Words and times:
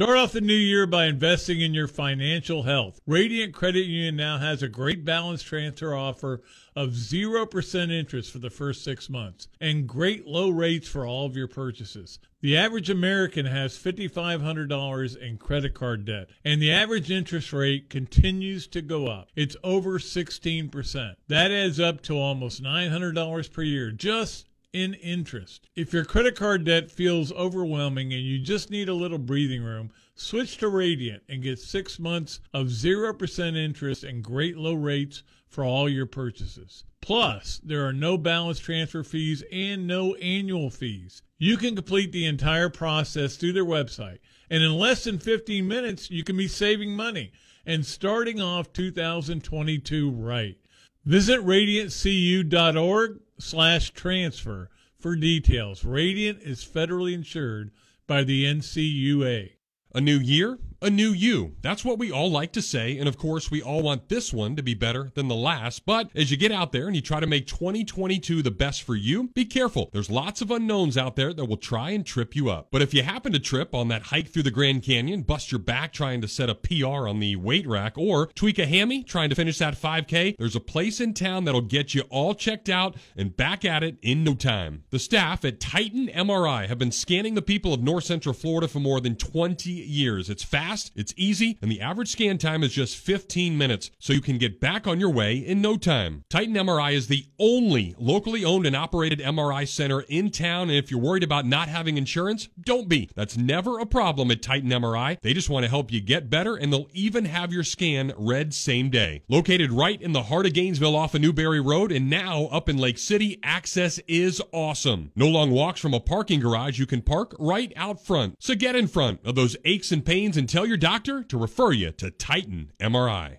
Start 0.00 0.16
off 0.16 0.32
the 0.32 0.40
new 0.40 0.54
year 0.54 0.86
by 0.86 1.04
investing 1.04 1.60
in 1.60 1.74
your 1.74 1.86
financial 1.86 2.62
health. 2.62 3.02
Radiant 3.06 3.52
Credit 3.52 3.84
Union 3.84 4.16
now 4.16 4.38
has 4.38 4.62
a 4.62 4.66
great 4.66 5.04
balance 5.04 5.42
transfer 5.42 5.94
offer 5.94 6.40
of 6.74 6.92
0% 6.92 7.92
interest 7.92 8.32
for 8.32 8.38
the 8.38 8.48
first 8.48 8.82
six 8.82 9.10
months 9.10 9.46
and 9.60 9.86
great 9.86 10.26
low 10.26 10.48
rates 10.48 10.88
for 10.88 11.06
all 11.06 11.26
of 11.26 11.36
your 11.36 11.48
purchases. 11.48 12.18
The 12.40 12.56
average 12.56 12.88
American 12.88 13.44
has 13.44 13.76
$5,500 13.76 15.16
in 15.18 15.36
credit 15.36 15.74
card 15.74 16.06
debt, 16.06 16.30
and 16.46 16.62
the 16.62 16.72
average 16.72 17.10
interest 17.10 17.52
rate 17.52 17.90
continues 17.90 18.66
to 18.68 18.80
go 18.80 19.08
up. 19.08 19.28
It's 19.36 19.56
over 19.62 19.98
16%. 19.98 21.14
That 21.28 21.50
adds 21.50 21.78
up 21.78 22.00
to 22.04 22.16
almost 22.16 22.62
$900 22.62 23.52
per 23.52 23.62
year 23.62 23.90
just 23.90 24.46
in 24.72 24.94
interest. 24.94 25.68
If 25.74 25.92
your 25.92 26.04
credit 26.04 26.36
card 26.36 26.64
debt 26.64 26.90
feels 26.90 27.32
overwhelming 27.32 28.12
and 28.12 28.22
you 28.22 28.38
just 28.38 28.70
need 28.70 28.88
a 28.88 28.94
little 28.94 29.18
breathing 29.18 29.62
room, 29.62 29.90
switch 30.14 30.58
to 30.58 30.68
Radiant 30.68 31.22
and 31.28 31.42
get 31.42 31.58
six 31.58 31.98
months 31.98 32.40
of 32.52 32.68
0% 32.68 33.56
interest 33.56 34.04
and 34.04 34.22
great 34.22 34.56
low 34.56 34.74
rates 34.74 35.22
for 35.48 35.64
all 35.64 35.88
your 35.88 36.06
purchases. 36.06 36.84
Plus, 37.00 37.60
there 37.64 37.86
are 37.86 37.92
no 37.92 38.16
balance 38.16 38.58
transfer 38.58 39.02
fees 39.02 39.42
and 39.50 39.86
no 39.86 40.14
annual 40.16 40.70
fees. 40.70 41.22
You 41.38 41.56
can 41.56 41.74
complete 41.74 42.12
the 42.12 42.26
entire 42.26 42.68
process 42.68 43.36
through 43.36 43.54
their 43.54 43.64
website, 43.64 44.18
and 44.50 44.62
in 44.62 44.74
less 44.74 45.04
than 45.04 45.18
15 45.18 45.66
minutes, 45.66 46.10
you 46.10 46.22
can 46.22 46.36
be 46.36 46.46
saving 46.46 46.94
money 46.94 47.32
and 47.66 47.84
starting 47.84 48.40
off 48.40 48.72
2022 48.72 50.10
right. 50.10 50.56
Visit 51.04 51.40
radiantcu.org 51.40 53.20
slash 53.40 53.90
transfer 53.90 54.70
for 54.98 55.16
details. 55.16 55.84
Radiant 55.84 56.42
is 56.42 56.64
federally 56.64 57.14
insured 57.14 57.70
by 58.06 58.22
the 58.22 58.44
NCUA. 58.44 59.50
A 59.94 60.00
new 60.00 60.18
year, 60.18 60.58
a 60.82 60.90
new 60.90 61.10
you. 61.10 61.56
That's 61.62 61.84
what 61.84 61.98
we 61.98 62.10
all 62.10 62.30
like 62.30 62.52
to 62.52 62.62
say. 62.62 62.98
And 62.98 63.08
of 63.08 63.18
course, 63.18 63.50
we 63.50 63.62
all 63.62 63.82
want 63.82 64.08
this 64.08 64.32
one 64.32 64.56
to 64.56 64.62
be 64.62 64.74
better 64.74 65.10
than 65.14 65.28
the 65.28 65.34
last. 65.34 65.84
But 65.84 66.10
as 66.14 66.30
you 66.30 66.36
get 66.36 66.52
out 66.52 66.72
there 66.72 66.86
and 66.86 66.96
you 66.96 67.02
try 67.02 67.20
to 67.20 67.26
make 67.26 67.46
2022 67.46 68.42
the 68.42 68.50
best 68.50 68.82
for 68.82 68.96
you, 68.96 69.28
be 69.28 69.44
careful. 69.44 69.90
There's 69.92 70.10
lots 70.10 70.40
of 70.40 70.50
unknowns 70.50 70.96
out 70.96 71.16
there 71.16 71.32
that 71.32 71.44
will 71.44 71.56
try 71.56 71.90
and 71.90 72.04
trip 72.04 72.34
you 72.34 72.50
up. 72.50 72.68
But 72.70 72.82
if 72.82 72.94
you 72.94 73.02
happen 73.02 73.32
to 73.32 73.38
trip 73.38 73.74
on 73.74 73.88
that 73.88 74.04
hike 74.04 74.28
through 74.28 74.44
the 74.44 74.50
Grand 74.50 74.82
Canyon, 74.82 75.22
bust 75.22 75.52
your 75.52 75.58
back 75.58 75.92
trying 75.92 76.20
to 76.20 76.28
set 76.28 76.48
a 76.48 76.54
PR 76.54 77.08
on 77.08 77.20
the 77.20 77.36
weight 77.36 77.66
rack, 77.66 77.98
or 77.98 78.26
tweak 78.28 78.58
a 78.58 78.66
hammy 78.66 79.02
trying 79.02 79.28
to 79.28 79.36
finish 79.36 79.58
that 79.58 79.74
5K, 79.74 80.36
there's 80.38 80.56
a 80.56 80.60
place 80.60 81.00
in 81.00 81.14
town 81.14 81.44
that'll 81.44 81.60
get 81.60 81.94
you 81.94 82.02
all 82.10 82.34
checked 82.34 82.68
out 82.68 82.96
and 83.16 83.36
back 83.36 83.64
at 83.64 83.82
it 83.82 83.98
in 84.02 84.24
no 84.24 84.34
time. 84.34 84.84
The 84.90 84.98
staff 84.98 85.44
at 85.44 85.60
Titan 85.60 86.08
MRI 86.08 86.68
have 86.68 86.78
been 86.78 86.92
scanning 86.92 87.34
the 87.34 87.42
people 87.42 87.74
of 87.74 87.82
North 87.82 88.04
Central 88.04 88.32
Florida 88.32 88.68
for 88.68 88.80
more 88.80 89.00
than 89.00 89.16
20 89.16 89.70
years. 89.70 90.30
It's 90.30 90.44
fast, 90.44 90.69
it's 90.94 91.14
easy, 91.16 91.58
and 91.60 91.70
the 91.70 91.80
average 91.80 92.10
scan 92.10 92.38
time 92.38 92.62
is 92.62 92.72
just 92.72 92.96
15 92.96 93.58
minutes, 93.58 93.90
so 93.98 94.12
you 94.12 94.20
can 94.20 94.38
get 94.38 94.60
back 94.60 94.86
on 94.86 95.00
your 95.00 95.10
way 95.10 95.36
in 95.36 95.60
no 95.60 95.76
time. 95.76 96.24
Titan 96.30 96.54
MRI 96.54 96.92
is 96.92 97.08
the 97.08 97.26
only 97.38 97.94
locally 97.98 98.44
owned 98.44 98.66
and 98.66 98.76
operated 98.76 99.18
MRI 99.20 99.66
center 99.66 100.02
in 100.02 100.30
town, 100.30 100.70
and 100.70 100.78
if 100.78 100.90
you're 100.90 101.00
worried 101.00 101.24
about 101.24 101.46
not 101.46 101.68
having 101.68 101.96
insurance, 101.96 102.48
don't 102.60 102.88
be. 102.88 103.10
That's 103.16 103.36
never 103.36 103.78
a 103.78 103.86
problem 103.86 104.30
at 104.30 104.42
Titan 104.42 104.70
MRI. 104.70 105.20
They 105.20 105.34
just 105.34 105.50
want 105.50 105.64
to 105.64 105.70
help 105.70 105.92
you 105.92 106.00
get 106.00 106.30
better, 106.30 106.54
and 106.54 106.72
they'll 106.72 106.88
even 106.92 107.24
have 107.24 107.52
your 107.52 107.64
scan 107.64 108.12
read 108.16 108.54
same 108.54 108.90
day. 108.90 109.22
Located 109.28 109.72
right 109.72 110.00
in 110.00 110.12
the 110.12 110.24
heart 110.24 110.46
of 110.46 110.52
Gainesville 110.52 110.96
off 110.96 111.14
of 111.14 111.20
Newberry 111.20 111.60
Road, 111.60 111.90
and 111.90 112.08
now 112.08 112.44
up 112.46 112.68
in 112.68 112.78
Lake 112.78 112.98
City, 112.98 113.40
access 113.42 113.98
is 114.06 114.40
awesome. 114.52 115.10
No 115.16 115.26
long 115.26 115.50
walks 115.50 115.80
from 115.80 115.94
a 115.94 116.00
parking 116.00 116.40
garage, 116.40 116.78
you 116.78 116.86
can 116.86 117.02
park 117.02 117.34
right 117.38 117.72
out 117.76 118.04
front. 118.04 118.36
So 118.38 118.54
get 118.54 118.76
in 118.76 118.86
front 118.86 119.20
of 119.24 119.34
those 119.34 119.56
aches 119.64 119.90
and 119.90 120.04
pains 120.04 120.36
and 120.36 120.48
tell 120.60 120.66
your 120.66 120.76
doctor 120.76 121.22
to 121.22 121.38
refer 121.38 121.72
you 121.72 121.90
to 121.90 122.10
Titan 122.10 122.70
MRI. 122.78 123.38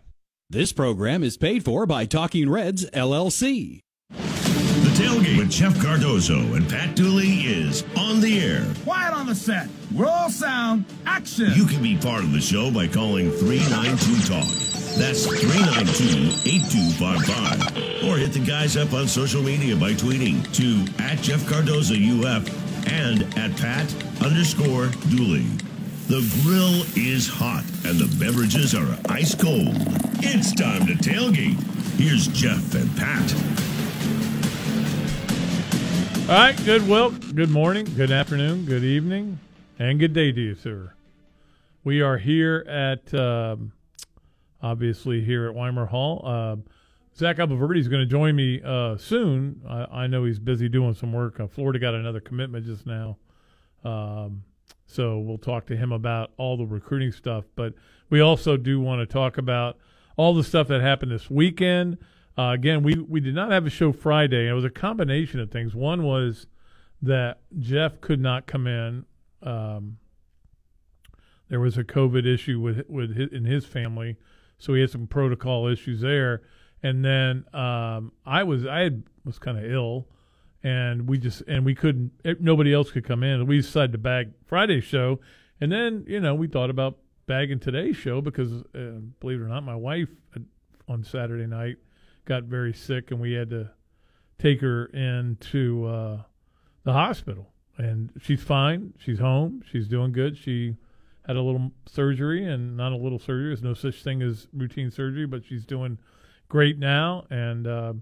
This 0.49 0.73
program 0.73 1.21
is 1.21 1.37
paid 1.37 1.63
for 1.63 1.85
by 1.85 2.05
Talking 2.05 2.49
Reds 2.49 2.89
LLC. 2.89 3.81
The 4.09 4.89
tailgate 4.95 5.37
with 5.37 5.51
Jeff 5.51 5.79
Cardozo 5.79 6.39
and 6.55 6.67
Pat 6.67 6.95
Dooley 6.95 7.41
is 7.41 7.83
on 7.95 8.21
the 8.21 8.41
air. 8.41 8.65
Quiet 8.83 9.13
on 9.13 9.27
the 9.27 9.35
set. 9.35 9.69
We're 9.93 10.07
all 10.07 10.31
sound. 10.31 10.85
Action. 11.05 11.51
You 11.53 11.67
can 11.67 11.83
be 11.83 11.95
part 11.95 12.23
of 12.23 12.33
the 12.33 12.41
show 12.41 12.71
by 12.71 12.87
calling 12.87 13.29
392 13.29 14.27
Talk. 14.27 14.47
That's 14.97 15.27
392 15.27 16.49
8255. 16.49 18.09
Or 18.09 18.17
hit 18.17 18.33
the 18.33 18.43
guys 18.43 18.77
up 18.77 18.93
on 18.93 19.07
social 19.07 19.43
media 19.43 19.75
by 19.75 19.91
tweeting 19.91 20.41
to 20.55 21.03
at 21.03 21.21
Jeff 21.21 21.47
Cardozo 21.47 21.93
UF 21.93 22.91
and 22.91 23.21
at 23.37 23.55
Pat 23.57 23.93
underscore 24.23 24.87
Dooley. 25.11 25.45
The 26.11 26.41
grill 26.43 26.83
is 27.01 27.29
hot 27.29 27.63
and 27.85 27.97
the 27.97 28.13
beverages 28.19 28.75
are 28.75 28.97
ice 29.07 29.33
cold. 29.33 29.71
It's 30.19 30.53
time 30.53 30.85
to 30.87 30.93
tailgate. 30.95 31.57
Here's 31.97 32.27
Jeff 32.27 32.75
and 32.75 32.93
Pat. 32.97 33.33
All 36.29 36.35
right, 36.35 36.65
good 36.65 36.85
well, 36.85 37.11
good 37.11 37.49
morning, 37.49 37.85
good 37.95 38.11
afternoon, 38.11 38.65
good 38.65 38.83
evening, 38.83 39.39
and 39.79 39.99
good 39.99 40.11
day 40.11 40.33
to 40.33 40.41
you, 40.41 40.55
sir. 40.55 40.91
We 41.85 42.01
are 42.01 42.17
here 42.17 42.65
at 42.67 43.13
um, 43.13 43.71
obviously 44.61 45.21
here 45.23 45.47
at 45.47 45.55
Weimer 45.55 45.85
Hall. 45.85 46.23
Uh, 46.25 46.57
Zach 47.15 47.37
Abolverdi 47.37 47.79
is 47.79 47.87
going 47.87 48.01
to 48.01 48.05
join 48.05 48.35
me 48.35 48.61
uh, 48.61 48.97
soon. 48.97 49.61
I, 49.65 50.03
I, 50.03 50.07
know 50.07 50.25
he's 50.25 50.39
busy 50.39 50.67
doing 50.67 50.93
some 50.93 51.13
work. 51.13 51.39
Uh, 51.39 51.47
Florida 51.47 51.79
got 51.79 51.93
another 51.93 52.19
commitment 52.19 52.65
just 52.65 52.85
now, 52.85 53.15
um, 53.85 54.43
so 54.85 55.19
we'll 55.19 55.37
talk 55.37 55.65
to 55.67 55.77
him 55.77 55.91
about 55.91 56.31
all 56.37 56.57
the 56.57 56.65
recruiting 56.65 57.11
stuff. 57.11 57.45
But 57.55 57.73
we 58.09 58.19
also 58.19 58.57
do 58.57 58.79
want 58.79 58.99
to 59.01 59.05
talk 59.11 59.37
about 59.37 59.77
all 60.17 60.33
the 60.33 60.43
stuff 60.43 60.67
that 60.67 60.81
happened 60.81 61.11
this 61.11 61.29
weekend. 61.29 61.97
Uh, 62.37 62.51
again, 62.53 62.83
we, 62.83 62.95
we 62.95 63.19
did 63.19 63.35
not 63.35 63.51
have 63.51 63.65
a 63.65 63.69
show 63.69 63.91
Friday. 63.91 64.47
It 64.47 64.53
was 64.53 64.65
a 64.65 64.69
combination 64.69 65.39
of 65.39 65.51
things. 65.51 65.75
One 65.75 66.03
was 66.03 66.47
that 67.01 67.41
Jeff 67.59 68.01
could 68.01 68.19
not 68.19 68.47
come 68.47 68.67
in. 68.67 69.05
Um, 69.41 69.97
there 71.49 71.59
was 71.59 71.77
a 71.77 71.83
COVID 71.83 72.25
issue 72.25 72.59
with 72.59 72.83
with 72.87 73.15
his, 73.15 73.29
in 73.31 73.43
his 73.43 73.65
family, 73.65 74.17
so 74.57 74.73
he 74.73 74.81
had 74.81 74.89
some 74.89 75.07
protocol 75.07 75.67
issues 75.67 76.01
there. 76.01 76.43
And 76.83 77.03
then 77.03 77.45
um, 77.53 78.13
I 78.25 78.43
was 78.43 78.65
I 78.65 78.81
had, 78.81 79.03
was 79.25 79.37
kind 79.37 79.57
of 79.57 79.65
ill, 79.65 80.07
and 80.63 81.07
we 81.07 81.17
just 81.17 81.41
and 81.47 81.65
we 81.65 81.75
couldn't. 81.75 82.11
Nobody 82.39 82.73
else 82.73 82.91
could 82.91 83.05
come 83.05 83.23
in. 83.23 83.45
We 83.47 83.57
decided 83.57 83.93
to 83.93 83.97
bag 83.97 84.31
Friday's 84.45 84.83
show, 84.83 85.19
and 85.59 85.71
then 85.71 86.05
you 86.07 86.19
know 86.19 86.35
we 86.35 86.47
thought 86.47 86.69
about 86.69 86.97
bagging 87.27 87.59
today's 87.59 87.95
show 87.95 88.21
because 88.21 88.51
uh, 88.75 88.99
believe 89.19 89.39
it 89.39 89.43
or 89.43 89.47
not, 89.47 89.63
my 89.63 89.75
wife 89.75 90.09
on 90.87 91.03
Saturday 91.03 91.47
night 91.47 91.77
got 92.25 92.43
very 92.43 92.73
sick, 92.73 93.11
and 93.11 93.19
we 93.19 93.33
had 93.33 93.49
to 93.49 93.69
take 94.37 94.61
her 94.61 94.85
into 94.87 95.85
uh, 95.85 96.21
the 96.83 96.93
hospital. 96.93 97.47
And 97.77 98.11
she's 98.21 98.43
fine. 98.43 98.93
She's 98.99 99.19
home. 99.19 99.63
She's 99.71 99.87
doing 99.87 100.11
good. 100.11 100.37
She 100.37 100.75
had 101.25 101.35
a 101.35 101.41
little 101.41 101.71
surgery, 101.87 102.45
and 102.45 102.75
not 102.77 102.91
a 102.91 102.97
little 102.97 103.19
surgery. 103.19 103.47
There's 103.47 103.63
no 103.63 103.73
such 103.73 104.03
thing 104.03 104.21
as 104.21 104.47
routine 104.53 104.91
surgery, 104.91 105.25
but 105.25 105.45
she's 105.45 105.65
doing 105.65 105.97
great 106.49 106.77
now. 106.77 107.25
And 107.29 107.67
uh, 107.67 107.93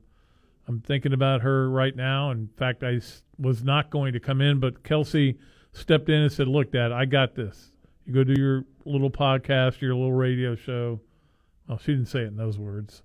I'm 0.69 0.81
thinking 0.81 1.13
about 1.13 1.41
her 1.41 1.67
right 1.67 1.95
now. 1.95 2.29
In 2.29 2.47
fact, 2.55 2.83
I 2.83 3.01
was 3.39 3.63
not 3.63 3.89
going 3.89 4.13
to 4.13 4.19
come 4.19 4.39
in, 4.39 4.59
but 4.59 4.83
Kelsey 4.83 5.39
stepped 5.73 6.09
in 6.09 6.21
and 6.21 6.31
said, 6.31 6.47
"Look, 6.47 6.71
Dad, 6.71 6.91
I 6.91 7.05
got 7.05 7.33
this. 7.33 7.71
You 8.05 8.13
go 8.13 8.23
do 8.23 8.39
your 8.39 8.65
little 8.85 9.09
podcast, 9.09 9.81
your 9.81 9.95
little 9.95 10.13
radio 10.13 10.55
show." 10.55 11.01
Well, 11.67 11.79
she 11.79 11.93
didn't 11.93 12.07
say 12.07 12.19
it 12.19 12.27
in 12.27 12.37
those 12.37 12.59
words, 12.59 13.01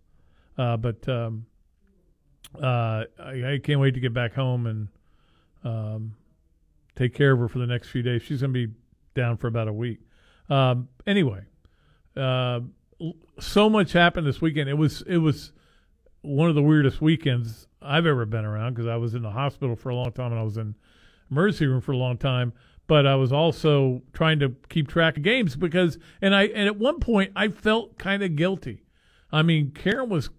uh, 0.58 0.76
but 0.76 1.08
um, 1.08 1.46
uh, 2.62 3.04
I, 3.18 3.54
I, 3.54 3.60
can't 3.62 3.80
wait 3.80 3.94
to 3.94 4.00
get 4.00 4.12
back 4.12 4.34
home 4.34 4.66
and 4.66 4.88
um, 5.64 6.16
take 6.96 7.14
care 7.14 7.32
of 7.32 7.38
her 7.38 7.48
for 7.48 7.60
the 7.60 7.66
next 7.66 7.88
few 7.88 8.02
days. 8.02 8.22
She's 8.22 8.42
going 8.42 8.52
to 8.52 8.66
be 8.66 8.74
down 9.14 9.38
for 9.38 9.46
about 9.46 9.68
a 9.68 9.72
week. 9.72 10.00
Um, 10.50 10.88
anyway, 11.06 11.40
uh, 12.14 12.60
so 13.40 13.70
much 13.70 13.92
happened 13.92 14.26
this 14.26 14.42
weekend. 14.42 14.68
It 14.68 14.76
was 14.76 15.02
it 15.06 15.18
was 15.18 15.52
one 16.24 16.48
of 16.48 16.54
the 16.54 16.62
weirdest 16.62 17.00
weekends 17.00 17.66
I've 17.82 18.06
ever 18.06 18.24
been 18.26 18.44
around 18.44 18.74
because 18.74 18.86
I 18.86 18.96
was 18.96 19.14
in 19.14 19.22
the 19.22 19.30
hospital 19.30 19.76
for 19.76 19.90
a 19.90 19.94
long 19.94 20.12
time 20.12 20.32
and 20.32 20.40
I 20.40 20.44
was 20.44 20.56
in 20.56 20.74
emergency 21.30 21.66
room 21.66 21.80
for 21.80 21.92
a 21.92 21.96
long 21.96 22.16
time. 22.16 22.52
But 22.86 23.06
I 23.06 23.14
was 23.14 23.32
also 23.32 24.02
trying 24.12 24.40
to 24.40 24.54
keep 24.68 24.88
track 24.88 25.16
of 25.16 25.22
games 25.22 25.56
because, 25.56 25.98
and 26.20 26.34
I 26.34 26.44
and 26.44 26.66
at 26.66 26.76
one 26.76 27.00
point 27.00 27.32
I 27.34 27.48
felt 27.48 27.96
kind 27.98 28.22
of 28.22 28.36
guilty 28.36 28.84
I 29.34 29.42
mean, 29.42 29.72
Karen 29.72 30.08
was 30.08 30.30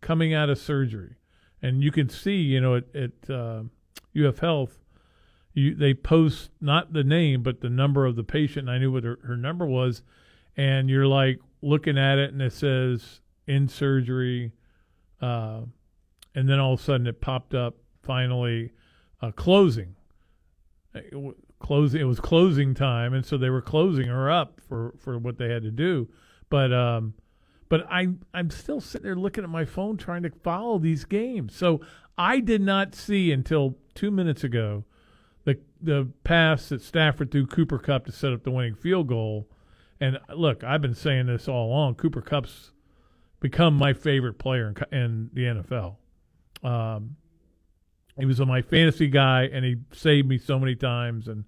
coming 0.00 0.34
out 0.34 0.50
of 0.50 0.58
surgery, 0.58 1.14
and 1.62 1.84
you 1.84 1.92
can 1.92 2.08
see, 2.08 2.34
you 2.34 2.60
know, 2.60 2.74
at, 2.74 2.84
at 2.96 3.30
uh, 3.30 3.62
UF 4.16 4.40
Health, 4.40 4.80
you, 5.54 5.76
they 5.76 5.94
post 5.94 6.50
not 6.60 6.92
the 6.92 7.04
name 7.04 7.44
but 7.44 7.60
the 7.60 7.70
number 7.70 8.06
of 8.06 8.16
the 8.16 8.24
patient. 8.24 8.68
And 8.68 8.70
I 8.70 8.78
knew 8.78 8.90
what 8.90 9.04
her, 9.04 9.20
her 9.22 9.36
number 9.36 9.66
was, 9.66 10.02
and 10.56 10.90
you're 10.90 11.06
like 11.06 11.38
looking 11.62 11.96
at 11.96 12.18
it, 12.18 12.32
and 12.32 12.42
it 12.42 12.52
says 12.52 13.20
in 13.46 13.68
surgery, 13.68 14.50
uh, 15.20 15.60
and 16.34 16.48
then 16.48 16.58
all 16.58 16.74
of 16.74 16.80
a 16.80 16.82
sudden 16.82 17.06
it 17.06 17.20
popped 17.20 17.54
up 17.54 17.76
finally 18.02 18.72
uh, 19.22 19.30
closing. 19.32 19.94
closing. 21.58 22.00
It 22.00 22.04
was 22.04 22.20
closing 22.20 22.74
time, 22.74 23.14
and 23.14 23.24
so 23.24 23.36
they 23.36 23.50
were 23.50 23.62
closing 23.62 24.08
her 24.08 24.30
up 24.30 24.60
for 24.68 24.94
for 24.98 25.18
what 25.18 25.38
they 25.38 25.48
had 25.48 25.62
to 25.62 25.70
do. 25.70 26.08
But 26.48 26.72
um, 26.72 27.14
but 27.68 27.86
I 27.90 28.08
I'm 28.34 28.50
still 28.50 28.80
sitting 28.80 29.04
there 29.04 29.16
looking 29.16 29.44
at 29.44 29.50
my 29.50 29.64
phone 29.64 29.96
trying 29.96 30.22
to 30.24 30.30
follow 30.42 30.78
these 30.78 31.04
games. 31.04 31.54
So 31.54 31.80
I 32.18 32.40
did 32.40 32.60
not 32.60 32.94
see 32.94 33.32
until 33.32 33.76
two 33.94 34.10
minutes 34.10 34.44
ago 34.44 34.84
the 35.44 35.58
the 35.80 36.08
pass 36.24 36.68
that 36.70 36.82
Stafford 36.82 37.30
threw 37.30 37.46
Cooper 37.46 37.78
Kupp 37.78 38.06
to 38.06 38.12
set 38.12 38.32
up 38.32 38.42
the 38.42 38.50
winning 38.50 38.74
field 38.74 39.06
goal. 39.06 39.48
And 40.00 40.18
look, 40.34 40.64
I've 40.64 40.80
been 40.80 40.94
saying 40.94 41.26
this 41.26 41.46
all 41.46 41.66
along. 41.66 41.96
Cooper 41.96 42.22
Kupp's 42.22 42.72
become 43.40 43.74
my 43.74 43.92
favorite 43.92 44.38
player 44.38 44.72
in, 44.92 44.98
in 44.98 45.30
the 45.32 45.42
NFL. 45.42 45.96
Um, 46.62 47.16
he 48.18 48.26
was 48.26 48.40
my 48.40 48.62
fantasy 48.62 49.08
guy, 49.08 49.44
and 49.44 49.64
he 49.64 49.76
saved 49.92 50.28
me 50.28 50.38
so 50.38 50.58
many 50.58 50.76
times. 50.76 51.26
And 51.26 51.44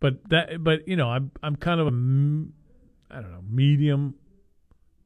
but 0.00 0.28
that, 0.30 0.62
but 0.62 0.86
you 0.86 0.96
know, 0.96 1.08
I'm 1.08 1.32
I'm 1.42 1.56
kind 1.56 1.80
of 1.80 1.88
a 1.88 1.90
I 1.90 3.20
don't 3.20 3.32
know 3.32 3.44
medium. 3.48 4.14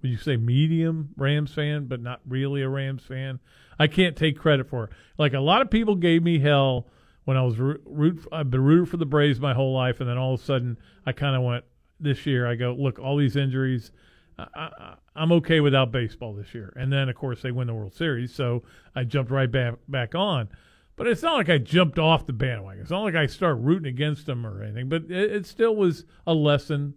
Would 0.02 0.10
you 0.10 0.18
say 0.18 0.36
medium 0.36 1.10
Rams 1.16 1.52
fan, 1.52 1.86
but 1.86 2.02
not 2.02 2.20
really 2.28 2.62
a 2.62 2.68
Rams 2.68 3.02
fan? 3.02 3.40
I 3.78 3.86
can't 3.86 4.14
take 4.14 4.38
credit 4.38 4.68
for 4.68 4.84
it. 4.84 4.90
Like 5.18 5.32
a 5.32 5.40
lot 5.40 5.62
of 5.62 5.70
people 5.70 5.96
gave 5.96 6.22
me 6.22 6.38
hell 6.38 6.86
when 7.24 7.36
I 7.36 7.42
was 7.42 7.58
root. 7.58 8.26
I've 8.30 8.50
been 8.50 8.62
rooting 8.62 8.86
for 8.86 8.98
the 8.98 9.06
Braves 9.06 9.40
my 9.40 9.54
whole 9.54 9.74
life, 9.74 10.00
and 10.00 10.08
then 10.08 10.18
all 10.18 10.34
of 10.34 10.40
a 10.40 10.44
sudden 10.44 10.78
I 11.06 11.12
kind 11.12 11.34
of 11.34 11.42
went 11.42 11.64
this 11.98 12.26
year. 12.26 12.46
I 12.46 12.56
go 12.56 12.76
look 12.78 12.98
all 12.98 13.16
these 13.16 13.36
injuries. 13.36 13.90
I, 14.38 14.94
am 15.14 15.32
okay 15.32 15.60
without 15.60 15.92
baseball 15.92 16.34
this 16.34 16.54
year. 16.54 16.72
And 16.76 16.92
then, 16.92 17.08
of 17.08 17.16
course, 17.16 17.42
they 17.42 17.52
win 17.52 17.68
the 17.68 17.74
World 17.74 17.94
Series, 17.94 18.34
so 18.34 18.62
I 18.94 19.04
jumped 19.04 19.30
right 19.30 19.50
back 19.50 19.74
back 19.88 20.14
on. 20.14 20.48
But 20.96 21.06
it's 21.06 21.22
not 21.22 21.34
like 21.34 21.50
I 21.50 21.58
jumped 21.58 21.98
off 21.98 22.26
the 22.26 22.32
bandwagon. 22.32 22.80
It's 22.80 22.90
not 22.90 23.02
like 23.02 23.14
I 23.14 23.26
start 23.26 23.58
rooting 23.58 23.88
against 23.88 24.26
them 24.26 24.46
or 24.46 24.62
anything. 24.62 24.88
But 24.88 25.04
it, 25.04 25.32
it 25.32 25.46
still 25.46 25.76
was 25.76 26.04
a 26.26 26.34
lesson. 26.34 26.96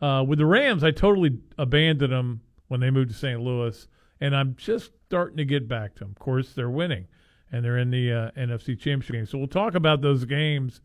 Uh, 0.00 0.24
with 0.26 0.38
the 0.38 0.46
Rams, 0.46 0.84
I 0.84 0.90
totally 0.90 1.38
abandoned 1.56 2.12
them 2.12 2.42
when 2.68 2.80
they 2.80 2.90
moved 2.90 3.10
to 3.10 3.16
St. 3.16 3.40
Louis, 3.40 3.88
and 4.20 4.36
I'm 4.36 4.54
just 4.56 4.92
starting 5.06 5.38
to 5.38 5.44
get 5.44 5.66
back 5.66 5.94
to 5.94 6.00
them. 6.00 6.10
Of 6.10 6.18
course, 6.18 6.52
they're 6.52 6.70
winning, 6.70 7.06
and 7.50 7.64
they're 7.64 7.78
in 7.78 7.90
the 7.90 8.12
uh, 8.12 8.30
NFC 8.32 8.78
Championship 8.78 9.14
game. 9.14 9.26
So 9.26 9.38
we'll 9.38 9.48
talk 9.48 9.74
about 9.74 10.02
those 10.02 10.24
games, 10.24 10.80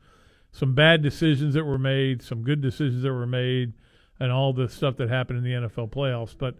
some 0.51 0.73
bad 0.73 1.01
decisions 1.01 1.53
that 1.53 1.65
were 1.65 1.77
made, 1.77 2.21
some 2.21 2.43
good 2.43 2.61
decisions 2.61 3.03
that 3.03 3.13
were 3.13 3.27
made, 3.27 3.73
and 4.19 4.31
all 4.31 4.53
the 4.53 4.69
stuff 4.69 4.97
that 4.97 5.09
happened 5.09 5.39
in 5.39 5.43
the 5.43 5.67
NFL 5.67 5.89
playoffs. 5.89 6.35
But 6.37 6.55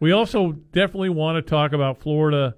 we 0.00 0.12
also 0.12 0.52
definitely 0.52 1.10
want 1.10 1.36
to 1.36 1.48
talk 1.48 1.72
about 1.72 1.98
Florida 1.98 2.54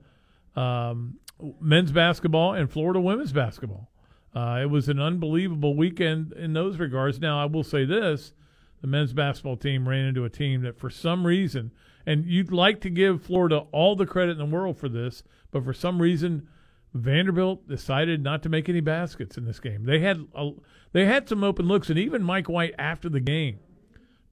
um, 0.56 1.18
men's 1.60 1.92
basketball 1.92 2.54
and 2.54 2.70
Florida 2.70 3.00
women's 3.00 3.32
basketball. 3.32 3.90
Uh, 4.34 4.60
it 4.62 4.66
was 4.70 4.88
an 4.88 5.00
unbelievable 5.00 5.74
weekend 5.74 6.32
in 6.32 6.52
those 6.52 6.78
regards. 6.78 7.20
Now, 7.20 7.40
I 7.40 7.46
will 7.46 7.64
say 7.64 7.84
this 7.84 8.32
the 8.80 8.86
men's 8.86 9.12
basketball 9.12 9.56
team 9.56 9.88
ran 9.88 10.04
into 10.04 10.24
a 10.24 10.30
team 10.30 10.62
that, 10.62 10.78
for 10.78 10.90
some 10.90 11.26
reason, 11.26 11.72
and 12.06 12.24
you'd 12.26 12.52
like 12.52 12.80
to 12.82 12.90
give 12.90 13.22
Florida 13.22 13.64
all 13.72 13.96
the 13.96 14.06
credit 14.06 14.32
in 14.32 14.38
the 14.38 14.44
world 14.44 14.78
for 14.78 14.88
this, 14.88 15.22
but 15.50 15.64
for 15.64 15.72
some 15.72 16.00
reason, 16.00 16.46
Vanderbilt 16.94 17.68
decided 17.68 18.22
not 18.22 18.42
to 18.42 18.48
make 18.48 18.68
any 18.68 18.80
baskets 18.80 19.36
in 19.36 19.44
this 19.44 19.60
game. 19.60 19.84
They 19.84 19.98
had 19.98 20.26
a, 20.34 20.52
they 20.92 21.04
had 21.04 21.28
some 21.28 21.44
open 21.44 21.66
looks, 21.66 21.90
and 21.90 21.98
even 21.98 22.22
Mike 22.22 22.48
White 22.48 22.74
after 22.78 23.08
the 23.08 23.20
game, 23.20 23.58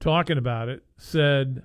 talking 0.00 0.38
about 0.38 0.69
it, 0.69 0.84
said 0.96 1.62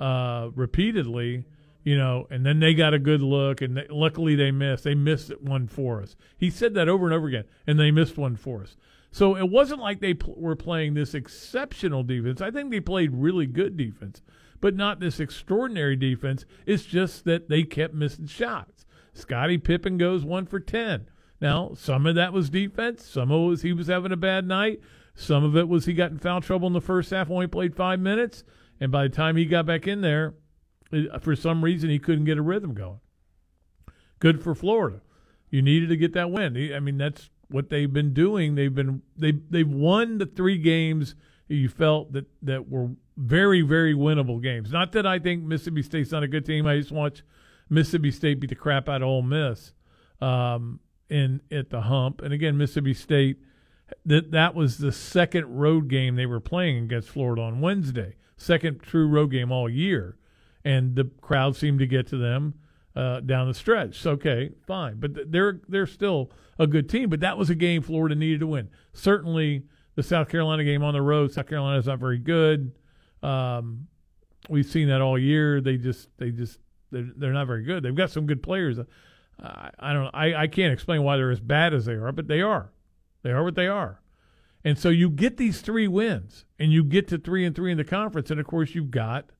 uh, 0.00 0.50
repeatedly 0.54 1.46
you 1.84 1.98
know, 1.98 2.26
and 2.30 2.46
then 2.46 2.60
they 2.60 2.74
got 2.74 2.94
a 2.94 2.98
good 2.98 3.22
look, 3.22 3.60
and 3.60 3.76
they, 3.76 3.86
luckily 3.90 4.34
they 4.34 4.50
missed. 4.50 4.84
They 4.84 4.94
missed 4.94 5.32
one 5.40 5.66
for 5.66 6.00
us. 6.00 6.16
He 6.38 6.50
said 6.50 6.74
that 6.74 6.88
over 6.88 7.06
and 7.06 7.14
over 7.14 7.26
again, 7.26 7.44
and 7.66 7.78
they 7.78 7.90
missed 7.90 8.16
one 8.16 8.36
for 8.36 8.62
us. 8.62 8.76
So 9.10 9.36
it 9.36 9.50
wasn't 9.50 9.80
like 9.80 10.00
they 10.00 10.14
pl- 10.14 10.34
were 10.36 10.56
playing 10.56 10.94
this 10.94 11.14
exceptional 11.14 12.02
defense. 12.02 12.40
I 12.40 12.50
think 12.50 12.70
they 12.70 12.80
played 12.80 13.10
really 13.12 13.46
good 13.46 13.76
defense, 13.76 14.22
but 14.60 14.76
not 14.76 15.00
this 15.00 15.20
extraordinary 15.20 15.96
defense. 15.96 16.44
It's 16.66 16.84
just 16.84 17.24
that 17.24 17.48
they 17.48 17.64
kept 17.64 17.94
missing 17.94 18.26
shots. 18.26 18.86
Scotty 19.12 19.58
Pippen 19.58 19.98
goes 19.98 20.24
one 20.24 20.46
for 20.46 20.60
10. 20.60 21.08
Now, 21.40 21.72
some 21.74 22.06
of 22.06 22.14
that 22.14 22.32
was 22.32 22.48
defense. 22.48 23.04
Some 23.04 23.32
of 23.32 23.42
it 23.42 23.46
was 23.46 23.62
he 23.62 23.72
was 23.72 23.88
having 23.88 24.12
a 24.12 24.16
bad 24.16 24.46
night. 24.46 24.80
Some 25.14 25.44
of 25.44 25.56
it 25.56 25.68
was 25.68 25.84
he 25.84 25.92
got 25.92 26.10
in 26.10 26.18
foul 26.18 26.40
trouble 26.40 26.66
in 26.66 26.72
the 26.72 26.80
first 26.80 27.10
half, 27.10 27.30
only 27.30 27.46
played 27.46 27.76
five 27.76 28.00
minutes. 28.00 28.44
And 28.80 28.90
by 28.90 29.04
the 29.04 29.14
time 29.14 29.36
he 29.36 29.44
got 29.44 29.66
back 29.66 29.86
in 29.86 30.00
there, 30.00 30.34
for 31.20 31.36
some 31.36 31.62
reason, 31.64 31.90
he 31.90 31.98
couldn't 31.98 32.24
get 32.24 32.38
a 32.38 32.42
rhythm 32.42 32.74
going. 32.74 33.00
Good 34.18 34.42
for 34.42 34.54
Florida. 34.54 35.00
You 35.50 35.62
needed 35.62 35.88
to 35.90 35.96
get 35.96 36.12
that 36.14 36.30
win. 36.30 36.56
I 36.74 36.80
mean, 36.80 36.98
that's 36.98 37.30
what 37.48 37.68
they've 37.70 37.92
been 37.92 38.14
doing. 38.14 38.54
They've 38.54 38.74
been 38.74 39.02
they 39.16 39.32
they've 39.32 39.68
won 39.68 40.18
the 40.18 40.26
three 40.26 40.58
games 40.58 41.14
you 41.48 41.68
felt 41.68 42.12
that 42.12 42.26
that 42.42 42.68
were 42.68 42.90
very 43.16 43.60
very 43.62 43.94
winnable 43.94 44.42
games. 44.42 44.72
Not 44.72 44.92
that 44.92 45.06
I 45.06 45.18
think 45.18 45.42
Mississippi 45.42 45.82
State's 45.82 46.12
not 46.12 46.22
a 46.22 46.28
good 46.28 46.46
team. 46.46 46.66
I 46.66 46.78
just 46.78 46.92
watch 46.92 47.22
Mississippi 47.68 48.10
State 48.10 48.40
beat 48.40 48.50
the 48.50 48.56
crap 48.56 48.88
out 48.88 49.02
of 49.02 49.08
Ole 49.08 49.22
Miss 49.22 49.72
um, 50.20 50.80
in 51.10 51.40
at 51.50 51.70
the 51.70 51.82
hump. 51.82 52.22
And 52.22 52.32
again, 52.32 52.56
Mississippi 52.56 52.94
State 52.94 53.38
that 54.06 54.30
that 54.30 54.54
was 54.54 54.78
the 54.78 54.92
second 54.92 55.46
road 55.46 55.88
game 55.88 56.16
they 56.16 56.26
were 56.26 56.40
playing 56.40 56.84
against 56.84 57.08
Florida 57.08 57.42
on 57.42 57.60
Wednesday. 57.60 58.16
Second 58.36 58.82
true 58.82 59.06
road 59.06 59.30
game 59.30 59.52
all 59.52 59.68
year 59.68 60.16
and 60.64 60.94
the 60.96 61.04
crowd 61.20 61.56
seemed 61.56 61.78
to 61.80 61.86
get 61.86 62.06
to 62.08 62.16
them 62.16 62.54
uh, 62.94 63.20
down 63.20 63.48
the 63.48 63.54
stretch. 63.54 64.04
Okay, 64.06 64.50
fine, 64.66 64.98
but 64.98 65.30
they're 65.30 65.60
they're 65.68 65.86
still 65.86 66.30
a 66.58 66.66
good 66.66 66.88
team. 66.88 67.08
But 67.08 67.20
that 67.20 67.38
was 67.38 67.50
a 67.50 67.54
game 67.54 67.82
Florida 67.82 68.14
needed 68.14 68.40
to 68.40 68.46
win. 68.46 68.68
Certainly, 68.92 69.64
the 69.94 70.02
South 70.02 70.28
Carolina 70.28 70.64
game 70.64 70.82
on 70.82 70.94
the 70.94 71.02
road. 71.02 71.32
South 71.32 71.48
Carolina 71.48 71.78
is 71.78 71.86
not 71.86 71.98
very 71.98 72.18
good. 72.18 72.72
Um, 73.22 73.86
we've 74.48 74.66
seen 74.66 74.88
that 74.88 75.00
all 75.00 75.18
year. 75.18 75.60
They 75.60 75.76
just 75.76 76.08
they 76.18 76.30
just 76.30 76.58
they're, 76.90 77.08
they're 77.16 77.32
not 77.32 77.46
very 77.46 77.64
good. 77.64 77.82
They've 77.82 77.94
got 77.94 78.10
some 78.10 78.26
good 78.26 78.42
players. 78.42 78.78
Uh, 78.78 78.84
I 79.78 79.92
don't. 79.92 80.10
I, 80.14 80.42
I 80.42 80.46
can't 80.46 80.72
explain 80.72 81.02
why 81.02 81.16
they're 81.16 81.30
as 81.30 81.40
bad 81.40 81.74
as 81.74 81.86
they 81.86 81.94
are, 81.94 82.12
but 82.12 82.28
they 82.28 82.42
are. 82.42 82.71
They 83.22 83.30
are 83.30 83.44
what 83.44 83.54
they 83.54 83.68
are. 83.68 84.00
And 84.64 84.78
so 84.78 84.90
you 84.90 85.10
get 85.10 85.36
these 85.36 85.60
three 85.60 85.88
wins, 85.88 86.44
and 86.58 86.72
you 86.72 86.84
get 86.84 87.08
to 87.08 87.18
three 87.18 87.44
and 87.44 87.54
three 87.54 87.72
in 87.72 87.78
the 87.78 87.84
conference, 87.84 88.30
and 88.30 88.38
of 88.38 88.46
course 88.46 88.74
you've 88.74 88.90
got 88.92 89.30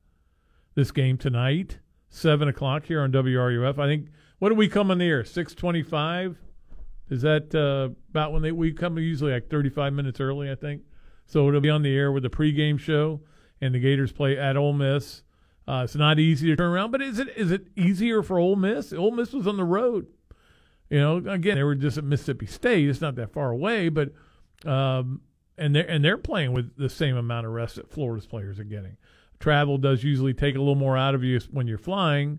this 0.75 0.91
game 0.91 1.17
tonight, 1.17 1.79
seven 2.09 2.49
o'clock 2.49 2.87
here 2.87 3.01
on 3.01 3.13
WRUF. 3.13 3.79
I 3.79 3.87
think 3.87 4.09
what 4.39 4.49
do 4.49 4.57
we 4.57 4.69
come 4.69 4.91
on 4.91 4.99
the 4.99 5.05
air? 5.05 5.25
Six 5.25 5.55
twenty-five. 5.55 6.37
Is 7.11 7.23
that 7.23 7.55
uh, 7.55 7.95
about 8.11 8.33
when 8.33 8.43
they 8.43 8.51
we 8.53 8.73
come 8.73 8.99
usually 8.99 9.33
like 9.33 9.49
thirty-five 9.49 9.93
minutes 9.93 10.19
early? 10.19 10.51
I 10.51 10.57
think. 10.57 10.83
So 11.27 11.49
it'll 11.49 11.61
be 11.61 11.71
on 11.71 11.83
the 11.83 11.95
air 11.95 12.11
with 12.11 12.25
the 12.25 12.31
pregame 12.31 12.79
show, 12.79 13.21
and 13.61 13.75
the 13.75 13.79
Gators 13.79 14.11
play 14.11 14.37
at 14.37 14.57
Ole 14.57 14.73
Miss. 14.73 15.23
Uh, 15.69 15.83
it's 15.85 15.95
not 15.95 16.19
easy 16.19 16.49
to 16.49 16.57
turn 16.57 16.73
around, 16.73 16.91
but 16.91 17.01
is 17.01 17.21
it 17.21 17.29
is 17.37 17.53
it 17.53 17.69
easier 17.77 18.23
for 18.23 18.39
Ole 18.39 18.57
Miss? 18.57 18.93
Ole 18.93 19.13
Miss 19.13 19.33
was 19.33 19.47
on 19.47 19.57
the 19.57 19.65
road. 19.65 20.07
You 20.93 21.01
know, 21.01 21.17
again, 21.17 21.57
they 21.57 21.63
were 21.63 21.75
just 21.75 21.99
at 21.99 22.05
Mississippi 22.05 22.47
State. 22.47 22.89
It's 22.89 23.01
not 23.01 23.17
that 23.17 23.33
far 23.33 23.51
away, 23.51 23.89
but 23.89 24.11
um, 24.67 25.23
and 25.57 25.75
they're 25.75 25.89
and 25.89 26.05
they're 26.05 26.19
playing 26.19 26.53
with 26.53 26.77
the 26.77 26.89
same 26.91 27.17
amount 27.17 27.47
of 27.47 27.53
rest 27.53 27.77
that 27.77 27.91
Florida's 27.91 28.27
players 28.27 28.59
are 28.61 28.65
getting 28.65 28.97
travel 29.43 29.77
does 29.77 30.03
usually 30.03 30.33
take 30.33 30.55
a 30.55 30.59
little 30.59 30.77
more 30.77 30.97
out 30.97 31.15
of 31.15 31.23
you 31.23 31.39
when 31.51 31.67
you're 31.67 31.77
flying. 31.77 32.39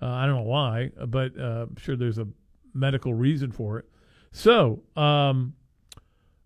Uh, 0.00 0.06
I 0.06 0.26
don't 0.26 0.36
know 0.36 0.42
why, 0.42 0.90
but 1.06 1.32
uh, 1.38 1.66
I'm 1.68 1.76
sure 1.76 1.96
there's 1.96 2.18
a 2.18 2.28
medical 2.74 3.14
reason 3.14 3.50
for 3.50 3.78
it. 3.78 3.86
So, 4.30 4.82
um, 4.94 5.54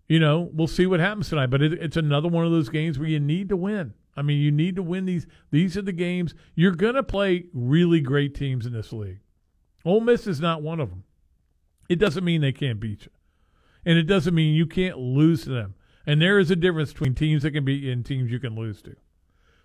you 0.07 0.19
know, 0.19 0.49
we'll 0.53 0.67
see 0.67 0.85
what 0.85 0.99
happens 0.99 1.29
tonight. 1.29 1.47
But 1.47 1.61
it, 1.61 1.73
it's 1.73 1.97
another 1.97 2.29
one 2.29 2.45
of 2.45 2.51
those 2.51 2.69
games 2.69 2.97
where 2.97 3.07
you 3.07 3.19
need 3.19 3.49
to 3.49 3.57
win. 3.57 3.93
I 4.15 4.21
mean, 4.21 4.39
you 4.39 4.51
need 4.51 4.75
to 4.77 4.83
win 4.83 5.05
these. 5.05 5.27
These 5.51 5.77
are 5.77 5.81
the 5.81 5.91
games 5.91 6.33
you're 6.55 6.71
going 6.71 6.95
to 6.95 7.03
play 7.03 7.45
really 7.53 7.99
great 7.99 8.33
teams 8.33 8.65
in 8.65 8.73
this 8.73 8.93
league. 8.93 9.19
Ole 9.85 10.01
Miss 10.01 10.25
is 10.25 10.39
not 10.39 10.61
one 10.61 10.79
of 10.79 10.89
them. 10.89 11.03
It 11.89 11.97
doesn't 11.97 12.23
mean 12.23 12.41
they 12.41 12.51
can't 12.51 12.79
beat 12.79 13.05
you, 13.05 13.11
and 13.85 13.97
it 13.97 14.03
doesn't 14.03 14.35
mean 14.35 14.53
you 14.53 14.65
can't 14.65 14.97
lose 14.97 15.43
to 15.43 15.49
them. 15.49 15.75
And 16.05 16.21
there 16.21 16.39
is 16.39 16.49
a 16.49 16.55
difference 16.55 16.93
between 16.93 17.15
teams 17.15 17.43
that 17.43 17.51
can 17.51 17.65
beat 17.65 17.83
you 17.83 17.91
and 17.91 18.05
teams 18.05 18.31
you 18.31 18.39
can 18.39 18.55
lose 18.55 18.81
to. 18.83 18.95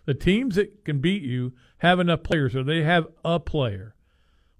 The 0.07 0.15
teams 0.15 0.57
that 0.57 0.85
can 0.85 1.01
beat 1.01 1.23
you 1.23 1.53
have 1.79 2.01
enough 2.01 2.25
players, 2.25 2.57
or 2.57 2.65
they 2.65 2.83
have 2.83 3.07
a 3.25 3.39
player, 3.39 3.95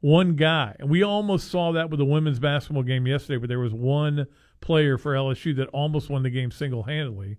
one 0.01 0.37
guy. 0.37 0.77
And 0.79 0.89
we 0.89 1.03
almost 1.03 1.51
saw 1.51 1.73
that 1.73 1.91
with 1.91 1.99
the 1.99 2.05
women's 2.05 2.39
basketball 2.39 2.85
game 2.85 3.07
yesterday, 3.07 3.39
where 3.39 3.49
there 3.49 3.59
was 3.59 3.75
one 3.75 4.27
player 4.61 4.97
for 4.97 5.15
LSU 5.15 5.57
that 5.57 5.69
almost 5.69 6.09
won 6.09 6.23
the 6.23 6.31
game 6.31 6.53
single 6.53 6.85
handedly 6.85 7.39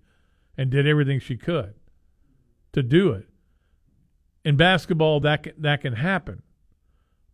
and 0.58 0.70
did 0.70 0.86
everything 0.86 1.20
she 1.20 1.38
could 1.38 1.74
to 2.74 2.84
do 2.84 3.12
it. 3.12 3.28
In 4.44 4.58
basketball, 4.58 5.22
that 5.22 5.44
can, 5.44 5.54
that 5.60 5.82
can 5.82 5.94
happen. 5.94 6.44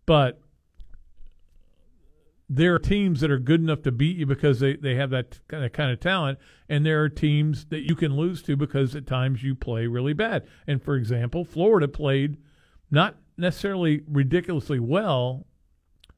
But 0.06 0.40
there 2.50 2.74
are 2.74 2.80
teams 2.80 3.22
that 3.22 3.30
are 3.30 3.40
good 3.40 3.62
enough 3.62 3.84
to 3.84 3.92
beat 3.92 4.18
you 4.18 4.26
because 4.26 4.60
they, 4.60 4.76
they 4.76 4.96
have 4.96 5.12
that 5.12 5.40
kind 5.48 5.64
of, 5.64 5.72
kind 5.72 5.92
of 5.92 6.00
talent, 6.00 6.40
and 6.68 6.86
there 6.86 7.04
are 7.04 7.10
teams 7.10 7.66
that 7.66 7.82
you 7.82 7.96
can 7.96 8.16
lose 8.16 8.42
to 8.44 8.56
because 8.56 8.96
at 8.96 9.06
times 9.06 9.44
you 9.44 9.54
play 9.54 9.86
really 9.88 10.14
bad. 10.14 10.48
And 10.66 10.82
for 10.82 10.96
example, 10.96 11.46
Florida 11.46 11.88
played 11.88 12.38
not 12.90 13.18
necessarily 13.38 14.02
ridiculously 14.08 14.80
well 14.80 15.46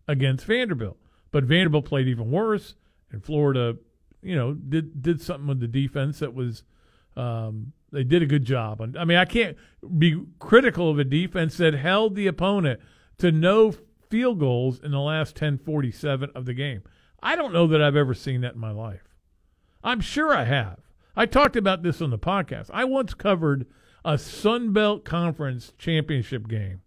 against 0.07 0.45
Vanderbilt, 0.45 0.97
but 1.31 1.43
Vanderbilt 1.43 1.85
played 1.85 2.07
even 2.07 2.31
worse, 2.31 2.75
and 3.11 3.23
Florida 3.23 3.75
you 4.21 4.35
know, 4.35 4.53
did 4.53 5.01
did 5.01 5.21
something 5.21 5.47
with 5.47 5.59
the 5.59 5.67
defense 5.67 6.19
that 6.19 6.33
was. 6.33 6.63
Um, 7.15 7.73
they 7.91 8.05
did 8.05 8.21
a 8.21 8.25
good 8.25 8.45
job. 8.45 8.81
I 8.97 9.03
mean, 9.03 9.17
I 9.17 9.25
can't 9.25 9.57
be 9.97 10.23
critical 10.39 10.89
of 10.89 10.97
a 10.97 11.03
defense 11.03 11.57
that 11.57 11.73
held 11.73 12.15
the 12.15 12.25
opponent 12.27 12.79
to 13.17 13.33
no 13.33 13.73
field 14.11 14.39
goals 14.39 14.79
in 14.79 14.91
the 14.91 14.99
last 14.99 15.35
10:47 15.35 16.29
of 16.35 16.45
the 16.45 16.53
game. 16.53 16.83
I 17.23 17.35
don't 17.35 17.53
know 17.53 17.65
that 17.67 17.81
I've 17.81 17.95
ever 17.95 18.13
seen 18.13 18.41
that 18.41 18.55
in 18.55 18.59
my 18.59 18.71
life. 18.71 19.15
I'm 19.83 20.01
sure 20.01 20.33
I 20.33 20.43
have. 20.43 20.79
I 21.15 21.25
talked 21.25 21.55
about 21.55 21.81
this 21.81 22.01
on 22.01 22.09
the 22.09 22.19
podcast. 22.19 22.69
I 22.73 22.83
once 22.83 23.13
covered 23.13 23.65
a 24.03 24.17
Sun 24.17 24.73
Belt 24.73 25.05
Conference 25.05 25.73
championship 25.77 26.47
game. 26.47 26.81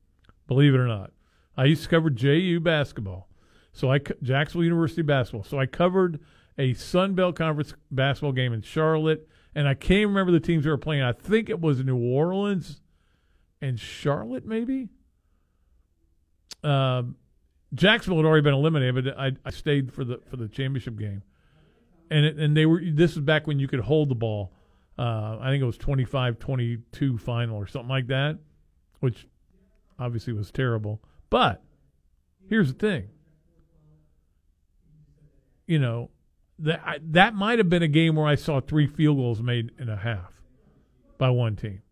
Believe 0.46 0.74
it 0.74 0.78
or 0.78 0.86
not, 0.86 1.12
I 1.56 1.64
used 1.64 1.84
to 1.84 1.88
cover 1.88 2.10
JU 2.10 2.60
basketball. 2.60 3.28
So 3.72 3.90
I 3.90 3.98
Jacksonville 4.22 4.64
University 4.64 5.02
basketball. 5.02 5.44
So 5.44 5.58
I 5.58 5.66
covered 5.66 6.20
a 6.58 6.74
Sun 6.74 7.14
Belt 7.14 7.36
Conference 7.36 7.74
basketball 7.90 8.32
game 8.32 8.52
in 8.52 8.62
Charlotte, 8.62 9.26
and 9.54 9.66
I 9.66 9.74
can't 9.74 10.08
remember 10.08 10.32
the 10.32 10.40
teams 10.40 10.64
they 10.64 10.70
were 10.70 10.76
playing. 10.76 11.02
I 11.02 11.12
think 11.12 11.48
it 11.48 11.60
was 11.60 11.82
New 11.82 11.96
Orleans 11.96 12.80
and 13.60 13.80
Charlotte, 13.80 14.46
maybe. 14.46 14.88
Um, 16.64 17.16
Jacksonville 17.74 18.18
had 18.18 18.26
already 18.26 18.42
been 18.42 18.54
eliminated, 18.54 19.04
but 19.04 19.18
I, 19.18 19.32
I 19.44 19.50
stayed 19.50 19.92
for 19.92 20.04
the 20.04 20.20
for 20.30 20.36
the 20.36 20.48
championship 20.48 20.96
game, 20.96 21.22
and 22.10 22.24
it, 22.24 22.36
and 22.38 22.56
they 22.56 22.66
were. 22.66 22.80
This 22.84 23.12
is 23.12 23.18
back 23.18 23.46
when 23.46 23.58
you 23.58 23.68
could 23.68 23.80
hold 23.80 24.08
the 24.08 24.14
ball. 24.14 24.52
Uh, 24.96 25.38
I 25.40 25.50
think 25.50 25.60
it 25.60 25.66
was 25.66 25.76
25-22 25.76 27.20
final 27.20 27.56
or 27.56 27.66
something 27.66 27.88
like 27.88 28.06
that, 28.06 28.38
which 29.00 29.26
obviously 29.98 30.32
was 30.32 30.52
terrible. 30.52 31.02
But 31.30 31.64
here's 32.48 32.72
the 32.72 32.78
thing. 32.78 33.08
You 35.66 35.80
know, 35.80 36.10
that 36.60 37.00
that 37.12 37.34
might 37.34 37.58
have 37.58 37.68
been 37.68 37.82
a 37.82 37.88
game 37.88 38.14
where 38.14 38.26
I 38.26 38.36
saw 38.36 38.60
three 38.60 38.86
field 38.86 39.16
goals 39.16 39.42
made 39.42 39.72
in 39.78 39.88
a 39.88 39.96
half 39.96 40.32
by 41.18 41.30
one 41.30 41.56
team. 41.56 41.82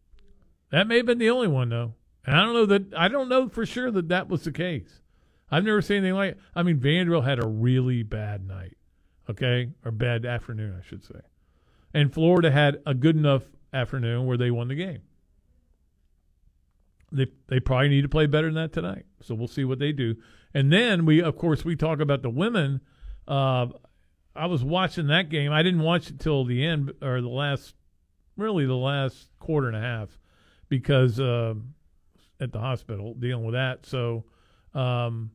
That 0.70 0.86
may 0.86 0.98
have 0.98 1.06
been 1.06 1.18
the 1.18 1.30
only 1.30 1.48
one 1.48 1.70
though. 1.70 1.94
And 2.24 2.36
I 2.36 2.44
don't 2.44 2.54
know 2.54 2.66
that 2.66 2.94
I 2.96 3.08
don't 3.08 3.28
know 3.28 3.48
for 3.48 3.66
sure 3.66 3.90
that 3.90 4.08
that 4.08 4.28
was 4.28 4.44
the 4.44 4.52
case. 4.52 5.00
I've 5.50 5.64
never 5.64 5.82
seen 5.82 5.98
anything 5.98 6.14
like. 6.14 6.38
I 6.54 6.62
mean, 6.62 6.78
Vanderbilt 6.78 7.24
had 7.24 7.42
a 7.42 7.46
really 7.46 8.02
bad 8.02 8.46
night, 8.46 8.76
okay, 9.28 9.70
or 9.84 9.90
bad 9.90 10.24
afternoon, 10.24 10.80
I 10.80 10.86
should 10.88 11.04
say, 11.04 11.20
and 11.92 12.12
Florida 12.12 12.50
had 12.50 12.80
a 12.86 12.94
good 12.94 13.16
enough 13.16 13.42
afternoon 13.72 14.26
where 14.26 14.36
they 14.36 14.50
won 14.50 14.68
the 14.68 14.74
game. 14.74 15.02
They 17.10 17.26
they 17.48 17.60
probably 17.60 17.88
need 17.88 18.02
to 18.02 18.08
play 18.08 18.26
better 18.26 18.46
than 18.46 18.54
that 18.54 18.72
tonight, 18.72 19.04
so 19.20 19.34
we'll 19.34 19.48
see 19.48 19.64
what 19.64 19.78
they 19.78 19.92
do. 19.92 20.16
And 20.54 20.72
then 20.72 21.04
we, 21.04 21.22
of 21.22 21.36
course, 21.36 21.64
we 21.64 21.76
talk 21.76 22.00
about 22.00 22.22
the 22.22 22.30
women. 22.30 22.80
Uh, 23.26 23.66
I 24.34 24.46
was 24.46 24.64
watching 24.64 25.08
that 25.08 25.28
game. 25.28 25.52
I 25.52 25.62
didn't 25.62 25.82
watch 25.82 26.08
it 26.08 26.18
till 26.18 26.44
the 26.44 26.64
end 26.64 26.92
or 27.02 27.20
the 27.20 27.28
last, 27.28 27.74
really 28.36 28.64
the 28.64 28.74
last 28.74 29.28
quarter 29.38 29.68
and 29.68 29.76
a 29.76 29.80
half, 29.80 30.18
because 30.68 31.20
uh, 31.20 31.54
at 32.42 32.52
the 32.52 32.58
hospital 32.58 33.14
dealing 33.14 33.44
with 33.44 33.54
that. 33.54 33.86
So, 33.86 34.24
um, 34.74 35.30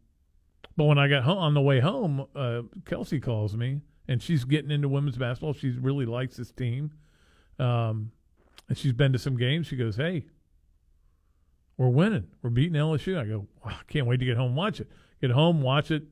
but 0.75 0.85
when 0.85 0.97
I 0.97 1.07
got 1.07 1.23
home 1.23 1.37
on 1.37 1.53
the 1.53 1.61
way 1.61 1.79
home, 1.79 2.25
uh, 2.35 2.63
Kelsey 2.85 3.19
calls 3.19 3.55
me 3.55 3.81
and 4.07 4.21
she's 4.21 4.43
getting 4.45 4.71
into 4.71 4.89
women's 4.89 5.17
basketball. 5.17 5.53
She 5.53 5.69
really 5.69 6.05
likes 6.05 6.37
this 6.37 6.51
team, 6.51 6.91
um, 7.59 8.11
and 8.69 8.77
she's 8.77 8.93
been 8.93 9.13
to 9.13 9.19
some 9.19 9.37
games. 9.37 9.67
She 9.67 9.75
goes, 9.75 9.95
"Hey, 9.95 10.25
we're 11.77 11.89
winning. 11.89 12.27
We're 12.41 12.49
beating 12.49 12.75
LSU." 12.75 13.17
I 13.17 13.25
go, 13.25 13.47
I 13.65 13.75
"Can't 13.87 14.07
wait 14.07 14.19
to 14.19 14.25
get 14.25 14.37
home, 14.37 14.49
and 14.49 14.57
watch 14.57 14.79
it. 14.79 14.89
Get 15.21 15.31
home, 15.31 15.61
watch 15.61 15.91
it." 15.91 16.03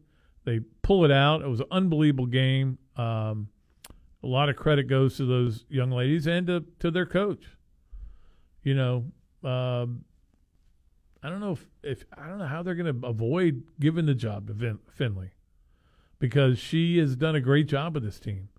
They 0.45 0.59
pull 0.81 1.05
it 1.05 1.11
out. 1.11 1.41
It 1.41 1.47
was 1.47 1.59
an 1.59 1.67
unbelievable 1.71 2.27
game. 2.27 2.77
Um, 2.95 3.49
a 4.23 4.27
lot 4.27 4.49
of 4.49 4.55
credit 4.55 4.87
goes 4.87 5.17
to 5.17 5.25
those 5.25 5.65
young 5.69 5.91
ladies 5.91 6.27
and 6.27 6.47
to, 6.47 6.63
to 6.79 6.91
their 6.91 7.05
coach. 7.05 7.45
You 8.63 8.73
know, 8.75 9.05
um, 9.43 10.05
I 11.25 11.29
don't 11.29 11.39
know 11.39 11.53
if, 11.53 11.65
if 11.82 12.05
I 12.15 12.27
don't 12.27 12.38
know 12.38 12.46
how 12.46 12.62
they're 12.62 12.75
going 12.75 13.01
to 13.01 13.08
avoid 13.08 13.63
giving 13.79 14.05
the 14.05 14.13
job 14.13 14.46
to 14.46 14.53
Vin, 14.53 14.77
Finley 14.91 15.32
because 16.20 16.60
she 16.60 17.00
has 17.00 17.15
done 17.15 17.36
a 17.36 17.41
great 17.41 17.67
job 17.67 17.96
with 17.96 18.03
this 18.03 18.20
team. 18.20 18.50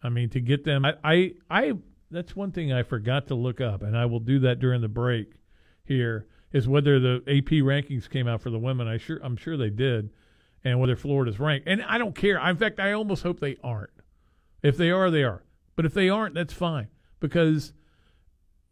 I 0.00 0.08
mean, 0.08 0.28
to 0.30 0.40
get 0.40 0.62
them, 0.62 0.84
I, 0.84 0.94
I, 1.02 1.32
I, 1.50 1.72
that's 2.12 2.36
one 2.36 2.52
thing 2.52 2.72
I 2.72 2.84
forgot 2.84 3.26
to 3.26 3.34
look 3.34 3.60
up, 3.60 3.82
and 3.82 3.98
I 3.98 4.06
will 4.06 4.20
do 4.20 4.38
that 4.40 4.60
during 4.60 4.82
the 4.82 4.88
break. 4.88 5.32
Here 5.84 6.28
is 6.52 6.68
whether 6.68 7.00
the 7.00 7.16
AP 7.26 7.64
rankings 7.64 8.08
came 8.08 8.28
out 8.28 8.40
for 8.40 8.50
the 8.50 8.58
women. 8.58 8.86
I 8.86 8.98
sure, 8.98 9.18
I'm 9.20 9.36
sure 9.36 9.56
they 9.56 9.70
did, 9.70 10.10
and 10.62 10.78
whether 10.78 10.94
Florida's 10.94 11.40
ranked. 11.40 11.66
And 11.66 11.82
I 11.82 11.98
don't 11.98 12.14
care. 12.14 12.38
In 12.38 12.56
fact, 12.56 12.78
I 12.78 12.92
almost 12.92 13.24
hope 13.24 13.40
they 13.40 13.56
aren't. 13.64 13.90
If 14.62 14.76
they 14.76 14.92
are, 14.92 15.10
they 15.10 15.24
are. 15.24 15.42
But 15.74 15.86
if 15.86 15.92
they 15.92 16.08
aren't, 16.08 16.36
that's 16.36 16.54
fine 16.54 16.86
because 17.18 17.72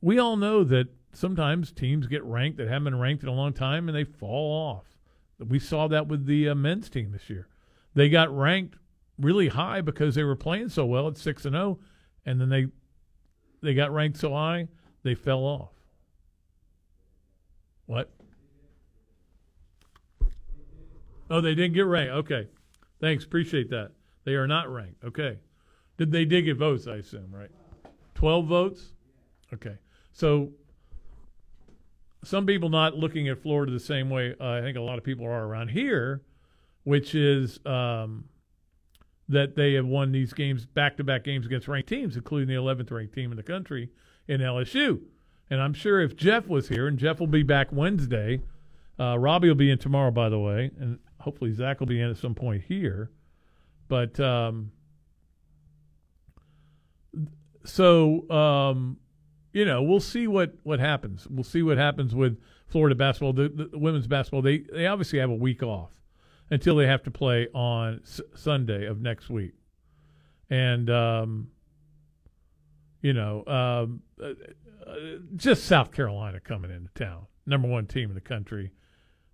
we 0.00 0.21
all 0.21 0.37
know 0.37 0.62
that 0.62 0.87
sometimes 1.12 1.73
teams 1.73 2.07
get 2.07 2.25
ranked 2.25 2.59
that 2.59 2.69
haven't 2.69 2.85
been 2.85 2.99
ranked 2.99 3.23
in 3.23 3.28
a 3.28 3.35
long 3.35 3.52
time 3.52 3.88
and 3.88 3.97
they 3.97 4.04
fall 4.04 4.50
off. 4.50 4.87
We 5.38 5.59
saw 5.59 5.88
that 5.88 6.09
with 6.09 6.26
the 6.26 6.49
uh, 6.49 6.54
men's 6.54 6.88
team 6.88 7.12
this 7.12 7.28
year. 7.28 7.49
They 7.95 8.09
got 8.09 8.35
ranked 8.37 8.76
really 9.19 9.49
high 9.49 9.81
because 9.81 10.14
they 10.14 10.25
were 10.25 10.37
playing 10.37 10.71
so 10.71 10.87
well 10.87 11.09
at 11.09 11.19
6 11.19 11.45
and 11.45 11.54
0 11.54 11.78
and 12.25 12.40
then 12.40 12.49
they 12.49 12.66
they 13.61 13.75
got 13.75 13.92
ranked 13.92 14.19
so 14.19 14.33
high 14.33 14.69
they 15.02 15.14
fell 15.14 15.40
off. 15.40 15.73
What? 17.87 18.11
Oh, 21.31 21.40
they 21.40 21.54
didn't 21.54 21.75
get 21.75 21.87
ranked. 21.87 22.12
Okay. 22.12 22.49
Thanks. 23.00 23.25
Appreciate 23.25 23.71
that. 23.71 23.92
They 24.25 24.35
are 24.35 24.47
not 24.47 24.73
ranked. 24.73 25.02
Okay. 25.04 25.38
Did 25.97 26.12
they 26.12 26.25
did 26.25 26.42
get 26.42 26.57
votes, 26.57 26.87
I 26.87 26.97
assume, 26.97 27.33
right? 27.33 27.50
12 28.14 28.47
votes? 28.47 28.92
Okay. 29.52 29.76
So 30.12 30.52
some 32.24 32.46
people 32.46 32.68
not 32.68 32.96
looking 32.96 33.28
at 33.28 33.42
Florida 33.42 33.72
the 33.72 33.80
same 33.80 34.10
way 34.10 34.34
uh, 34.40 34.50
I 34.50 34.60
think 34.60 34.76
a 34.76 34.80
lot 34.80 34.98
of 34.98 35.04
people 35.04 35.26
are 35.26 35.46
around 35.46 35.68
here, 35.68 36.22
which 36.84 37.14
is 37.14 37.58
um, 37.66 38.24
that 39.28 39.56
they 39.56 39.74
have 39.74 39.86
won 39.86 40.12
these 40.12 40.32
games 40.32 40.66
back 40.66 40.96
to 40.98 41.04
back 41.04 41.24
games 41.24 41.46
against 41.46 41.68
ranked 41.68 41.88
teams, 41.88 42.16
including 42.16 42.48
the 42.48 42.60
11th 42.60 42.90
ranked 42.90 43.14
team 43.14 43.30
in 43.30 43.36
the 43.36 43.42
country 43.42 43.90
in 44.28 44.40
LSU. 44.40 45.00
And 45.50 45.60
I'm 45.60 45.74
sure 45.74 46.00
if 46.00 46.16
Jeff 46.16 46.46
was 46.46 46.68
here, 46.68 46.86
and 46.86 46.98
Jeff 46.98 47.20
will 47.20 47.26
be 47.26 47.42
back 47.42 47.68
Wednesday, 47.72 48.40
uh, 48.98 49.18
Robbie 49.18 49.48
will 49.48 49.54
be 49.54 49.70
in 49.70 49.78
tomorrow, 49.78 50.10
by 50.10 50.28
the 50.28 50.38
way, 50.38 50.70
and 50.78 50.98
hopefully 51.20 51.52
Zach 51.52 51.80
will 51.80 51.86
be 51.86 52.00
in 52.00 52.10
at 52.10 52.16
some 52.16 52.34
point 52.34 52.62
here. 52.64 53.10
But 53.88 54.18
um, 54.20 54.72
so 57.64 58.28
um, 58.30 58.98
you 59.52 59.64
know, 59.64 59.82
we'll 59.82 60.00
see 60.00 60.26
what, 60.26 60.54
what 60.62 60.80
happens. 60.80 61.26
We'll 61.28 61.44
see 61.44 61.62
what 61.62 61.76
happens 61.76 62.14
with 62.14 62.40
Florida 62.68 62.94
basketball. 62.94 63.35
The, 63.35 63.68
the, 63.71 63.78
women's 63.78 64.06
basketball, 64.06 64.42
they, 64.42 64.59
they 64.73 64.87
obviously 64.87 65.18
have 65.18 65.30
a 65.30 65.35
week 65.35 65.62
off 65.62 65.90
until 66.50 66.76
they 66.76 66.87
have 66.87 67.02
to 67.04 67.11
play 67.11 67.49
on 67.54 68.00
S- 68.02 68.21
Sunday 68.35 68.87
of 68.87 69.00
next 69.00 69.28
week. 69.28 69.52
And, 70.49 70.88
um, 70.90 71.49
you 73.02 73.12
know, 73.12 73.44
um, 73.47 74.02
uh, 74.23 74.28
uh, 74.88 74.94
just 75.37 75.64
South 75.64 75.92
Carolina 75.92 76.40
coming 76.40 76.71
into 76.71 76.90
town, 76.94 77.26
number 77.47 77.68
one 77.68 77.87
team 77.87 78.09
in 78.09 78.14
the 78.14 78.21
country, 78.21 78.73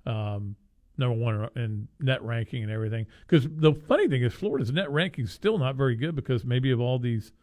um, 0.07 0.57
number 0.97 1.17
one 1.17 1.49
in 1.55 1.87
net 2.01 2.23
ranking 2.23 2.63
and 2.65 2.73
everything. 2.73 3.07
Because 3.27 3.47
the 3.49 3.73
funny 3.73 4.09
thing 4.09 4.23
is, 4.23 4.33
Florida's 4.33 4.73
net 4.73 4.91
ranking 4.91 5.25
is 5.25 5.33
still 5.33 5.59
not 5.59 5.77
very 5.77 5.95
good 5.95 6.17
because 6.17 6.45
maybe 6.45 6.73
of 6.73 6.81
all 6.81 6.99
these– 6.99 7.31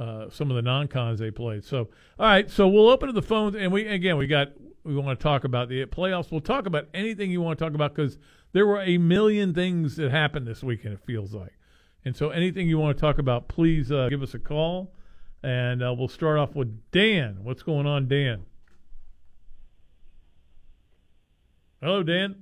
uh, 0.00 0.30
some 0.30 0.50
of 0.50 0.56
the 0.56 0.62
non-cons 0.62 1.20
they 1.20 1.30
played. 1.30 1.62
So, 1.62 1.90
all 2.18 2.26
right, 2.26 2.50
so 2.50 2.66
we'll 2.66 2.88
open 2.88 3.08
to 3.08 3.12
the 3.12 3.22
phones, 3.22 3.54
and 3.54 3.70
we 3.70 3.86
again 3.86 4.16
we 4.16 4.26
got 4.26 4.48
we 4.82 4.96
want 4.96 5.18
to 5.18 5.22
talk 5.22 5.44
about 5.44 5.68
the 5.68 5.84
playoffs. 5.84 6.32
We'll 6.32 6.40
talk 6.40 6.64
about 6.66 6.88
anything 6.94 7.30
you 7.30 7.42
want 7.42 7.58
to 7.58 7.64
talk 7.64 7.74
about 7.74 7.94
because 7.94 8.16
there 8.52 8.66
were 8.66 8.80
a 8.80 8.96
million 8.96 9.52
things 9.52 9.96
that 9.96 10.10
happened 10.10 10.46
this 10.46 10.62
weekend. 10.62 10.94
It 10.94 11.00
feels 11.04 11.34
like, 11.34 11.52
and 12.02 12.16
so 12.16 12.30
anything 12.30 12.66
you 12.66 12.78
want 12.78 12.96
to 12.96 13.00
talk 13.00 13.18
about, 13.18 13.48
please 13.48 13.92
uh, 13.92 14.08
give 14.08 14.22
us 14.22 14.32
a 14.32 14.38
call, 14.38 14.94
and 15.42 15.82
uh, 15.82 15.94
we'll 15.96 16.08
start 16.08 16.38
off 16.38 16.54
with 16.54 16.90
Dan. 16.92 17.40
What's 17.42 17.62
going 17.62 17.86
on, 17.86 18.08
Dan? 18.08 18.46
Hello, 21.82 22.02
Dan. 22.02 22.36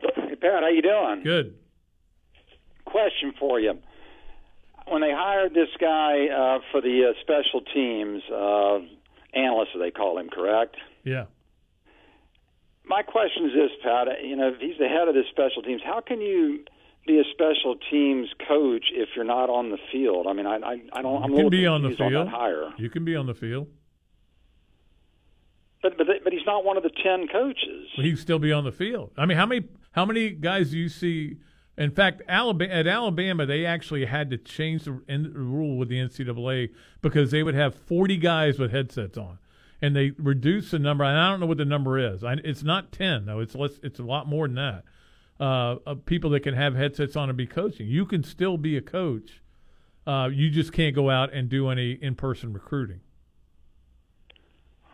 Hey 0.00 0.34
Pat, 0.34 0.64
how 0.64 0.68
you 0.68 0.82
doing? 0.82 1.22
Good. 1.22 1.54
Question 2.84 3.32
for 3.38 3.60
you 3.60 3.78
when 4.86 5.00
they 5.00 5.12
hired 5.12 5.54
this 5.54 5.68
guy 5.80 6.26
uh, 6.28 6.58
for 6.70 6.80
the 6.80 7.10
uh, 7.10 7.20
special 7.22 7.60
teams 7.60 8.22
uh, 8.30 8.78
analyst, 9.34 9.72
they 9.78 9.90
call 9.90 10.18
him, 10.18 10.28
correct? 10.28 10.76
Yeah. 11.04 11.26
My 12.84 13.02
question 13.02 13.46
is 13.46 13.52
this, 13.54 13.70
Pat. 13.82 14.08
You 14.22 14.36
know, 14.36 14.48
if 14.48 14.60
he's 14.60 14.78
the 14.78 14.88
head 14.88 15.08
of 15.08 15.14
the 15.14 15.22
special 15.30 15.62
teams, 15.62 15.80
how 15.84 16.00
can 16.00 16.20
you 16.20 16.64
be 17.06 17.18
a 17.18 17.24
special 17.32 17.76
teams 17.90 18.28
coach 18.46 18.86
if 18.92 19.10
you're 19.16 19.24
not 19.24 19.48
on 19.48 19.70
the 19.70 19.78
field? 19.90 20.26
I 20.26 20.34
mean, 20.34 20.46
I, 20.46 20.56
I, 20.56 20.76
I 20.92 21.02
don't. 21.02 21.22
I'm 21.22 21.30
you 21.30 21.36
can 21.36 21.50
be 21.50 21.66
on 21.66 21.82
the 21.82 21.90
field. 21.90 22.14
On 22.14 22.26
hire. 22.26 22.70
You 22.76 22.90
can 22.90 23.04
be 23.04 23.16
on 23.16 23.26
the 23.26 23.34
field. 23.34 23.68
But 25.82 25.96
but 25.96 26.06
but 26.22 26.32
he's 26.32 26.46
not 26.46 26.64
one 26.64 26.76
of 26.76 26.82
the 26.82 26.90
ten 27.02 27.26
coaches. 27.28 27.88
Well, 27.96 28.04
he 28.04 28.10
can 28.10 28.20
still 28.20 28.38
be 28.38 28.52
on 28.52 28.64
the 28.64 28.72
field. 28.72 29.12
I 29.16 29.24
mean, 29.26 29.38
how 29.38 29.46
many 29.46 29.66
how 29.92 30.04
many 30.04 30.30
guys 30.30 30.70
do 30.70 30.78
you 30.78 30.88
see 30.88 31.36
In 31.76 31.90
fact, 31.90 32.22
Alabama 32.28 32.72
at 32.72 32.86
Alabama 32.86 33.46
they 33.46 33.66
actually 33.66 34.04
had 34.04 34.30
to 34.30 34.38
change 34.38 34.84
the, 34.84 34.92
rule 34.92 35.76
with 35.76 35.88
the 35.88 35.96
NCAA 35.96 36.70
because 37.02 37.30
they 37.30 37.42
would 37.42 37.54
have 37.54 37.74
40 37.74 38.16
guys 38.18 38.58
with 38.58 38.70
headsets 38.70 39.18
on, 39.18 39.38
and 39.82 39.96
they 39.96 40.12
reduced 40.12 40.70
the 40.70 40.78
number. 40.78 41.04
And 41.04 41.18
I 41.18 41.30
don't 41.30 41.40
know 41.40 41.46
what 41.46 41.58
the 41.58 41.64
number 41.64 41.98
is. 41.98 42.22
I, 42.22 42.34
it's 42.44 42.62
not 42.62 42.92
10 42.92 43.26
though. 43.26 43.40
It's 43.40 43.54
less. 43.54 43.72
It's 43.82 43.98
a 43.98 44.04
lot 44.04 44.28
more 44.28 44.46
than 44.46 44.56
that. 44.56 44.84
Uh, 45.40 45.76
of 45.84 46.06
people 46.06 46.30
that 46.30 46.40
can 46.44 46.54
have 46.54 46.76
headsets 46.76 47.16
on 47.16 47.28
and 47.28 47.36
be 47.36 47.46
coaching. 47.46 47.88
You 47.88 48.06
can 48.06 48.22
still 48.22 48.56
be 48.56 48.76
a 48.76 48.80
coach. 48.80 49.42
Uh, 50.06 50.28
you 50.32 50.48
just 50.48 50.72
can't 50.72 50.94
go 50.94 51.10
out 51.10 51.32
and 51.32 51.48
do 51.48 51.70
any 51.70 51.92
in-person 51.92 52.52
recruiting. 52.52 53.00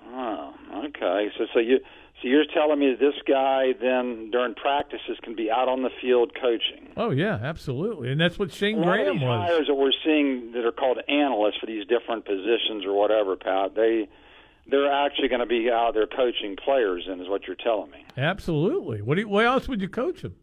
Oh, 0.06 0.54
okay. 0.86 1.30
So, 1.36 1.46
so 1.52 1.58
you, 1.58 1.80
so 2.20 2.28
you're 2.28 2.44
telling 2.52 2.78
me 2.78 2.90
that 2.90 3.00
this 3.00 3.14
guy 3.26 3.72
then 3.80 4.30
during 4.30 4.54
practices 4.54 5.18
can 5.22 5.34
be 5.34 5.50
out 5.50 5.68
on 5.68 5.82
the 5.82 5.90
field 6.00 6.32
coaching? 6.34 6.92
Oh 6.96 7.10
yeah, 7.10 7.38
absolutely, 7.42 8.10
and 8.12 8.20
that's 8.20 8.38
what 8.38 8.52
Shane 8.52 8.78
A 8.78 8.80
lot 8.80 9.00
of 9.00 9.06
Graham 9.06 9.20
was. 9.20 9.48
hires 9.48 9.66
that 9.68 9.74
we're 9.74 9.92
seeing 10.04 10.52
that 10.52 10.64
are 10.66 10.72
called 10.72 10.98
analysts 11.08 11.58
for 11.58 11.66
these 11.66 11.86
different 11.86 12.24
positions 12.24 12.84
or 12.84 12.92
whatever, 12.92 13.36
Pat, 13.36 13.74
they 13.74 14.08
they're 14.70 14.92
actually 14.92 15.28
going 15.28 15.40
to 15.40 15.46
be 15.46 15.68
out 15.70 15.94
there 15.94 16.06
coaching 16.06 16.56
players, 16.62 17.06
and 17.08 17.20
is 17.20 17.28
what 17.28 17.46
you're 17.46 17.56
telling 17.56 17.90
me. 17.90 18.04
Absolutely. 18.16 19.02
What 19.02 19.16
do 19.16 19.22
you, 19.22 19.28
why 19.28 19.44
else 19.44 19.66
would 19.68 19.80
you 19.80 19.88
coach 19.88 20.22
him 20.22 20.36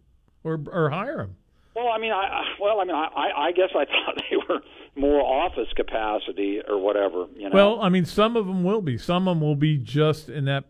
or 0.44 0.60
or 0.72 0.90
hire 0.90 1.22
him? 1.22 1.36
Well, 1.76 1.90
I 1.90 2.00
mean, 2.00 2.12
I 2.12 2.44
well, 2.60 2.80
I 2.80 2.86
mean, 2.86 2.96
I 2.96 3.30
I 3.38 3.52
guess 3.52 3.70
I 3.76 3.86
thought 3.86 4.22
they 4.30 4.38
were 4.50 4.62
more 4.96 5.22
office 5.22 5.72
capacity 5.76 6.60
or 6.68 6.80
whatever. 6.80 7.28
You 7.36 7.50
know. 7.50 7.54
Well, 7.54 7.82
I 7.82 7.90
mean, 7.90 8.06
some 8.06 8.36
of 8.36 8.48
them 8.48 8.64
will 8.64 8.82
be. 8.82 8.98
Some 8.98 9.28
of 9.28 9.38
them 9.38 9.42
will 9.42 9.56
be 9.56 9.78
just 9.78 10.28
in 10.28 10.46
that 10.46 10.66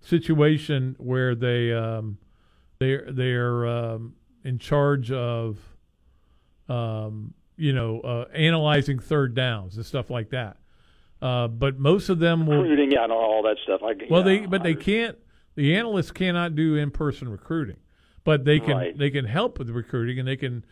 situation 0.00 0.96
where 0.98 1.34
they 1.34 1.72
um, 1.72 2.18
they 2.78 2.98
they're 3.10 3.66
um, 3.66 4.14
in 4.44 4.58
charge 4.58 5.12
of 5.12 5.58
um, 6.68 7.34
you 7.56 7.72
know 7.72 8.00
uh, 8.00 8.24
analyzing 8.34 8.98
third 8.98 9.34
downs 9.34 9.76
and 9.76 9.84
stuff 9.86 10.10
like 10.10 10.30
that. 10.30 10.56
Uh, 11.20 11.48
but 11.48 11.78
most 11.78 12.08
of 12.08 12.18
them 12.18 12.46
will. 12.46 12.62
recruiting, 12.62 12.92
yeah, 12.92 13.04
and 13.04 13.12
all 13.12 13.42
that 13.42 13.56
stuff. 13.62 13.82
I, 13.82 13.92
Well, 14.08 14.20
yeah, 14.20 14.40
they 14.40 14.46
but 14.46 14.62
they 14.62 14.74
can't. 14.74 15.18
The 15.54 15.76
analysts 15.76 16.10
cannot 16.12 16.54
do 16.54 16.76
in 16.76 16.90
person 16.90 17.28
recruiting, 17.28 17.76
but 18.24 18.44
they 18.44 18.58
can 18.60 18.76
Right. 18.76 18.96
they 18.96 19.10
can 19.10 19.26
help 19.26 19.58
with 19.58 19.68
recruiting 19.68 20.18
and 20.18 20.26
they 20.26 20.36
can 20.36 20.64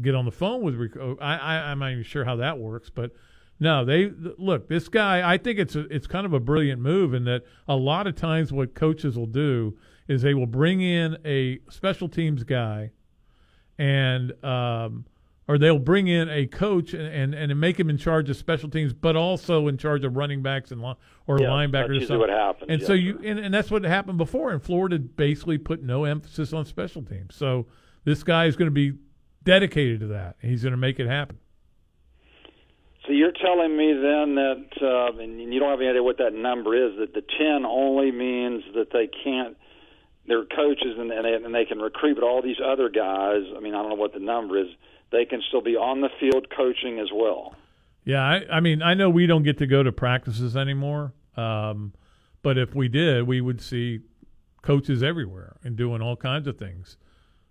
get 0.00 0.14
on 0.14 0.24
the 0.24 0.30
phone 0.30 0.62
with. 0.62 0.76
Rec- 0.76 0.96
oh, 0.96 1.18
I, 1.20 1.36
I 1.36 1.70
I'm 1.70 1.80
not 1.80 1.90
even 1.92 2.04
sure 2.04 2.24
how 2.24 2.36
that 2.36 2.58
works, 2.58 2.88
but 2.88 3.12
no, 3.60 3.84
they 3.84 4.10
look 4.38 4.68
this 4.68 4.88
guy. 4.88 5.30
I 5.30 5.36
think 5.38 5.58
it's 5.58 5.76
a, 5.76 5.80
it's 5.94 6.06
kind 6.06 6.24
of 6.26 6.32
a 6.32 6.40
brilliant 6.40 6.80
move 6.80 7.12
in 7.14 7.24
that 7.26 7.44
a 7.68 7.76
lot 7.76 8.06
of 8.06 8.16
times 8.16 8.52
what 8.52 8.74
coaches 8.74 9.16
will 9.18 9.26
do 9.26 9.76
is 10.08 10.22
they 10.22 10.34
will 10.34 10.46
bring 10.46 10.80
in 10.80 11.18
a 11.24 11.60
special 11.68 12.08
teams 12.08 12.42
guy, 12.42 12.90
and 13.78 14.32
um, 14.44 15.04
or 15.48 15.58
they'll 15.58 15.78
bring 15.78 16.06
in 16.06 16.28
a 16.28 16.46
coach 16.46 16.94
and, 16.94 17.02
and, 17.34 17.34
and 17.34 17.60
make 17.60 17.78
him 17.78 17.90
in 17.90 17.96
charge 17.98 18.30
of 18.30 18.36
special 18.36 18.68
teams, 18.70 18.92
but 18.92 19.16
also 19.16 19.66
in 19.68 19.76
charge 19.76 20.04
of 20.04 20.16
running 20.16 20.42
backs 20.42 20.70
and 20.70 20.80
li- 20.82 20.94
or 21.26 21.40
Yeah, 21.40 21.48
linebackers. 21.48 21.98
that's 22.00 22.10
or 22.10 22.18
what 22.18 22.30
happens, 22.30 22.70
And 22.70 22.80
yes, 22.80 22.86
so 22.86 22.92
you 22.92 23.18
and, 23.24 23.38
and 23.38 23.52
that's 23.52 23.70
what 23.70 23.82
happened 23.84 24.18
before. 24.18 24.52
And 24.52 24.62
Florida 24.62 24.98
basically 24.98 25.58
put 25.58 25.82
no 25.82 26.04
emphasis 26.04 26.52
on 26.52 26.64
special 26.64 27.02
teams. 27.02 27.34
So 27.34 27.66
this 28.04 28.22
guy 28.22 28.46
is 28.46 28.56
going 28.56 28.66
to 28.68 28.72
be 28.72 28.92
dedicated 29.42 30.00
to 30.00 30.06
that. 30.08 30.36
He's 30.40 30.62
going 30.62 30.72
to 30.72 30.76
make 30.78 31.00
it 31.00 31.06
happen. 31.08 31.38
So 33.10 33.14
you're 33.14 33.32
telling 33.32 33.76
me 33.76 33.92
then 33.92 34.36
that, 34.36 34.66
uh, 34.80 35.20
and 35.20 35.52
you 35.52 35.58
don't 35.58 35.70
have 35.70 35.80
any 35.80 35.88
idea 35.88 36.00
what 36.00 36.18
that 36.18 36.32
number 36.32 36.76
is, 36.76 36.96
that 37.00 37.12
the 37.12 37.22
10 37.22 37.66
only 37.66 38.12
means 38.12 38.62
that 38.76 38.92
they 38.92 39.08
can't, 39.24 39.56
they're 40.28 40.44
coaches 40.44 40.94
and, 40.96 41.10
and, 41.10 41.24
they, 41.24 41.32
and 41.32 41.52
they 41.52 41.64
can 41.64 41.80
recruit, 41.80 42.14
but 42.14 42.22
all 42.22 42.40
these 42.40 42.60
other 42.64 42.88
guys, 42.88 43.42
I 43.56 43.58
mean, 43.58 43.74
I 43.74 43.78
don't 43.78 43.88
know 43.88 43.96
what 43.96 44.12
the 44.12 44.20
number 44.20 44.56
is, 44.60 44.68
they 45.10 45.24
can 45.24 45.42
still 45.48 45.60
be 45.60 45.74
on 45.74 46.02
the 46.02 46.08
field 46.20 46.46
coaching 46.56 47.00
as 47.00 47.08
well. 47.12 47.56
Yeah, 48.04 48.22
I, 48.22 48.42
I 48.48 48.60
mean, 48.60 48.80
I 48.80 48.94
know 48.94 49.10
we 49.10 49.26
don't 49.26 49.42
get 49.42 49.58
to 49.58 49.66
go 49.66 49.82
to 49.82 49.90
practices 49.90 50.56
anymore, 50.56 51.12
um, 51.36 51.92
but 52.42 52.58
if 52.58 52.76
we 52.76 52.86
did, 52.86 53.26
we 53.26 53.40
would 53.40 53.60
see 53.60 54.02
coaches 54.62 55.02
everywhere 55.02 55.56
and 55.64 55.74
doing 55.74 56.00
all 56.00 56.14
kinds 56.14 56.46
of 56.46 56.58
things. 56.58 56.96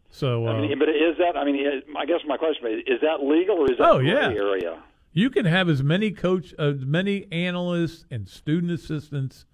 So 0.09 0.47
uh, 0.47 0.53
I 0.53 0.61
mean, 0.61 0.79
but 0.79 0.87
is 0.87 1.17
that, 1.17 1.35
I 1.35 1.43
mean, 1.43 1.83
I 1.97 2.05
guess 2.05 2.21
my 2.25 2.37
question 2.37 2.65
is, 2.67 2.79
is 2.87 3.01
that 3.01 3.21
legal 3.21 3.57
or 3.57 3.69
is 3.69 3.77
that 3.77 3.89
Oh, 3.89 3.97
gray 3.99 4.07
yeah. 4.07 4.29
area? 4.29 4.83
You 5.19 5.29
can 5.29 5.45
have 5.45 5.69
as 5.69 5.83
many 5.83 6.11
coach, 6.11 6.53
as 6.57 6.85
many 6.85 7.27
analysts 7.31 8.05
and 8.09 8.27
student 8.27 8.71
assistants 8.71 9.45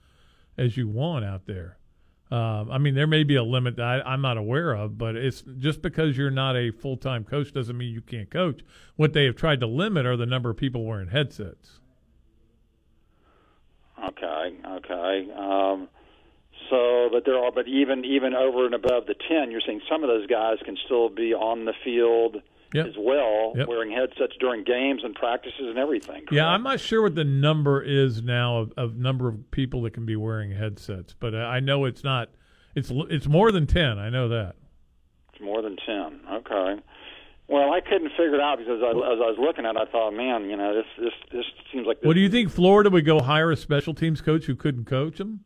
as 0.57 0.77
you 0.77 0.87
want 0.87 1.25
out 1.25 1.47
there. 1.47 1.77
Um, 2.31 2.71
I 2.71 2.77
mean, 2.77 2.95
there 2.95 3.07
may 3.07 3.23
be 3.23 3.35
a 3.35 3.43
limit 3.43 3.75
that 3.77 3.85
I, 3.85 4.01
I'm 4.01 4.21
not 4.21 4.37
aware 4.37 4.73
of, 4.73 4.97
but 4.97 5.15
it's 5.15 5.43
just 5.57 5.81
because 5.81 6.17
you're 6.17 6.31
not 6.31 6.55
a 6.55 6.71
full 6.71 6.97
time 6.97 7.23
coach 7.23 7.51
doesn't 7.51 7.77
mean 7.77 7.93
you 7.93 8.01
can't 8.01 8.29
coach. 8.29 8.61
What 8.95 9.13
they 9.13 9.25
have 9.25 9.35
tried 9.35 9.59
to 9.61 9.67
limit 9.67 10.05
are 10.05 10.17
the 10.17 10.25
number 10.25 10.49
of 10.49 10.57
people 10.57 10.85
wearing 10.85 11.09
headsets. 11.09 11.79
Okay, 14.03 14.57
okay. 14.67 15.31
Um, 15.37 15.87
so, 16.69 17.09
but 17.11 17.25
there 17.25 17.37
are, 17.37 17.51
but 17.51 17.67
even 17.67 18.05
even 18.05 18.33
over 18.33 18.65
and 18.65 18.73
above 18.73 19.05
the 19.05 19.15
ten, 19.29 19.51
you're 19.51 19.61
saying 19.65 19.81
some 19.89 20.03
of 20.03 20.09
those 20.09 20.27
guys 20.27 20.57
can 20.65 20.77
still 20.85 21.09
be 21.09 21.33
on 21.33 21.65
the 21.65 21.73
field 21.83 22.41
Yep. 22.75 22.85
as 22.87 22.93
well, 22.97 23.53
Yep. 23.55 23.67
wearing 23.67 23.91
headsets 23.91 24.33
during 24.39 24.63
games 24.63 25.03
and 25.03 25.15
practices 25.15 25.61
and 25.67 25.77
everything. 25.77 26.25
Yeah. 26.31 26.47
I'm 26.47 26.63
not 26.63 26.79
sure 26.79 27.01
what 27.01 27.15
the 27.15 27.23
number 27.23 27.81
is 27.81 28.21
now 28.21 28.57
of, 28.57 28.73
of 28.77 28.95
number 28.97 29.27
of 29.27 29.49
people 29.51 29.81
that 29.83 29.91
can 29.93 30.05
be 30.05 30.15
wearing 30.15 30.51
headsets, 30.51 31.15
but 31.19 31.33
I 31.35 31.59
know 31.59 31.85
it's 31.85 32.03
not. 32.03 32.29
It's 32.75 32.91
l- 32.91 33.07
it's 33.09 33.27
more 33.27 33.51
than 33.51 33.67
ten. 33.67 33.97
I 33.99 34.09
know 34.09 34.27
that. 34.29 34.55
It's 35.33 35.41
more 35.41 35.61
than 35.61 35.77
ten. 35.85 36.19
Okay. 36.31 36.81
Well, 37.47 37.71
I 37.71 37.79
couldn't 37.79 38.09
figure 38.09 38.33
it 38.35 38.41
out 38.41 38.57
because 38.57 38.81
I, 38.81 38.89
as 38.89 39.19
I 39.21 39.29
was 39.29 39.37
looking 39.39 39.65
at, 39.67 39.75
it, 39.75 39.77
I 39.77 39.85
thought, 39.91 40.11
man, 40.11 40.49
you 40.49 40.57
know, 40.57 40.73
this 40.73 40.85
this 40.97 41.13
this 41.31 41.45
seems 41.71 41.85
like. 41.87 41.99
This, 42.01 42.07
What 42.07 42.15
do 42.15 42.19
you 42.19 42.29
think? 42.29 42.49
Florida 42.49 42.89
would 42.89 43.05
go 43.05 43.21
hire 43.21 43.51
a 43.51 43.55
special 43.55 43.93
teams 43.93 44.19
coach 44.19 44.45
who 44.45 44.55
couldn't 44.55 44.85
coach 44.85 45.17
them? 45.19 45.41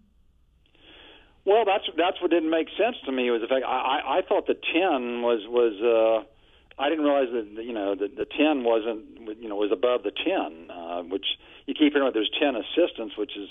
Well, 1.45 1.65
that's 1.65 1.83
that's 1.97 2.21
what 2.21 2.31
didn't 2.31 2.49
make 2.51 2.67
sense 2.77 2.95
to 3.05 3.11
me 3.11 3.29
was 3.31 3.41
the 3.41 3.47
fact 3.47 3.65
I 3.67 3.69
I, 3.69 4.17
I 4.17 4.21
thought 4.21 4.47
the 4.47 4.55
ten 4.55 5.21
was 5.21 5.41
was. 5.47 5.73
uh 6.23 6.25
I 6.79 6.89
didn't 6.89 7.03
realize 7.03 7.27
that 7.33 7.63
you 7.63 7.73
know 7.73 7.95
the 7.95 8.07
the 8.07 8.25
ten 8.25 8.63
wasn't 8.63 9.39
you 9.41 9.49
know 9.49 9.55
was 9.55 9.71
above 9.71 10.03
the 10.03 10.11
ten, 10.11 10.71
uh, 10.71 11.01
which 11.03 11.25
you 11.65 11.73
keep 11.73 11.93
hearing. 11.93 12.11
There's 12.13 12.31
ten 12.39 12.55
assistants, 12.55 13.17
which 13.17 13.35
is 13.37 13.49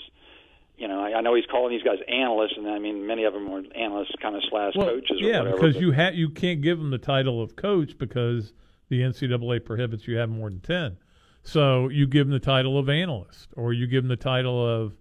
you 0.77 0.87
know 0.87 0.99
I, 0.99 1.17
I 1.17 1.21
know 1.21 1.35
he's 1.35 1.45
calling 1.45 1.71
these 1.71 1.83
guys 1.83 1.99
analysts, 2.07 2.53
and 2.57 2.67
I 2.67 2.79
mean 2.79 3.05
many 3.05 3.23
of 3.25 3.33
them 3.33 3.47
are 3.51 3.61
analysts 3.75 4.11
kind 4.21 4.35
of 4.35 4.41
slash 4.49 4.73
coaches 4.73 5.21
or 5.21 5.23
yeah, 5.23 5.39
whatever. 5.39 5.57
because 5.57 5.73
but- 5.75 5.81
you 5.81 5.93
ha- 5.93 6.11
you 6.13 6.29
can't 6.29 6.61
give 6.61 6.79
them 6.79 6.89
the 6.89 6.97
title 6.97 7.41
of 7.41 7.55
coach 7.55 7.97
because 7.97 8.53
the 8.89 9.01
NCAA 9.01 9.63
prohibits 9.63 10.07
you 10.07 10.17
have 10.17 10.29
more 10.29 10.49
than 10.49 10.61
ten. 10.61 10.97
So 11.43 11.87
you 11.89 12.07
give 12.07 12.27
them 12.27 12.33
the 12.33 12.39
title 12.43 12.77
of 12.77 12.89
analyst, 12.89 13.49
or 13.55 13.73
you 13.73 13.87
give 13.87 14.03
them 14.03 14.09
the 14.09 14.17
title 14.17 14.65
of, 14.67 14.93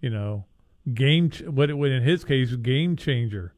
you 0.00 0.10
know, 0.10 0.46
game. 0.94 1.30
Ch- 1.30 1.42
what 1.42 1.72
what 1.74 1.90
in 1.90 2.02
his 2.02 2.24
case, 2.24 2.54
game 2.56 2.96
changer, 2.96 3.54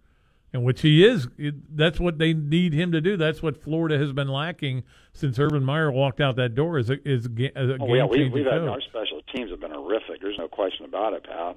and 0.57 0.65
which 0.65 0.81
he 0.81 1.05
is. 1.07 1.29
It, 1.37 1.77
that's 1.77 2.01
what 2.01 2.19
they 2.19 2.33
need 2.33 2.73
him 2.73 2.91
to 2.93 3.01
do. 3.01 3.17
That's 3.19 3.43
what 3.43 3.63
Florida 3.63 3.99
has 3.99 4.13
been 4.13 4.29
lacking 4.29 4.85
since 5.13 5.39
Urban 5.39 5.63
Meyer 5.63 5.93
walked 5.93 6.21
out 6.21 6.37
that 6.37 6.55
door. 6.55 6.79
Is 6.79 6.89
a, 6.91 6.97
is 7.07 7.27
a, 7.27 7.59
as 7.59 7.69
a 7.69 7.75
Oh, 7.75 7.87
game 7.87 7.97
yeah, 7.97 8.05
we, 8.07 8.29
we've 8.31 8.47
had 8.47 8.63
our 8.67 8.81
special 8.81 9.21
teams 9.35 9.51
have 9.51 9.61
been 9.61 9.71
horrific. 9.73 10.21
There's 10.23 10.39
no 10.39 10.49
question 10.49 10.87
about 10.87 11.13
it, 11.13 11.25
Pat. 11.25 11.57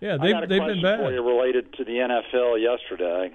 yeah, 0.00 0.18
they've 0.20 0.32
got 0.32 0.44
a 0.44 0.46
they've 0.46 0.58
question 0.60 0.82
been 0.82 0.98
for 0.98 1.04
bad. 1.04 1.14
you 1.14 1.22
related 1.26 1.72
to 1.74 1.84
the 1.84 1.92
NFL 1.92 2.60
yesterday. 2.62 3.34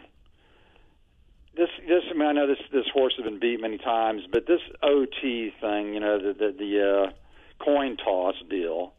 This, 1.58 1.70
this, 1.88 2.04
I 2.10 2.14
mean, 2.14 2.28
I 2.28 2.32
know 2.32 2.48
this 2.48 2.60
this 2.72 2.86
horse 2.94 3.14
has 3.18 3.26
been 3.26 3.40
beat 3.40 3.60
many 3.60 3.78
times, 3.78 4.22
but 4.32 4.46
this 4.48 4.62
OT 4.84 5.52
thing, 5.60 5.94
you 5.94 6.00
know, 6.00 6.18
the 6.20 6.34
the, 6.34 6.56
the 6.58 7.08
uh, 7.10 7.64
coin 7.64 7.98
toss 7.98 8.36
deal. 8.50 8.94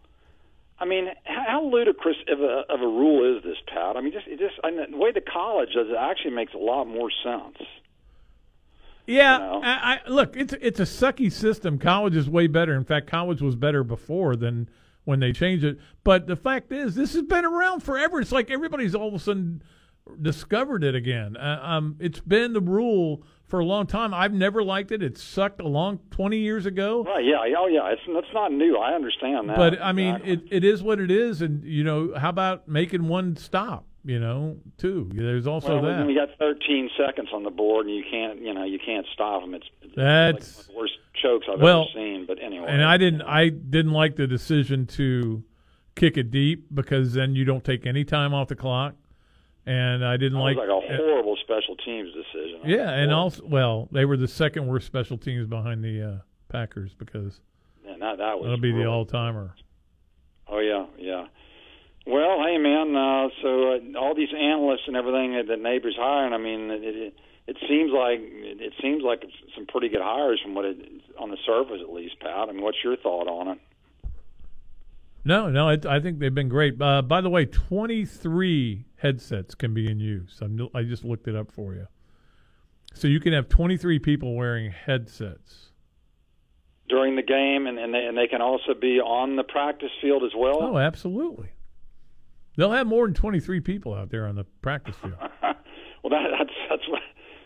I 0.82 0.84
mean, 0.84 1.06
how, 1.22 1.64
ludicrous 1.64 2.16
of 2.26 2.40
a 2.40 2.64
of 2.68 2.80
a 2.80 2.86
rule 2.86 3.36
is 3.36 3.44
this, 3.44 3.56
Pat? 3.68 3.96
I 3.96 4.00
mean, 4.00 4.12
just 4.12 4.26
it 4.26 4.40
just 4.40 4.54
I 4.64 4.70
know, 4.70 4.84
the 4.90 4.96
way 4.96 5.12
the 5.12 5.20
college 5.20 5.68
does 5.76 5.86
it 5.88 5.96
actually 5.96 6.32
makes 6.32 6.54
a 6.54 6.58
lot 6.58 6.86
more 6.86 7.08
sense. 7.22 7.56
Yeah, 9.06 9.34
you 9.34 9.44
know? 9.44 9.62
I, 9.62 10.00
I, 10.04 10.08
look, 10.08 10.36
it's 10.36 10.54
it's 10.60 10.80
a 10.80 10.82
sucky 10.82 11.30
system. 11.30 11.78
College 11.78 12.16
is 12.16 12.28
way 12.28 12.48
better. 12.48 12.74
In 12.74 12.84
fact, 12.84 13.06
college 13.06 13.40
was 13.40 13.54
better 13.54 13.84
before 13.84 14.34
than 14.34 14.68
when 15.04 15.20
they 15.20 15.32
changed 15.32 15.64
it. 15.64 15.78
But 16.02 16.26
the 16.26 16.34
fact 16.34 16.72
is, 16.72 16.96
this 16.96 17.12
has 17.12 17.22
been 17.22 17.44
around 17.44 17.84
forever. 17.84 18.20
It's 18.20 18.32
like 18.32 18.50
everybody's 18.50 18.96
all 18.96 19.06
of 19.06 19.14
a 19.14 19.20
sudden 19.20 19.62
discovered 20.20 20.82
it 20.82 20.96
again. 20.96 21.36
Uh, 21.36 21.60
um, 21.62 21.96
it's 22.00 22.18
been 22.18 22.54
the 22.54 22.60
rule 22.60 23.22
for 23.52 23.60
a 23.60 23.66
long 23.66 23.86
time. 23.86 24.14
I've 24.14 24.32
never 24.32 24.64
liked 24.64 24.92
it. 24.92 25.02
It 25.02 25.18
sucked 25.18 25.60
a 25.60 25.68
long 25.68 25.98
twenty 26.10 26.38
years 26.38 26.64
ago. 26.64 27.04
Right? 27.04 27.22
Yeah. 27.22 27.54
Oh, 27.58 27.66
yeah. 27.66 27.92
It's 27.92 28.00
that's 28.08 28.32
not 28.32 28.50
new. 28.50 28.78
I 28.78 28.94
understand 28.94 29.50
that. 29.50 29.58
But 29.58 29.78
I 29.82 29.92
mean, 29.92 30.14
Exactly. 30.14 30.32
it, 30.32 30.42
it 30.50 30.64
is 30.64 30.82
what 30.82 30.98
it 30.98 31.10
is, 31.10 31.42
and 31.42 31.62
you 31.62 31.84
know, 31.84 32.14
how 32.16 32.30
about 32.30 32.66
making 32.66 33.08
one 33.08 33.36
stop? 33.36 33.84
You 34.06 34.18
know, 34.18 34.56
too. 34.78 35.10
There's 35.12 35.46
also 35.46 35.82
well, 35.82 35.98
that. 35.98 36.08
you 36.08 36.14
got 36.14 36.30
13 36.38 36.88
seconds 36.96 37.28
on 37.34 37.42
the 37.42 37.50
board 37.50 37.86
and 37.86 37.94
you 37.94 38.02
can't, 38.10 38.40
you 38.40 38.52
know, 38.54 38.64
you 38.64 38.78
can't 38.84 39.06
stop 39.12 39.42
them. 39.42 39.52
It's, 39.54 39.66
That's- 39.94 40.32
like 40.32 40.40
one 40.40 40.40
of 40.40 40.66
the 40.68 40.76
worst 40.78 40.92
chokes 41.22 41.46
I've 41.52 41.60
Well, 41.60 41.82
ever 41.82 41.90
seen. 41.94 42.24
But 42.26 42.42
anyway, 42.42 42.66
And 42.68 42.82
I 42.82 42.96
didn't 42.96 43.20
I 43.22 43.50
didn't 43.50 43.92
like 43.92 44.16
the 44.16 44.26
decision 44.26 44.86
to 44.98 45.44
kick 45.94 46.16
it 46.16 46.30
deep 46.30 46.66
because 46.74 47.12
then 47.12 47.36
you 47.36 47.44
don't 47.44 47.62
take 47.62 47.86
any 47.86 48.02
time 48.04 48.32
off 48.32 48.48
the 48.48 48.56
clock. 48.56 48.94
And 49.66 50.04
I 50.04 50.16
didn't 50.16 50.34
That 50.38 50.44
like. 50.44 50.56
was 50.56 50.68
like 50.68 50.92
a 50.92 50.96
horrible 50.96 51.36
special 51.42 51.76
teams 51.76 52.10
decision. 52.12 52.60
yeah, 52.64 52.90
and 52.90 53.12
also, 53.12 53.44
well, 53.46 53.88
they 53.92 54.04
were 54.04 54.16
the 54.16 54.28
second 54.28 54.66
worst 54.66 54.86
special 54.86 55.16
teams 55.18 55.46
behind 55.46 55.82
the 55.84 56.02
uh, 56.02 56.18
Packers 56.48 56.92
because 56.94 57.40
Yeah, 57.84 57.92
that, 58.00 58.18
that 58.18 58.38
was 58.38 58.44
that'll 58.44 58.58
be 58.58 58.72
the 58.72 58.86
all 58.86 59.04
timer. 59.06 59.54
Oh 60.48 60.58
yeah, 60.58 60.86
yeah. 60.98 61.26
Well, 62.06 62.42
hey 62.44 62.58
man, 62.58 62.96
uh, 62.96 63.28
so 63.40 63.74
uh, 63.74 63.98
all 63.98 64.14
these 64.14 64.32
analysts 64.36 64.82
and 64.88 64.96
everything 64.96 65.34
that, 65.34 65.46
the 65.46 65.56
neighbors 65.56 65.94
hiring, 65.96 66.32
I 66.32 66.38
mean, 66.38 66.70
it, 66.70 66.82
it 66.82 67.14
it 67.46 67.56
seems 67.68 67.90
like 67.92 68.18
it, 68.20 68.72
seems 68.82 69.02
like 69.04 69.22
it's 69.22 69.32
some 69.56 69.66
pretty 69.66 69.88
good 69.88 70.00
hires 70.02 70.40
from 70.42 70.54
what 70.54 70.64
it 70.64 70.78
on 71.18 71.30
the 71.30 71.36
surface 71.46 71.78
at 71.80 71.92
least, 71.92 72.18
Pat. 72.20 72.48
I 72.48 72.52
mean, 72.52 72.62
what's 72.62 72.78
your 72.82 72.96
thought 72.96 73.28
on 73.28 73.48
it? 73.48 73.58
No, 75.24 75.48
no, 75.48 75.68
it, 75.68 75.86
I 75.86 76.00
think 76.00 76.18
they've 76.18 76.34
been 76.34 76.48
great. 76.48 76.80
Uh, 76.82 77.02
by 77.02 77.20
the 77.20 77.30
way, 77.30 77.44
23 77.46 78.84
headsets 79.02 79.54
can 79.54 79.74
be 79.74 79.90
in 79.90 79.98
use. 80.00 80.38
I'm, 80.40 80.68
I 80.74 80.82
just 80.84 81.04
looked 81.04 81.28
it 81.28 81.36
up 81.36 81.50
for 81.50 81.74
you. 81.74 81.86
So 82.94 83.08
you 83.08 83.20
can 83.20 83.32
have 83.32 83.48
23 83.48 83.98
people 83.98 84.34
wearing 84.34 84.70
headsets. 84.70 85.70
during 86.88 87.16
the 87.16 87.22
game, 87.22 87.66
and, 87.66 87.78
and 87.78 87.92
they 87.94 88.04
and 88.04 88.16
they 88.16 88.26
can 88.26 88.42
also 88.42 88.74
be 88.78 89.00
on 89.00 89.36
the 89.36 89.44
practice 89.44 89.90
field 90.00 90.22
as 90.24 90.32
well. 90.36 90.58
Oh, 90.62 90.78
absolutely. 90.78 91.48
They'll 92.56 92.72
have 92.72 92.86
more 92.86 93.06
than 93.06 93.14
23 93.14 93.60
people 93.60 93.94
out 93.94 94.10
there 94.10 94.26
on 94.26 94.36
the 94.36 94.44
practice 94.60 94.94
field. 94.96 95.14
well, 95.42 96.10
that, 96.10 96.26
that's 96.38 96.50
that's 96.68 96.88
what. 96.88 97.00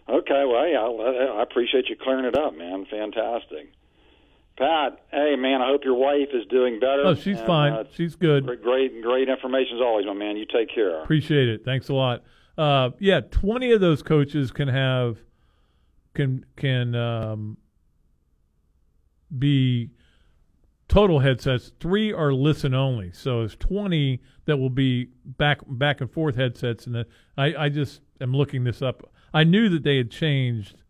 Okay, 0.08 0.44
well, 0.46 0.68
yeah, 0.68 0.80
I 0.80 1.38
I 1.38 1.42
appreciate 1.42 1.88
you 1.88 1.96
clearing 2.00 2.24
it 2.24 2.36
up, 2.36 2.56
man. 2.56 2.86
Fantastic, 2.90 3.72
Pat. 4.58 5.00
Hey, 5.10 5.36
man, 5.36 5.60
I 5.60 5.68
hope 5.68 5.84
your 5.84 5.94
wife 5.96 6.28
is 6.32 6.46
doing 6.48 6.80
better. 6.80 7.02
Oh, 7.04 7.14
she's 7.14 7.38
and, 7.38 7.46
fine. 7.46 7.72
uh, 7.72 7.84
She's 7.94 8.16
good. 8.16 8.46
great, 8.46 8.62
great, 8.62 9.02
great 9.02 9.28
information 9.28 9.76
as 9.76 9.82
always, 9.82 10.06
my 10.06 10.14
man. 10.14 10.36
You 10.36 10.46
take 10.46 10.74
care. 10.74 11.02
Appreciate 11.02 11.48
it. 11.48 11.64
Thanks 11.64 11.88
a 11.88 11.94
lot. 11.94 12.22
Uh, 12.56 12.90
yeah, 12.98 13.20
20 13.20 13.72
of 13.72 13.80
those 13.80 14.02
coaches 14.02 14.50
can 14.50 14.68
have 14.68 15.18
can 16.14 16.44
can 16.56 16.94
um, 16.94 17.58
be 19.38 19.90
total 20.88 21.18
headsets. 21.18 21.72
Three 21.80 22.12
are 22.12 22.32
listen 22.32 22.72
only. 22.74 23.12
So 23.12 23.42
it's 23.42 23.56
20 23.56 24.22
that 24.46 24.56
will 24.56 24.70
be 24.70 25.10
back 25.24 25.58
back 25.66 26.00
and 26.00 26.10
forth 26.10 26.36
headsets. 26.36 26.86
And 26.86 26.94
the, 26.94 27.06
I 27.36 27.54
I 27.64 27.68
just 27.68 28.00
am 28.20 28.32
looking 28.34 28.64
this 28.64 28.80
up. 28.80 29.02
I 29.34 29.44
knew 29.44 29.68
that 29.68 29.82
they 29.82 29.98
had 29.98 30.10
changed 30.10 30.82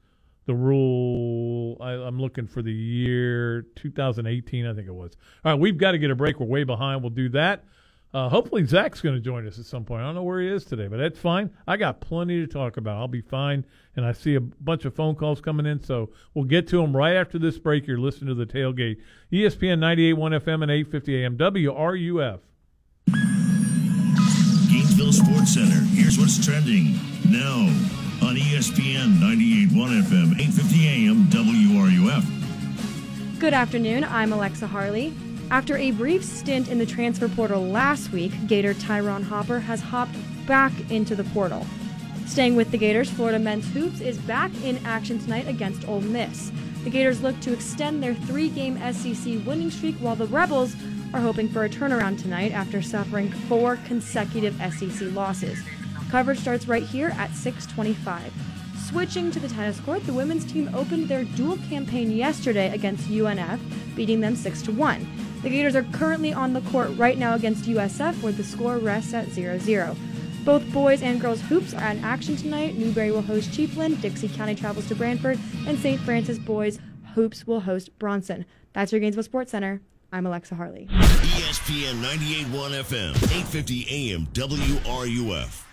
the 0.46 0.54
rule. 0.54 1.76
I, 1.80 1.92
I'm 1.92 2.20
looking 2.20 2.46
for 2.46 2.62
the 2.62 2.72
year 2.72 3.62
2018, 3.76 4.66
I 4.66 4.74
think 4.74 4.88
it 4.88 4.94
was. 4.94 5.12
All 5.44 5.52
right, 5.52 5.60
we've 5.60 5.76
got 5.76 5.92
to 5.92 5.98
get 5.98 6.10
a 6.10 6.14
break. 6.14 6.40
We're 6.40 6.46
way 6.46 6.64
behind. 6.64 7.02
We'll 7.02 7.10
do 7.10 7.28
that. 7.30 7.64
Uh, 8.14 8.30
hopefully, 8.30 8.64
Zach's 8.64 9.02
going 9.02 9.14
to 9.14 9.20
join 9.20 9.46
us 9.46 9.58
at 9.58 9.66
some 9.66 9.84
point. 9.84 10.00
I 10.00 10.06
don't 10.06 10.14
know 10.14 10.22
where 10.22 10.40
he 10.40 10.48
is 10.48 10.64
today, 10.64 10.86
but 10.86 10.96
that's 10.96 11.18
fine. 11.18 11.50
I 11.66 11.76
got 11.76 12.00
plenty 12.00 12.40
to 12.40 12.46
talk 12.46 12.78
about. 12.78 12.96
I'll 12.96 13.08
be 13.08 13.20
fine. 13.20 13.66
And 13.96 14.06
I 14.06 14.12
see 14.12 14.36
a 14.36 14.40
bunch 14.40 14.84
of 14.84 14.94
phone 14.94 15.16
calls 15.16 15.40
coming 15.40 15.66
in, 15.66 15.82
so 15.82 16.10
we'll 16.32 16.44
get 16.44 16.66
to 16.68 16.78
them 16.78 16.96
right 16.96 17.14
after 17.14 17.38
this 17.38 17.58
break. 17.58 17.86
You're 17.86 17.98
listening 17.98 18.28
to 18.28 18.34
the 18.34 18.46
tailgate. 18.46 18.98
ESPN 19.32 19.80
98.1 19.80 20.40
FM 20.40 20.62
and 20.62 20.70
850 20.70 21.24
AM. 21.24 21.36
WRUF. 21.36 22.38
Gainesville 24.70 25.12
Sports 25.12 25.54
Center. 25.54 25.80
Here's 25.92 26.18
what's 26.18 26.44
trending 26.44 26.98
now 27.28 28.05
on 28.22 28.36
ESPN 28.36 29.18
98.1 29.20 30.02
FM, 30.02 30.34
8:50 30.38 30.86
AM, 30.86 31.26
WRUF. 31.28 32.24
Good 33.38 33.52
afternoon. 33.52 34.04
I'm 34.04 34.32
Alexa 34.32 34.66
Harley. 34.66 35.12
After 35.50 35.76
a 35.76 35.90
brief 35.92 36.24
stint 36.24 36.68
in 36.68 36.78
the 36.78 36.86
transfer 36.86 37.28
portal 37.28 37.62
last 37.62 38.10
week, 38.12 38.32
Gator 38.46 38.74
Ty'Ron 38.74 39.22
Hopper 39.22 39.60
has 39.60 39.80
hopped 39.80 40.16
back 40.46 40.72
into 40.90 41.14
the 41.14 41.24
portal. 41.24 41.66
Staying 42.26 42.56
with 42.56 42.70
the 42.70 42.78
Gators, 42.78 43.10
Florida 43.10 43.38
men's 43.38 43.68
hoops 43.68 44.00
is 44.00 44.18
back 44.18 44.50
in 44.64 44.84
action 44.84 45.18
tonight 45.18 45.46
against 45.46 45.86
Ole 45.86 46.00
Miss. 46.00 46.50
The 46.84 46.90
Gators 46.90 47.20
look 47.20 47.38
to 47.40 47.52
extend 47.52 48.02
their 48.02 48.14
three-game 48.14 48.78
SEC 48.92 49.46
winning 49.46 49.70
streak, 49.70 49.96
while 49.96 50.16
the 50.16 50.26
Rebels 50.26 50.74
are 51.12 51.20
hoping 51.20 51.48
for 51.48 51.64
a 51.64 51.68
turnaround 51.68 52.20
tonight 52.20 52.52
after 52.52 52.82
suffering 52.82 53.30
four 53.30 53.76
consecutive 53.86 54.56
SEC 54.72 55.12
losses. 55.12 55.58
Coverage 56.10 56.38
starts 56.38 56.68
right 56.68 56.82
here 56.82 57.08
at 57.16 57.34
625. 57.34 58.32
Switching 58.88 59.30
to 59.32 59.40
the 59.40 59.48
tennis 59.48 59.80
court, 59.80 60.04
the 60.06 60.12
women's 60.12 60.44
team 60.44 60.72
opened 60.74 61.08
their 61.08 61.24
dual 61.24 61.56
campaign 61.68 62.10
yesterday 62.10 62.72
against 62.72 63.08
UNF, 63.08 63.58
beating 63.96 64.20
them 64.20 64.36
6 64.36 64.62
to 64.62 64.72
1. 64.72 65.06
The 65.42 65.50
Gators 65.50 65.74
are 65.74 65.82
currently 65.84 66.32
on 66.32 66.52
the 66.52 66.60
court 66.62 66.96
right 66.96 67.18
now 67.18 67.34
against 67.34 67.64
USF, 67.64 68.22
where 68.22 68.32
the 68.32 68.44
score 68.44 68.78
rests 68.78 69.12
at 69.12 69.28
0 69.30 69.58
0. 69.58 69.96
Both 70.44 70.72
boys 70.72 71.02
and 71.02 71.20
girls 71.20 71.40
hoops 71.40 71.74
are 71.74 71.90
in 71.90 72.04
action 72.04 72.36
tonight. 72.36 72.76
Newberry 72.76 73.10
will 73.10 73.22
host 73.22 73.50
Chiefland, 73.50 74.00
Dixie 74.00 74.28
County 74.28 74.54
travels 74.54 74.86
to 74.88 74.94
Branford, 74.94 75.40
and 75.66 75.76
St. 75.78 76.00
Francis 76.02 76.38
boys 76.38 76.78
hoops 77.14 77.46
will 77.46 77.60
host 77.60 77.98
Bronson. 77.98 78.44
That's 78.72 78.92
your 78.92 79.00
Gainesville 79.00 79.24
Sports 79.24 79.50
Center. 79.50 79.80
I'm 80.12 80.24
Alexa 80.24 80.54
Harley. 80.54 80.86
ESPN 80.90 82.00
98.1 82.00 82.84
FM, 82.84 83.12
8:50 83.14 83.86
AM, 83.90 84.26
WRUF. 84.32 85.65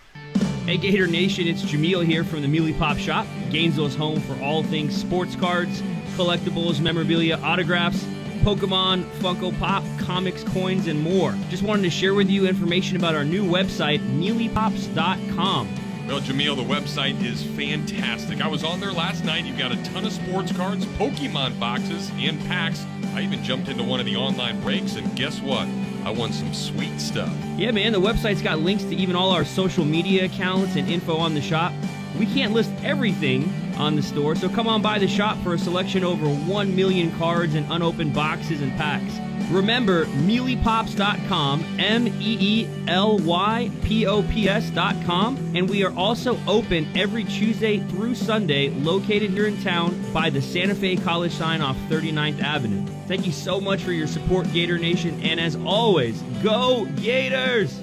Hey 0.65 0.78
Gator 0.78 1.08
Nation, 1.08 1.45
it's 1.45 1.62
Jameel 1.62 2.06
here 2.06 2.23
from 2.23 2.41
the 2.41 2.47
Meely 2.47 2.71
Pop 2.71 2.97
Shop, 2.97 3.28
Gainesville's 3.49 3.95
home 3.95 4.21
for 4.21 4.41
all 4.41 4.63
things 4.63 4.95
sports 4.95 5.36
cards, 5.36 5.82
collectibles, 6.15 6.80
memorabilia, 6.80 7.38
autographs, 7.43 8.02
Pokemon, 8.43 9.04
Funko 9.19 9.60
Pop, 9.60 9.84
comics, 9.99 10.41
coins, 10.45 10.88
and 10.88 11.02
more. 11.02 11.36
Just 11.49 11.63
wanted 11.63 11.82
to 11.82 11.89
share 11.89 12.13
with 12.13 12.30
you 12.30 12.47
information 12.47 12.95
about 12.95 13.13
our 13.13 13.26
new 13.26 13.43
website, 13.43 13.99
MeelyPops.com. 14.17 15.67
Well, 16.08 16.21
Jameel, 16.21 16.56
the 16.56 16.63
website 16.63 17.21
is 17.21 17.43
fantastic. 17.43 18.41
I 18.41 18.47
was 18.47 18.63
on 18.63 18.80
there 18.80 18.93
last 18.93 19.26
night. 19.26 19.43
You've 19.43 19.58
got 19.58 19.73
a 19.73 19.84
ton 19.84 20.06
of 20.06 20.13
sports 20.13 20.54
cards, 20.54 20.86
Pokemon 20.86 21.60
boxes, 21.60 22.10
and 22.15 22.39
packs. 22.45 22.86
I 23.15 23.21
even 23.21 23.43
jumped 23.43 23.67
into 23.67 23.84
one 23.84 23.99
of 23.99 24.06
the 24.06 24.15
online 24.15 24.62
breaks, 24.62 24.95
and 24.95 25.13
guess 25.17 25.41
what? 25.41 25.67
I 26.06 26.12
want 26.12 26.34
some 26.34 26.54
sweet 26.54 27.00
stuff. 27.00 27.34
Yeah, 27.58 27.72
man, 27.72 27.94
the 27.94 28.02
website's 28.02 28.42
got 28.42 28.60
links 28.60 28.84
to 28.84 28.96
even 28.96 29.16
all 29.16 29.32
our 29.32 29.46
social 29.46 29.86
media 29.86 30.26
accounts 30.26 30.76
and 30.76 30.89
info 30.89 31.16
on 31.18 31.34
the 31.34 31.42
shop. 31.42 31.74
We 32.20 32.26
can't 32.26 32.54
list 32.54 32.72
everything 32.84 33.52
on 33.78 33.96
the 33.96 34.04
store, 34.04 34.36
so 34.36 34.50
come 34.50 34.68
on 34.68 34.82
by 34.82 35.00
the 35.00 35.08
shop 35.08 35.38
for 35.44 35.54
a 35.54 35.58
selection 35.58 36.04
over 36.04 36.28
1 36.28 36.76
million 36.76 37.12
cards 37.18 37.56
and 37.56 37.66
unopened 37.72 38.13
boxes 38.13 38.62
and 38.62 38.72
packs. 38.74 39.18
Remember, 39.50 40.06
meelypops.com, 40.06 41.66
M 41.80 42.08
E 42.08 42.38
E 42.39 42.70
L 42.88 43.18
Y 43.20 43.72
P 43.84 44.06
O 44.06 44.24
P 44.24 44.48
S.com, 44.48 45.52
and 45.56 45.70
we 45.70 45.84
are 45.84 45.94
also 45.96 46.38
open 46.48 46.88
every 46.96 47.24
Tuesday 47.24 47.80
through 47.89 48.16
Sunday, 48.16 48.70
located 48.70 49.32
here 49.32 49.48
in 49.48 49.62
town 49.62 50.12
by 50.13 50.30
the 50.30 50.42
Santa 50.42 50.76
Fe 50.76 50.96
College 50.96 51.34
sign 51.34 51.62
off 51.62 51.78
39th 51.89 52.42
Avenue. 52.42 52.86
Thank 53.08 53.26
you 53.26 53.34
so 53.34 53.60
much 53.60 53.84
for 53.84 53.92
your 53.92 54.08
support, 54.08 54.52
Gator 54.54 54.78
Nation, 54.78 55.20
and 55.22 55.39
as 55.39 55.58
always, 55.58 56.22
go 56.42 56.86
Gators! 56.96 57.83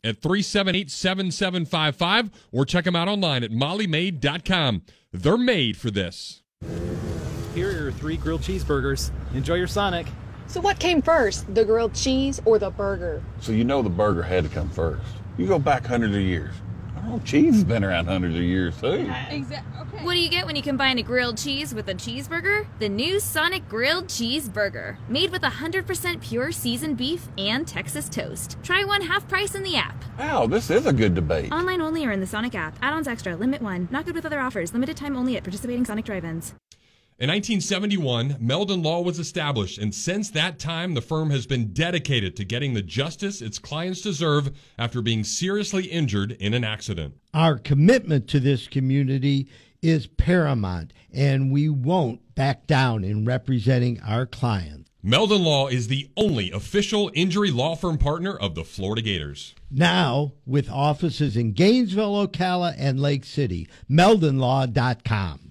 at 0.03 0.21
378 0.21 0.89
7755 0.89 2.31
or 2.51 2.65
check 2.65 2.85
them 2.85 2.95
out 2.95 3.07
online 3.07 3.43
at 3.43 3.51
mollymaid.com. 3.51 4.83
They're 5.11 5.37
made 5.37 5.77
for 5.77 5.91
this. 5.91 6.41
Here 7.53 7.69
are 7.69 7.71
your 7.71 7.91
three 7.91 8.17
grilled 8.17 8.41
cheeseburgers. 8.41 9.11
Enjoy 9.33 9.55
your 9.55 9.67
Sonic. 9.67 10.07
So 10.47 10.61
what 10.61 10.79
came 10.79 11.01
first, 11.01 11.53
the 11.53 11.65
grilled 11.65 11.93
cheese 11.93 12.41
or 12.45 12.59
the 12.59 12.69
burger? 12.69 13.23
So 13.39 13.51
you 13.51 13.63
know 13.63 13.81
the 13.81 13.89
burger 13.89 14.21
had 14.21 14.43
to 14.43 14.49
come 14.49 14.69
first. 14.69 15.05
You 15.37 15.47
go 15.47 15.59
back 15.59 15.85
hundreds 15.85 16.15
of 16.15 16.21
years. 16.21 16.53
I 17.03 17.17
cheese 17.19 17.55
has 17.55 17.63
been 17.63 17.83
around 17.83 18.05
hundreds 18.05 18.35
of 18.35 18.41
years 18.41 18.79
too. 18.79 19.11
Exactly. 19.29 19.99
What 19.99 20.13
do 20.13 20.19
you 20.19 20.29
get 20.29 20.45
when 20.45 20.55
you 20.55 20.61
combine 20.61 20.97
a 20.99 21.03
grilled 21.03 21.37
cheese 21.37 21.73
with 21.73 21.87
a 21.89 21.93
cheeseburger? 21.93 22.65
The 22.79 22.89
new 22.89 23.19
Sonic 23.19 23.67
Grilled 23.67 24.07
Cheeseburger, 24.07 24.97
made 25.09 25.31
with 25.31 25.41
100% 25.41 26.21
pure 26.21 26.51
seasoned 26.51 26.97
beef 26.97 27.27
and 27.37 27.67
Texas 27.67 28.07
toast. 28.07 28.57
Try 28.63 28.83
one 28.83 29.01
half 29.01 29.27
price 29.27 29.55
in 29.55 29.63
the 29.63 29.75
app. 29.75 30.03
Wow, 30.17 30.47
this 30.47 30.69
is 30.69 30.85
a 30.85 30.93
good 30.93 31.15
debate. 31.15 31.51
Online 31.51 31.81
only 31.81 32.05
or 32.05 32.11
in 32.11 32.19
the 32.19 32.27
Sonic 32.27 32.55
app. 32.55 32.77
Add-ons 32.81 33.07
extra. 33.07 33.35
Limit 33.35 33.61
one. 33.61 33.87
Not 33.91 34.05
good 34.05 34.15
with 34.15 34.25
other 34.25 34.39
offers. 34.39 34.73
Limited 34.73 34.97
time 34.97 35.15
only 35.15 35.37
at 35.37 35.43
participating 35.43 35.85
Sonic 35.85 36.05
drive-ins. 36.05 36.53
In 37.21 37.27
1971, 37.27 38.37
Meldon 38.39 38.81
Law 38.81 39.01
was 39.01 39.19
established, 39.19 39.77
and 39.77 39.93
since 39.93 40.31
that 40.31 40.57
time, 40.57 40.95
the 40.95 41.03
firm 41.03 41.29
has 41.29 41.45
been 41.45 41.71
dedicated 41.71 42.35
to 42.35 42.43
getting 42.43 42.73
the 42.73 42.81
justice 42.81 43.43
its 43.43 43.59
clients 43.59 44.01
deserve 44.01 44.49
after 44.79 45.03
being 45.03 45.23
seriously 45.23 45.83
injured 45.85 46.31
in 46.31 46.55
an 46.55 46.63
accident. 46.63 47.13
Our 47.31 47.59
commitment 47.59 48.27
to 48.29 48.39
this 48.39 48.67
community 48.67 49.47
is 49.83 50.07
paramount, 50.07 50.93
and 51.13 51.51
we 51.51 51.69
won't 51.69 52.33
back 52.33 52.65
down 52.65 53.03
in 53.03 53.23
representing 53.23 54.01
our 54.01 54.25
clients. 54.25 54.89
Meldon 55.03 55.43
Law 55.43 55.67
is 55.67 55.89
the 55.89 56.09
only 56.17 56.49
official 56.49 57.11
injury 57.13 57.51
law 57.51 57.75
firm 57.75 57.99
partner 57.99 58.35
of 58.35 58.55
the 58.55 58.63
Florida 58.63 59.03
Gators. 59.03 59.53
Now, 59.69 60.31
with 60.47 60.71
offices 60.71 61.37
in 61.37 61.51
Gainesville, 61.51 62.27
Ocala, 62.27 62.73
and 62.79 62.99
Lake 62.99 63.25
City, 63.25 63.67
meldonlaw.com. 63.87 65.50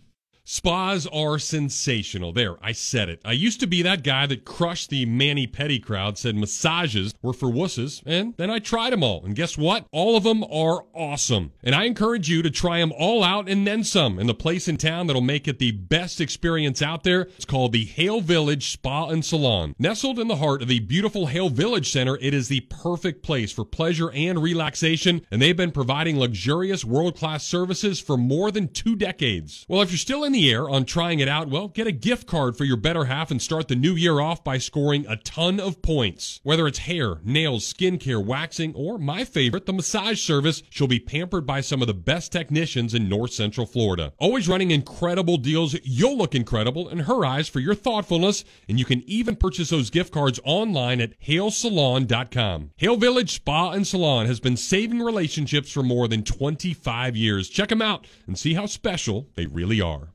Spas 0.53 1.07
are 1.13 1.39
sensational. 1.39 2.33
There, 2.33 2.57
I 2.61 2.73
said 2.73 3.09
it. 3.09 3.21
I 3.25 3.31
used 3.31 3.61
to 3.61 3.69
be 3.69 3.83
that 3.83 4.03
guy 4.03 4.27
that 4.27 4.45
crushed 4.45 4.91
the 4.91 5.07
mani-pedi 5.07 5.81
crowd, 5.81 6.19
said 6.19 6.35
massages 6.35 7.15
were 7.23 7.33
for 7.33 7.49
wusses, 7.49 8.03
and 8.05 8.35
then 8.37 8.51
I 8.51 8.59
tried 8.59 8.93
them 8.93 9.05
all. 9.05 9.25
And 9.25 9.37
guess 9.37 9.57
what? 9.57 9.87
All 9.93 10.17
of 10.17 10.25
them 10.25 10.43
are 10.43 10.87
awesome. 10.93 11.53
And 11.63 11.73
I 11.73 11.85
encourage 11.85 12.29
you 12.29 12.43
to 12.43 12.51
try 12.51 12.81
them 12.81 12.93
all 12.99 13.23
out 13.23 13.49
and 13.49 13.65
then 13.65 13.85
some 13.85 14.19
in 14.19 14.27
the 14.27 14.35
place 14.35 14.67
in 14.67 14.77
town 14.77 15.07
that'll 15.07 15.23
make 15.23 15.47
it 15.47 15.61
the 15.61 15.71
best 15.71 16.21
experience 16.21 16.83
out 16.83 17.05
there. 17.05 17.29
It's 17.37 17.45
called 17.45 17.71
the 17.71 17.85
Haile 17.85 18.21
Village 18.21 18.73
Spa 18.73 19.09
and 19.09 19.25
Salon. 19.25 19.77
Nestled 19.79 20.19
in 20.19 20.27
the 20.27 20.35
heart 20.35 20.63
of 20.63 20.69
the 20.69 20.81
beautiful 20.81 21.29
Haile 21.29 21.51
Village 21.51 21.93
Center, 21.93 22.19
it 22.21 22.35
is 22.35 22.49
the 22.49 22.63
perfect 22.63 23.23
place 23.23 23.53
for 23.53 23.65
pleasure 23.65 24.11
and 24.11 24.43
relaxation, 24.43 25.25
and 25.31 25.41
they've 25.41 25.57
been 25.57 25.71
providing 25.71 26.19
luxurious 26.19 26.85
world 26.85 27.17
class 27.17 27.47
services 27.47 28.01
for 28.01 28.17
more 28.17 28.51
than 28.51 28.67
two 28.67 28.97
decades. 28.97 29.65
Well, 29.69 29.83
if 29.83 29.93
you're 29.93 29.99
still 29.99 30.25
in 30.25 30.33
the 30.33 30.39
air 30.48 30.70
on 30.70 30.85
trying 30.85 31.20
it 31.20 31.29
out, 31.29 31.48
well, 31.48 31.68
get 31.68 31.87
a 31.87 31.92
gift 31.92 32.26
card 32.26 32.57
for 32.57 32.64
your 32.64 32.76
better 32.76 33.07
half 33.07 33.31
and 33.31 33.42
start 33.42 33.68
the 33.68 33.76
new 33.76 33.94
year 33.94 34.20
off 34.20 34.44
by 34.44 34.59
scoring 34.59 35.05
a 35.09 35.16
ton 35.16 35.59
of 35.59 35.83
points. 35.83 36.40
Whether 36.42 36.66
it's 36.66 36.79
hair, 36.79 37.20
nails, 37.24 37.72
skincare, 37.72 38.24
waxing, 38.24 38.74
or 38.74 38.98
my 38.98 39.24
favorite, 39.24 39.66
the 39.66 39.72
massage 39.72 40.20
service, 40.20 40.62
she'll 40.70 40.87
be 40.87 41.00
pampered 41.00 41.46
by 41.46 41.61
some 41.61 41.81
of 41.83 41.88
the 41.88 41.94
best 41.94 42.33
technicians 42.33 42.94
in 42.94 43.09
North 43.09 43.33
Central 43.33 43.66
Florida. 43.66 44.12
Always 44.18 44.48
running 44.48 44.70
incredible 44.70 45.37
deals, 45.37 45.76
you'll 45.83 46.16
look 46.16 46.35
incredible 46.35 46.88
in 46.88 47.00
her 47.00 47.24
eyes 47.24 47.48
for 47.48 47.61
your 47.61 47.74
thoughtfulness, 47.74 48.44
and 48.68 48.79
you 48.79 48.85
can 48.85 49.03
even 49.07 49.37
purchase 49.37 49.70
those 49.70 49.90
gift 49.90 50.12
cards 50.12 50.40
online 50.44 51.00
at 51.00 51.18
hailesalon.com. 51.20 52.70
Haile 52.76 52.96
Village 52.96 53.33
Spa 53.33 53.72
and 53.72 53.87
Salon 53.87 54.26
has 54.26 54.40
been 54.40 54.57
saving 54.57 55.00
relationships 55.00 55.72
for 55.72 55.83
more 55.83 56.09
than 56.09 56.22
25 56.22 57.16
years. 57.16 57.48
Check 57.48 57.68
them 57.68 57.83
out 57.83 58.07
and 58.26 58.38
see 58.38 58.55
how 58.55 58.66
special 58.66 59.29
they 59.35 59.46
really 59.46 59.81
are. 59.81 60.12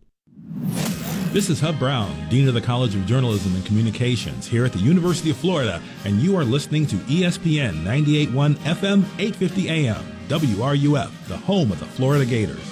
This 1.35 1.49
is 1.49 1.59
Hub 1.59 1.77
Brown, 1.77 2.29
Dean 2.29 2.47
of 2.47 2.53
the 2.53 2.61
College 2.61 2.95
of 2.95 3.05
Journalism 3.05 3.53
and 3.55 3.65
Communications 3.65 4.47
here 4.47 4.63
at 4.63 4.71
the 4.71 4.79
University 4.79 5.31
of 5.31 5.35
Florida, 5.35 5.81
and 6.05 6.21
you 6.21 6.37
are 6.37 6.45
listening 6.45 6.87
to 6.87 6.95
ESPN 6.95 7.83
98.1 7.83 8.55
FM 8.59 9.03
850 9.19 9.69
AM, 9.69 10.01
WRUF, 10.29 11.27
the 11.27 11.35
home 11.35 11.73
of 11.73 11.79
the 11.81 11.85
Florida 11.87 12.25
Gators. 12.25 12.71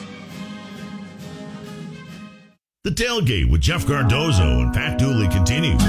The 2.85 2.91
Tailgate 2.91 3.51
with 3.51 3.59
Jeff 3.59 3.85
Cardozo 3.85 4.61
and 4.61 4.73
Pat 4.73 4.97
Dooley 4.97 5.27
continues 5.27 5.83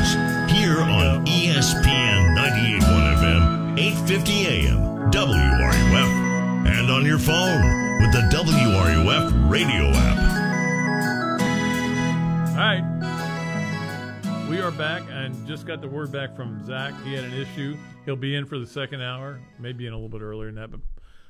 here 0.50 0.80
on 0.80 1.24
ESPN 1.26 2.36
98.1 2.36 2.80
FM, 2.80 3.78
850 3.78 4.46
AM, 4.48 5.12
WRUF, 5.12 6.66
and 6.66 6.90
on 6.90 7.06
your 7.06 7.20
phone 7.20 7.62
with 8.00 8.10
the 8.10 8.28
WRUF 8.32 9.48
radio 9.48 9.90
app. 9.90 10.33
All 12.54 12.60
right. 12.60 12.84
We 14.48 14.60
are 14.60 14.70
back 14.70 15.02
and 15.10 15.44
just 15.44 15.66
got 15.66 15.80
the 15.80 15.88
word 15.88 16.12
back 16.12 16.36
from 16.36 16.64
Zach. 16.64 16.94
He 17.02 17.12
had 17.12 17.24
an 17.24 17.32
issue. 17.32 17.76
He'll 18.04 18.14
be 18.14 18.36
in 18.36 18.46
for 18.46 18.60
the 18.60 18.66
second 18.66 19.02
hour, 19.02 19.40
maybe 19.58 19.88
in 19.88 19.92
a 19.92 19.96
little 19.96 20.08
bit 20.08 20.22
earlier 20.22 20.46
than 20.46 20.54
that, 20.54 20.70
but 20.70 20.78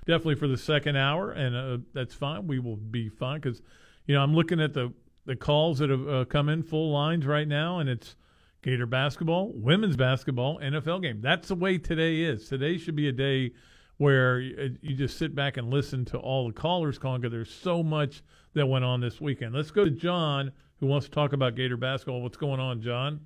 definitely 0.05 0.35
for 0.35 0.49
the 0.49 0.59
second 0.59 0.97
hour, 0.97 1.33
and 1.33 1.57
uh, 1.57 1.79
that's 1.95 2.13
fine. 2.13 2.47
We 2.47 2.59
will 2.59 2.77
be 2.77 3.09
fine 3.09 3.41
because, 3.41 3.63
you 4.07 4.15
know, 4.15 4.23
I'm 4.23 4.35
looking 4.35 4.61
at 4.61 4.75
the, 4.75 4.93
the 5.25 5.35
calls 5.35 5.79
that 5.79 5.89
have 5.89 6.07
uh, 6.07 6.25
come 6.27 6.51
in 6.51 6.63
full 6.63 6.93
lines 6.93 7.25
right 7.25 7.49
now, 7.49 7.79
and 7.79 7.89
it's 7.89 8.17
Gator 8.63 8.85
basketball, 8.85 9.51
women's 9.55 9.97
basketball, 9.97 10.59
NFL 10.59 11.01
game. 11.01 11.23
That's 11.23 11.49
the 11.49 11.55
way 11.55 11.79
today 11.79 12.21
is. 12.21 12.51
Today 12.51 12.77
should 12.77 12.97
be 12.97 13.09
a 13.09 13.13
day 13.13 13.53
where 13.97 14.41
you, 14.41 14.77
you 14.83 14.95
just 14.95 15.17
sit 15.17 15.35
back 15.35 15.57
and 15.57 15.71
listen 15.71 16.05
to 16.05 16.19
all 16.19 16.49
the 16.49 16.53
callers 16.53 16.99
calling 16.99 17.23
because 17.23 17.33
there's 17.33 17.51
so 17.51 17.83
much 17.83 18.23
that 18.53 18.67
went 18.67 18.85
on 18.85 19.01
this 19.01 19.23
weekend. 19.23 19.55
Let's 19.55 19.71
go 19.71 19.85
to 19.85 19.91
John 19.91 20.53
who 20.85 20.91
wants 20.91 21.07
to 21.07 21.13
talk 21.13 21.33
about 21.33 21.55
Gator 21.55 21.79
basketball. 21.79 22.21
What's 22.21 22.37
going 22.37 22.61
on, 22.61 22.83
John? 22.83 23.21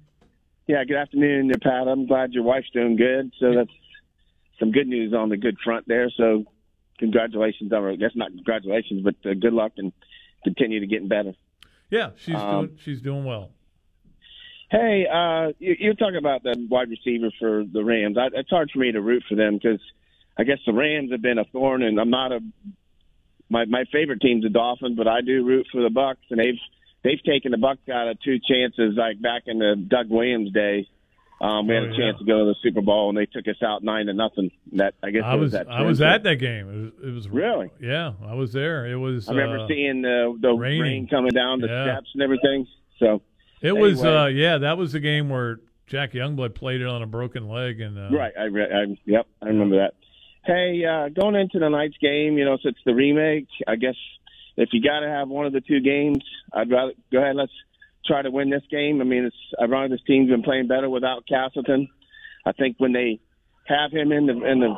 Yeah, 0.68 0.84
good 0.84 0.96
afternoon, 0.96 1.50
Pat. 1.60 1.88
I'm 1.88 2.06
glad 2.06 2.32
your 2.32 2.44
wife's 2.44 2.70
doing 2.72 2.94
good. 2.94 3.32
So 3.40 3.52
that's 3.52 3.70
some 4.60 4.70
good 4.70 4.86
news 4.86 5.12
on 5.12 5.28
the 5.28 5.36
good 5.36 5.56
front 5.64 5.88
there. 5.88 6.08
So 6.16 6.44
congratulations. 7.00 7.72
I 7.72 7.96
guess 7.96 8.12
not 8.14 8.30
congratulations, 8.30 9.02
but 9.02 9.16
uh, 9.28 9.34
good 9.34 9.54
luck 9.54 9.72
and 9.76 9.92
continue 10.44 10.78
to 10.78 10.86
getting 10.86 11.08
better. 11.08 11.32
Yeah, 11.90 12.10
she's 12.16 12.36
um, 12.36 12.66
doing 12.66 12.78
she's 12.84 13.02
doing 13.02 13.24
well. 13.24 13.50
Hey, 14.70 15.06
uh, 15.12 15.52
you, 15.58 15.74
you're 15.80 15.94
talking 15.94 16.18
about 16.18 16.44
the 16.44 16.54
wide 16.70 16.90
receiver 16.90 17.32
for 17.40 17.64
the 17.64 17.82
Rams. 17.82 18.16
I, 18.16 18.28
it's 18.34 18.50
hard 18.50 18.70
for 18.72 18.78
me 18.78 18.92
to 18.92 19.00
root 19.00 19.24
for 19.28 19.34
them 19.34 19.54
because 19.54 19.80
I 20.38 20.44
guess 20.44 20.58
the 20.64 20.74
Rams 20.74 21.10
have 21.10 21.22
been 21.22 21.38
a 21.38 21.44
thorn, 21.46 21.82
and 21.82 21.98
I'm 21.98 22.10
not 22.10 22.30
a 22.30 22.38
my 23.50 23.64
my 23.64 23.84
favorite 23.90 24.20
team's 24.20 24.44
the 24.44 24.50
Dolphins, 24.50 24.96
but 24.96 25.08
I 25.08 25.22
do 25.22 25.44
root 25.44 25.66
for 25.72 25.82
the 25.82 25.88
Bucs, 25.88 26.18
and 26.30 26.38
they've 26.38 26.60
they've 27.04 27.22
taken 27.24 27.52
the 27.52 27.58
Bucs 27.58 27.92
out 27.92 28.08
of 28.08 28.20
two 28.22 28.38
chances, 28.38 28.96
like 28.96 29.20
back 29.20 29.42
in 29.46 29.58
the 29.58 29.76
Doug 29.76 30.10
Williams 30.10 30.52
day. 30.52 30.88
Um, 31.40 31.68
we 31.68 31.74
had 31.74 31.84
oh, 31.84 31.86
a 31.86 31.90
chance 31.90 32.16
yeah. 32.18 32.18
to 32.18 32.24
go 32.24 32.38
to 32.40 32.44
the 32.46 32.56
Super 32.62 32.80
Bowl, 32.80 33.10
and 33.10 33.16
they 33.16 33.26
took 33.26 33.46
us 33.46 33.62
out 33.62 33.84
nine 33.84 34.06
to 34.06 34.14
nothing. 34.14 34.50
That 34.72 34.94
I 35.02 35.10
guess 35.10 35.22
I 35.24 35.36
was, 35.36 35.44
was 35.44 35.52
that 35.52 35.70
I 35.70 35.82
was 35.82 36.00
at 36.00 36.24
that 36.24 36.36
game. 36.36 36.68
It 36.68 36.82
was, 36.82 37.10
it 37.10 37.14
was, 37.14 37.28
really 37.28 37.70
yeah. 37.80 38.12
I 38.26 38.34
was 38.34 38.52
there. 38.52 38.86
It 38.86 38.96
was. 38.96 39.28
I 39.28 39.32
remember 39.32 39.64
uh, 39.64 39.68
seeing 39.68 40.02
the 40.02 40.36
the 40.40 40.52
raining. 40.52 40.80
rain 40.80 41.08
coming 41.08 41.30
down 41.30 41.60
the 41.60 41.68
yeah. 41.68 41.84
steps 41.84 42.08
and 42.14 42.22
everything. 42.22 42.66
So 42.98 43.22
it 43.60 43.68
anyway. 43.68 43.80
was 43.90 44.04
uh, 44.04 44.30
yeah. 44.32 44.58
That 44.58 44.78
was 44.78 44.92
the 44.92 45.00
game 45.00 45.28
where 45.28 45.60
Jack 45.86 46.12
Youngblood 46.12 46.56
played 46.56 46.80
it 46.80 46.88
on 46.88 47.02
a 47.02 47.06
broken 47.06 47.48
leg, 47.48 47.80
and 47.80 47.96
uh, 47.96 48.16
right. 48.16 48.32
I, 48.36 48.46
I 48.46 48.98
yep. 49.04 49.28
I 49.40 49.46
remember 49.46 49.76
that. 49.76 49.94
Hey, 50.44 50.82
uh, 50.84 51.08
going 51.08 51.36
into 51.36 51.58
the 51.60 51.68
night's 51.68 51.96
game, 51.98 52.38
you 52.38 52.44
know, 52.46 52.56
it's 52.64 52.78
the 52.84 52.94
remake. 52.94 53.48
I 53.66 53.76
guess 53.76 53.96
if 54.58 54.70
you 54.72 54.82
got 54.82 55.00
to 55.00 55.08
have 55.08 55.28
one 55.28 55.46
of 55.46 55.52
the 55.52 55.60
two 55.60 55.80
games, 55.80 56.22
I'd 56.52 56.70
rather 56.70 56.92
go 57.12 57.18
ahead. 57.18 57.36
Let's 57.36 57.52
try 58.04 58.22
to 58.22 58.30
win 58.30 58.50
this 58.50 58.64
game. 58.70 59.00
I 59.00 59.04
mean, 59.04 59.24
it's 59.24 59.36
ironic 59.60 59.92
this 59.92 60.06
team's 60.06 60.30
been 60.30 60.42
playing 60.42 60.66
better 60.66 60.90
without 60.90 61.24
Castleton. 61.28 61.88
I 62.44 62.52
think 62.52 62.76
when 62.78 62.92
they 62.92 63.20
have 63.66 63.92
him 63.92 64.10
in 64.10 64.26
the 64.26 64.32
in 64.32 64.60
the 64.60 64.74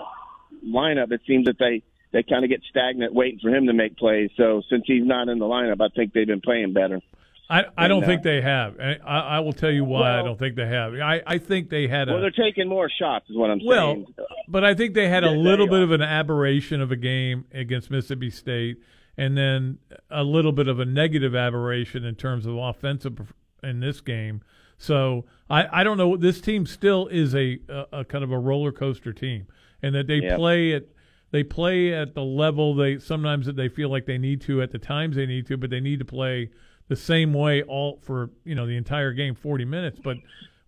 lineup, 0.66 1.12
it 1.12 1.22
seems 1.26 1.46
that 1.46 1.58
they 1.58 1.82
they 2.12 2.22
kind 2.22 2.44
of 2.44 2.50
get 2.50 2.60
stagnant 2.68 3.14
waiting 3.14 3.40
for 3.40 3.48
him 3.48 3.66
to 3.66 3.72
make 3.72 3.96
plays. 3.96 4.30
So 4.36 4.62
since 4.68 4.84
he's 4.86 5.04
not 5.04 5.28
in 5.28 5.38
the 5.38 5.46
lineup, 5.46 5.80
I 5.80 5.88
think 5.94 6.12
they've 6.12 6.26
been 6.26 6.42
playing 6.42 6.74
better. 6.74 7.00
I, 7.48 7.64
I 7.76 7.88
don't 7.88 8.04
uh, 8.04 8.06
think 8.06 8.22
they 8.22 8.40
have. 8.42 8.78
I, 8.78 8.94
I 9.04 9.40
will 9.40 9.52
tell 9.52 9.72
you 9.72 9.84
why 9.84 10.02
well, 10.02 10.20
I 10.20 10.22
don't 10.22 10.38
think 10.38 10.54
they 10.54 10.68
have. 10.68 10.94
I, 10.94 11.20
I 11.26 11.38
think 11.38 11.68
they 11.68 11.88
had 11.88 12.08
a. 12.08 12.12
Well, 12.12 12.20
they're 12.20 12.30
taking 12.30 12.68
more 12.68 12.88
shots, 12.88 13.28
is 13.28 13.36
what 13.36 13.50
I'm 13.50 13.60
well, 13.64 13.94
saying. 13.94 14.06
Well, 14.16 14.26
but 14.46 14.62
I 14.62 14.74
think 14.74 14.94
they 14.94 15.08
had 15.08 15.24
a 15.24 15.30
little 15.30 15.66
bit 15.66 15.80
of 15.82 15.90
an 15.90 16.02
aberration 16.02 16.80
of 16.80 16.92
a 16.92 16.96
game 16.96 17.46
against 17.52 17.90
Mississippi 17.90 18.30
State 18.30 18.76
and 19.20 19.37
then 19.37 19.76
a 20.11 20.24
little 20.24 20.50
bit 20.50 20.66
of 20.66 20.80
a 20.80 20.85
negative 20.87 21.35
aberration 21.35 22.06
in 22.06 22.14
terms 22.14 22.46
of 22.46 22.56
offensive 22.56 23.35
in 23.62 23.80
this 23.80 24.00
game. 24.00 24.40
So 24.78 25.26
I, 25.50 25.80
I 25.80 25.85
don't 25.85 25.98
know. 25.98 26.16
This 26.16 26.40
team 26.40 26.64
still 26.64 27.06
is 27.09 27.35
a, 27.35 27.59
a, 27.68 27.87
a 27.92 28.04
kind 28.06 28.24
of 28.24 28.33
a 28.33 28.38
roller 28.38 28.72
coaster 28.72 29.12
team, 29.12 29.46
and 29.83 29.94
that 29.94 30.06
they 30.06 30.22
play 30.37 30.72
at 30.72 30.85
they 31.33 31.44
play 31.44 31.92
at 31.92 32.14
the 32.14 32.22
level 32.22 32.74
they 32.74 32.98
sometimes 32.98 33.44
that 33.44 33.56
they 33.56 33.68
feel 33.68 33.90
like 33.90 34.06
they 34.06 34.16
need 34.16 34.40
to 34.42 34.62
at 34.62 34.70
the 34.70 34.78
times 34.78 35.16
they 35.16 35.26
need 35.26 35.46
to, 35.48 35.59
but 35.59 35.68
they 35.68 35.80
need 35.80 35.98
to 35.98 36.06
play 36.06 36.48
the 36.88 36.96
same 36.96 37.35
way 37.35 37.62
all 37.62 37.98
for 38.00 38.30
you 38.44 38.54
know 38.54 38.66
the 38.66 38.76
entire 38.78 39.12
game, 39.12 39.35
forty 39.35 39.66
minutes. 39.66 40.00
But 40.02 40.16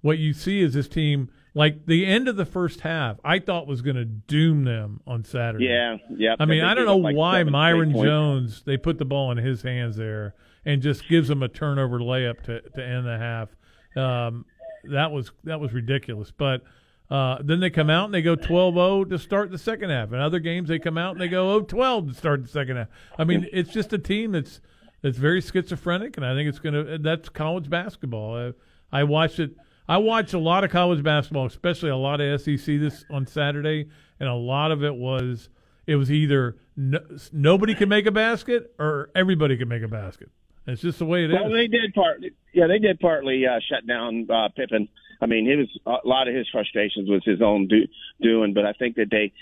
what 0.03 0.19
you 0.19 0.35
see 0.35 0.61
is 0.61 0.75
this 0.75 0.89
team 0.89 1.31
like 1.55 1.87
the 1.87 2.07
end 2.07 2.29
of 2.29 2.37
the 2.37 2.47
first 2.47 2.81
half, 2.81 3.19
I 3.25 3.39
thought 3.39 3.67
was 3.67 3.83
going 3.83 3.97
to 3.97 4.05
doom 4.05 4.65
them 4.65 5.01
on 5.07 5.25
Saturday. 5.25 5.67
Yeah, 5.67 5.99
yeah. 6.17 6.37
I 6.39 6.47
mean, 6.47 6.65
I 6.65 6.75
don't 6.75 6.87
know 6.87 6.97
like 6.97 7.17
why 7.17 7.43
Myreon 7.43 7.93
Jones 8.03 8.63
they 8.65 8.77
put 8.77 8.99
the 8.99 9.05
ball 9.05 9.31
in 9.33 9.39
his 9.39 9.63
hands 9.63 9.97
there 9.97 10.35
and 10.65 10.81
just 10.81 11.09
gives 11.09 11.29
them 11.29 11.43
a 11.43 11.49
turnover 11.49 11.99
layup 11.99 12.43
to 12.45 12.61
to 12.61 12.85
end 12.85 13.07
the 13.07 13.19
half. 13.19 13.49
Um, 13.97 14.47
that 14.85 15.13
was 15.13 15.31
that 15.45 15.61
was 15.61 15.73
ridiculous. 15.73 16.31
But 16.31 16.63
uh, 17.11 17.39
then 17.43 17.61
they 17.61 17.71
come 17.71 17.91
out 17.91 18.07
and 18.07 18.15
they 18.15 18.23
go 18.23 18.37
12-0 18.37 19.11
to 19.11 19.19
start 19.19 19.51
the 19.51 19.59
second 19.59 19.91
half. 19.91 20.15
In 20.15 20.19
other 20.19 20.39
games, 20.39 20.71
they 20.71 20.79
come 20.79 20.97
out 20.97 21.13
and 21.13 21.21
they 21.21 21.29
go 21.29 21.61
0-12 21.61 22.09
to 22.09 22.15
start 22.15 22.43
the 22.43 22.49
second 22.49 22.79
half. 22.79 22.89
I 23.19 23.25
mean, 23.25 23.47
it's 23.53 23.71
just 23.71 23.93
a 23.93 23.99
team 23.99 24.33
that's 24.33 24.61
that's 25.03 25.19
very 25.19 25.43
schizophrenic, 25.43 26.17
and 26.17 26.25
I 26.25 26.35
think 26.35 26.49
it's 26.49 26.61
going 26.61 26.75
to. 26.75 26.99
That's 26.99 27.29
college 27.29 27.69
basketball. 27.69 28.55
I, 28.93 29.01
I 29.01 29.05
watched 29.05 29.41
it 29.41 29.51
I 29.89 29.99
watched 29.99 30.33
a 30.33 30.39
lot 30.39 30.65
of 30.65 30.71
college 30.71 31.03
basketball, 31.03 31.47
especially 31.47 31.91
a 31.91 31.97
lot 31.97 32.21
of 32.21 32.41
SEC 32.41 32.65
this 32.65 33.05
on 33.11 33.27
Saturday, 33.27 33.89
and 34.21 34.29
a 34.29 34.35
lot 34.35 34.71
of 34.71 34.85
it 34.85 34.95
was 34.95 35.49
it 35.87 35.97
was 35.97 36.11
either 36.11 36.57
no, 36.77 37.01
nobody 37.33 37.75
can 37.75 37.89
make 37.89 38.07
a 38.07 38.13
basket 38.13 38.75
or 38.79 39.11
everybody 39.15 39.57
can 39.57 39.69
make 39.69 39.83
a 39.83 39.89
basket. 39.89 40.31
It's 40.67 40.83
just 40.83 41.01
the 41.01 41.05
way 41.05 41.25
it 41.25 41.31
is. 41.31 41.39
Well, 41.41 41.51
they 41.51 41.67
did 41.67 41.93
partly. 41.95 42.33
Yeah, 42.53 42.69
they 42.69 42.79
did 42.79 43.01
partly 43.01 43.47
uh, 43.47 43.59
shut 43.69 43.87
down 43.87 44.29
uh, 44.31 44.49
Pippen. 44.57 44.89
I 45.21 45.27
mean, 45.27 45.49
it 45.49 45.57
was 45.57 46.03
a 46.05 46.07
lot 46.07 46.29
of 46.29 46.35
his 46.35 46.49
frustrations 46.51 47.09
was 47.09 47.23
his 47.25 47.43
own 47.43 47.67
do, 47.69 47.87
doing, 48.21 48.55
but 48.55 48.65
I 48.65 48.73
think 48.73 48.97
that 48.97 49.09
they 49.11 49.33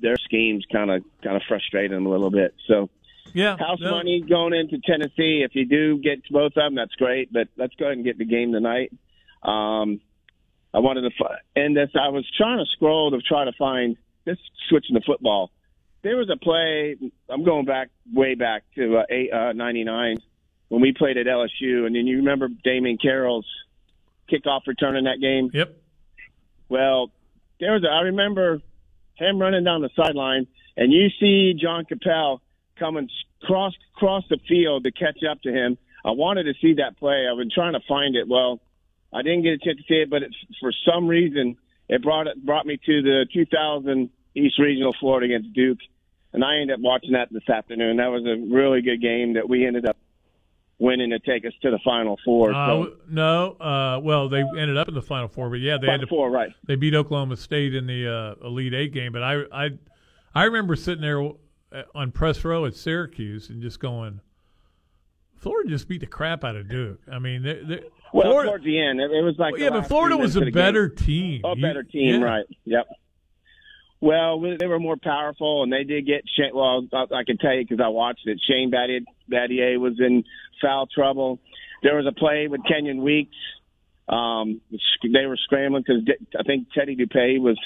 their 0.00 0.16
schemes 0.16 0.64
kind 0.70 0.90
of 0.90 1.02
kind 1.22 1.36
of 1.36 1.42
frustrated 1.48 1.92
him 1.92 2.06
a 2.06 2.10
little 2.10 2.30
bit. 2.30 2.54
So 2.68 2.90
yeah, 3.32 3.56
house 3.56 3.80
no. 3.80 3.90
money 3.90 4.20
going 4.20 4.52
into 4.54 4.78
Tennessee. 4.78 5.42
If 5.44 5.54
you 5.54 5.64
do 5.64 5.98
get 5.98 6.22
both 6.30 6.52
of 6.56 6.62
them, 6.62 6.74
that's 6.74 6.94
great. 6.94 7.32
But 7.32 7.48
let's 7.56 7.74
go 7.74 7.86
ahead 7.86 7.96
and 7.96 8.04
get 8.04 8.18
the 8.18 8.24
game 8.24 8.52
tonight. 8.52 8.92
Um, 9.42 10.00
I 10.74 10.78
wanted 10.78 11.02
to 11.02 11.10
fi- 11.18 11.38
end 11.60 11.76
this. 11.76 11.90
I 11.94 12.08
was 12.08 12.24
trying 12.36 12.58
to 12.58 12.66
scroll 12.72 13.10
to 13.10 13.20
try 13.20 13.44
to 13.44 13.52
find 13.52 13.96
this 14.24 14.38
switching 14.68 14.94
to 14.94 15.02
football. 15.02 15.50
There 16.02 16.16
was 16.16 16.30
a 16.30 16.36
play. 16.36 16.96
I'm 17.28 17.44
going 17.44 17.64
back 17.64 17.90
way 18.12 18.34
back 18.34 18.64
to 18.76 18.98
uh, 18.98 19.02
eight, 19.10 19.32
uh, 19.32 19.52
'99 19.52 20.18
when 20.68 20.80
we 20.80 20.92
played 20.92 21.16
at 21.16 21.26
LSU, 21.26 21.86
and 21.86 21.94
then 21.94 22.06
you 22.06 22.18
remember 22.18 22.48
Damien 22.64 22.98
Carroll's 23.00 23.46
kickoff 24.30 24.66
return 24.66 24.96
in 24.96 25.04
that 25.04 25.20
game. 25.20 25.50
Yep. 25.52 25.76
Well, 26.68 27.12
there 27.60 27.72
was. 27.72 27.84
A, 27.84 27.88
I 27.88 28.00
remember 28.02 28.60
him 29.16 29.38
running 29.38 29.64
down 29.64 29.82
the 29.82 29.90
sideline, 29.94 30.46
and 30.76 30.92
you 30.92 31.08
see 31.20 31.54
John 31.60 31.84
Capel 31.84 32.40
coming 32.78 33.08
cross 33.42 33.74
cross 33.94 34.24
the 34.30 34.38
field 34.48 34.84
to 34.84 34.92
catch 34.92 35.18
up 35.30 35.42
to 35.42 35.52
him. 35.52 35.76
I 36.04 36.10
wanted 36.12 36.44
to 36.44 36.54
see 36.60 36.74
that 36.74 36.98
play. 36.98 37.26
I've 37.30 37.38
been 37.38 37.50
trying 37.50 37.74
to 37.74 37.80
find 37.86 38.16
it. 38.16 38.26
Well, 38.28 38.60
I 39.12 39.22
didn't 39.22 39.42
get 39.42 39.52
a 39.52 39.58
chance 39.58 39.78
to 39.78 39.84
see 39.88 40.00
it, 40.00 40.10
but 40.10 40.22
it's, 40.22 40.36
for 40.60 40.72
some 40.86 41.06
reason 41.06 41.56
it 41.88 42.02
brought 42.02 42.26
it 42.26 42.44
brought 42.44 42.66
me 42.66 42.78
to 42.86 43.02
the 43.02 43.26
2000 43.32 44.10
East 44.34 44.58
Regional 44.58 44.94
Florida 44.98 45.26
against 45.26 45.52
Duke, 45.52 45.78
and 46.32 46.44
I 46.44 46.56
ended 46.56 46.74
up 46.74 46.80
watching 46.80 47.12
that 47.12 47.28
this 47.30 47.48
afternoon. 47.48 47.98
That 47.98 48.10
was 48.10 48.24
a 48.24 48.36
really 48.52 48.80
good 48.80 49.00
game 49.02 49.34
that 49.34 49.48
we 49.48 49.66
ended 49.66 49.86
up 49.86 49.96
winning 50.78 51.10
to 51.10 51.18
take 51.18 51.44
us 51.44 51.52
to 51.62 51.70
the 51.70 51.78
Final 51.84 52.18
Four. 52.24 52.52
Uh, 52.54 52.66
so, 52.66 52.92
no, 53.08 53.52
uh, 53.60 54.00
well, 54.02 54.28
they 54.28 54.40
ended 54.40 54.76
up 54.76 54.88
in 54.88 54.94
the 54.94 55.02
Final 55.02 55.28
Four, 55.28 55.50
but 55.50 55.60
yeah, 55.60 55.76
they 55.76 55.86
Final 55.86 55.92
had 55.92 56.00
to, 56.00 56.06
Four, 56.06 56.30
right? 56.30 56.50
They 56.66 56.76
beat 56.76 56.94
Oklahoma 56.94 57.36
State 57.36 57.74
in 57.74 57.86
the 57.86 58.36
uh, 58.42 58.46
Elite 58.46 58.74
Eight 58.74 58.92
game. 58.92 59.12
But 59.12 59.22
I, 59.22 59.42
I, 59.52 59.70
I 60.34 60.44
remember 60.44 60.74
sitting 60.76 61.02
there 61.02 61.22
uh, 61.22 61.82
on 61.94 62.10
press 62.10 62.44
row 62.44 62.64
at 62.64 62.74
Syracuse 62.74 63.48
and 63.48 63.62
just 63.62 63.80
going, 63.80 64.20
Florida 65.36 65.68
just 65.70 65.88
beat 65.88 66.00
the 66.00 66.06
crap 66.06 66.42
out 66.42 66.56
of 66.56 66.68
Duke. 66.68 67.00
I 67.10 67.18
mean, 67.18 67.42
they, 67.42 67.60
they, 67.62 67.80
well, 68.12 68.24
Florida, 68.24 68.48
towards 68.50 68.64
the 68.64 68.80
end, 68.80 69.00
it, 69.00 69.10
it 69.10 69.22
was 69.22 69.36
like 69.38 69.52
Well, 69.52 69.62
yeah, 69.62 69.70
but 69.70 69.88
Florida 69.88 70.16
was 70.16 70.36
a 70.36 70.50
better 70.50 70.88
game. 70.88 71.06
team. 71.06 71.40
A 71.44 71.56
better 71.56 71.82
team, 71.82 72.20
yeah. 72.20 72.26
right? 72.26 72.46
Yep. 72.64 72.86
Well, 74.00 74.40
they 74.58 74.66
were 74.66 74.80
more 74.80 74.96
powerful, 74.96 75.62
and 75.62 75.72
they 75.72 75.84
did 75.84 76.06
get. 76.06 76.24
Shane, 76.36 76.50
well, 76.54 76.86
I, 76.92 77.02
I 77.14 77.24
can 77.24 77.38
tell 77.38 77.54
you 77.54 77.64
because 77.64 77.82
I 77.82 77.88
watched 77.88 78.26
it. 78.26 78.40
Shane 78.48 78.70
Battier, 78.70 79.04
Battier 79.30 79.78
was 79.78 79.94
in 80.00 80.24
foul 80.60 80.88
trouble. 80.92 81.38
There 81.82 81.96
was 81.96 82.06
a 82.06 82.12
play 82.12 82.48
with 82.48 82.62
Kenyan 82.62 83.00
Weaks. 83.02 83.36
Um, 84.08 84.60
they 85.02 85.26
were 85.26 85.36
scrambling 85.36 85.84
because 85.86 86.02
I 86.38 86.42
think 86.42 86.68
Teddy 86.76 86.96
Dupay 86.96 87.40
was 87.40 87.58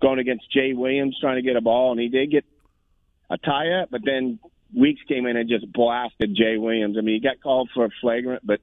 going 0.00 0.20
against 0.20 0.50
Jay 0.52 0.72
Williams 0.72 1.16
trying 1.20 1.36
to 1.36 1.42
get 1.42 1.56
a 1.56 1.60
ball, 1.60 1.90
and 1.92 2.00
he 2.00 2.08
did 2.08 2.30
get 2.30 2.44
a 3.30 3.36
tie 3.38 3.82
up, 3.82 3.90
but 3.90 4.02
then 4.04 4.38
Weeks 4.76 5.00
came 5.08 5.26
in 5.26 5.36
and 5.36 5.48
just 5.48 5.70
blasted 5.72 6.36
Jay 6.36 6.58
Williams. 6.58 6.96
I 6.98 7.00
mean, 7.00 7.16
he 7.16 7.20
got 7.20 7.42
called 7.42 7.70
for 7.74 7.86
a 7.86 7.90
flagrant, 8.00 8.46
but 8.46 8.60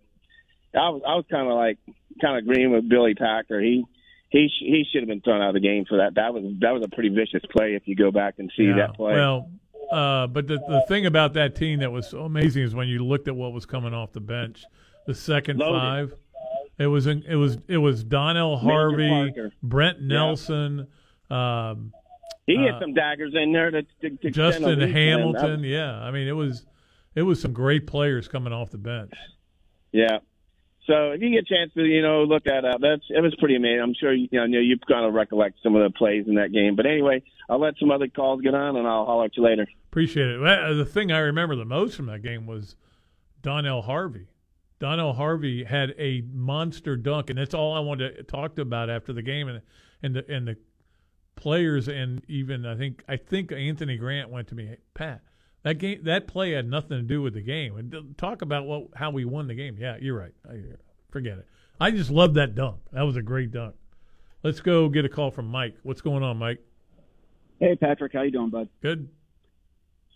I 0.75 0.89
was 0.89 1.01
I 1.07 1.15
was 1.15 1.25
kind 1.29 1.47
of 1.47 1.53
like 1.55 1.77
kind 2.21 2.37
of 2.37 2.43
agreeing 2.43 2.71
with 2.71 2.87
Billy 2.89 3.13
Packer. 3.15 3.59
He 3.61 3.85
he 4.29 4.47
sh- 4.47 4.65
he 4.65 4.85
should 4.91 5.01
have 5.01 5.07
been 5.09 5.21
thrown 5.21 5.41
out 5.41 5.49
of 5.49 5.53
the 5.55 5.59
game 5.59 5.85
for 5.85 5.97
that. 5.97 6.15
That 6.15 6.33
was 6.33 6.43
that 6.61 6.71
was 6.71 6.83
a 6.83 6.89
pretty 6.89 7.09
vicious 7.09 7.41
play 7.51 7.75
if 7.75 7.83
you 7.85 7.95
go 7.95 8.11
back 8.11 8.35
and 8.39 8.51
see 8.57 8.63
Yeah, 8.63 8.75
that 8.77 8.95
play. 8.95 9.13
Well, 9.13 9.49
uh, 9.91 10.27
but 10.27 10.47
the 10.47 10.57
the 10.57 10.83
thing 10.87 11.05
about 11.05 11.33
that 11.33 11.55
team 11.55 11.79
that 11.79 11.91
was 11.91 12.07
so 12.09 12.21
amazing 12.23 12.63
is 12.63 12.73
when 12.73 12.87
you 12.87 13.05
looked 13.05 13.27
at 13.27 13.35
what 13.35 13.53
was 13.53 13.65
coming 13.65 13.93
off 13.93 14.11
the 14.11 14.19
bench, 14.21 14.63
the 15.05 15.13
second 15.13 15.59
Loaded. 15.59 15.79
five, 15.79 16.13
it 16.79 16.87
was 16.87 17.05
in- 17.07 17.23
it 17.27 17.35
was 17.35 17.57
it 17.67 17.77
was 17.77 18.03
Donnell 18.03 18.57
Harvey. 18.57 19.33
Brett 19.61 19.97
Yeah. 19.99 20.07
Nelson, 20.07 20.87
um, 21.29 21.93
he 22.47 22.55
had 22.57 22.75
uh, 22.75 22.79
some 22.81 22.93
daggers 22.93 23.33
in 23.35 23.53
there 23.53 23.71
to, 23.71 23.83
to, 24.01 24.09
to 24.09 24.31
Justin 24.31 24.63
the 24.63 24.69
lead, 24.69 24.79
man. 24.79 24.89
Hamilton. 24.91 25.63
Yeah, 25.63 25.99
I 26.01 26.09
mean 26.11 26.27
it 26.27 26.31
was 26.35 26.65
it 27.15 27.21
was 27.21 27.39
some 27.39 27.53
great 27.53 27.85
players 27.85 28.27
coming 28.27 28.51
off 28.51 28.71
the 28.71 28.77
bench. 28.79 29.13
Yeah. 29.91 30.17
So 30.85 31.11
if 31.11 31.21
you 31.21 31.29
get 31.29 31.45
a 31.49 31.55
chance 31.55 31.73
to, 31.75 31.83
you 31.83 32.01
know, 32.01 32.23
look 32.23 32.43
that 32.43 32.65
up, 32.65 32.81
that's 32.81 33.03
it 33.09 33.21
was 33.21 33.33
pretty 33.39 33.55
amazing. 33.55 33.81
I'm 33.81 33.93
sure 33.93 34.13
you, 34.13 34.27
know 34.31 34.59
you 34.59 34.77
kind 34.87 35.05
of 35.05 35.13
recollect 35.13 35.59
some 35.63 35.75
of 35.75 35.83
the 35.83 35.97
plays 35.97 36.25
in 36.27 36.35
that 36.35 36.51
game. 36.51 36.75
But 36.75 36.85
anyway, 36.85 37.23
I'll 37.49 37.59
let 37.59 37.75
some 37.79 37.89
other 37.89 38.07
calls 38.07 38.41
get 38.41 38.53
on, 38.53 38.75
and 38.75 38.85
I'll 38.87 39.05
holler 39.05 39.25
at 39.25 39.37
you 39.37 39.43
later. 39.43 39.65
Appreciate 39.91 40.27
it. 40.27 40.75
The 40.75 40.85
thing 40.85 41.11
I 41.11 41.19
remember 41.19 41.55
the 41.55 41.65
most 41.65 41.95
from 41.95 42.07
that 42.07 42.21
game 42.21 42.45
was 42.45 42.75
Donnell 43.41 43.83
Harvey. 43.83 44.27
Donnell 44.79 45.13
Harvey 45.13 45.63
had 45.63 45.95
a 45.97 46.21
monster 46.33 46.97
dunk, 46.97 47.29
and 47.29 47.39
that's 47.39 47.53
all 47.53 47.73
I 47.73 47.79
wanted 47.79 48.17
to 48.17 48.23
talk 48.23 48.57
about 48.57 48.89
after 48.89 49.13
the 49.13 49.21
game. 49.21 49.47
And 49.47 49.61
and 50.01 50.15
the 50.15 50.29
and 50.29 50.47
the 50.47 50.57
players, 51.35 51.87
and 51.87 52.21
even 52.27 52.65
I 52.65 52.75
think 52.75 53.03
I 53.07 53.15
think 53.15 53.51
Anthony 53.51 53.97
Grant 53.97 54.29
went 54.29 54.49
to 54.49 54.55
me, 54.55 54.65
hey, 54.65 54.77
Pat. 54.93 55.21
That 55.63 55.75
game, 55.75 56.03
that 56.03 56.27
play 56.27 56.51
had 56.51 56.69
nothing 56.69 56.97
to 56.97 57.01
do 57.01 57.21
with 57.21 57.33
the 57.33 57.41
game. 57.41 57.77
And 57.77 58.17
talk 58.17 58.41
about 58.41 58.65
what 58.65 58.87
how 58.95 59.11
we 59.11 59.25
won 59.25 59.47
the 59.47 59.55
game. 59.55 59.77
Yeah, 59.79 59.97
you're 59.99 60.17
right. 60.17 60.33
I, 60.49 60.61
forget 61.09 61.37
it. 61.37 61.47
I 61.79 61.91
just 61.91 62.09
love 62.09 62.33
that 62.35 62.55
dunk. 62.55 62.77
That 62.91 63.03
was 63.03 63.15
a 63.15 63.21
great 63.21 63.51
dunk. 63.51 63.75
Let's 64.43 64.59
go 64.59 64.89
get 64.89 65.05
a 65.05 65.09
call 65.09 65.31
from 65.31 65.47
Mike. 65.47 65.75
What's 65.83 66.01
going 66.01 66.23
on, 66.23 66.37
Mike? 66.37 66.59
Hey, 67.59 67.75
Patrick, 67.75 68.11
how 68.13 68.23
you 68.23 68.31
doing, 68.31 68.49
bud? 68.49 68.67
Good. 68.81 69.07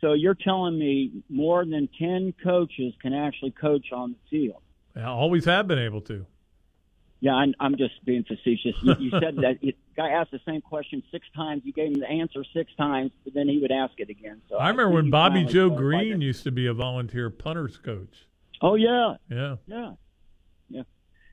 So 0.02 0.14
you're 0.14 0.36
telling 0.36 0.78
me 0.78 1.24
more 1.30 1.66
than 1.66 1.88
ten 1.98 2.34
coaches 2.44 2.94
can 3.02 3.14
actually 3.14 3.52
coach 3.52 3.88
on 3.94 4.12
the 4.12 4.18
field? 4.30 4.62
I 4.96 5.04
always 5.04 5.46
have 5.46 5.68
been 5.68 5.80
able 5.80 6.02
to. 6.02 6.26
Yeah, 7.20 7.34
I'm, 7.34 7.56
I'm 7.60 7.78
just 7.78 8.04
being 8.06 8.24
facetious. 8.24 8.76
You, 8.84 8.96
you 9.00 9.10
said 9.12 9.38
that 9.38 9.60
the 9.62 9.76
guy 9.96 10.10
asked 10.10 10.32
the 10.32 10.40
same 10.46 10.62
question 10.62 11.02
six 11.12 11.26
times. 11.36 11.64
You 11.66 11.74
gave 11.74 11.88
him 11.94 12.00
the 12.00 12.08
answer 12.10 12.44
six 12.54 12.72
times, 12.78 13.12
but 13.24 13.34
then 13.34 13.48
he 13.48 13.58
would 13.60 13.72
ask 13.72 13.94
it 13.98 14.10
again. 14.10 14.42
So 14.50 14.58
I 14.58 14.70
remember 14.70 14.94
when 14.94 15.10
Bobby 15.10 15.44
Joe 15.44 15.70
Green 15.72 16.22
used 16.22 16.44
to 16.44 16.52
be 16.52 16.68
a 16.68 16.74
volunteer 16.74 17.30
punters 17.32 17.78
coach. 17.78 18.28
Oh 18.62 18.76
yeah, 18.76 19.16
Yeah. 19.32 19.56
yeah, 19.68 19.92
yeah, 20.70 20.82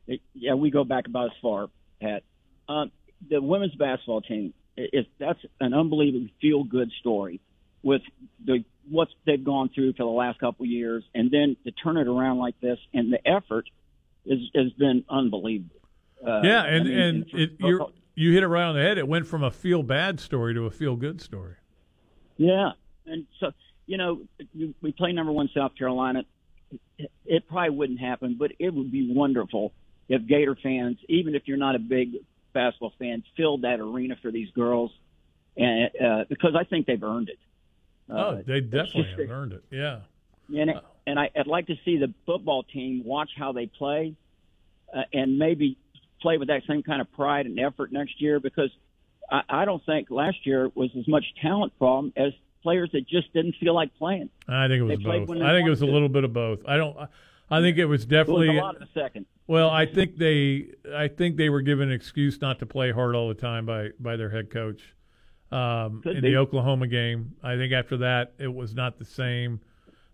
It- 0.07 0.21
yeah. 0.35 0.55
We 0.55 0.71
go 0.71 0.85
back 0.85 1.07
about 1.07 1.27
as 1.27 1.37
far, 1.43 1.69
Pat. 2.01 2.23
Um, 2.69 2.91
the 3.31 3.41
women's 3.43 3.75
basketball 3.75 4.21
team 4.23 4.55
is 4.77 5.07
that's 5.19 5.41
an 5.61 5.75
unbelievable 5.75 6.29
feel 6.41 6.65
good 6.65 6.91
story 7.01 7.41
with 7.83 8.03
the 8.45 8.65
what 8.91 9.09
they've 9.27 9.43
gone 9.45 9.71
through 9.75 9.93
for 9.95 10.03
the 10.05 10.11
last 10.11 10.39
couple 10.39 10.65
of 10.65 10.71
years, 10.71 11.05
and 11.15 11.31
then 11.31 11.57
to 11.65 11.71
turn 11.73 11.97
it 11.99 12.07
around 12.09 12.39
like 12.39 12.59
this, 12.61 12.79
and 12.93 13.13
the 13.13 13.27
effort 13.29 13.67
is 14.27 14.41
has 14.55 14.71
been 14.73 15.05
unbelievable. 15.09 15.77
Uh, 16.27 16.41
yeah, 16.43 16.63
I 16.63 16.67
and 16.69 16.85
mean, 16.89 16.99
and 16.99 17.27
it, 17.35 17.53
you 17.59 17.87
you 18.15 18.33
hit 18.33 18.43
it 18.43 18.49
right 18.49 18.65
on 18.65 18.75
the 18.75 18.83
head. 18.83 18.97
It 18.99 19.07
went 19.09 19.27
from 19.27 19.43
a 19.43 19.51
feel 19.51 19.83
bad 19.83 20.21
story 20.21 20.55
to 20.55 20.67
a 20.67 20.71
feel 20.71 20.97
good 20.97 21.21
story. 21.21 21.55
Yeah, 22.37 22.71
and 23.07 23.27
so 23.41 23.53
you 23.87 23.99
know, 23.99 24.23
we- 24.55 24.75
we 24.81 24.93
play 24.93 25.13
number 25.13 25.33
one 25.33 25.49
South 25.55 25.77
Carolina. 25.77 26.25
It, 26.99 27.11
it 27.27 27.49
probably 27.49 27.71
wouldn't 27.77 28.01
happen, 28.01 28.37
but 28.39 28.53
it 28.59 28.73
would 28.73 28.91
be 28.91 29.13
wonderful 29.13 29.73
if 30.09 30.27
Gator 30.27 30.57
fans, 30.63 30.97
even 31.09 31.35
if 31.35 31.43
you're 31.47 31.57
not 31.59 31.75
a 31.75 31.79
big 31.79 32.15
basketball 32.53 32.93
fan, 32.99 33.23
filled 33.37 33.63
that 33.63 33.81
arena 33.81 34.17
for 34.23 34.31
these 34.31 34.49
girls, 34.53 34.91
and 35.57 35.91
uh, 36.03 36.25
because 36.29 36.55
I 36.59 36.65
think 36.65 36.87
they've 36.87 37.03
earned 37.03 37.29
it. 37.29 37.39
oh, 38.11 38.15
Uh, 38.17 38.43
they 38.47 38.61
definitely 38.61 39.03
just- 39.05 39.19
have 39.21 39.31
earned 39.31 39.53
it. 39.53 39.65
Yeah. 39.71 40.01
and 40.49 40.71
it, 40.71 40.77
and 41.07 41.19
I, 41.19 41.31
I'd 41.37 41.47
like 41.47 41.67
to 41.67 41.77
see 41.85 41.99
the 41.99 42.13
football 42.27 42.63
team 42.63 43.03
watch 43.05 43.31
how 43.37 43.53
they 43.53 43.67
play, 43.67 44.15
uh, 44.95 45.03
and 45.13 45.39
maybe 45.39 45.77
play 46.21 46.39
with 46.39 46.49
that 46.49 46.63
same 46.69 46.83
kind 46.83 47.01
of 47.01 47.13
pride 47.13 47.47
and 47.47 47.59
effort 47.59 47.93
next 47.93 48.21
year 48.21 48.41
because 48.41 48.71
I, 49.31 49.43
I 49.49 49.65
don't 49.65 49.85
think 49.85 50.11
last 50.11 50.47
year 50.47 50.71
was 50.75 50.91
as 50.99 51.07
much 51.07 51.25
talent 51.43 51.77
problem 51.79 52.13
as 52.17 52.33
players 52.63 52.91
that 52.93 53.07
just 53.07 53.33
didn't 53.33 53.57
feel 53.61 53.75
like 53.75 53.95
playing. 53.97 54.31
I 54.49 54.69
think 54.69 54.81
it 54.81 54.85
was 54.85 54.99
both. 54.99 55.31
I 55.43 55.53
think 55.53 55.67
it 55.67 55.71
was 55.71 55.83
a 55.83 55.87
little 55.87 56.09
bit 56.09 56.25
of 56.25 56.33
both. 56.33 56.61
I 56.67 56.77
don't. 56.77 56.97
I 57.51 57.61
think 57.61 57.77
it 57.77 57.85
was 57.85 58.03
It 58.03 58.07
was 58.07 58.07
definitely. 58.07 58.57
a 58.57 58.61
lot 58.63 58.77
in 58.77 58.81
the 58.81 59.01
second. 59.01 59.27
Well, 59.47 59.69
I 59.69 59.85
think 59.85 60.17
they. 60.17 60.69
I 60.95 61.09
think 61.09 61.37
they 61.37 61.51
were 61.51 61.61
given 61.61 61.89
an 61.89 61.95
excuse 61.95 62.41
not 62.41 62.59
to 62.61 62.67
play 62.67 62.91
hard 62.91 63.15
all 63.15 63.29
the 63.29 63.35
time 63.35 63.67
by 63.67 63.91
by 64.01 64.17
their 64.17 64.31
head 64.31 64.51
coach. 64.51 64.95
Um, 65.53 66.03
in 66.07 66.15
be. 66.15 66.31
the 66.31 66.37
Oklahoma 66.39 66.89
game, 66.89 67.35
I 67.43 67.57
think 67.57 67.73
after 67.73 67.99
that 67.99 68.33
it 68.39 68.53
was 68.53 68.75
not 68.75 68.99
the 68.99 69.05
same. 69.05 69.61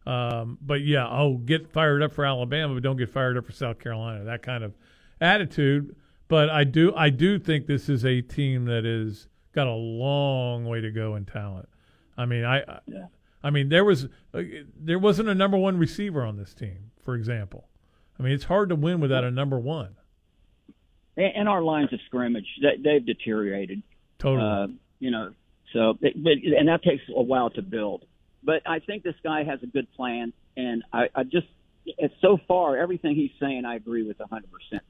Um, 0.06 0.58
but 0.60 0.80
yeah, 0.82 1.06
oh, 1.08 1.36
get 1.36 1.70
fired 1.72 2.02
up 2.02 2.12
for 2.12 2.24
Alabama, 2.24 2.74
but 2.74 2.82
don't 2.82 2.96
get 2.96 3.10
fired 3.10 3.36
up 3.36 3.46
for 3.46 3.52
South 3.52 3.78
Carolina. 3.78 4.24
That 4.24 4.42
kind 4.42 4.64
of 4.64 4.74
attitude. 5.20 5.94
But 6.28 6.48
I 6.48 6.64
do, 6.64 6.94
I 6.94 7.10
do 7.10 7.38
think 7.38 7.66
this 7.66 7.88
is 7.88 8.04
a 8.04 8.20
team 8.20 8.64
that 8.66 8.84
is 8.86 9.28
got 9.52 9.66
a 9.66 9.72
long 9.74 10.64
way 10.64 10.80
to 10.80 10.90
go 10.90 11.16
in 11.16 11.24
talent. 11.26 11.68
I 12.16 12.24
mean, 12.24 12.44
I, 12.44 12.60
I- 12.60 12.80
I 13.42 13.48
mean, 13.48 13.70
there 13.70 13.86
was 13.86 14.06
uh, 14.34 14.42
there 14.78 14.98
wasn't 14.98 15.30
a 15.30 15.34
number 15.34 15.56
one 15.56 15.78
receiver 15.78 16.24
on 16.24 16.36
this 16.36 16.52
team, 16.52 16.90
for 17.02 17.14
example. 17.14 17.68
I 18.18 18.22
mean, 18.22 18.32
it's 18.32 18.44
hard 18.44 18.68
to 18.68 18.74
win 18.74 19.00
without 19.00 19.24
a 19.24 19.30
number 19.30 19.58
one. 19.58 19.96
And, 21.16 21.48
our 21.48 21.62
lines 21.62 21.90
of 21.92 22.00
scrimmage, 22.06 22.46
they, 22.62 22.76
they've 22.82 23.04
deteriorated. 23.04 23.82
Totally. 24.18 24.46
Uh, 24.46 24.66
you 24.98 25.10
know, 25.10 25.32
so 25.72 25.96
but 26.00 26.10
and 26.14 26.68
that 26.68 26.82
takes 26.82 27.02
a 27.14 27.22
while 27.22 27.48
to 27.50 27.62
build. 27.62 28.04
But 28.42 28.62
I 28.66 28.78
think 28.78 29.02
this 29.02 29.14
guy 29.22 29.44
has 29.44 29.62
a 29.62 29.66
good 29.66 29.92
plan, 29.94 30.32
and 30.56 30.82
I, 30.92 31.08
I 31.14 31.24
just 31.24 31.46
it's 31.84 32.14
so 32.20 32.38
far 32.48 32.76
everything 32.76 33.14
he's 33.14 33.30
saying, 33.40 33.64
I 33.64 33.76
agree 33.76 34.02
with 34.02 34.18
100. 34.18 34.50
percent 34.50 34.82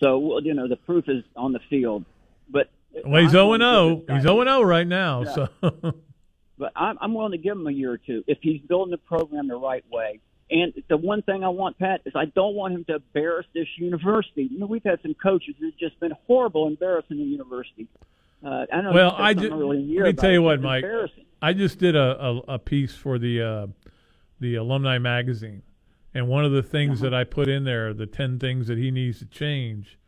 So 0.00 0.18
well, 0.18 0.42
you 0.42 0.54
know, 0.54 0.68
the 0.68 0.76
proof 0.76 1.08
is 1.08 1.24
on 1.36 1.52
the 1.52 1.60
field. 1.70 2.04
But 2.48 2.70
Well, 3.04 3.22
he's 3.22 3.30
I'm 3.30 3.30
zero 3.30 3.52
and 3.54 3.62
zero. 3.62 3.96
He's 3.96 4.06
guy- 4.06 4.20
zero 4.20 4.40
and 4.40 4.48
zero 4.48 4.62
right 4.62 4.86
now. 4.86 5.22
Yeah. 5.24 5.34
So 5.34 5.48
but 6.58 6.72
I'm, 6.76 6.98
I'm 7.00 7.14
willing 7.14 7.32
to 7.32 7.38
give 7.38 7.52
him 7.56 7.66
a 7.66 7.72
year 7.72 7.92
or 7.92 7.98
two 7.98 8.24
if 8.26 8.38
he's 8.42 8.60
building 8.60 8.90
the 8.90 8.98
program 8.98 9.48
the 9.48 9.56
right 9.56 9.84
way. 9.90 10.20
And 10.50 10.74
the 10.88 10.98
one 10.98 11.22
thing 11.22 11.42
I 11.42 11.48
want, 11.48 11.78
Pat, 11.78 12.02
is 12.04 12.12
I 12.14 12.26
don't 12.26 12.54
want 12.54 12.74
him 12.74 12.84
to 12.84 12.96
embarrass 12.96 13.46
this 13.54 13.66
university. 13.78 14.46
You 14.50 14.58
know, 14.58 14.66
we've 14.66 14.84
had 14.84 15.00
some 15.00 15.14
coaches 15.14 15.54
who've 15.58 15.76
just 15.78 15.98
been 16.00 16.12
horrible 16.26 16.66
embarrassing 16.66 17.16
the 17.16 17.24
university. 17.24 17.88
Uh, 18.44 18.66
I 18.70 18.82
know 18.82 18.92
well, 18.92 19.14
I 19.16 19.30
earlier 19.32 19.72
in 19.72 19.96
let 19.96 20.04
me 20.04 20.12
tell 20.12 20.30
you 20.30 20.42
what, 20.42 20.56
It's 20.56 20.62
Mike. 20.62 20.84
I 21.48 21.52
just 21.52 21.78
did 21.78 21.94
a, 21.96 22.08
a, 22.28 22.36
a 22.54 22.58
piece 22.58 22.94
for 22.94 23.18
the 23.18 23.42
uh, 23.42 23.66
the 24.40 24.54
alumni 24.56 24.98
magazine, 24.98 25.62
and 26.14 26.28
one 26.28 26.44
of 26.44 26.52
the 26.52 26.62
things 26.62 27.00
Uh-huh. 27.00 27.10
that 27.10 27.14
I 27.14 27.24
put 27.24 27.48
in 27.48 27.64
there, 27.64 27.92
the 27.94 28.06
ten 28.06 28.38
things 28.38 28.66
that 28.68 28.78
he 28.78 28.90
needs 28.90 29.18
to 29.20 29.26
change 29.26 29.98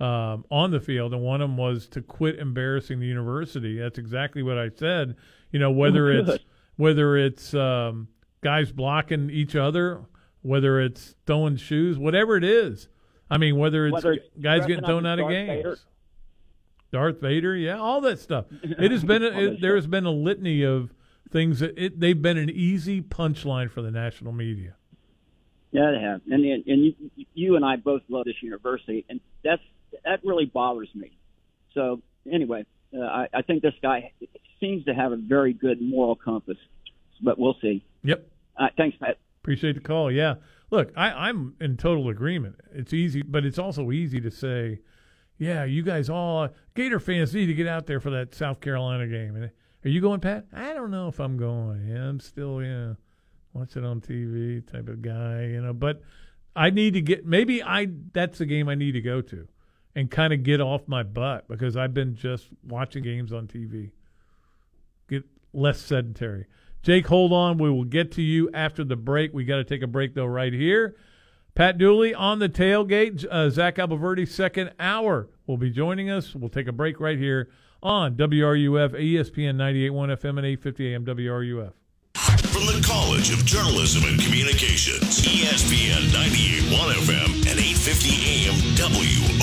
um, 0.00 0.44
on 0.50 0.70
the 0.70 0.80
field, 0.80 1.12
and 1.14 1.22
one 1.22 1.40
of 1.40 1.48
them 1.50 1.56
was 1.56 1.88
to 1.88 2.00
quit 2.02 2.38
embarrassing 2.38 3.00
the 3.00 3.06
university. 3.06 3.78
That's 3.78 3.98
exactly 3.98 4.42
what 4.42 4.58
I 4.58 4.68
said. 4.68 5.16
You 5.52 5.58
know, 5.58 5.70
whether 5.72 6.12
Oh, 6.12 6.18
it's 6.20 6.44
whether 6.76 7.16
it's 7.16 7.54
um, 7.54 8.08
guys 8.40 8.70
blocking 8.70 9.30
each 9.30 9.56
other, 9.56 10.02
whether 10.42 10.80
it's 10.80 11.16
throwing 11.26 11.56
shoes, 11.56 11.98
whatever 11.98 12.36
it 12.36 12.44
is. 12.44 12.88
I 13.30 13.36
mean, 13.38 13.56
whether 13.58 13.86
it's, 13.86 13.94
Whether 13.94 14.12
it's 14.12 14.28
guys 14.40 14.64
getting 14.66 14.84
thrown 14.84 15.04
out 15.06 15.18
of 15.18 15.28
games. 15.28 15.86
Darth 16.90 17.20
Vader, 17.20 17.54
yeah, 17.54 17.78
all 17.78 18.00
that 18.02 18.18
stuff. 18.18 18.46
It 18.62 18.90
has 18.90 19.04
been 19.04 19.22
a, 19.22 19.26
it, 19.52 19.60
there 19.60 19.74
has 19.74 19.86
been 19.86 20.06
a 20.06 20.10
litany 20.10 20.62
of 20.62 20.92
things 21.30 21.60
that 21.60 21.76
it, 21.76 22.00
they've 22.00 22.20
been 22.20 22.38
an 22.38 22.50
easy 22.50 23.02
punchline 23.02 23.70
for 23.70 23.82
the 23.82 23.90
national 23.90 24.32
media. 24.32 24.74
Yeah, 25.70 25.90
they 25.90 26.00
have, 26.00 26.22
and 26.30 26.44
and 26.44 26.84
you, 26.84 26.94
you 27.34 27.56
and 27.56 27.64
I 27.64 27.76
both 27.76 28.02
love 28.08 28.24
this 28.24 28.42
university, 28.42 29.04
and 29.10 29.20
that's 29.44 29.62
that 30.04 30.20
really 30.24 30.46
bothers 30.46 30.88
me. 30.94 31.18
So 31.74 32.00
anyway, 32.30 32.64
uh, 32.96 33.02
I, 33.02 33.28
I 33.34 33.42
think 33.42 33.62
this 33.62 33.74
guy 33.82 34.12
seems 34.60 34.84
to 34.86 34.94
have 34.94 35.12
a 35.12 35.16
very 35.16 35.52
good 35.52 35.80
moral 35.80 36.16
compass, 36.16 36.56
but 37.22 37.38
we'll 37.38 37.56
see. 37.60 37.84
Yep. 38.02 38.26
Uh, 38.56 38.68
thanks, 38.76 38.96
Pat. 38.98 39.18
Appreciate 39.42 39.74
the 39.74 39.80
call. 39.80 40.10
Yeah. 40.10 40.36
Look, 40.70 40.92
I, 40.96 41.28
I'm 41.28 41.54
in 41.60 41.76
total 41.76 42.08
agreement. 42.08 42.56
It's 42.72 42.92
easy, 42.92 43.22
but 43.22 43.44
it's 43.44 43.58
also 43.58 43.90
easy 43.90 44.20
to 44.20 44.30
say, 44.30 44.80
yeah, 45.38 45.64
you 45.64 45.82
guys 45.82 46.10
all 46.10 46.48
Gator 46.74 47.00
fans 47.00 47.32
need 47.32 47.46
to 47.46 47.54
get 47.54 47.66
out 47.66 47.86
there 47.86 48.00
for 48.00 48.10
that 48.10 48.34
South 48.34 48.60
Carolina 48.60 49.06
game. 49.06 49.36
And 49.36 49.50
are 49.84 49.88
you 49.88 50.00
going, 50.00 50.20
Pat? 50.20 50.46
I 50.52 50.74
don't 50.74 50.90
know 50.90 51.08
if 51.08 51.20
I'm 51.20 51.36
going. 51.36 51.86
Yeah, 51.88 52.08
I'm 52.08 52.20
still 52.20 52.62
yeah, 52.62 52.94
watch 53.52 53.76
it 53.76 53.84
on 53.84 54.00
TV 54.00 54.66
type 54.70 54.88
of 54.88 55.00
guy, 55.00 55.44
you 55.44 55.62
know. 55.62 55.72
But 55.72 56.02
I 56.56 56.70
need 56.70 56.94
to 56.94 57.00
get 57.00 57.24
maybe 57.24 57.62
I 57.62 57.88
that's 58.12 58.38
the 58.38 58.46
game 58.46 58.68
I 58.68 58.74
need 58.74 58.92
to 58.92 59.00
go 59.00 59.20
to, 59.20 59.46
and 59.94 60.10
kind 60.10 60.32
of 60.32 60.42
get 60.42 60.60
off 60.60 60.88
my 60.88 61.04
butt 61.04 61.46
because 61.48 61.76
I've 61.76 61.94
been 61.94 62.16
just 62.16 62.48
watching 62.66 63.04
games 63.04 63.32
on 63.32 63.46
TV. 63.46 63.92
Get 65.08 65.24
less 65.52 65.80
sedentary. 65.80 66.46
Jake, 66.82 67.06
hold 67.06 67.32
on. 67.32 67.58
We 67.58 67.70
will 67.70 67.84
get 67.84 68.12
to 68.12 68.22
you 68.22 68.50
after 68.52 68.84
the 68.84 68.96
break. 68.96 69.32
We 69.32 69.44
got 69.44 69.56
to 69.56 69.64
take 69.64 69.82
a 69.82 69.86
break 69.86 70.14
though 70.14 70.26
right 70.26 70.52
here. 70.52 70.96
Pat 71.58 71.76
Dooley 71.76 72.14
on 72.14 72.38
the 72.38 72.48
tailgate. 72.48 73.26
Uh, 73.28 73.50
Zach 73.50 73.78
Abolverdi, 73.78 74.28
second 74.28 74.70
hour, 74.78 75.28
will 75.48 75.56
be 75.56 75.70
joining 75.70 76.08
us. 76.08 76.32
We'll 76.32 76.50
take 76.50 76.68
a 76.68 76.72
break 76.72 77.00
right 77.00 77.18
here 77.18 77.50
on 77.82 78.14
WRUF, 78.14 78.92
ESPN 78.92 79.56
98.1 79.56 79.90
FM 79.90 80.38
and 80.38 80.46
850 80.46 80.94
AM 80.94 81.04
WRUF. 81.04 81.72
From 82.14 82.66
the 82.66 82.80
College 82.86 83.32
of 83.32 83.44
Journalism 83.44 84.04
and 84.04 84.22
Communications, 84.22 85.20
ESPN 85.26 86.06
98.1 86.14 86.92
FM 86.92 87.26
and 87.50 87.58
850 87.58 88.46
AM 88.46 88.54
WRUF. 88.76 89.37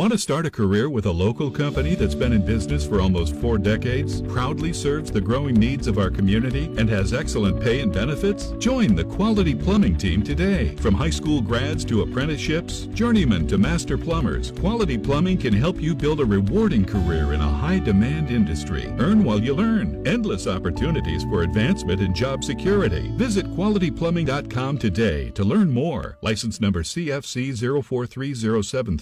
Want 0.00 0.12
to 0.12 0.18
start 0.18 0.46
a 0.46 0.50
career 0.50 0.88
with 0.88 1.04
a 1.04 1.10
local 1.12 1.50
company 1.50 1.94
that's 1.94 2.14
been 2.14 2.32
in 2.32 2.46
business 2.46 2.86
for 2.86 3.02
almost 3.02 3.36
four 3.36 3.58
decades, 3.58 4.22
proudly 4.22 4.72
serves 4.72 5.10
the 5.10 5.20
growing 5.20 5.56
needs 5.56 5.86
of 5.86 5.98
our 5.98 6.10
community, 6.10 6.72
and 6.78 6.88
has 6.88 7.12
excellent 7.12 7.60
pay 7.60 7.80
and 7.80 7.92
benefits? 7.92 8.52
Join 8.52 8.94
the 8.94 9.04
Quality 9.04 9.54
Plumbing 9.54 9.98
team 9.98 10.22
today. 10.22 10.74
From 10.76 10.94
high 10.94 11.10
school 11.10 11.42
grads 11.42 11.84
to 11.84 12.00
apprenticeships, 12.00 12.86
journeymen 12.94 13.46
to 13.48 13.58
master 13.58 13.98
plumbers, 13.98 14.52
Quality 14.52 14.96
Plumbing 14.96 15.36
can 15.36 15.52
help 15.52 15.78
you 15.80 15.94
build 15.94 16.20
a 16.20 16.24
rewarding 16.24 16.86
career 16.86 17.34
in 17.34 17.40
a 17.42 17.48
high 17.48 17.80
demand 17.80 18.30
industry. 18.30 18.86
Earn 18.98 19.22
while 19.22 19.40
you 19.40 19.52
learn. 19.52 20.06
Endless 20.06 20.46
opportunities 20.46 21.24
for 21.24 21.42
advancement 21.42 22.00
and 22.00 22.14
job 22.14 22.42
security. 22.42 23.12
Visit 23.16 23.44
qualityplumbing.com 23.54 24.78
today 24.78 25.30
to 25.32 25.44
learn 25.44 25.70
more. 25.70 26.16
License 26.22 26.60
number 26.60 26.82
CFC 26.82 27.52
043073. 27.54 28.99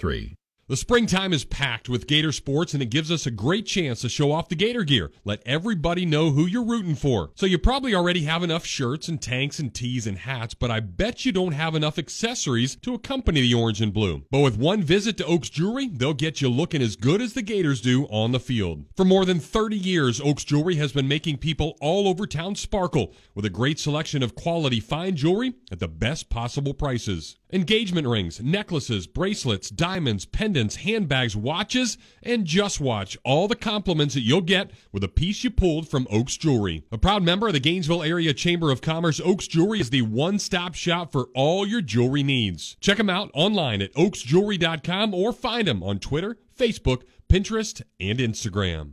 The 0.69 0.77
springtime 0.77 1.33
is 1.33 1.47
packed 1.47 1.89
with 1.89 2.07
Gator 2.07 2.31
sports, 2.31 2.75
and 2.75 2.83
it 2.83 2.91
gives 2.91 3.11
us 3.11 3.25
a 3.25 3.31
great 3.31 3.65
chance 3.65 4.03
to 4.03 4.09
show 4.11 4.33
off 4.33 4.51
the 4.51 4.55
Gator 4.55 4.85
gear. 4.85 5.11
Let 5.25 5.43
everybody 5.47 6.05
know 6.05 6.31
who 6.31 6.45
you're 6.45 6.63
rooting 6.63 6.95
for. 6.95 7.31
So, 7.37 7.47
you 7.47 7.57
probably 7.57 7.95
already 7.95 8.25
have 8.25 8.43
enough 8.43 8.67
shirts 8.67 9.09
and 9.09 9.19
tanks 9.19 9.59
and 9.59 9.73
tees 9.73 10.07
and 10.07 10.19
hats, 10.19 10.53
but 10.53 10.71
I 10.71 10.81
bet 10.81 11.25
you 11.25 11.33
don't 11.33 11.53
have 11.53 11.75
enough 11.75 11.99
accessories 11.99 12.77
to 12.83 12.93
accompany 12.93 13.41
the 13.41 13.55
orange 13.55 13.81
and 13.81 13.95
blue. 13.95 14.25
But 14.31 14.41
with 14.41 14.59
one 14.59 14.83
visit 14.83 15.17
to 15.17 15.25
Oaks 15.25 15.49
Jewelry, 15.49 15.89
they'll 15.89 16.13
get 16.13 16.43
you 16.43 16.51
looking 16.51 16.83
as 16.83 16.97
good 16.97 17.23
as 17.23 17.33
the 17.33 17.41
Gators 17.41 17.81
do 17.81 18.05
on 18.09 18.33
the 18.33 18.39
field. 18.39 18.85
For 18.95 19.07
more 19.07 19.25
than 19.25 19.41
30 19.41 19.75
years, 19.75 20.21
Oaks 20.21 20.45
Jewelry 20.45 20.75
has 20.75 20.93
been 20.93 21.09
making 21.09 21.39
people 21.39 21.79
all 21.81 22.07
over 22.07 22.27
town 22.27 22.57
sparkle 22.57 23.15
with 23.35 23.47
a 23.47 23.51
great 23.51 23.79
selection 23.79 24.23
of 24.23 24.35
quality 24.35 24.81
fine 24.81 25.17
jewelry 25.17 25.55
at 25.73 25.79
the 25.79 25.89
best 25.89 26.29
possible 26.29 26.75
prices. 26.75 27.39
Engagement 27.51 28.07
rings, 28.07 28.43
necklaces, 28.43 29.07
bracelets, 29.07 29.71
diamonds, 29.71 30.27
pendants, 30.27 30.77
handbags, 30.77 31.35
watches, 31.35 31.97
and 32.23 32.45
just 32.45 32.79
watch 32.79 33.17
all 33.25 33.49
the 33.49 33.57
compliments 33.57 34.13
that 34.13 34.21
you'll 34.21 34.43
get 34.43 34.71
with 34.93 35.03
a 35.03 35.09
piece 35.09 35.43
you 35.43 35.51
pulled 35.51 35.89
from 35.89 36.07
Oaks 36.11 36.37
Jewelry. 36.37 36.85
A 36.93 36.99
proud 36.99 37.23
member 37.23 37.47
of 37.47 37.55
the 37.55 37.61
Gainesville 37.61 38.03
Area 38.03 38.35
Chamber 38.35 38.71
of 38.71 38.83
Commerce, 38.83 39.19
Oaks 39.25 39.49
Jewelry 39.49 39.81
is 39.81 39.89
the 39.89 40.03
one-stop 40.03 40.75
shop 40.75 41.11
for 41.11 41.29
all 41.35 41.67
your 41.67 41.81
jewelry 41.81 42.23
needs. 42.23 42.77
Check 42.81 42.99
them 42.99 43.09
out 43.09 43.31
online 43.33 43.81
at 43.81 43.95
oaksjewelry.com 43.95 45.15
or 45.15 45.33
find 45.33 45.67
them 45.67 45.83
on 45.83 46.01
Twitter, 46.01 46.37
Facebook, 46.55 47.05
Pinterest, 47.31 47.81
and 47.99 48.19
Instagram. 48.19 48.93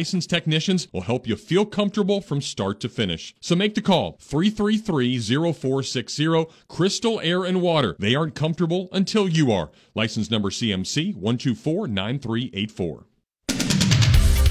licensed 0.01 0.31
technicians 0.31 0.87
will 0.91 1.01
help 1.01 1.27
you 1.27 1.35
feel 1.35 1.63
comfortable 1.63 2.21
from 2.21 2.41
start 2.41 2.79
to 2.79 2.89
finish. 2.89 3.35
So 3.39 3.55
make 3.55 3.75
the 3.75 3.83
call 3.83 4.17
333 4.19 5.19
0460 5.19 6.45
Crystal 6.67 7.21
Air 7.21 7.43
and 7.43 7.61
Water. 7.61 7.95
They 7.99 8.15
aren't 8.15 8.33
comfortable 8.33 8.89
until 8.91 9.29
you 9.29 9.51
are. 9.51 9.69
License 9.93 10.31
number 10.31 10.49
CMC 10.49 11.13
1249384. 11.13 13.03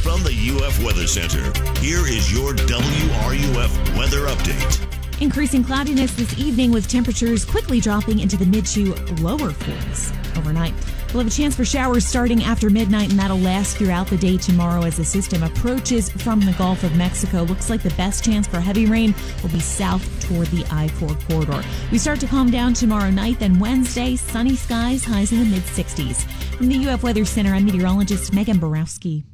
From 0.05 0.23
the 0.23 0.61
UF 0.63 0.85
Weather 0.85 1.09
Center, 1.09 1.43
here 1.81 2.07
is 2.07 2.33
your 2.33 2.55
WRUF 2.55 3.99
weather 3.99 4.29
update. 4.29 5.21
Increasing 5.21 5.65
cloudiness 5.65 6.15
this 6.15 6.39
evening 6.39 6.71
with 6.71 6.87
temperatures 6.87 7.45
quickly 7.45 7.81
dropping 7.81 8.21
into 8.21 8.37
the 8.37 8.47
mid 8.47 8.67
to 8.67 8.95
lower 9.21 9.51
40s 9.51 10.20
overnight. 10.37 10.75
We'll 11.13 11.25
have 11.25 11.33
a 11.33 11.35
chance 11.35 11.57
for 11.57 11.65
showers 11.65 12.07
starting 12.07 12.45
after 12.45 12.71
midnight, 12.71 13.11
and 13.11 13.19
that'll 13.19 13.39
last 13.39 13.77
throughout 13.77 14.07
the 14.07 14.17
day 14.17 14.37
tomorrow 14.37 14.83
as 14.83 14.97
the 14.97 15.05
system 15.05 15.43
approaches 15.43 16.11
from 16.11 16.41
the 16.41 16.53
Gulf 16.53 16.85
of 16.85 16.97
Mexico. 16.97 17.43
Looks 17.43 17.69
like 17.69 17.83
the 17.83 17.91
best 17.91 18.25
chance 18.25 18.47
for 18.47 18.61
heavy 18.61 18.87
rain 18.87 19.15
will 19.43 19.51
be 19.51 19.61
south 19.61 20.05
toward 20.21 20.47
the 20.49 20.65
I 20.71 20.89
4 20.89 21.09
corridor. 21.29 21.63
We 21.91 21.99
start 21.99 22.21
to 22.21 22.27
calm 22.27 22.51
down 22.51 22.75
tomorrow 22.75 23.11
night, 23.11 23.39
then 23.39 23.59
Wednesday, 23.59 24.17
sunny 24.17 24.57
skies, 24.57 25.05
highs 25.05 25.33
in 25.33 25.41
the 25.41 25.47
mid 25.47 25.63
60s. 25.63 26.25
From 26.57 26.69
the 26.69 26.89
UF 26.89 27.03
Weather 27.03 27.25
Center, 27.25 27.55
I'm 27.55 27.65
meteorologist 27.65 28.33
Megan 28.33 28.59
Borowski. 28.59 29.25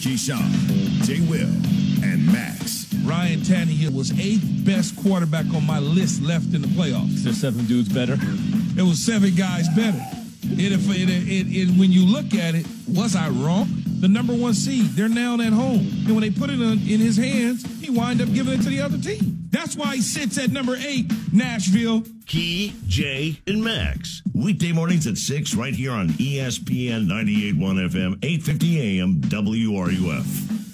Keyshawn, 0.00 0.50
J. 1.04 1.20
Will, 1.28 1.48
and 2.02 2.26
Max. 2.26 2.89
Ryan 3.10 3.40
Tannehill 3.40 3.92
was 3.92 4.12
eighth 4.20 4.64
best 4.64 4.94
quarterback 5.02 5.44
on 5.52 5.66
my 5.66 5.80
list 5.80 6.22
left 6.22 6.54
in 6.54 6.62
the 6.62 6.68
playoffs. 6.68 7.12
Is 7.12 7.24
there 7.24 7.32
seven 7.32 7.64
dudes 7.64 7.88
better? 7.88 8.16
It 8.78 8.82
was 8.82 9.04
seven 9.04 9.34
guys 9.34 9.68
better. 9.70 10.00
It, 10.44 10.70
it, 10.70 11.10
it, 11.10 11.46
it, 11.50 11.76
when 11.76 11.90
you 11.90 12.06
look 12.06 12.34
at 12.34 12.54
it, 12.54 12.64
was 12.86 13.16
I 13.16 13.28
wrong? 13.30 13.66
The 13.98 14.06
number 14.06 14.32
one 14.32 14.54
seed, 14.54 14.90
they're 14.90 15.08
now 15.08 15.34
at 15.40 15.52
home. 15.52 15.80
And 16.06 16.10
when 16.10 16.20
they 16.20 16.30
put 16.30 16.50
it 16.50 16.60
in, 16.60 16.78
in 16.88 17.00
his 17.00 17.16
hands, 17.16 17.66
he 17.80 17.90
wind 17.90 18.22
up 18.22 18.32
giving 18.32 18.54
it 18.54 18.62
to 18.62 18.68
the 18.68 18.80
other 18.80 18.96
team. 18.96 19.38
That's 19.50 19.74
why 19.74 19.96
he 19.96 20.02
sits 20.02 20.38
at 20.38 20.52
number 20.52 20.76
eight, 20.76 21.10
Nashville. 21.32 22.04
Key, 22.28 22.76
Jay, 22.86 23.40
and 23.48 23.64
Max. 23.64 24.22
Weekday 24.32 24.70
mornings 24.70 25.08
at 25.08 25.18
6 25.18 25.56
right 25.56 25.74
here 25.74 25.90
on 25.90 26.10
ESPN 26.10 27.08
98.1 27.08 27.90
FM, 27.90 28.24
850 28.24 29.00
AM, 29.00 29.20
WRUF. 29.22 30.69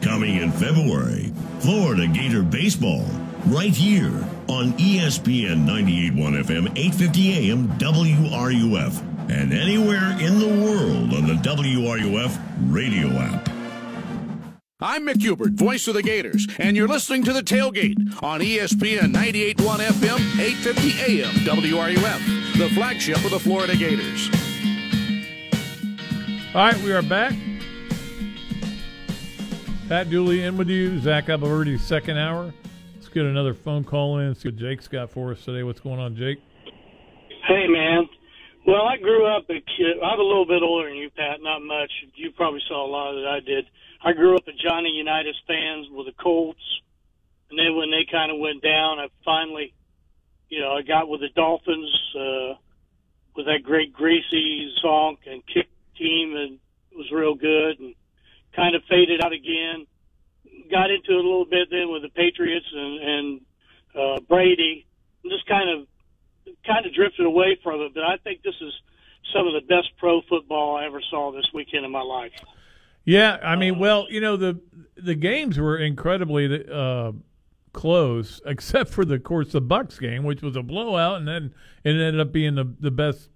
Coming 0.00 0.36
in 0.36 0.52
February, 0.52 1.32
Florida 1.60 2.06
Gator 2.06 2.42
Baseball, 2.42 3.04
right 3.46 3.74
here 3.74 4.24
on 4.48 4.72
ESPN 4.74 5.66
98.1 5.66 6.44
FM, 6.44 6.78
850 6.78 7.50
AM, 7.50 7.68
WRUF, 7.78 9.00
and 9.30 9.52
anywhere 9.52 10.12
in 10.20 10.38
the 10.38 10.64
world 10.64 11.12
on 11.14 11.26
the 11.26 11.34
WRUF 11.42 12.38
radio 12.70 13.08
app. 13.08 13.48
I'm 14.78 15.06
Mick 15.06 15.22
Hubert, 15.22 15.52
voice 15.52 15.88
of 15.88 15.94
the 15.94 16.02
Gators, 16.02 16.46
and 16.58 16.76
you're 16.76 16.86
listening 16.86 17.24
to 17.24 17.32
The 17.32 17.40
Tailgate 17.40 18.22
on 18.22 18.40
ESPN 18.40 19.12
98.1 19.12 19.54
FM, 19.54 20.38
850 20.38 21.22
AM, 21.22 21.34
WRUF, 21.46 22.58
the 22.58 22.68
flagship 22.74 23.24
of 23.24 23.30
the 23.30 23.40
Florida 23.40 23.74
Gators. 23.74 24.28
All 26.54 26.62
right, 26.62 26.76
we 26.82 26.92
are 26.92 27.02
back. 27.02 27.32
Pat 29.88 30.10
Dooley 30.10 30.42
in 30.42 30.56
with 30.56 30.68
you. 30.68 30.98
Zach 30.98 31.26
Abolverdi, 31.26 31.78
second 31.78 32.18
hour. 32.18 32.52
Let's 32.96 33.06
get 33.08 33.24
another 33.24 33.54
phone 33.54 33.84
call 33.84 34.18
in. 34.18 34.34
See 34.34 34.48
what 34.48 34.56
Jake's 34.56 34.88
got 34.88 35.10
for 35.10 35.30
us 35.30 35.44
today. 35.44 35.62
What's 35.62 35.78
going 35.78 36.00
on, 36.00 36.16
Jake? 36.16 36.38
Hey, 37.46 37.68
man. 37.68 38.08
Well, 38.66 38.82
I 38.82 38.96
grew 38.96 39.24
up 39.24 39.44
a 39.48 39.60
kid. 39.60 40.02
I'm 40.02 40.18
a 40.18 40.24
little 40.24 40.44
bit 40.44 40.60
older 40.60 40.88
than 40.88 40.98
you, 40.98 41.08
Pat. 41.10 41.38
Not 41.40 41.60
much. 41.62 41.92
You 42.16 42.32
probably 42.32 42.62
saw 42.66 42.84
a 42.84 42.90
lot 42.90 43.14
of 43.14 43.22
that 43.22 43.28
I 43.28 43.38
did. 43.38 43.66
I 44.04 44.12
grew 44.12 44.34
up 44.34 44.48
a 44.48 44.52
Johnny 44.52 44.90
Unitas 44.90 45.36
fans 45.46 45.86
with 45.92 46.06
the 46.06 46.20
Colts, 46.20 46.58
and 47.50 47.56
then 47.56 47.76
when 47.76 47.92
they 47.92 48.10
kind 48.10 48.32
of 48.32 48.40
went 48.40 48.64
down, 48.64 48.98
I 48.98 49.06
finally, 49.24 49.72
you 50.48 50.60
know, 50.60 50.72
I 50.72 50.82
got 50.82 51.08
with 51.08 51.20
the 51.20 51.28
Dolphins 51.36 51.92
uh, 52.18 52.58
with 53.36 53.46
that 53.46 53.62
great 53.62 53.92
Gracie 53.92 54.74
Zonk 54.84 55.18
and 55.26 55.46
kick 55.46 55.68
team, 55.96 56.34
and 56.34 56.58
it 56.90 56.98
was 56.98 57.06
real 57.12 57.36
good, 57.36 57.78
and 57.78 57.94
kind 58.56 58.74
of 58.74 58.82
faded 58.88 59.22
out 59.22 59.32
again. 59.32 59.86
Got 60.70 60.90
into 60.90 61.12
it 61.12 61.24
a 61.24 61.28
little 61.28 61.44
bit 61.44 61.68
then 61.70 61.92
with 61.92 62.02
the 62.02 62.08
Patriots 62.08 62.66
and, 62.72 63.02
and 63.02 63.40
uh, 63.94 64.20
Brady, 64.28 64.86
and 65.22 65.30
just 65.30 65.46
kind 65.46 65.68
of 65.70 65.86
kind 66.66 66.86
of 66.86 66.94
drifted 66.94 67.26
away 67.26 67.58
from 67.62 67.80
it. 67.82 67.92
But 67.94 68.02
I 68.02 68.16
think 68.16 68.42
this 68.42 68.54
is 68.60 68.72
some 69.32 69.46
of 69.46 69.52
the 69.52 69.60
best 69.60 69.90
pro 69.98 70.22
football 70.22 70.76
I 70.76 70.86
ever 70.86 71.00
saw 71.10 71.30
this 71.32 71.46
weekend 71.52 71.84
in 71.84 71.92
my 71.92 72.00
life. 72.00 72.32
Yeah, 73.04 73.38
I 73.42 73.54
mean, 73.54 73.78
well, 73.78 74.06
you 74.10 74.20
know 74.20 74.36
the 74.36 74.60
the 74.96 75.14
games 75.14 75.58
were 75.58 75.76
incredibly 75.76 76.66
uh, 76.68 77.12
close, 77.72 78.40
except 78.46 78.90
for 78.90 79.04
the 79.04 79.14
of 79.14 79.22
course 79.22 79.52
the 79.52 79.62
Bucs 79.62 80.00
game, 80.00 80.24
which 80.24 80.42
was 80.42 80.56
a 80.56 80.62
blowout, 80.62 81.18
and 81.18 81.28
then 81.28 81.54
it 81.84 81.90
ended 81.90 82.18
up 82.18 82.32
being 82.32 82.56
the 82.56 82.74
the 82.80 82.90
best. 82.90 83.28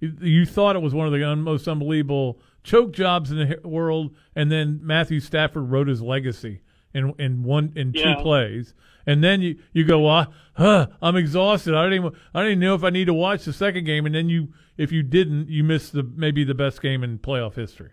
You, 0.00 0.16
you 0.20 0.46
thought 0.46 0.76
it 0.76 0.82
was 0.82 0.94
one 0.94 1.06
of 1.06 1.12
the 1.12 1.36
most 1.36 1.68
unbelievable 1.68 2.40
choke 2.62 2.92
jobs 2.92 3.30
in 3.30 3.38
the 3.38 3.68
world, 3.68 4.14
and 4.34 4.50
then 4.50 4.80
Matthew 4.82 5.20
Stafford 5.20 5.70
wrote 5.70 5.88
his 5.88 6.02
legacy 6.02 6.62
in 6.94 7.14
in 7.18 7.42
one 7.42 7.72
in 7.76 7.92
Yeah. 7.94 8.16
two 8.16 8.22
plays, 8.22 8.74
and 9.06 9.22
then 9.24 9.40
you 9.40 9.58
you 9.72 9.84
go, 9.84 10.00
well, 10.00 10.32
huh, 10.54 10.88
I'm 11.00 11.16
exhausted. 11.16 11.74
I 11.74 11.82
don't 11.84 11.94
even 11.94 12.12
I 12.34 12.40
don't 12.40 12.48
even 12.52 12.60
know 12.60 12.74
if 12.74 12.84
I 12.84 12.90
need 12.90 13.06
to 13.06 13.14
watch 13.14 13.44
the 13.44 13.52
second 13.52 13.84
game, 13.84 14.06
and 14.06 14.14
then 14.14 14.28
you 14.28 14.52
if 14.76 14.90
you 14.92 15.02
didn't, 15.02 15.48
you 15.48 15.62
missed 15.64 15.92
the 15.92 16.02
maybe 16.02 16.42
the 16.44 16.54
best 16.54 16.80
game 16.82 17.02
in 17.04 17.18
playoff 17.18 17.54
history. 17.54 17.90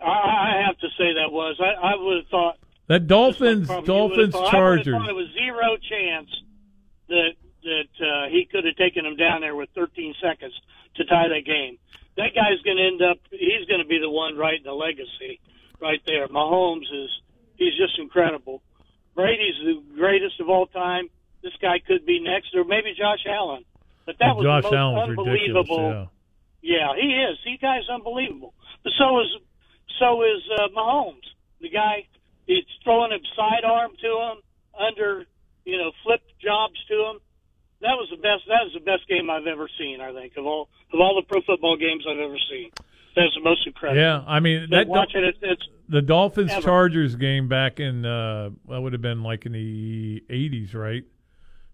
I, 0.00 0.04
I 0.06 0.62
have 0.66 0.78
to 0.78 0.88
say 0.98 1.14
that 1.14 1.32
was. 1.32 1.56
I, 1.60 1.92
I 1.92 1.94
would 1.96 2.16
have 2.18 2.28
thought 2.28 2.56
That 2.86 3.06
Dolphins 3.06 3.66
Probably 3.66 3.92
you 3.94 4.00
would've 4.02 4.16
Dolphins 4.16 4.32
thought- 4.34 4.46
I 4.48 4.50
Chargers. 4.50 4.86
would've 4.86 5.00
thought 5.00 5.10
it 5.10 5.14
was 5.14 5.28
zero 5.34 5.76
chance 5.88 6.30
that 7.08 7.30
that 7.64 8.06
uh, 8.06 8.28
he 8.30 8.46
could 8.50 8.64
have 8.64 8.76
taken 8.76 9.04
him 9.04 9.16
down 9.16 9.40
there 9.40 9.56
with 9.56 9.68
13 9.74 10.14
seconds 10.22 10.54
to 10.94 11.04
tie 11.04 11.26
that 11.28 11.44
game. 11.44 11.76
That 12.18 12.34
guy's 12.34 12.58
going 12.66 12.76
to 12.78 12.86
end 12.86 13.00
up. 13.02 13.18
He's 13.30 13.62
going 13.70 13.78
to 13.78 13.86
be 13.86 14.02
the 14.02 14.10
one 14.10 14.36
writing 14.36 14.66
the 14.66 14.74
legacy 14.74 15.38
right 15.80 16.02
there. 16.04 16.26
Mahomes 16.26 16.90
is. 16.90 17.10
He's 17.54 17.74
just 17.78 17.98
incredible. 17.98 18.62
Brady's 19.14 19.54
the 19.62 19.82
greatest 19.94 20.38
of 20.40 20.48
all 20.48 20.66
time. 20.66 21.10
This 21.42 21.54
guy 21.62 21.78
could 21.78 22.06
be 22.06 22.20
next, 22.20 22.54
or 22.54 22.64
maybe 22.64 22.94
Josh 22.98 23.22
Allen. 23.26 23.64
But 24.06 24.16
that 24.18 24.34
was 24.34 24.44
Josh 24.44 24.62
the 24.62 24.70
most 24.70 24.74
Allen 24.74 24.94
was 24.94 25.08
unbelievable. 25.10 25.90
Yeah. 25.90 26.06
Yeah, 26.60 26.88
he 26.98 27.08
is. 27.14 27.38
He 27.44 27.56
guy's 27.56 27.88
unbelievable. 27.88 28.52
But 28.82 28.92
so 28.98 29.20
is 29.20 29.30
so 29.98 30.22
is 30.22 30.42
uh, 30.58 30.68
Mahomes. 30.76 31.26
The 31.60 31.70
guy 31.70 32.06
he's 32.46 32.64
throwing 32.82 33.12
a 33.12 33.18
sidearm 33.36 33.92
to 34.02 34.08
him 34.08 34.36
under 34.74 35.24
you 35.64 35.78
know 35.78 35.92
flip 36.02 36.22
jobs 36.42 36.78
to 36.88 36.94
him. 36.94 37.16
That 37.80 37.94
was 37.94 38.08
the 38.10 38.16
best. 38.16 38.42
That 38.48 38.64
was 38.64 38.72
the 38.74 38.80
best 38.80 39.06
game 39.08 39.30
I've 39.30 39.46
ever 39.46 39.68
seen. 39.78 40.00
I 40.00 40.12
think 40.12 40.32
of 40.36 40.46
all 40.46 40.68
of 40.92 41.00
all 41.00 41.14
the 41.14 41.26
pro 41.26 41.40
football 41.42 41.76
games 41.76 42.04
I've 42.08 42.18
ever 42.18 42.36
seen. 42.50 42.70
That's 43.16 43.34
the 43.34 43.40
most 43.42 43.66
incredible. 43.66 44.00
Yeah, 44.00 44.22
I 44.26 44.40
mean 44.40 44.68
that 44.70 44.86
watching 44.88 45.24
it, 45.24 45.36
it's 45.42 45.62
the 45.88 46.02
Dolphins 46.02 46.50
ever. 46.52 46.62
Chargers 46.62 47.14
game 47.16 47.48
back 47.48 47.80
in 47.80 48.04
uh 48.04 48.50
that 48.68 48.80
would 48.80 48.92
have 48.92 49.02
been 49.02 49.22
like 49.22 49.46
in 49.46 49.52
the 49.52 50.22
eighties, 50.30 50.74
right? 50.74 51.04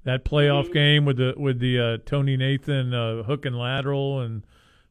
That 0.04 0.24
playoff 0.24 0.64
Mm-hmm. 0.64 0.72
game 0.72 1.04
with 1.06 1.16
the 1.16 1.34
with 1.36 1.58
the 1.60 1.80
uh, 1.80 1.98
Tony 2.04 2.36
Nathan 2.36 2.92
uh, 2.92 3.22
hook 3.22 3.46
and 3.46 3.58
lateral 3.58 4.20
and 4.20 4.42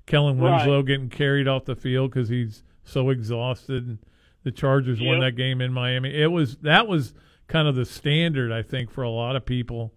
Kellen 0.07 0.39
Right. 0.39 0.57
Winslow 0.57 0.81
getting 0.83 1.09
carried 1.09 1.47
off 1.47 1.65
the 1.65 1.75
field 1.75 2.11
because 2.11 2.29
he's 2.29 2.63
so 2.83 3.09
exhausted. 3.11 3.87
And 3.87 3.99
the 4.43 4.51
Chargers 4.51 4.99
won 4.99 5.19
that 5.19 5.33
game 5.33 5.61
in 5.61 5.71
Miami. 5.71 6.13
It 6.13 6.31
was 6.31 6.57
that 6.57 6.87
was 6.87 7.13
kind 7.47 7.67
of 7.67 7.75
the 7.75 7.85
standard, 7.85 8.51
I 8.51 8.63
think, 8.63 8.89
for 8.91 9.03
a 9.03 9.09
lot 9.09 9.35
of 9.35 9.45
people. 9.45 9.93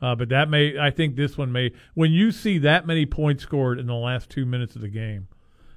Uh, 0.00 0.14
but 0.14 0.28
that 0.28 0.48
may, 0.48 0.78
I 0.78 0.90
think, 0.90 1.16
this 1.16 1.36
one 1.36 1.50
may. 1.50 1.72
When 1.94 2.12
you 2.12 2.30
see 2.30 2.58
that 2.58 2.86
many 2.86 3.06
points 3.06 3.42
scored 3.42 3.78
in 3.78 3.86
the 3.86 3.94
last 3.94 4.30
two 4.30 4.46
minutes 4.46 4.76
of 4.76 4.82
the 4.82 4.88
game, 4.88 5.28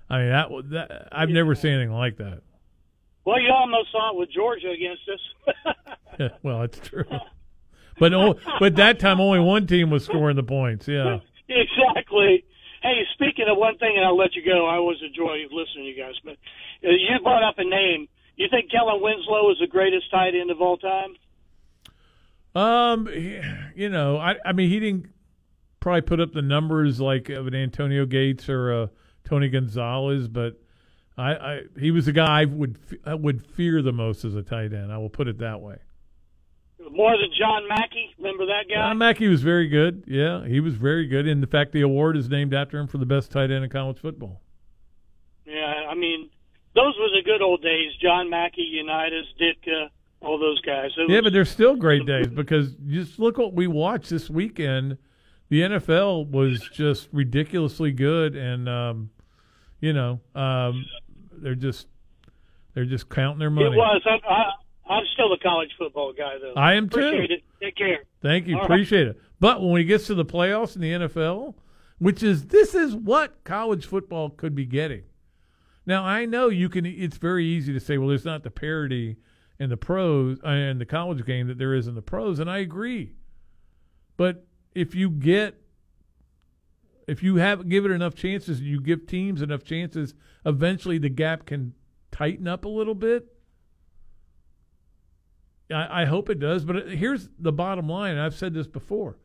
I 0.10 0.18
mean 0.20 0.30
that, 0.30 0.50
that 0.72 1.08
I've 1.12 1.30
never 1.30 1.56
seen 1.56 1.74
anything 1.74 1.94
like 1.94 2.18
that. 2.18 2.42
well, 3.26 3.40
you 3.40 3.50
almost 3.52 3.92
saw 3.92 4.12
it 4.12 4.18
with 4.18 4.30
Georgia 4.32 4.70
against 4.70 5.02
us. 5.10 6.32
well, 6.44 6.62
it's 6.64 6.80
true. 6.80 7.06
But 8.00 8.14
oh, 8.14 8.36
but 8.60 8.76
that 8.76 9.00
time 9.00 9.20
only 9.20 9.40
one 9.40 9.68
team 9.68 9.90
was 9.90 10.06
scoring 10.06 10.36
the 10.36 10.44
points. 10.44 10.88
Yeah. 10.88 11.20
exactly. 11.50 12.44
Hey, 12.82 13.06
speaking 13.14 13.46
of 13.48 13.58
one 13.58 13.78
thing, 13.78 13.94
and 13.96 14.06
I'll 14.06 14.18
let 14.18 14.36
you 14.36 14.44
go. 14.44 14.66
I 14.66 14.76
always 14.76 14.98
enjoy 15.06 15.46
listening 15.52 15.86
to 15.86 15.90
you 15.92 15.96
guys, 16.02 16.16
but 16.24 16.34
uh, 16.84 16.90
you 16.90 17.20
brought 17.22 17.44
up 17.44 17.60
a 17.60 17.64
name. 17.64 18.08
You 18.38 18.48
think 18.50 18.72
Kellen 18.72 19.02
Winslow 19.02 19.52
is 19.52 19.58
the 19.60 19.68
greatest 19.68 20.10
tight 20.10 20.34
end 20.34 20.50
of 20.50 20.62
all 20.62 20.78
time? 20.78 21.14
Um, 22.54 23.08
you 23.76 23.90
know, 23.90 24.18
I 24.18 24.36
I 24.46 24.52
mean, 24.54 24.70
he 24.70 24.80
didn't 24.80 25.08
probably 25.80 26.02
put 26.02 26.20
up 26.20 26.34
the 26.34 26.42
numbers 26.42 27.00
like 27.00 27.30
of 27.30 27.48
an 27.48 27.56
Antonio 27.56 28.06
Gates 28.06 28.50
or 28.50 28.72
a 28.72 28.90
Tony 29.24 29.50
Gonzalez, 29.50 30.28
but 30.28 30.60
I, 31.18 31.32
I 31.32 31.62
he 31.80 31.92
was 31.92 32.06
the 32.06 32.12
guy 32.12 32.42
I 32.42 32.46
would 32.46 32.78
I 33.06 33.16
would 33.16 33.46
fear 33.46 33.82
the 33.82 33.92
most 33.92 34.26
as 34.26 34.36
a 34.36 34.44
tight 34.44 34.74
end. 34.74 34.92
I 34.92 34.98
will 34.98 35.10
put 35.10 35.28
it 35.28 35.38
that 35.40 35.62
way. 35.62 35.78
More 36.92 37.12
than 37.12 37.30
John 37.38 37.68
Mackey. 37.70 38.14
Remember 38.18 38.46
that 38.48 38.66
guy? 38.68 38.76
John 38.76 38.98
Mackey 38.98 39.28
was 39.28 39.42
very 39.42 39.68
good. 39.68 40.04
Yeah, 40.08 40.46
he 40.46 40.60
was 40.60 40.76
very 40.76 41.08
good. 41.08 41.28
In 41.28 41.40
the 41.40 41.48
fact, 41.48 41.72
the 41.72 41.82
award 41.82 42.18
is 42.18 42.28
named 42.28 42.54
after 42.54 42.78
him 42.80 42.88
for 42.88 42.98
the 42.98 43.06
best 43.06 43.32
tight 43.32 43.52
end 43.52 43.64
in 43.64 43.70
college 43.70 44.00
football. 44.00 44.42
Yeah, 45.46 45.88
I 45.90 45.96
mean, 45.96 46.30
those 46.76 46.96
were 47.00 47.10
the 47.10 47.22
good 47.24 47.42
old 47.42 47.62
days. 47.62 47.92
John 48.02 48.30
Mackey, 48.30 48.64
Unitas, 48.64 49.28
Ditka, 49.40 49.90
all 50.22 50.38
those 50.40 50.62
guys. 50.62 50.92
It 50.98 51.10
yeah, 51.10 51.18
was- 51.18 51.24
but 51.26 51.34
they're 51.34 51.46
still 51.46 51.76
great 51.76 52.06
days 52.06 52.28
because 52.28 52.74
just 52.88 53.20
look 53.20 53.38
what 53.38 53.54
we 53.54 53.68
watched 53.68 54.10
this 54.10 54.30
weekend. 54.30 54.98
The 55.50 55.62
NFL 55.64 56.30
was 56.30 56.62
just 56.74 57.10
ridiculously 57.12 57.92
good, 57.92 58.36
and 58.38 58.70
um, 58.70 59.10
you 59.82 59.92
know, 59.92 60.22
um, 60.34 60.86
they're 61.34 61.56
just 61.56 61.88
they're 62.74 62.86
just 62.86 63.10
counting 63.10 63.40
their 63.40 63.50
money. 63.50 63.68
It 63.68 63.78
was. 63.78 64.02
I'm, 64.06 64.20
I, 64.30 64.94
I'm 64.94 65.04
still 65.14 65.34
a 65.34 65.40
college 65.40 65.72
football 65.78 66.14
guy, 66.14 66.36
though. 66.42 66.54
I 66.56 66.76
am 66.76 66.88
too. 66.90 67.00
Appreciate 67.00 67.32
it. 67.32 67.44
Take 67.62 67.76
care. 67.76 68.00
Thank 68.22 68.48
you, 68.48 68.56
All 68.56 68.62
right. 68.62 68.66
appreciate 68.66 69.08
it. 69.08 69.20
But 69.40 69.62
when 69.62 69.72
we 69.72 69.84
get 69.84 70.02
to 70.06 70.16
the 70.16 70.26
playoffs 70.26 70.76
in 70.76 70.82
the 70.82 70.92
NFL, 70.92 71.56
which 72.00 72.24
is 72.24 72.46
this 72.48 72.74
is 72.74 72.96
what 72.96 73.44
college 73.44 73.86
football 73.86 74.30
could 74.30 74.56
be 74.56 74.66
getting. 74.66 75.04
Now 75.86 76.04
I 76.04 76.26
know 76.26 76.48
you 76.48 76.70
can. 76.70 76.86
It's 76.86 77.18
very 77.18 77.46
easy 77.46 77.74
to 77.74 77.80
say, 77.80 77.98
well, 77.98 78.08
there's 78.08 78.24
not 78.26 78.44
the 78.44 78.52
parity 78.52 79.18
in 79.62 79.70
the 79.70 79.78
pros 79.78 80.40
uh, 80.44 80.50
in 80.50 80.80
the 80.80 80.88
college 80.88 81.24
game 81.24 81.48
that 81.48 81.60
there 81.60 81.76
is 81.76 81.88
in 81.88 81.94
the 81.94 82.02
pros, 82.02 82.40
and 82.40 82.50
I 82.50 82.58
agree. 82.58 83.14
But 84.18 84.44
if 84.74 84.96
you 84.96 85.12
get, 85.12 85.62
if 87.08 87.22
you 87.22 87.36
have 87.36 87.70
give 87.70 87.86
it 87.86 87.92
enough 87.92 88.16
chances, 88.16 88.60
you 88.60 88.82
give 88.82 89.06
teams 89.06 89.40
enough 89.40 89.64
chances, 89.64 90.16
eventually 90.48 90.98
the 90.98 91.10
gap 91.10 91.46
can 91.46 91.76
tighten 92.12 92.48
up 92.48 92.66
a 92.66 92.70
little 92.70 92.96
bit. 92.96 93.28
I, 95.70 96.02
I 96.02 96.06
hope 96.06 96.32
it 96.32 96.40
does. 96.40 96.66
But 96.66 96.90
here's 96.90 97.30
the 97.38 97.52
bottom 97.52 97.88
line. 97.88 98.18
I've 98.18 98.36
said 98.36 98.56
this 98.56 98.68
before. 98.68 99.20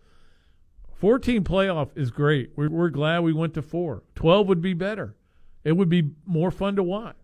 14 0.96 1.44
playoff 1.44 1.88
is 1.96 2.10
great. 2.10 2.50
We're, 2.56 2.68
we're 2.68 2.90
glad 2.90 3.20
we 3.20 3.32
went 3.32 3.54
to 3.54 3.62
four. 3.62 4.02
12 4.16 4.48
would 4.48 4.60
be 4.60 4.74
better. 4.74 5.16
It 5.64 5.72
would 5.72 5.88
be 5.88 6.10
more 6.26 6.50
fun 6.50 6.76
to 6.76 6.82
watch. 6.82 7.16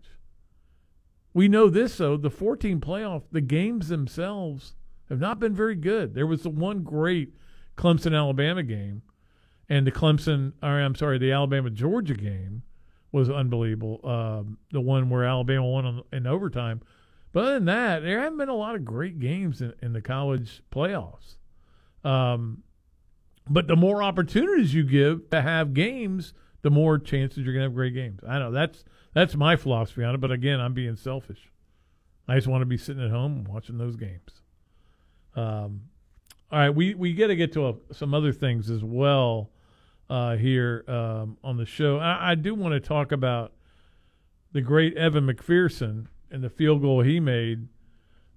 We 1.33 1.47
know 1.47 1.69
this, 1.69 1.97
though. 1.97 2.17
The 2.17 2.29
14 2.29 2.79
playoff, 2.79 3.23
the 3.31 3.41
games 3.41 3.87
themselves 3.87 4.75
have 5.09 5.19
not 5.19 5.39
been 5.39 5.53
very 5.53 5.75
good. 5.75 6.13
There 6.13 6.27
was 6.27 6.43
the 6.43 6.49
one 6.49 6.83
great 6.83 7.33
Clemson 7.77 8.15
Alabama 8.15 8.63
game, 8.63 9.01
and 9.67 9.87
the 9.87 9.91
Clemson, 9.91 10.53
or 10.61 10.79
I'm 10.79 10.95
sorry, 10.95 11.17
the 11.17 11.31
Alabama 11.31 11.69
Georgia 11.69 12.13
game 12.13 12.63
was 13.11 13.29
unbelievable. 13.29 13.99
Um, 14.03 14.57
the 14.71 14.81
one 14.81 15.09
where 15.09 15.23
Alabama 15.23 15.65
won 15.65 15.85
on, 15.85 16.03
in 16.11 16.27
overtime. 16.27 16.81
But 17.31 17.45
other 17.45 17.53
than 17.55 17.65
that, 17.65 18.03
there 18.03 18.19
haven't 18.19 18.37
been 18.37 18.49
a 18.49 18.55
lot 18.55 18.75
of 18.75 18.85
great 18.85 19.19
games 19.19 19.61
in, 19.61 19.73
in 19.81 19.93
the 19.93 20.01
college 20.01 20.61
playoffs. 20.71 21.37
Um, 22.03 22.63
but 23.49 23.67
the 23.67 23.75
more 23.75 24.03
opportunities 24.03 24.73
you 24.73 24.83
give 24.83 25.29
to 25.31 25.41
have 25.41 25.73
games, 25.73 26.33
the 26.61 26.69
more 26.69 26.97
chances 26.97 27.39
you're 27.43 27.53
going 27.53 27.63
to 27.63 27.69
have 27.69 27.75
great 27.75 27.93
games. 27.93 28.21
I 28.27 28.39
know 28.39 28.51
that's 28.51 28.83
that's 29.13 29.35
my 29.35 29.55
philosophy 29.55 30.03
on 30.03 30.15
it. 30.15 30.21
But 30.21 30.31
again, 30.31 30.59
I'm 30.59 30.73
being 30.73 30.95
selfish. 30.95 31.51
I 32.27 32.35
just 32.35 32.47
want 32.47 32.61
to 32.61 32.65
be 32.65 32.77
sitting 32.77 33.03
at 33.03 33.11
home 33.11 33.45
watching 33.49 33.77
those 33.77 33.95
games. 33.95 34.41
Um, 35.35 35.81
all 36.51 36.59
right, 36.59 36.69
we 36.69 36.93
we 36.93 37.13
got 37.13 37.27
to 37.27 37.35
get 37.35 37.53
to 37.53 37.69
a, 37.69 37.73
some 37.91 38.13
other 38.13 38.31
things 38.31 38.69
as 38.69 38.83
well 38.83 39.49
uh, 40.09 40.35
here 40.35 40.85
um, 40.87 41.37
on 41.43 41.57
the 41.57 41.65
show. 41.65 41.97
I, 41.97 42.31
I 42.31 42.35
do 42.35 42.53
want 42.53 42.73
to 42.73 42.79
talk 42.79 43.11
about 43.11 43.53
the 44.51 44.61
great 44.61 44.95
Evan 44.95 45.27
McPherson 45.27 46.07
and 46.31 46.43
the 46.43 46.49
field 46.49 46.81
goal 46.81 47.01
he 47.01 47.19
made. 47.19 47.67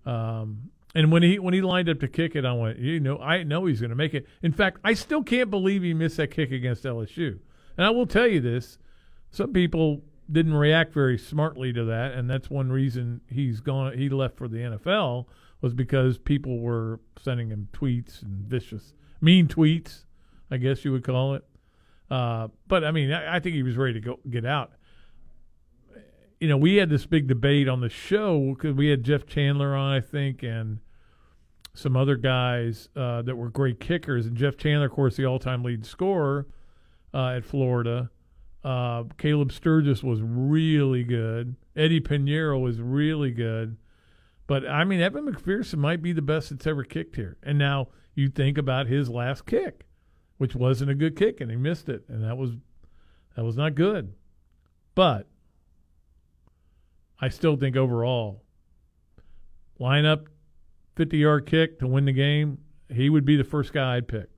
Um, 0.05 0.70
and 0.95 1.12
when 1.12 1.22
he 1.22 1.39
when 1.39 1.53
he 1.53 1.61
lined 1.61 1.91
up 1.91 2.01
to 2.01 2.09
kick 2.09 2.35
it, 2.35 2.47
I 2.47 2.55
went, 2.55 2.79
you 2.79 3.01
know, 3.01 3.18
I 3.18 3.43
know 3.43 3.66
he's 3.66 3.81
going 3.81 3.91
to 3.91 3.97
make 3.97 4.14
it. 4.14 4.27
In 4.43 4.53
fact, 4.53 4.79
I 4.83 4.95
still 4.95 5.22
can't 5.22 5.51
believe 5.51 5.83
he 5.83 5.93
missed 5.93 6.16
that 6.16 6.31
kick 6.31 6.53
against 6.53 6.85
LSU. 6.85 7.39
And 7.77 7.85
I 7.87 7.91
will 7.91 8.07
tell 8.07 8.27
you 8.27 8.41
this: 8.41 8.79
some 9.31 9.53
people 9.53 10.03
didn't 10.31 10.55
react 10.55 10.93
very 10.93 11.18
smartly 11.18 11.72
to 11.72 11.85
that, 11.85 12.12
and 12.12 12.29
that's 12.29 12.51
one 12.51 12.70
reason 12.70 13.20
he's 13.29 13.61
gone. 13.61 13.97
He 13.97 14.09
left 14.09 14.37
for 14.37 14.49
the 14.49 14.59
NFL 14.59 15.27
was 15.61 15.74
because 15.74 16.18
people 16.18 16.61
were 16.61 17.01
sending 17.22 17.51
him 17.51 17.68
tweets 17.72 18.22
and 18.22 18.47
vicious, 18.47 18.95
mean 19.20 19.49
tweets, 19.49 20.05
I 20.51 20.59
guess 20.59 20.85
you 20.85 20.93
would 20.93 21.05
call 21.05 21.35
it. 21.35 21.45
Uh, 22.11 22.49
but 22.68 22.85
I 22.85 22.91
mean, 22.91 23.12
I, 23.12 23.37
I 23.37 23.41
think 23.41 23.55
he 23.55 23.62
was 23.62 23.77
ready 23.77 23.95
to 23.95 24.01
go 24.01 24.20
get 24.29 24.45
out 24.45 24.72
you 26.41 26.49
know, 26.49 26.57
we 26.57 26.77
had 26.77 26.91
this 26.91 27.07
big 27.07 27.27
debate 27.27 27.68
on 27.68 27.81
the 27.81 27.89
show 27.89 28.55
because 28.55 28.74
we 28.74 28.89
had 28.89 29.03
Jeff 29.03 29.27
Chandler 29.27 29.74
on, 29.74 29.93
I 29.93 30.01
think, 30.01 30.43
and 30.43 30.81
some 31.74 31.97
other 31.97 32.16
guys 32.16 32.89
uh, 32.97 33.22
that 33.22 33.37
were 33.37 33.49
great 33.49 33.81
kickers. 33.81 34.27
And 34.27 34.37
Jeff 34.37 34.57
Chandler, 34.57 34.87
of 34.87 34.93
course, 34.93 35.16
the 35.16 35.24
all-time 35.24 35.62
lead 35.62 35.87
scorer 35.87 36.47
uh, 37.14 37.29
at 37.29 37.45
Florida. 37.45 38.11
Uh, 38.67 39.05
Caleb 39.17 39.53
Sturgis 39.53 40.03
was 40.03 40.21
really 40.21 41.05
good. 41.05 41.55
Eddie 41.77 42.01
Pinheiro 42.01 42.61
was 42.61 42.81
really 42.81 43.31
good. 43.31 43.77
But 44.49 44.67
I 44.69 44.83
mean, 44.83 45.01
Evan 45.01 45.33
McPherson 45.33 45.79
might 45.79 46.03
be 46.03 46.12
the 46.12 46.21
best 46.21 46.51
that's 46.51 46.67
ever 46.67 46.83
kicked 46.83 47.14
here. 47.14 47.37
And 47.45 47.59
now 47.59 47.91
you 48.17 48.29
think 48.29 48.59
about 48.59 48.89
his 48.89 49.09
last 49.09 49.47
kick, 49.47 49.87
which 50.39 50.57
wasn't 50.57 50.91
a 50.91 50.97
good 50.97 51.14
kick, 51.14 51.41
and 51.41 51.49
he 51.49 51.57
missed 51.57 51.89
it, 51.89 52.07
and 52.09 52.25
that 52.25 52.37
was 52.37 52.57
that 53.37 53.45
was 53.45 53.57
not 53.57 53.77
good. 53.77 54.14
But 54.97 55.29
I 57.21 57.29
still 57.29 57.57
think 57.57 57.77
overall, 57.77 58.43
line 59.79 60.07
up 60.07 60.27
50 60.97 61.19
yard 61.19 61.47
kick 61.47 61.79
to 61.79 61.87
win 61.87 62.05
the 62.05 62.12
game, 62.12 62.59
he 62.93 63.11
would 63.11 63.25
be 63.25 63.37
the 63.37 63.45
first 63.45 63.73
guy 63.73 63.95
I'd 63.95 64.09
pick. 64.09 64.29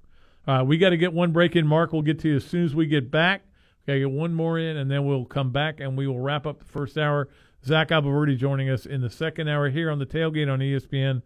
All 0.47 0.59
right, 0.59 0.63
we 0.67 0.77
got 0.77 0.91
to 0.91 0.99
get 0.99 1.15
one 1.15 1.33
break 1.33 1.57
in, 1.57 1.67
Mark. 1.67 1.95
We'll 1.95 2.03
get 2.03 2.19
to 2.21 2.29
you 2.29 2.37
as 2.37 2.45
soon 2.45 2.67
as 2.67 2.75
we 2.75 2.85
get 2.85 3.11
back. 3.11 3.48
Got 3.89 3.95
to 3.95 4.01
get 4.01 4.11
one 4.11 4.35
more 4.35 4.59
in, 4.59 4.77
and 4.77 4.91
then 4.91 5.07
we'll 5.07 5.25
come 5.25 5.51
back 5.51 5.81
and 5.81 5.97
we 5.97 6.07
will 6.07 6.21
wrap 6.21 6.47
up 6.47 6.59
the 6.59 6.67
first 6.67 6.99
hour. 6.99 7.27
Zach 7.65 7.89
Abolverdi 7.89 8.37
joining 8.37 8.69
us 8.69 8.85
in 8.85 9.01
the 9.01 9.09
second 9.09 9.49
hour 9.49 9.71
here 9.71 9.91
on 9.91 9.99
the 9.99 10.05
tailgate 10.05 10.53
on 10.53 10.59
ESPN 10.59 11.23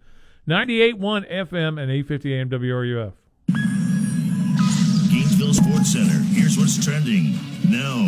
98.1 0.49 1.29
FM 1.29 1.83
and 1.83 1.91
850 1.91 2.35
AM 2.35 2.49
WRUF. 2.49 3.15
Gainesville 5.11 5.55
Sports 5.55 5.93
Center. 5.93 6.23
Here's 6.31 6.57
what's 6.57 6.79
trending 6.85 7.33
now 7.69 8.07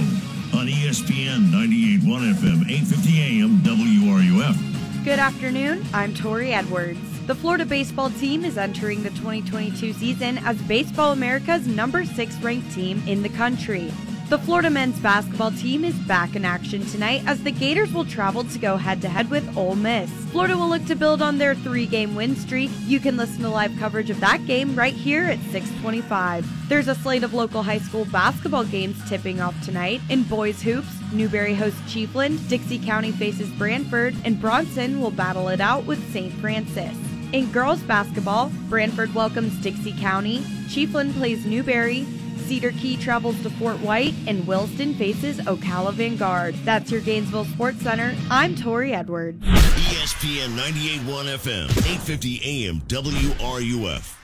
on 0.57 0.69
ESPN 0.69 1.51
98.1 1.51 2.35
FM, 2.35 2.71
850 2.71 3.21
AM 3.21 3.59
WRUF. 3.59 5.05
Good 5.05 5.19
afternoon. 5.19 5.85
I'm 5.93 6.15
Tori 6.15 6.53
Edwards. 6.53 7.01
The 7.27 7.35
Florida 7.35 7.67
baseball 7.67 8.11
team 8.11 8.45
is 8.45 8.57
entering 8.57 9.03
the 9.03 9.11
2022 9.11 9.95
season 9.95 10.39
as 10.39 10.63
Baseball 10.63 11.11
America's 11.11 11.67
number 11.67 12.05
six 12.05 12.37
ranked 12.37 12.73
team 12.73 13.03
in 13.09 13.25
the 13.25 13.31
country. 13.31 13.91
The 14.35 14.41
Florida 14.41 14.68
men's 14.68 14.99
basketball 14.99 15.53
team 15.53 15.85
is 15.85 15.95
back 15.95 16.35
in 16.35 16.45
action 16.45 16.85
tonight 16.87 17.22
as 17.24 17.45
the 17.45 17.53
Gators 17.53 17.93
will 17.93 18.05
travel 18.05 18.43
to 18.43 18.59
go 18.59 18.76
head 18.76 19.01
to 19.03 19.09
head 19.09 19.30
with 19.30 19.57
Ole 19.57 19.76
Miss. 19.76 20.11
Florida 20.32 20.57
will 20.57 20.68
look 20.68 20.85
to 20.87 20.97
build 20.97 21.22
on 21.22 21.39
their 21.39 21.55
three 21.55 21.87
game 21.87 22.16
win 22.16 22.35
streak. 22.35 22.72
You 22.80 22.99
can 22.99 23.16
listen 23.16 23.43
to 23.43 23.49
live 23.49 23.78
coverage 23.78 24.11
of 24.11 24.18
that 24.18 24.45
game 24.45 24.74
right 24.74 24.93
here 24.93 25.22
at 25.22 25.39
625. 25.53 26.68
There's 26.68 26.89
a 26.89 26.97
slate 26.97 27.22
of 27.22 27.32
local 27.32 27.62
high 27.62 27.78
school 27.78 28.07
basketball 28.07 28.64
games 28.64 29.09
tipping 29.09 29.41
off 29.41 29.55
tonight. 29.64 30.01
In 30.11 30.24
boys 30.24 30.61
hoops, 30.61 30.91
Newberry 31.12 31.55
hosts 31.55 31.80
Chiefland, 31.82 32.49
Dixie 32.49 32.80
County 32.80 33.12
faces 33.12 33.49
Branford, 33.51 34.16
and 34.24 34.41
Bronson 34.41 35.01
will 35.01 35.12
battle 35.12 35.47
it 35.47 35.61
out 35.61 35.85
with 35.85 36.12
St. 36.12 36.32
Francis. 36.41 36.97
In 37.32 37.53
girls 37.53 37.82
basketball, 37.82 38.51
Branford 38.68 39.14
welcomes 39.14 39.57
Dixie 39.62 39.97
County, 40.01 40.41
Chiefland 40.66 41.14
plays 41.14 41.47
Newberry, 41.47 42.05
Cedar 42.45 42.73
Key 42.73 42.97
travels 42.97 43.41
to 43.43 43.51
Fort 43.51 43.79
White, 43.81 44.15
and 44.27 44.47
Williston 44.47 44.95
faces 44.95 45.39
Ocala 45.39 45.93
Vanguard. 45.93 46.55
That's 46.65 46.91
your 46.91 47.01
Gainesville 47.01 47.47
Sports 47.47 47.81
Center. 47.81 48.15
I'm 48.31 48.55
Tori 48.55 48.93
Edwards. 48.93 49.45
ESPN 49.45 50.57
98.1 50.57 51.35
FM, 51.37 51.65
850 51.71 52.41
AM 52.45 52.81
WRUF. 52.83 54.24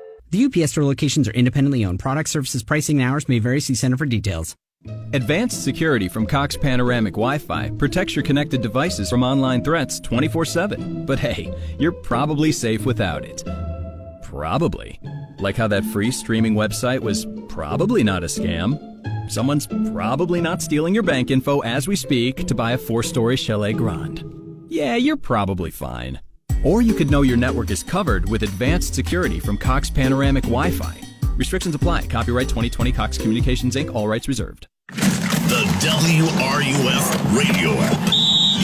The 0.31 0.45
UPS 0.45 0.71
store 0.71 0.85
locations 0.85 1.27
are 1.27 1.31
independently 1.31 1.83
owned. 1.83 1.99
Product 1.99 2.29
services, 2.29 2.63
pricing, 2.63 3.01
and 3.01 3.11
hours 3.11 3.27
may 3.27 3.39
vary. 3.39 3.59
See 3.59 3.75
Center 3.75 3.97
for 3.97 4.05
details. 4.05 4.55
Advanced 5.13 5.63
security 5.63 6.07
from 6.07 6.25
Cox 6.25 6.55
Panoramic 6.55 7.13
Wi 7.13 7.37
Fi 7.37 7.69
protects 7.71 8.15
your 8.15 8.23
connected 8.23 8.61
devices 8.61 9.09
from 9.09 9.23
online 9.23 9.61
threats 9.61 9.99
24 9.99 10.45
7. 10.45 11.05
But 11.05 11.19
hey, 11.19 11.53
you're 11.77 11.91
probably 11.91 12.53
safe 12.53 12.85
without 12.85 13.25
it. 13.25 13.43
Probably. 14.23 15.01
Like 15.39 15.57
how 15.57 15.67
that 15.67 15.83
free 15.85 16.11
streaming 16.11 16.55
website 16.55 17.01
was 17.01 17.27
probably 17.49 18.01
not 18.01 18.23
a 18.23 18.27
scam. 18.27 18.79
Someone's 19.29 19.67
probably 19.91 20.39
not 20.39 20.61
stealing 20.61 20.93
your 20.93 21.03
bank 21.03 21.29
info 21.29 21.59
as 21.59 21.89
we 21.89 21.97
speak 21.97 22.47
to 22.47 22.55
buy 22.55 22.71
a 22.71 22.77
four 22.77 23.03
story 23.03 23.35
Chalet 23.35 23.73
Grand. 23.73 24.23
Yeah, 24.69 24.95
you're 24.95 25.17
probably 25.17 25.71
fine. 25.71 26.21
Or 26.63 26.81
you 26.81 26.93
could 26.93 27.09
know 27.09 27.23
your 27.23 27.37
network 27.37 27.71
is 27.71 27.81
covered 27.83 28.29
with 28.29 28.43
advanced 28.43 28.93
security 28.93 29.39
from 29.39 29.57
Cox 29.57 29.89
Panoramic 29.89 30.43
Wi 30.43 30.69
Fi. 30.71 31.01
Restrictions 31.35 31.73
apply. 31.73 32.05
Copyright 32.07 32.49
2020 32.49 32.91
Cox 32.91 33.17
Communications 33.17 33.75
Inc., 33.75 33.93
all 33.95 34.07
rights 34.07 34.27
reserved. 34.27 34.67
The 34.89 35.65
WRUF 35.81 37.35
radio 37.35 37.71
app. 37.71 38.09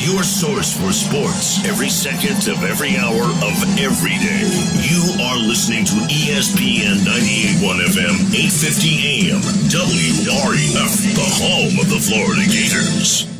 Your 0.05 0.23
source 0.23 0.77
for 0.77 0.93
sports 0.93 1.65
every 1.65 1.89
second 1.89 2.47
of 2.47 2.63
every 2.63 2.95
hour 2.97 3.23
of 3.23 3.79
every 3.79 4.15
day. 4.21 4.45
You 4.85 5.23
are 5.23 5.37
listening 5.37 5.85
to 5.85 5.93
ESPN 6.07 7.03
98.1 7.03 7.81
FM, 7.81 8.15
850 8.31 9.31
AM, 9.31 9.41
WRUF, 9.67 11.15
the 11.15 11.29
home 11.41 11.79
of 11.79 11.89
the 11.89 11.99
Florida 11.99 12.45
Gators. 12.45 13.36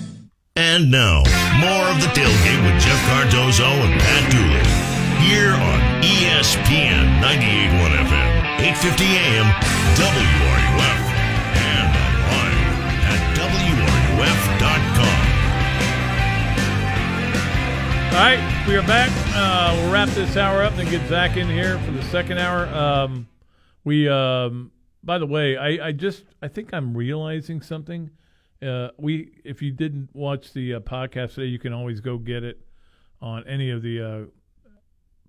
And 0.57 0.89
now, 0.89 1.21
more 1.61 1.85
of 1.85 2.01
the 2.01 2.09
tailgate 2.17 2.61
with 2.65 2.81
Jeff 2.81 2.97
Cardozo 3.05 3.63
and 3.63 4.01
Pat 4.01 4.31
Dooley. 4.31 4.65
Here 5.21 5.53
on 5.53 6.01
ESPN 6.01 7.21
98.1 7.21 7.93
FM, 7.93 8.57
850 8.65 9.05
AM, 9.05 9.45
WRUF. 10.01 10.97
And 11.61 11.93
online 12.25 12.57
at 13.05 13.21
WRUF.com. 13.37 14.57
All 18.15 18.23
right, 18.25 18.41
we 18.67 18.75
are 18.75 18.87
back. 18.87 19.11
Uh, 19.35 19.75
we'll 19.77 19.93
wrap 19.93 20.09
this 20.09 20.35
hour 20.37 20.63
up 20.63 20.75
and 20.79 20.89
get 20.89 21.07
Zach 21.07 21.37
in 21.37 21.47
here 21.47 21.77
for 21.77 21.91
the 21.91 22.01
second 22.05 22.39
hour. 22.39 22.65
Um, 22.69 23.27
we, 23.83 24.09
um, 24.09 24.71
by 25.03 25.19
the 25.19 25.27
way, 25.27 25.55
I, 25.55 25.89
I 25.89 25.91
just 25.91 26.23
I 26.41 26.47
think 26.47 26.73
I'm 26.73 26.97
realizing 26.97 27.61
something. 27.61 28.09
Uh, 28.61 28.89
we, 28.97 29.29
if 29.43 29.61
you 29.61 29.71
didn't 29.71 30.09
watch 30.13 30.53
the 30.53 30.75
uh, 30.75 30.79
podcast 30.79 31.35
today, 31.35 31.47
you 31.47 31.59
can 31.59 31.73
always 31.73 31.99
go 31.99 32.17
get 32.17 32.43
it 32.43 32.59
on 33.21 33.47
any 33.47 33.69
of 33.69 33.81
the 33.83 34.01
uh, 34.01 34.25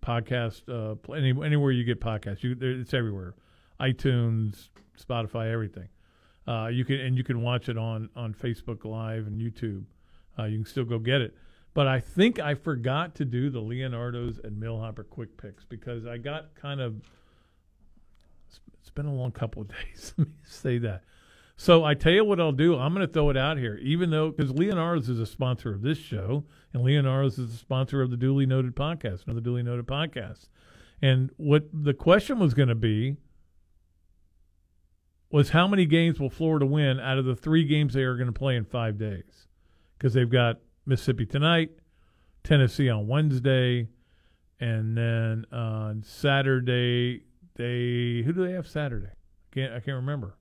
podcast, 0.04 0.62
uh, 0.68 0.94
any, 1.12 1.30
anywhere 1.44 1.70
you 1.72 1.84
get 1.84 2.00
podcasts. 2.00 2.42
You, 2.42 2.54
there, 2.54 2.70
it's 2.70 2.94
everywhere, 2.94 3.34
iTunes, 3.80 4.68
Spotify, 5.00 5.52
everything. 5.52 5.88
Uh, 6.46 6.68
you 6.68 6.84
can 6.84 6.98
and 7.00 7.16
you 7.16 7.22
can 7.24 7.42
watch 7.42 7.68
it 7.68 7.76
on 7.76 8.08
on 8.16 8.32
Facebook 8.32 8.84
Live 8.86 9.26
and 9.26 9.38
YouTube. 9.38 9.84
Uh, 10.38 10.44
you 10.44 10.58
can 10.58 10.64
still 10.66 10.84
go 10.84 10.98
get 10.98 11.20
it. 11.20 11.34
But 11.74 11.86
I 11.86 12.00
think 12.00 12.40
I 12.40 12.54
forgot 12.54 13.14
to 13.16 13.24
do 13.26 13.50
the 13.50 13.60
Leonardo's 13.60 14.40
and 14.42 14.58
Millhopper 14.58 15.04
quick 15.04 15.36
picks 15.36 15.64
because 15.64 16.06
I 16.06 16.16
got 16.16 16.54
kind 16.54 16.80
of. 16.80 16.94
it's- 16.96 18.60
It's 18.80 18.90
been 18.90 19.04
a 19.06 19.14
long 19.14 19.32
couple 19.32 19.62
of 19.62 19.68
days. 19.92 20.14
Let 20.16 20.28
me 20.28 20.34
say 20.44 20.78
that. 20.78 21.02
So 21.60 21.84
I 21.84 21.94
tell 21.94 22.12
you 22.12 22.24
what 22.24 22.38
I'll 22.38 22.52
do. 22.52 22.76
I'm 22.76 22.94
going 22.94 23.04
to 23.04 23.12
throw 23.12 23.30
it 23.30 23.36
out 23.36 23.58
here, 23.58 23.80
even 23.82 24.10
though 24.10 24.30
because 24.30 24.52
Leonardo's 24.52 25.08
is 25.08 25.18
a 25.18 25.26
sponsor 25.26 25.74
of 25.74 25.82
this 25.82 25.98
show, 25.98 26.44
and 26.72 26.84
Leonardo's 26.84 27.36
is 27.36 27.52
a 27.52 27.56
sponsor 27.56 28.00
of 28.00 28.12
the 28.12 28.16
Dooley 28.16 28.46
Noted 28.46 28.76
podcast, 28.76 29.24
another 29.26 29.40
Dooley 29.40 29.64
Noted 29.64 29.84
podcast. 29.84 30.50
And 31.02 31.30
what 31.36 31.64
the 31.72 31.94
question 31.94 32.38
was 32.38 32.54
going 32.54 32.68
to 32.68 32.76
be 32.76 33.16
was 35.32 35.50
how 35.50 35.66
many 35.66 35.84
games 35.84 36.20
will 36.20 36.30
Florida 36.30 36.64
win 36.64 37.00
out 37.00 37.18
of 37.18 37.24
the 37.24 37.34
three 37.34 37.64
games 37.64 37.92
they 37.92 38.04
are 38.04 38.14
going 38.14 38.32
to 38.32 38.32
play 38.32 38.54
in 38.54 38.64
five 38.64 38.96
days? 38.96 39.48
Because 39.98 40.14
they've 40.14 40.30
got 40.30 40.60
Mississippi 40.86 41.26
tonight, 41.26 41.70
Tennessee 42.44 42.88
on 42.88 43.08
Wednesday, 43.08 43.88
and 44.60 44.96
then 44.96 45.44
on 45.50 46.04
Saturday 46.04 47.24
they 47.56 48.22
who 48.24 48.32
do 48.32 48.46
they 48.46 48.52
have 48.52 48.68
Saturday? 48.68 49.10
Can't 49.52 49.72
I 49.72 49.80
can't 49.80 49.96
remember. 49.96 50.36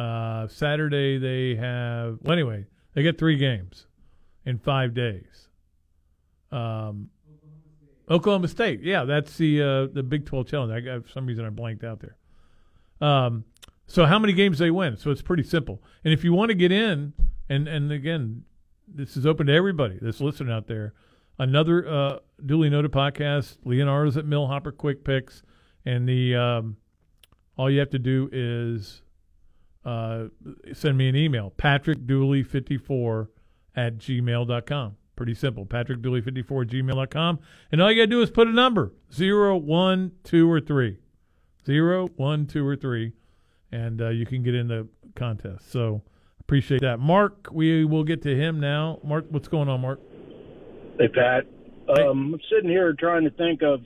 Uh, 0.00 0.48
Saturday 0.48 1.18
they 1.18 1.60
have 1.60 2.18
well 2.22 2.32
anyway 2.32 2.64
they 2.94 3.02
get 3.02 3.18
three 3.18 3.36
games 3.36 3.86
in 4.46 4.58
five 4.58 4.94
days. 4.94 5.48
Um, 6.50 7.10
Oklahoma 8.10 8.48
State, 8.48 8.80
yeah, 8.82 9.04
that's 9.04 9.36
the 9.36 9.62
uh, 9.62 9.86
the 9.92 10.02
Big 10.02 10.24
Twelve 10.24 10.48
challenge. 10.48 10.72
I 10.72 10.80
got 10.80 11.04
for 11.04 11.10
some 11.10 11.26
reason 11.26 11.44
I 11.44 11.50
blanked 11.50 11.84
out 11.84 12.00
there. 12.00 12.16
Um, 13.06 13.44
so 13.86 14.06
how 14.06 14.18
many 14.18 14.32
games 14.32 14.58
they 14.58 14.70
win? 14.70 14.96
So 14.96 15.10
it's 15.10 15.22
pretty 15.22 15.42
simple. 15.42 15.82
And 16.04 16.14
if 16.14 16.24
you 16.24 16.32
want 16.32 16.48
to 16.48 16.54
get 16.54 16.72
in, 16.72 17.12
and 17.48 17.68
and 17.68 17.92
again, 17.92 18.44
this 18.88 19.16
is 19.16 19.26
open 19.26 19.48
to 19.48 19.52
everybody 19.52 19.98
that's 20.00 20.20
listening 20.20 20.52
out 20.52 20.66
there. 20.66 20.94
Another 21.38 21.86
uh, 21.88 22.18
Dooley 22.44 22.70
noted 22.70 22.90
podcast, 22.90 23.58
Leonardo's 23.64 24.16
at 24.16 24.24
Millhopper 24.24 24.72
Quick 24.72 25.04
Picks, 25.04 25.42
and 25.84 26.08
the 26.08 26.34
um, 26.36 26.76
all 27.56 27.70
you 27.70 27.78
have 27.80 27.90
to 27.90 27.98
do 27.98 28.30
is 28.32 29.02
uh, 29.84 30.24
send 30.72 30.98
me 30.98 31.08
an 31.08 31.16
email, 31.16 31.52
patrickdooley54 31.58 33.28
at 33.76 33.98
gmail.com. 33.98 34.96
Pretty 35.16 35.34
simple, 35.34 35.66
patrickdooley54 35.66 36.62
at 36.62 36.68
gmail.com. 36.68 37.38
And 37.72 37.82
all 37.82 37.90
you 37.90 37.96
got 37.96 38.04
to 38.04 38.06
do 38.06 38.22
is 38.22 38.30
put 38.30 38.48
a 38.48 38.52
number, 38.52 38.92
zero, 39.12 39.56
one, 39.56 40.12
two, 40.24 40.50
or 40.50 40.60
3. 40.60 40.98
Zero, 41.66 42.08
one, 42.16 42.46
two, 42.46 42.66
or 42.66 42.74
3, 42.74 43.12
and 43.70 44.00
uh, 44.00 44.08
you 44.08 44.24
can 44.24 44.42
get 44.42 44.54
in 44.54 44.68
the 44.68 44.88
contest. 45.14 45.70
So 45.70 46.02
appreciate 46.40 46.80
that. 46.80 46.98
Mark, 46.98 47.48
we 47.52 47.84
will 47.84 48.04
get 48.04 48.22
to 48.22 48.34
him 48.34 48.60
now. 48.60 48.98
Mark, 49.04 49.26
what's 49.28 49.48
going 49.48 49.68
on, 49.68 49.82
Mark? 49.82 50.00
Hey, 50.98 51.08
Pat. 51.08 51.46
Um, 51.88 52.34
I'm 52.34 52.40
sitting 52.50 52.70
here 52.70 52.94
trying 52.94 53.24
to 53.24 53.30
think 53.30 53.62
of 53.62 53.80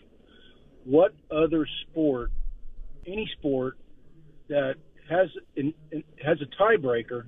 what 0.85 1.15
other 1.31 1.67
sport, 1.83 2.31
any 3.07 3.29
sport, 3.39 3.77
that 4.49 4.77
has 5.09 5.29
an, 5.57 5.75
has 6.25 6.39
a 6.41 6.63
tiebreaker 6.63 7.25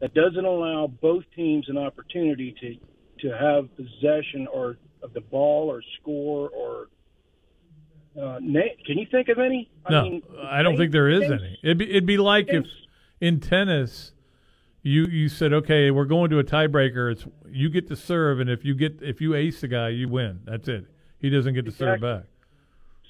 that 0.00 0.14
doesn't 0.14 0.44
allow 0.44 0.86
both 0.86 1.24
teams 1.34 1.68
an 1.68 1.78
opportunity 1.78 2.54
to 2.60 2.76
to 3.28 3.34
have 3.34 3.74
possession 3.76 4.46
or 4.52 4.76
of 5.02 5.12
the 5.14 5.20
ball 5.20 5.70
or 5.70 5.82
score 6.00 6.50
or. 6.50 6.88
Uh, 8.20 8.38
na- 8.40 8.62
can 8.86 8.96
you 8.96 9.06
think 9.10 9.28
of 9.28 9.38
any? 9.38 9.70
No, 9.90 10.00
I, 10.00 10.02
mean, 10.02 10.22
I 10.42 10.62
don't 10.62 10.76
think 10.76 10.90
there 10.90 11.10
is 11.10 11.22
any. 11.22 11.58
It'd 11.62 11.76
be, 11.76 11.90
it'd 11.90 12.06
be 12.06 12.16
like 12.16 12.46
if 12.48 12.64
in 13.20 13.40
tennis, 13.40 14.12
you 14.82 15.04
you 15.06 15.28
said, 15.28 15.52
okay, 15.52 15.90
we're 15.90 16.06
going 16.06 16.30
to 16.30 16.38
a 16.38 16.44
tiebreaker. 16.44 17.12
It's 17.12 17.26
you 17.50 17.68
get 17.68 17.88
to 17.88 17.96
serve, 17.96 18.40
and 18.40 18.48
if 18.48 18.64
you 18.64 18.74
get 18.74 19.00
if 19.02 19.20
you 19.20 19.34
ace 19.34 19.60
the 19.60 19.68
guy, 19.68 19.90
you 19.90 20.08
win. 20.08 20.40
That's 20.44 20.66
it. 20.68 20.86
He 21.18 21.28
doesn't 21.28 21.54
get 21.54 21.66
to 21.66 21.72
serve 21.72 22.00
back. 22.00 22.22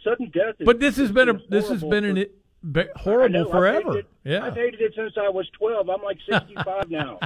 Sudden 0.02 0.30
death. 0.30 0.54
Is, 0.58 0.64
But 0.64 0.80
this 0.80 0.96
has 0.96 1.12
been 1.12 1.28
a 1.28 1.38
this 1.48 1.68
has 1.68 1.84
been 1.84 2.04
an 2.04 2.26
be, 2.72 2.82
horrible 2.96 3.40
know, 3.40 3.44
I've 3.46 3.50
forever. 3.50 4.02
Yeah, 4.24 4.44
I've 4.44 4.54
hated 4.54 4.80
it 4.80 4.92
since 4.96 5.12
I 5.16 5.28
was 5.28 5.48
12. 5.58 5.88
I'm 5.88 6.02
like 6.02 6.18
65 6.30 6.90
now. 6.90 7.18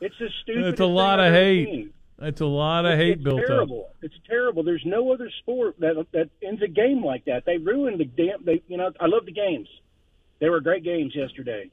It's 0.00 0.14
the 0.18 0.28
stupidest 0.42 0.72
it's 0.72 0.80
a 0.80 0.86
lot 0.86 1.20
of 1.20 1.32
hate. 1.32 1.66
seen. 1.68 1.92
It's 2.20 2.40
a 2.40 2.46
lot 2.46 2.84
of 2.84 2.92
It's- 2.92 3.04
hate 3.04 3.12
it's 3.14 3.22
built 3.24 3.42
terrible. 3.46 3.86
up. 3.90 3.96
It's 4.02 4.14
terrible. 4.28 4.62
There's 4.62 4.82
no 4.84 5.12
other 5.12 5.30
sport 5.40 5.76
that 5.80 6.06
that 6.12 6.28
ends 6.42 6.62
a 6.62 6.68
game 6.68 7.04
like 7.04 7.24
that. 7.26 7.44
They 7.44 7.58
ruined 7.58 8.00
the 8.00 8.04
damn. 8.04 8.44
They, 8.44 8.62
you 8.68 8.76
know, 8.76 8.90
I 9.00 9.06
love 9.06 9.26
the 9.26 9.32
games. 9.32 9.68
They 10.40 10.48
were 10.48 10.60
great 10.60 10.82
games 10.82 11.14
yesterday, 11.14 11.70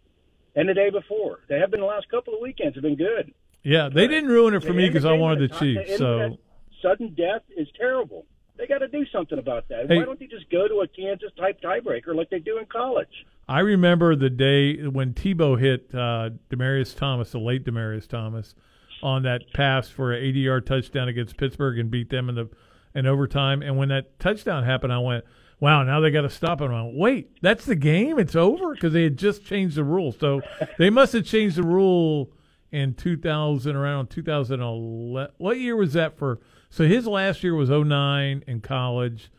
and 0.55 0.69
the 0.69 0.73
day 0.75 0.89
before. 0.91 1.39
They 1.49 1.57
have 1.59 1.71
been 1.71 1.79
the 1.79 1.85
last 1.87 2.07
couple 2.09 2.33
of 2.35 2.39
weekends. 2.41 2.75
Have 2.75 2.83
been 2.83 2.95
good. 2.97 3.33
Yeah, 3.63 3.89
they 3.89 4.07
didn't 4.07 4.29
ruin 4.29 4.53
it 4.53 4.63
for 4.63 4.73
me 4.73 4.87
because 4.87 5.05
I 5.05 5.13
wanted 5.13 5.49
the 5.49 5.55
Chiefs. 5.57 5.97
So 5.97 6.37
sudden 6.81 7.13
death 7.15 7.41
is 7.57 7.67
terrible. 7.77 8.25
They 8.59 8.67
got 8.67 8.79
to 8.79 8.89
do 8.89 9.05
something 9.11 9.39
about 9.39 9.69
that. 9.69 9.87
Hey. 9.87 9.97
Why 9.97 10.05
don't 10.05 10.19
they 10.19 10.27
just 10.27 10.49
go 10.51 10.67
to 10.67 10.81
a 10.81 10.87
Kansas 10.87 11.31
type 11.39 11.61
tiebreaker 11.61 12.13
like 12.13 12.29
they 12.29 12.39
do 12.39 12.57
in 12.57 12.65
college? 12.65 13.25
I 13.47 13.61
remember 13.61 14.17
the 14.17 14.29
day 14.29 14.85
when 14.85 15.13
Tebow 15.13 15.57
hit 15.57 15.89
uh, 15.93 16.31
Demaryius 16.51 16.95
Thomas, 16.95 17.31
the 17.31 17.39
late 17.39 17.63
Demaryius 17.63 18.05
Thomas, 18.05 18.53
on 19.01 19.23
that 19.23 19.43
pass 19.53 19.87
for 19.87 20.11
an 20.11 20.21
80-yard 20.21 20.67
touchdown 20.67 21.07
against 21.07 21.37
Pittsburgh 21.37 21.79
and 21.79 21.89
beat 21.89 22.09
them 22.09 22.27
in 22.27 22.35
the 22.35 22.49
in 22.93 23.07
overtime. 23.07 23.61
And 23.61 23.77
when 23.77 23.87
that 23.89 24.19
touchdown 24.19 24.65
happened, 24.65 24.91
I 24.91 24.99
went, 24.99 25.23
"Wow! 25.61 25.83
Now 25.83 26.01
they 26.01 26.11
got 26.11 26.21
to 26.21 26.29
stop 26.29 26.59
it." 26.59 26.65
I 26.65 26.83
went, 26.83 26.97
"Wait, 26.97 27.41
that's 27.41 27.63
the 27.63 27.75
game? 27.77 28.19
It's 28.19 28.35
over?" 28.35 28.73
Because 28.73 28.91
they 28.91 29.03
had 29.03 29.17
just 29.17 29.45
changed 29.45 29.77
the 29.77 29.85
rule. 29.85 30.11
So 30.11 30.41
they 30.77 30.89
must 30.89 31.13
have 31.13 31.25
changed 31.25 31.55
the 31.55 31.63
rule 31.63 32.31
in 32.71 32.93
2000, 32.93 33.75
around 33.75 34.09
2011. 34.09 35.33
What 35.37 35.57
year 35.59 35.77
was 35.77 35.93
that 35.93 36.17
for? 36.17 36.39
So 36.69 36.85
his 36.85 37.07
last 37.07 37.43
year 37.43 37.55
was 37.55 37.69
09 37.69 38.43
in 38.47 38.61
college. 38.61 39.31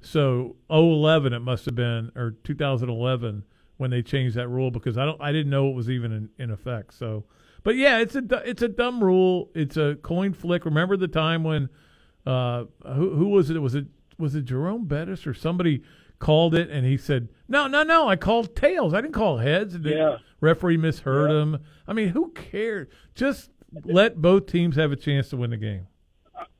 So 0.00 0.56
011 0.70 1.32
it 1.32 1.40
must 1.40 1.64
have 1.66 1.74
been 1.74 2.12
or 2.14 2.32
2011 2.44 3.44
when 3.78 3.90
they 3.90 4.02
changed 4.02 4.36
that 4.36 4.48
rule 4.48 4.70
because 4.70 4.96
I 4.96 5.04
don't 5.04 5.20
I 5.20 5.32
didn't 5.32 5.50
know 5.50 5.68
it 5.70 5.74
was 5.74 5.90
even 5.90 6.12
in, 6.12 6.28
in 6.38 6.50
effect. 6.50 6.94
So, 6.94 7.24
but 7.64 7.76
yeah, 7.76 7.98
it's 7.98 8.14
a 8.14 8.22
it's 8.48 8.62
a 8.62 8.68
dumb 8.68 9.02
rule. 9.02 9.50
It's 9.54 9.76
a 9.76 9.96
coin 10.02 10.32
flick. 10.32 10.64
Remember 10.64 10.96
the 10.96 11.08
time 11.08 11.42
when 11.44 11.68
uh 12.26 12.64
who 12.86 13.14
who 13.16 13.28
was 13.28 13.50
it? 13.50 13.58
Was 13.60 13.74
it 13.74 13.86
was 14.18 14.34
it 14.36 14.44
Jerome 14.44 14.86
Bettis 14.86 15.26
or 15.26 15.34
somebody 15.34 15.82
called 16.20 16.54
it 16.54 16.68
and 16.70 16.84
he 16.84 16.96
said 16.96 17.28
no 17.48 17.68
no 17.68 17.82
no 17.84 18.08
I 18.08 18.16
called 18.16 18.56
tails 18.56 18.94
I 18.94 19.00
didn't 19.00 19.14
call 19.14 19.38
heads. 19.38 19.74
And 19.74 19.82
the 19.84 19.90
Yeah. 19.90 20.16
referee 20.40 20.76
misheard 20.76 21.30
him. 21.32 21.58
I 21.88 21.92
mean 21.92 22.08
who 22.10 22.30
cares? 22.30 22.86
Just 23.16 23.50
let 23.84 24.22
both 24.22 24.46
teams 24.46 24.76
have 24.76 24.92
a 24.92 24.96
chance 24.96 25.28
to 25.30 25.36
win 25.36 25.50
the 25.50 25.56
game. 25.56 25.87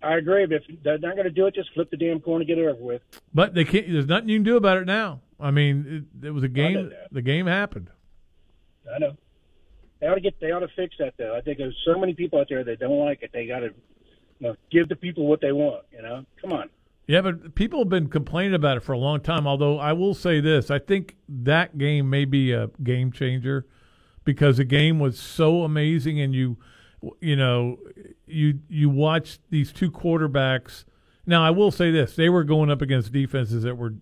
I 0.02 0.16
agree. 0.16 0.46
But 0.46 0.62
if 0.68 0.82
they're 0.82 0.98
not 0.98 1.14
going 1.14 1.24
to 1.24 1.30
do 1.30 1.46
it, 1.46 1.54
just 1.54 1.72
flip 1.74 1.90
the 1.90 1.96
damn 1.96 2.20
coin 2.20 2.40
and 2.40 2.48
get 2.48 2.58
it 2.58 2.66
over 2.66 2.82
with. 2.82 3.02
But 3.32 3.54
they 3.54 3.64
can't. 3.64 3.90
There's 3.90 4.06
nothing 4.06 4.28
you 4.28 4.38
can 4.38 4.44
do 4.44 4.56
about 4.56 4.78
it 4.78 4.86
now. 4.86 5.20
I 5.40 5.50
mean, 5.50 6.06
it, 6.22 6.26
it 6.26 6.30
was 6.30 6.42
a 6.42 6.48
game. 6.48 6.92
The 7.12 7.22
game 7.22 7.46
happened. 7.46 7.90
I 8.94 8.98
know. 8.98 9.16
They 10.00 10.06
ought 10.06 10.14
to 10.14 10.20
get. 10.20 10.40
They 10.40 10.50
ought 10.52 10.60
to 10.60 10.68
fix 10.76 10.96
that 10.98 11.14
though. 11.18 11.36
I 11.36 11.40
think 11.40 11.58
there's 11.58 11.76
so 11.84 11.98
many 11.98 12.14
people 12.14 12.40
out 12.40 12.46
there 12.48 12.64
that 12.64 12.78
don't 12.80 12.98
like 12.98 13.22
it. 13.22 13.30
They 13.32 13.46
got 13.46 13.60
to 13.60 13.66
you 14.38 14.48
know, 14.48 14.56
give 14.70 14.88
the 14.88 14.96
people 14.96 15.26
what 15.26 15.40
they 15.40 15.52
want. 15.52 15.84
You 15.92 16.02
know, 16.02 16.24
come 16.40 16.52
on. 16.52 16.70
Yeah, 17.06 17.22
but 17.22 17.54
people 17.54 17.78
have 17.80 17.88
been 17.88 18.08
complaining 18.08 18.54
about 18.54 18.76
it 18.76 18.80
for 18.80 18.92
a 18.92 18.98
long 18.98 19.20
time. 19.20 19.46
Although 19.46 19.78
I 19.78 19.94
will 19.94 20.14
say 20.14 20.40
this, 20.40 20.70
I 20.70 20.78
think 20.78 21.16
that 21.26 21.78
game 21.78 22.10
may 22.10 22.26
be 22.26 22.52
a 22.52 22.68
game 22.82 23.12
changer 23.12 23.66
because 24.24 24.58
the 24.58 24.64
game 24.64 24.98
was 24.98 25.18
so 25.18 25.62
amazing, 25.62 26.20
and 26.20 26.34
you, 26.34 26.58
you 27.20 27.36
know, 27.36 27.78
you 28.26 28.60
you 28.68 28.90
watch 28.90 29.38
these 29.50 29.72
two 29.72 29.90
quarterbacks. 29.90 30.84
Now 31.26 31.44
I 31.44 31.50
will 31.50 31.70
say 31.70 31.90
this: 31.90 32.16
they 32.16 32.28
were 32.28 32.44
going 32.44 32.70
up 32.70 32.82
against 32.82 33.12
defenses 33.12 33.62
that 33.62 33.76
were 33.76 33.94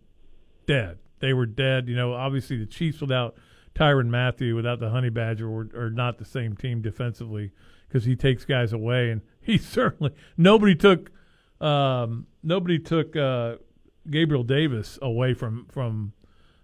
dead. 0.67 0.99
They 1.21 1.33
were 1.33 1.47
dead. 1.47 1.89
You 1.89 1.97
know, 1.97 2.15
obviously 2.15 2.57
the 2.57 2.67
Chiefs 2.67 3.01
without 3.01 3.37
Tyrann 3.75 4.09
Mathieu, 4.09 4.55
without 4.55 4.81
the 4.81 4.91
Honey 4.91 5.11
Badger, 5.11 5.49
were, 5.49 5.69
are 5.75 5.91
not 5.91 6.19
the 6.19 6.25
same 6.25 6.57
team 6.57 6.83
defensively 6.83 7.53
because 7.89 8.05
he 8.05 8.17
takes 8.17 8.45
guys 8.45 8.73
away, 8.73 9.11
and 9.11 9.23
he 9.41 9.59
certainly 9.59 10.13
nobody 10.37 10.75
took 10.75 11.11
um, 11.61 12.27
nobody 12.43 12.79
took 12.79 13.17
uh, 13.17 13.57
Gabriel 14.11 14.45
Davis 14.45 14.99
away 15.03 15.35
from 15.35 15.67
from 15.71 16.13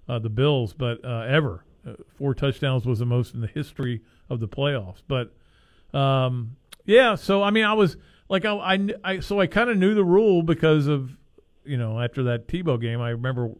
uh, 0.08 0.18
the 0.18 0.30
Bills, 0.30 0.72
but 0.72 1.04
uh, 1.04 1.24
ever 1.28 1.64
uh, 1.86 1.94
four 2.16 2.34
touchdowns 2.34 2.86
was 2.86 2.98
the 2.98 3.06
most 3.06 3.34
in 3.34 3.40
the 3.40 3.46
history 3.46 4.02
of 4.28 4.40
the 4.40 4.48
playoffs. 4.48 5.02
But 5.06 5.34
um, 5.94 6.56
yeah, 6.84 7.14
so 7.14 7.42
I 7.42 7.50
mean, 7.50 7.64
I 7.64 7.74
was 7.74 7.96
like, 8.28 8.44
I, 8.44 8.54
I, 8.54 8.88
I 9.04 9.20
so 9.20 9.40
I 9.40 9.46
kind 9.46 9.70
of 9.70 9.76
knew 9.76 9.94
the 9.94 10.04
rule 10.04 10.42
because 10.42 10.86
of 10.86 11.16
you 11.64 11.76
know 11.76 12.00
after 12.00 12.22
that 12.24 12.48
Tebow 12.48 12.80
game, 12.80 13.00
I 13.00 13.10
remember 13.10 13.50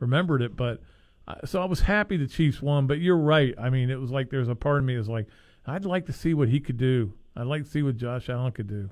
remembered 0.00 0.42
it, 0.42 0.56
but. 0.56 0.80
uh, 1.26 1.34
So 1.44 1.60
I 1.60 1.66
was 1.66 1.80
happy 1.80 2.16
the 2.16 2.26
Chiefs 2.26 2.62
won, 2.62 2.86
but 2.86 3.00
you're 3.00 3.18
right. 3.18 3.54
I 3.60 3.68
mean, 3.70 3.90
it 3.90 4.00
was 4.00 4.10
like 4.10 4.30
there's 4.30 4.48
a 4.48 4.54
part 4.54 4.78
of 4.78 4.84
me 4.84 4.96
that's 4.96 5.08
like, 5.08 5.26
I'd 5.66 5.84
like 5.84 6.06
to 6.06 6.12
see 6.12 6.32
what 6.34 6.48
he 6.48 6.60
could 6.60 6.78
do. 6.78 7.12
I'd 7.36 7.46
like 7.46 7.64
to 7.64 7.68
see 7.68 7.82
what 7.82 7.96
Josh 7.96 8.28
Allen 8.30 8.52
could 8.52 8.68
do. 8.68 8.90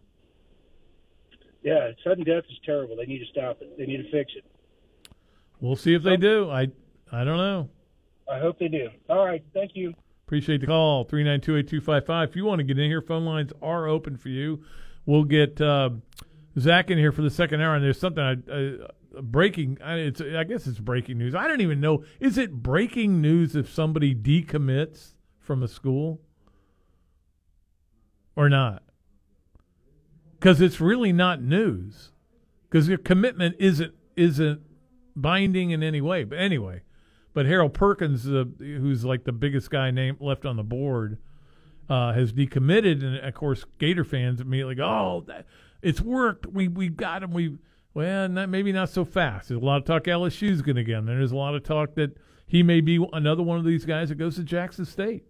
Yeah, 1.63 1.91
sudden 2.05 2.25
death 2.25 2.45
is 2.51 2.59
terrible. 2.65 2.97
They 2.97 3.07
need 3.07 3.21
to 3.21 3.27
stop 3.27 3.59
it. 3.63 3.77
They 3.79 3.87
need 3.87 3.97
to 3.99 4.11
fix 4.11 4.33
it. 4.37 4.45
We'll 5.61 5.77
see 5.77 5.95
if 5.95 6.03
they 6.03 6.17
do. 6.17 6.51
I 6.51 6.69
I 7.11 7.25
don't 7.25 7.39
know. 7.39 7.71
I 8.31 8.39
hope 8.39 8.59
they 8.59 8.69
do. 8.69 8.89
All 9.09 9.25
right. 9.25 9.43
Thank 9.55 9.73
you. 9.75 9.95
Appreciate 10.27 10.61
the 10.61 10.67
call. 10.67 11.05
3928255. 11.07 12.29
If 12.29 12.37
you 12.37 12.45
want 12.45 12.59
to 12.59 12.65
get 12.65 12.79
in 12.81 12.91
here, 12.91 13.01
phone 13.01 13.25
lines 13.25 13.53
are 13.63 13.87
open 13.87 14.17
for 14.17 14.29
you. 14.29 14.61
We'll 15.05 15.23
get 15.23 15.61
uh, 15.61 15.91
Zach 16.59 16.91
in 16.91 16.99
here 16.99 17.13
for 17.13 17.23
the 17.23 17.31
second 17.31 17.61
hour, 17.61 17.77
and 17.77 17.85
there's 17.85 18.01
something 18.01 18.25
I, 18.25 18.33
uh, 18.53 19.23
breaking. 19.23 19.79
I, 19.85 19.99
it's 19.99 20.21
I 20.21 20.43
guess 20.43 20.67
it's 20.67 20.81
breaking 20.81 21.19
news. 21.19 21.37
I 21.37 21.47
don't 21.47 21.61
even 21.61 21.81
know. 21.81 22.03
Is 22.19 22.39
it 22.39 22.53
breaking 22.53 23.21
news 23.21 23.55
if 23.55 23.73
somebody 23.73 24.17
decommits 24.17 25.13
from 25.39 25.63
a 25.63 25.69
school 25.69 26.21
or 28.35 28.49
not? 28.49 28.83
Because 30.41 30.61
it's 30.61 30.81
really 30.81 31.13
not 31.13 31.41
news. 31.41 32.11
Because 32.69 32.89
your 32.89 32.99
commitment 32.99 33.55
isn't 33.61 33.95
isn't 34.17 34.61
binding 35.15 35.71
in 35.71 35.85
any 35.85 36.01
way. 36.01 36.25
But 36.25 36.41
anyway, 36.41 36.83
but 37.37 37.45
Harold 37.45 37.75
Perkins, 37.75 38.27
uh, 38.27 38.45
who's 38.59 39.05
like 39.05 39.25
the 39.25 39.33
biggest 39.33 39.69
guy 39.69 39.91
named 39.91 40.23
left 40.23 40.47
on 40.47 40.57
the 40.57 40.63
board, 40.63 41.19
uh, 41.87 42.15
has 42.15 42.33
decommitted, 42.33 43.05
and 43.05 43.19
of 43.19 43.35
course, 43.35 43.67
Gator 43.79 44.05
fans 44.05 44.41
immediately 44.41 44.75
go, 44.75 44.87
"Oh, 44.87 45.25
that, 45.27 45.45
it's 45.83 46.01
worked. 46.01 46.47
We 46.47 46.67
we 46.69 46.89
got 46.89 47.23
him. 47.23 47.33
We 47.33 47.59
well, 47.93 48.31
not, 48.31 48.49
maybe 48.49 48.73
not 48.73 48.89
so 48.89 49.05
fast." 49.05 49.51
There's 49.51 49.61
a 49.61 49.65
lot 49.65 49.77
of 49.77 49.85
talk 49.85 50.05
LSU's 50.05 50.63
going 50.63 50.77
to 50.77 50.83
get 50.83 50.97
him. 50.97 51.05
There's 51.05 51.31
a 51.31 51.37
lot 51.37 51.55
of 51.55 51.63
talk 51.63 51.95
that 51.97 52.17
he 52.47 52.63
may 52.63 52.81
be 52.81 53.07
another 53.13 53.43
one 53.43 53.59
of 53.59 53.67
these 53.67 53.85
guys 53.85 54.09
that 54.09 54.15
goes 54.15 54.37
to 54.37 54.43
Jackson 54.43 54.87
State. 54.87 55.25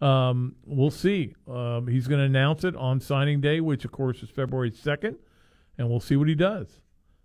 Um, 0.00 0.54
we'll 0.64 0.92
see. 0.92 1.34
Um, 1.48 1.88
he's 1.88 2.06
going 2.06 2.20
to 2.20 2.26
announce 2.26 2.62
it 2.62 2.76
on 2.76 3.00
signing 3.00 3.40
day, 3.40 3.60
which 3.60 3.84
of 3.84 3.90
course 3.90 4.22
is 4.22 4.30
February 4.30 4.70
second, 4.70 5.16
and 5.78 5.90
we'll 5.90 5.98
see 5.98 6.14
what 6.14 6.28
he 6.28 6.36
does. 6.36 6.80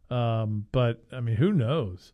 Um, 0.09 0.65
but 0.71 1.03
I 1.11 1.19
mean, 1.19 1.35
who 1.35 1.53
knows? 1.53 2.13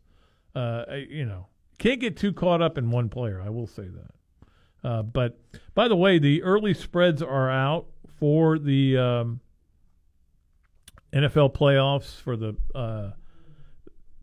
Uh, 0.54 0.84
you 1.08 1.24
know, 1.24 1.46
can't 1.82 2.00
get 2.00 2.16
too 2.16 2.32
caught 2.32 2.62
up 2.62 2.78
in 2.78 2.92
one 2.92 3.08
player. 3.08 3.42
I 3.44 3.50
will 3.50 3.66
say 3.66 3.88
that. 3.88 4.88
Uh, 4.88 5.02
but 5.02 5.40
by 5.74 5.88
the 5.88 5.96
way, 5.96 6.20
the 6.20 6.40
early 6.44 6.74
spreads 6.74 7.20
are 7.20 7.50
out 7.50 7.86
for 8.20 8.56
the 8.56 8.96
um, 8.96 9.40
NFL 11.12 11.56
playoffs 11.56 12.20
for 12.20 12.36
the 12.36 12.56
uh, 12.72 13.10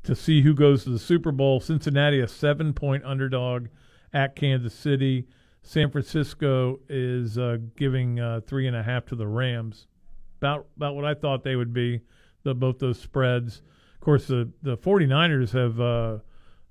to 0.03 0.15
see 0.15 0.41
who 0.41 0.53
goes 0.53 0.85
to 0.85 0.89
the 0.89 0.99
Super 0.99 1.33
Bowl. 1.33 1.59
Cincinnati 1.59 2.21
a 2.21 2.29
seven 2.29 2.71
point 2.71 3.03
underdog 3.03 3.67
at 4.13 4.37
Kansas 4.37 4.73
City. 4.73 5.27
San 5.61 5.91
Francisco 5.91 6.79
is 6.87 7.37
uh, 7.37 7.57
giving 7.75 8.21
uh, 8.21 8.39
three 8.47 8.67
and 8.67 8.75
a 8.75 8.83
half 8.83 9.05
to 9.07 9.15
the 9.15 9.27
Rams. 9.27 9.87
About 10.37 10.67
about 10.77 10.95
what 10.95 11.03
I 11.03 11.13
thought 11.13 11.43
they 11.43 11.57
would 11.57 11.73
be. 11.73 11.99
The 12.43 12.55
both 12.55 12.79
those 12.79 12.97
spreads. 12.97 13.61
Of 13.95 13.99
course, 13.99 14.27
the 14.27 14.49
the 14.63 14.77
49ers 14.77 15.51
have 15.51 15.81
uh, 15.81 16.19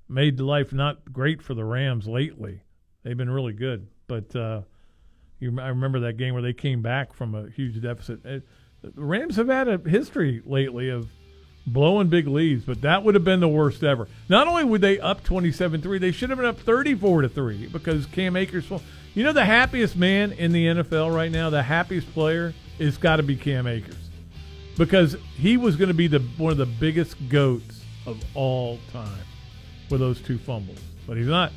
made 0.09 0.41
life 0.41 0.73
not 0.73 1.13
great 1.13 1.43
for 1.43 1.55
the 1.55 1.65
Rams 1.65 2.07
lately. 2.07 2.63
They've 3.03 3.17
been 3.17 3.31
really 3.31 3.53
good, 3.53 3.89
but 4.07 4.35
uh, 4.35 4.63
you, 5.39 5.61
I 5.61 5.69
remember 5.69 6.01
that 6.01 6.17
game 6.17 6.35
where 6.35 6.43
they 6.43 6.53
came 6.53 6.83
back 6.83 7.13
from 7.13 7.35
a 7.35 7.49
huge 7.51 7.81
deficit. 7.81 8.25
It, 8.25 8.47
the 8.83 8.93
Rams 8.95 9.37
have 9.37 9.49
had 9.49 9.69
a 9.69 9.79
history 9.79 10.43
lately 10.45 10.89
of 10.89 11.09
blowing 11.67 12.09
big 12.09 12.27
leads, 12.27 12.65
but 12.65 12.81
that 12.83 13.03
would 13.03 13.15
have 13.15 13.25
been 13.25 13.41
the 13.41 13.49
worst 13.49 13.83
ever. 13.83 14.09
Not 14.29 14.49
only 14.49 14.65
would 14.65 14.81
they 14.81 14.99
up 14.99 15.25
27-3, 15.25 16.01
they 16.01 16.13
should 16.13 16.31
have 16.31 16.39
been 16.39 16.47
up 16.47 16.59
34 16.61 17.23
to 17.23 17.29
3 17.29 17.67
because 17.67 18.07
Cam 18.07 18.37
Akers 18.37 18.69
You 19.15 19.25
know 19.25 19.33
the 19.33 19.45
happiest 19.45 19.97
man 19.97 20.33
in 20.33 20.53
the 20.53 20.67
NFL 20.67 21.15
right 21.15 21.31
now, 21.31 21.51
the 21.51 21.63
happiest 21.63 22.13
player 22.13 22.55
is 22.79 22.97
got 22.97 23.17
to 23.17 23.23
be 23.23 23.37
Cam 23.37 23.67
Akers. 23.67 23.95
Because 24.77 25.17
he 25.35 25.57
was 25.57 25.77
going 25.77 25.89
to 25.89 25.95
be 25.95 26.07
the 26.07 26.21
one 26.37 26.53
of 26.53 26.59
the 26.59 26.67
biggest 26.67 27.17
goats 27.29 27.83
of 28.07 28.23
all 28.35 28.79
time 28.93 29.28
with 29.91 30.01
those 30.01 30.21
two 30.21 30.39
fumbles. 30.39 30.79
But 31.07 31.17
he's 31.17 31.27
not. 31.27 31.53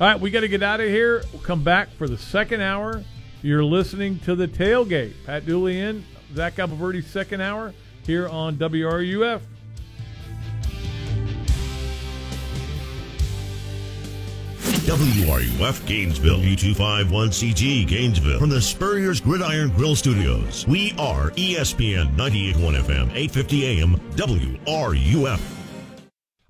All 0.00 0.06
right, 0.06 0.20
we 0.20 0.30
got 0.30 0.40
to 0.40 0.48
get 0.48 0.62
out 0.62 0.80
of 0.80 0.88
here. 0.88 1.22
We'll 1.32 1.42
come 1.42 1.64
back 1.64 1.90
for 1.90 2.06
the 2.06 2.18
second 2.18 2.60
hour. 2.60 3.02
You're 3.42 3.64
listening 3.64 4.18
to 4.20 4.34
the 4.34 4.48
tailgate. 4.48 5.12
Pat 5.26 5.46
Dooley 5.46 5.80
in, 5.80 6.04
Zach 6.34 6.56
Abolverdi, 6.56 7.04
second 7.04 7.40
hour 7.40 7.72
here 8.04 8.28
on 8.28 8.56
WRUF. 8.56 9.40
WRUF 14.88 15.86
Gainesville, 15.86 16.38
U251CG 16.38 17.86
Gainesville, 17.86 18.38
from 18.38 18.48
the 18.48 18.60
Spurrier's 18.60 19.20
Gridiron 19.20 19.68
Grill 19.70 19.94
Studios. 19.94 20.66
We 20.66 20.92
are 20.98 21.30
ESPN 21.32 22.16
981 22.16 22.74
FM, 22.74 23.10
850 23.14 23.66
AM, 23.66 23.96
WRUF. 24.16 25.57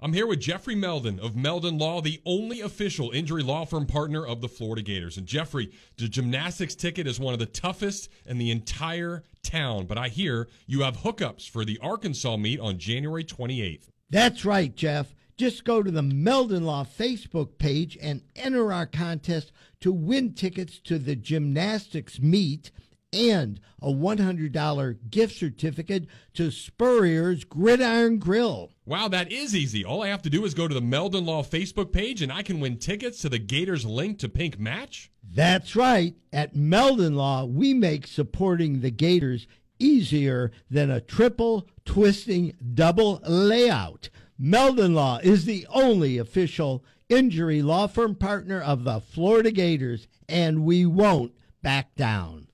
I'm 0.00 0.12
here 0.12 0.28
with 0.28 0.38
Jeffrey 0.38 0.76
Meldon 0.76 1.18
of 1.18 1.34
Meldon 1.34 1.76
Law, 1.76 2.00
the 2.00 2.20
only 2.24 2.60
official 2.60 3.10
injury 3.10 3.42
law 3.42 3.64
firm 3.64 3.84
partner 3.84 4.24
of 4.24 4.40
the 4.40 4.48
Florida 4.48 4.80
Gators. 4.80 5.16
And 5.16 5.26
Jeffrey, 5.26 5.72
the 5.96 6.08
gymnastics 6.08 6.76
ticket 6.76 7.08
is 7.08 7.18
one 7.18 7.34
of 7.34 7.40
the 7.40 7.46
toughest 7.46 8.08
in 8.24 8.38
the 8.38 8.52
entire 8.52 9.24
town, 9.42 9.86
but 9.86 9.98
I 9.98 10.06
hear 10.06 10.46
you 10.68 10.82
have 10.82 10.98
hookups 10.98 11.50
for 11.50 11.64
the 11.64 11.80
Arkansas 11.82 12.36
meet 12.36 12.60
on 12.60 12.78
January 12.78 13.24
28th. 13.24 13.88
That's 14.08 14.44
right, 14.44 14.72
Jeff. 14.72 15.16
Just 15.36 15.64
go 15.64 15.82
to 15.82 15.90
the 15.90 16.02
Meldon 16.02 16.64
Law 16.64 16.84
Facebook 16.84 17.58
page 17.58 17.98
and 18.00 18.22
enter 18.36 18.72
our 18.72 18.86
contest 18.86 19.50
to 19.80 19.90
win 19.90 20.32
tickets 20.32 20.78
to 20.84 21.00
the 21.00 21.16
gymnastics 21.16 22.20
meet 22.20 22.70
and 23.12 23.60
a 23.80 23.90
$100 23.90 24.96
gift 25.10 25.36
certificate 25.36 26.06
to 26.34 26.50
Spurrier's 26.50 27.44
Gridiron 27.44 28.18
Grill. 28.18 28.70
Wow, 28.84 29.08
that 29.08 29.30
is 29.30 29.54
easy. 29.54 29.84
All 29.84 30.02
I 30.02 30.08
have 30.08 30.22
to 30.22 30.30
do 30.30 30.44
is 30.44 30.54
go 30.54 30.68
to 30.68 30.74
the 30.74 30.80
Meldon 30.80 31.26
Law 31.26 31.42
Facebook 31.42 31.92
page 31.92 32.22
and 32.22 32.32
I 32.32 32.42
can 32.42 32.60
win 32.60 32.78
tickets 32.78 33.20
to 33.22 33.28
the 33.28 33.38
Gators 33.38 33.86
link 33.86 34.18
to 34.18 34.28
Pink 34.28 34.58
Match? 34.58 35.10
That's 35.30 35.76
right. 35.76 36.14
At 36.32 36.56
Meldon 36.56 37.14
Law, 37.14 37.44
we 37.44 37.74
make 37.74 38.06
supporting 38.06 38.80
the 38.80 38.90
Gators 38.90 39.46
easier 39.78 40.50
than 40.70 40.90
a 40.90 41.00
triple 41.00 41.68
twisting 41.84 42.54
double 42.74 43.20
layout. 43.26 44.08
Meldon 44.38 44.94
Law 44.94 45.18
is 45.22 45.44
the 45.44 45.66
only 45.70 46.18
official 46.18 46.84
injury 47.08 47.62
law 47.62 47.86
firm 47.86 48.14
partner 48.14 48.60
of 48.60 48.84
the 48.84 49.00
Florida 49.00 49.50
Gators, 49.50 50.06
and 50.28 50.64
we 50.64 50.84
won't 50.84 51.32
back 51.62 51.94
down. 51.94 52.47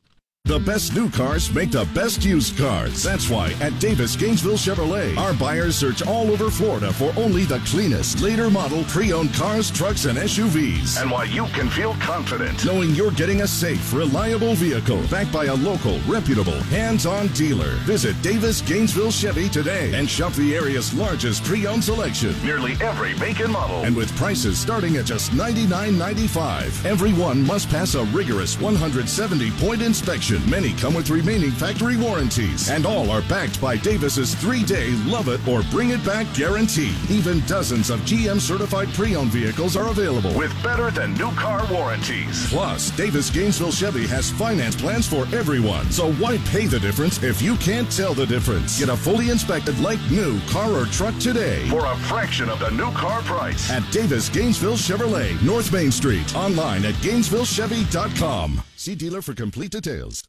The 0.46 0.58
best 0.58 0.94
new 0.94 1.08
cars 1.08 1.50
make 1.54 1.70
the 1.70 1.86
best 1.94 2.22
used 2.22 2.58
cars. 2.58 3.02
That's 3.02 3.30
why 3.30 3.54
at 3.62 3.78
Davis 3.80 4.14
Gainesville 4.14 4.58
Chevrolet, 4.58 5.16
our 5.16 5.32
buyers 5.32 5.74
search 5.74 6.06
all 6.06 6.30
over 6.30 6.50
Florida 6.50 6.92
for 6.92 7.14
only 7.16 7.44
the 7.44 7.60
cleanest, 7.60 8.20
later 8.20 8.50
model 8.50 8.84
pre-owned 8.84 9.32
cars, 9.32 9.70
trucks, 9.70 10.04
and 10.04 10.18
SUVs. 10.18 11.00
And 11.00 11.10
why 11.10 11.24
you 11.24 11.46
can 11.46 11.70
feel 11.70 11.94
confident 11.94 12.62
knowing 12.62 12.90
you're 12.90 13.10
getting 13.12 13.40
a 13.40 13.48
safe, 13.48 13.94
reliable 13.94 14.54
vehicle 14.54 15.00
backed 15.10 15.32
by 15.32 15.46
a 15.46 15.54
local, 15.54 15.98
reputable, 16.00 16.60
hands-on 16.64 17.28
dealer. 17.28 17.76
Visit 17.86 18.20
Davis 18.20 18.60
Gainesville 18.60 19.12
Chevy 19.12 19.48
today 19.48 19.94
and 19.94 20.06
shop 20.06 20.34
the 20.34 20.54
area's 20.54 20.92
largest 20.92 21.42
pre-owned 21.44 21.82
selection. 21.82 22.34
Nearly 22.44 22.74
every 22.82 23.14
make 23.14 23.40
and 23.40 23.50
model. 23.50 23.82
And 23.82 23.96
with 23.96 24.14
prices 24.16 24.58
starting 24.58 24.98
at 24.98 25.06
just 25.06 25.30
$99.95. 25.30 26.84
Everyone 26.84 27.46
must 27.46 27.70
pass 27.70 27.94
a 27.94 28.04
rigorous 28.04 28.56
170-point 28.56 29.80
inspection. 29.80 30.33
Many 30.42 30.72
come 30.74 30.94
with 30.94 31.10
remaining 31.10 31.50
factory 31.50 31.96
warranties, 31.96 32.70
and 32.70 32.86
all 32.86 33.10
are 33.10 33.22
backed 33.22 33.60
by 33.60 33.76
Davis's 33.76 34.34
three-day 34.34 34.90
love 35.06 35.28
it 35.28 35.46
or 35.46 35.62
bring 35.70 35.90
it 35.90 36.04
back 36.04 36.26
guarantee. 36.34 36.94
Even 37.08 37.40
dozens 37.46 37.90
of 37.90 38.00
GM 38.00 38.40
certified 38.40 38.88
pre-owned 38.94 39.30
vehicles 39.30 39.76
are 39.76 39.88
available 39.88 40.32
with 40.34 40.52
better 40.62 40.90
than 40.90 41.14
new 41.14 41.30
car 41.32 41.66
warranties. 41.72 42.48
Plus, 42.48 42.90
Davis 42.92 43.30
Gainesville 43.30 43.72
Chevy 43.72 44.06
has 44.06 44.30
finance 44.30 44.76
plans 44.76 45.06
for 45.06 45.24
everyone. 45.34 45.90
So 45.90 46.12
why 46.14 46.38
pay 46.48 46.66
the 46.66 46.80
difference 46.80 47.22
if 47.22 47.40
you 47.40 47.56
can't 47.56 47.90
tell 47.90 48.14
the 48.14 48.26
difference? 48.26 48.78
Get 48.78 48.88
a 48.88 48.96
fully 48.96 49.30
inspected 49.30 49.78
like 49.80 50.00
new 50.10 50.40
car 50.48 50.72
or 50.72 50.86
truck 50.86 51.16
today 51.18 51.68
for 51.68 51.86
a 51.86 51.96
fraction 52.08 52.48
of 52.48 52.58
the 52.58 52.70
new 52.70 52.90
car 52.92 53.22
price 53.22 53.70
at 53.70 53.88
Davis 53.92 54.28
Gainesville 54.28 54.74
Chevrolet, 54.74 55.40
North 55.42 55.72
Main 55.72 55.90
Street. 55.90 56.34
Online 56.34 56.84
at 56.84 56.94
GainesvilleChevy.com. 56.94 58.62
See 58.76 58.94
dealer 58.94 59.22
for 59.22 59.34
complete 59.34 59.70
details. 59.70 60.23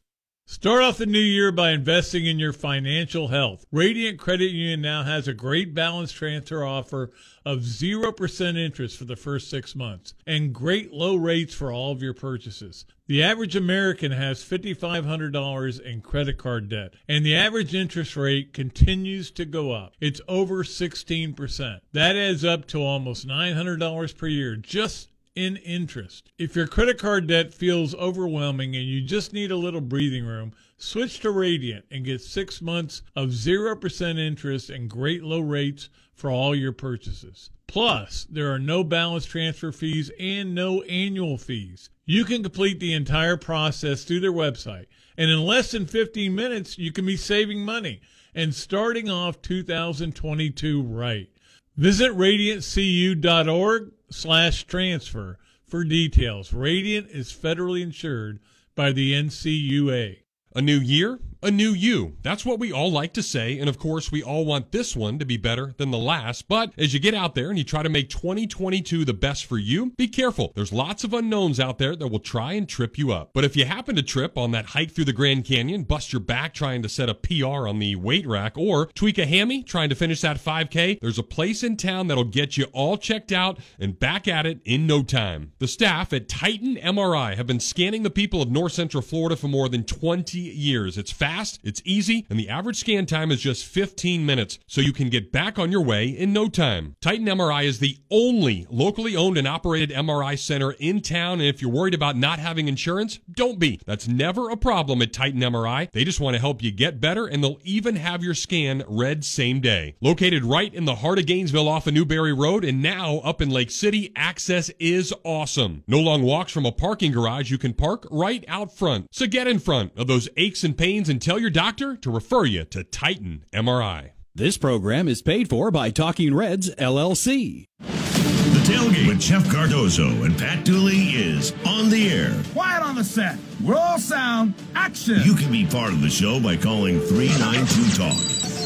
Start 0.48 0.80
off 0.80 0.98
the 0.98 1.06
new 1.06 1.18
year 1.18 1.50
by 1.50 1.72
investing 1.72 2.24
in 2.24 2.38
your 2.38 2.52
financial 2.52 3.26
health. 3.26 3.66
Radiant 3.72 4.16
Credit 4.20 4.52
Union 4.52 4.80
now 4.80 5.02
has 5.02 5.26
a 5.26 5.34
great 5.34 5.74
balance 5.74 6.12
transfer 6.12 6.64
offer 6.64 7.10
of 7.44 7.62
0% 7.62 8.56
interest 8.56 8.96
for 8.96 9.06
the 9.06 9.16
first 9.16 9.50
six 9.50 9.74
months 9.74 10.14
and 10.24 10.54
great 10.54 10.92
low 10.92 11.16
rates 11.16 11.52
for 11.52 11.72
all 11.72 11.90
of 11.90 12.00
your 12.00 12.14
purchases. 12.14 12.84
The 13.08 13.24
average 13.24 13.56
American 13.56 14.12
has 14.12 14.44
$5,500 14.44 15.80
in 15.80 16.00
credit 16.00 16.38
card 16.38 16.68
debt, 16.68 16.94
and 17.08 17.26
the 17.26 17.34
average 17.34 17.74
interest 17.74 18.16
rate 18.16 18.52
continues 18.52 19.32
to 19.32 19.44
go 19.44 19.72
up. 19.72 19.94
It's 20.00 20.20
over 20.28 20.62
16%. 20.62 21.80
That 21.92 22.14
adds 22.14 22.44
up 22.44 22.68
to 22.68 22.80
almost 22.84 23.26
$900 23.26 24.16
per 24.16 24.28
year 24.28 24.54
just 24.54 25.08
in 25.36 25.56
interest. 25.58 26.32
If 26.38 26.56
your 26.56 26.66
credit 26.66 26.98
card 26.98 27.26
debt 27.26 27.54
feels 27.54 27.94
overwhelming 27.94 28.74
and 28.74 28.86
you 28.86 29.02
just 29.02 29.32
need 29.32 29.50
a 29.50 29.56
little 29.56 29.82
breathing 29.82 30.24
room, 30.24 30.52
switch 30.78 31.20
to 31.20 31.30
Radiant 31.30 31.84
and 31.90 32.04
get 32.04 32.22
six 32.22 32.60
months 32.60 33.02
of 33.14 33.28
0% 33.28 34.18
interest 34.18 34.70
and 34.70 34.90
great 34.90 35.22
low 35.22 35.40
rates 35.40 35.90
for 36.14 36.30
all 36.30 36.54
your 36.54 36.72
purchases. 36.72 37.50
Plus, 37.66 38.26
there 38.30 38.50
are 38.52 38.58
no 38.58 38.82
balance 38.82 39.26
transfer 39.26 39.70
fees 39.70 40.10
and 40.18 40.54
no 40.54 40.82
annual 40.82 41.36
fees. 41.36 41.90
You 42.06 42.24
can 42.24 42.42
complete 42.42 42.80
the 42.80 42.94
entire 42.94 43.36
process 43.36 44.04
through 44.04 44.20
their 44.20 44.32
website, 44.32 44.86
and 45.18 45.30
in 45.30 45.44
less 45.44 45.72
than 45.72 45.84
15 45.86 46.34
minutes, 46.34 46.78
you 46.78 46.92
can 46.92 47.04
be 47.04 47.16
saving 47.16 47.64
money 47.64 48.00
and 48.34 48.54
starting 48.54 49.10
off 49.10 49.42
2022 49.42 50.82
right. 50.82 51.28
Visit 51.76 52.12
radiantcu.org 52.12 53.92
slash 54.08 54.64
transfer 54.64 55.38
for 55.66 55.84
details. 55.84 56.54
Radiant 56.54 57.10
is 57.10 57.30
federally 57.32 57.82
insured 57.82 58.40
by 58.74 58.92
the 58.92 59.12
NCUA. 59.12 60.16
A 60.54 60.62
new 60.62 60.78
year, 60.78 61.18
a 61.42 61.50
new 61.50 61.70
you. 61.70 62.16
That's 62.22 62.44
what 62.44 62.58
we 62.58 62.72
all 62.72 62.90
like 62.90 63.12
to 63.14 63.22
say, 63.22 63.58
and 63.58 63.68
of 63.68 63.78
course, 63.78 64.10
we 64.10 64.22
all 64.22 64.44
want 64.44 64.72
this 64.72 64.96
one 64.96 65.18
to 65.18 65.24
be 65.24 65.36
better 65.36 65.74
than 65.78 65.90
the 65.90 65.98
last. 65.98 66.48
But 66.48 66.72
as 66.78 66.94
you 66.94 67.00
get 67.00 67.14
out 67.14 67.34
there 67.34 67.48
and 67.48 67.58
you 67.58 67.64
try 67.64 67.82
to 67.82 67.88
make 67.88 68.08
2022 68.08 69.04
the 69.04 69.14
best 69.14 69.46
for 69.46 69.58
you, 69.58 69.90
be 69.90 70.08
careful. 70.08 70.52
There's 70.54 70.72
lots 70.72 71.04
of 71.04 71.14
unknowns 71.14 71.60
out 71.60 71.78
there 71.78 71.96
that 71.96 72.08
will 72.08 72.18
try 72.18 72.52
and 72.52 72.68
trip 72.68 72.98
you 72.98 73.12
up. 73.12 73.30
But 73.32 73.44
if 73.44 73.56
you 73.56 73.64
happen 73.64 73.96
to 73.96 74.02
trip 74.02 74.36
on 74.38 74.50
that 74.52 74.66
hike 74.66 74.90
through 74.90 75.04
the 75.04 75.12
Grand 75.12 75.44
Canyon, 75.44 75.84
bust 75.84 76.12
your 76.12 76.20
back 76.20 76.54
trying 76.54 76.82
to 76.82 76.88
set 76.88 77.08
a 77.08 77.14
PR 77.14 77.68
on 77.68 77.78
the 77.78 77.96
weight 77.96 78.26
rack, 78.26 78.56
or 78.56 78.86
tweak 78.86 79.18
a 79.18 79.26
hammy 79.26 79.62
trying 79.62 79.88
to 79.88 79.94
finish 79.94 80.20
that 80.22 80.38
5K, 80.38 81.00
there's 81.00 81.18
a 81.18 81.22
place 81.22 81.62
in 81.62 81.76
town 81.76 82.06
that'll 82.06 82.24
get 82.24 82.56
you 82.56 82.64
all 82.72 82.96
checked 82.96 83.32
out 83.32 83.58
and 83.78 83.98
back 83.98 84.26
at 84.28 84.46
it 84.46 84.60
in 84.64 84.86
no 84.86 85.02
time. 85.02 85.52
The 85.58 85.68
staff 85.68 86.12
at 86.12 86.28
Titan 86.28 86.76
MRI 86.76 87.36
have 87.36 87.46
been 87.46 87.60
scanning 87.60 88.02
the 88.02 88.10
people 88.10 88.42
of 88.42 88.50
North 88.50 88.72
Central 88.72 89.02
Florida 89.02 89.36
for 89.36 89.48
more 89.48 89.68
than 89.68 89.84
20 89.84 90.38
years. 90.38 90.98
It's 90.98 91.12
fast, 91.26 91.58
it's 91.64 91.82
easy, 91.84 92.24
and 92.30 92.38
the 92.38 92.48
average 92.48 92.76
scan 92.76 93.04
time 93.04 93.32
is 93.32 93.40
just 93.40 93.64
15 93.64 94.24
minutes, 94.24 94.60
so 94.68 94.80
you 94.80 94.92
can 94.92 95.08
get 95.08 95.32
back 95.32 95.58
on 95.58 95.72
your 95.72 95.80
way 95.80 96.06
in 96.06 96.32
no 96.32 96.48
time. 96.48 96.94
Titan 97.00 97.26
MRI 97.26 97.64
is 97.64 97.80
the 97.80 97.98
only 98.12 98.64
locally 98.70 99.16
owned 99.16 99.36
and 99.36 99.48
operated 99.48 99.90
MRI 99.90 100.38
center 100.38 100.76
in 100.78 101.00
town, 101.00 101.40
and 101.40 101.48
if 101.48 101.60
you're 101.60 101.70
worried 101.70 101.94
about 101.94 102.16
not 102.16 102.38
having 102.38 102.68
insurance, 102.68 103.18
don't 103.28 103.58
be. 103.58 103.80
That's 103.86 104.06
never 104.06 104.50
a 104.50 104.56
problem 104.56 105.02
at 105.02 105.12
Titan 105.12 105.40
MRI. 105.40 105.90
They 105.90 106.04
just 106.04 106.20
want 106.20 106.34
to 106.34 106.40
help 106.40 106.62
you 106.62 106.70
get 106.70 107.00
better, 107.00 107.26
and 107.26 107.42
they'll 107.42 107.58
even 107.64 107.96
have 107.96 108.22
your 108.22 108.34
scan 108.34 108.84
read 108.86 109.24
same 109.24 109.60
day. 109.60 109.96
Located 110.00 110.44
right 110.44 110.72
in 110.72 110.84
the 110.84 110.94
heart 110.94 111.18
of 111.18 111.26
Gainesville 111.26 111.68
off 111.68 111.88
of 111.88 111.94
Newberry 111.94 112.34
Road, 112.34 112.64
and 112.64 112.80
now 112.80 113.16
up 113.24 113.42
in 113.42 113.50
Lake 113.50 113.72
City, 113.72 114.12
access 114.14 114.70
is 114.78 115.12
awesome. 115.24 115.82
No 115.88 115.98
long 115.98 116.22
walks 116.22 116.52
from 116.52 116.66
a 116.66 116.70
parking 116.70 117.10
garage, 117.10 117.50
you 117.50 117.58
can 117.58 117.74
park 117.74 118.06
right 118.12 118.44
out 118.46 118.70
front. 118.70 119.08
So 119.10 119.26
get 119.26 119.48
in 119.48 119.58
front 119.58 119.90
of 119.96 120.06
those 120.06 120.28
aches 120.36 120.62
and 120.62 120.78
pains 120.78 121.08
and 121.08 121.15
tell 121.20 121.38
your 121.38 121.50
doctor 121.50 121.96
to 121.96 122.10
refer 122.10 122.44
you 122.44 122.64
to 122.64 122.84
Titan 122.84 123.44
MRI. 123.52 124.10
This 124.34 124.58
program 124.58 125.08
is 125.08 125.22
paid 125.22 125.48
for 125.48 125.70
by 125.70 125.90
Talking 125.90 126.34
Reds 126.34 126.74
LLC. 126.74 127.64
The 127.80 128.62
tailgate 128.72 129.08
with 129.08 129.20
Jeff 129.20 129.48
Cardozo 129.50 130.08
and 130.24 130.36
Pat 130.38 130.64
Dooley 130.64 131.10
is 131.10 131.52
on 131.66 131.88
the 131.90 132.10
air. 132.10 132.34
Quiet 132.52 132.82
on 132.82 132.94
the 132.94 133.04
set. 133.04 133.38
We're 133.62 133.76
all 133.76 133.98
sound. 133.98 134.54
Action. 134.74 135.20
You 135.24 135.34
can 135.34 135.50
be 135.50 135.66
part 135.66 135.92
of 135.92 136.02
the 136.02 136.10
show 136.10 136.38
by 136.40 136.56
calling 136.56 137.00
392 137.00 137.96
Talk. 137.96 138.16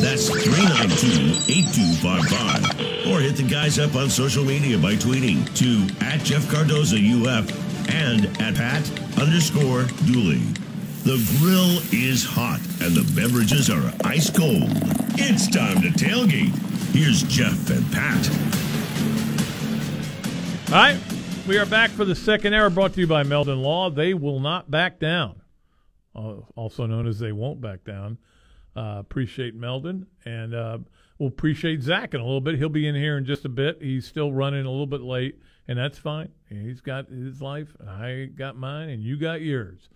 That's 0.00 0.28
392 0.28 1.52
8255. 1.52 3.12
Or 3.12 3.20
hit 3.20 3.36
the 3.36 3.46
guys 3.48 3.78
up 3.78 3.94
on 3.94 4.10
social 4.10 4.44
media 4.44 4.78
by 4.78 4.94
tweeting 4.94 5.44
to 5.56 6.04
at 6.04 6.20
Jeff 6.24 6.50
Cardozo 6.50 6.96
UF 6.96 7.90
and 7.90 8.26
at 8.40 8.54
Pat 8.54 8.90
underscore 9.20 9.84
Dooley. 10.06 10.42
The 11.02 11.16
grill 11.38 11.78
is 11.92 12.24
hot 12.24 12.60
and 12.82 12.94
the 12.94 13.10
beverages 13.18 13.70
are 13.70 13.92
ice 14.04 14.28
cold. 14.30 14.68
It's 15.18 15.48
time 15.48 15.80
to 15.80 15.88
tailgate. 15.88 16.54
Here's 16.94 17.22
Jeff 17.22 17.70
and 17.70 17.90
Pat. 17.90 18.28
All 20.68 20.76
right, 20.76 21.00
we 21.48 21.58
are 21.58 21.64
back 21.66 21.90
for 21.90 22.04
the 22.04 22.14
second 22.14 22.52
hour 22.52 22.68
brought 22.68 22.92
to 22.94 23.00
you 23.00 23.06
by 23.06 23.22
Meldon 23.22 23.62
Law. 23.62 23.88
They 23.90 24.12
will 24.12 24.40
not 24.40 24.70
back 24.70 25.00
down, 25.00 25.40
uh, 26.14 26.36
also 26.54 26.84
known 26.86 27.06
as 27.06 27.18
they 27.18 27.32
won't 27.32 27.60
back 27.60 27.82
down. 27.82 28.18
Uh, 28.76 28.96
appreciate 29.00 29.54
Meldon, 29.54 30.06
and 30.26 30.54
uh, 30.54 30.78
we'll 31.18 31.30
appreciate 31.30 31.82
Zach 31.82 32.12
in 32.14 32.20
a 32.20 32.24
little 32.24 32.40
bit. 32.42 32.56
He'll 32.56 32.68
be 32.68 32.86
in 32.86 32.94
here 32.94 33.16
in 33.16 33.24
just 33.24 33.44
a 33.46 33.48
bit. 33.48 33.78
He's 33.80 34.06
still 34.06 34.32
running 34.32 34.66
a 34.66 34.70
little 34.70 34.86
bit 34.86 35.00
late. 35.00 35.40
and 35.66 35.78
that's 35.78 35.98
fine. 35.98 36.28
He's 36.48 36.80
got 36.80 37.08
his 37.08 37.40
life, 37.40 37.74
I 37.88 38.28
got 38.34 38.56
mine, 38.56 38.90
and 38.90 39.02
you 39.02 39.16
got 39.16 39.40
yours. 39.40 39.88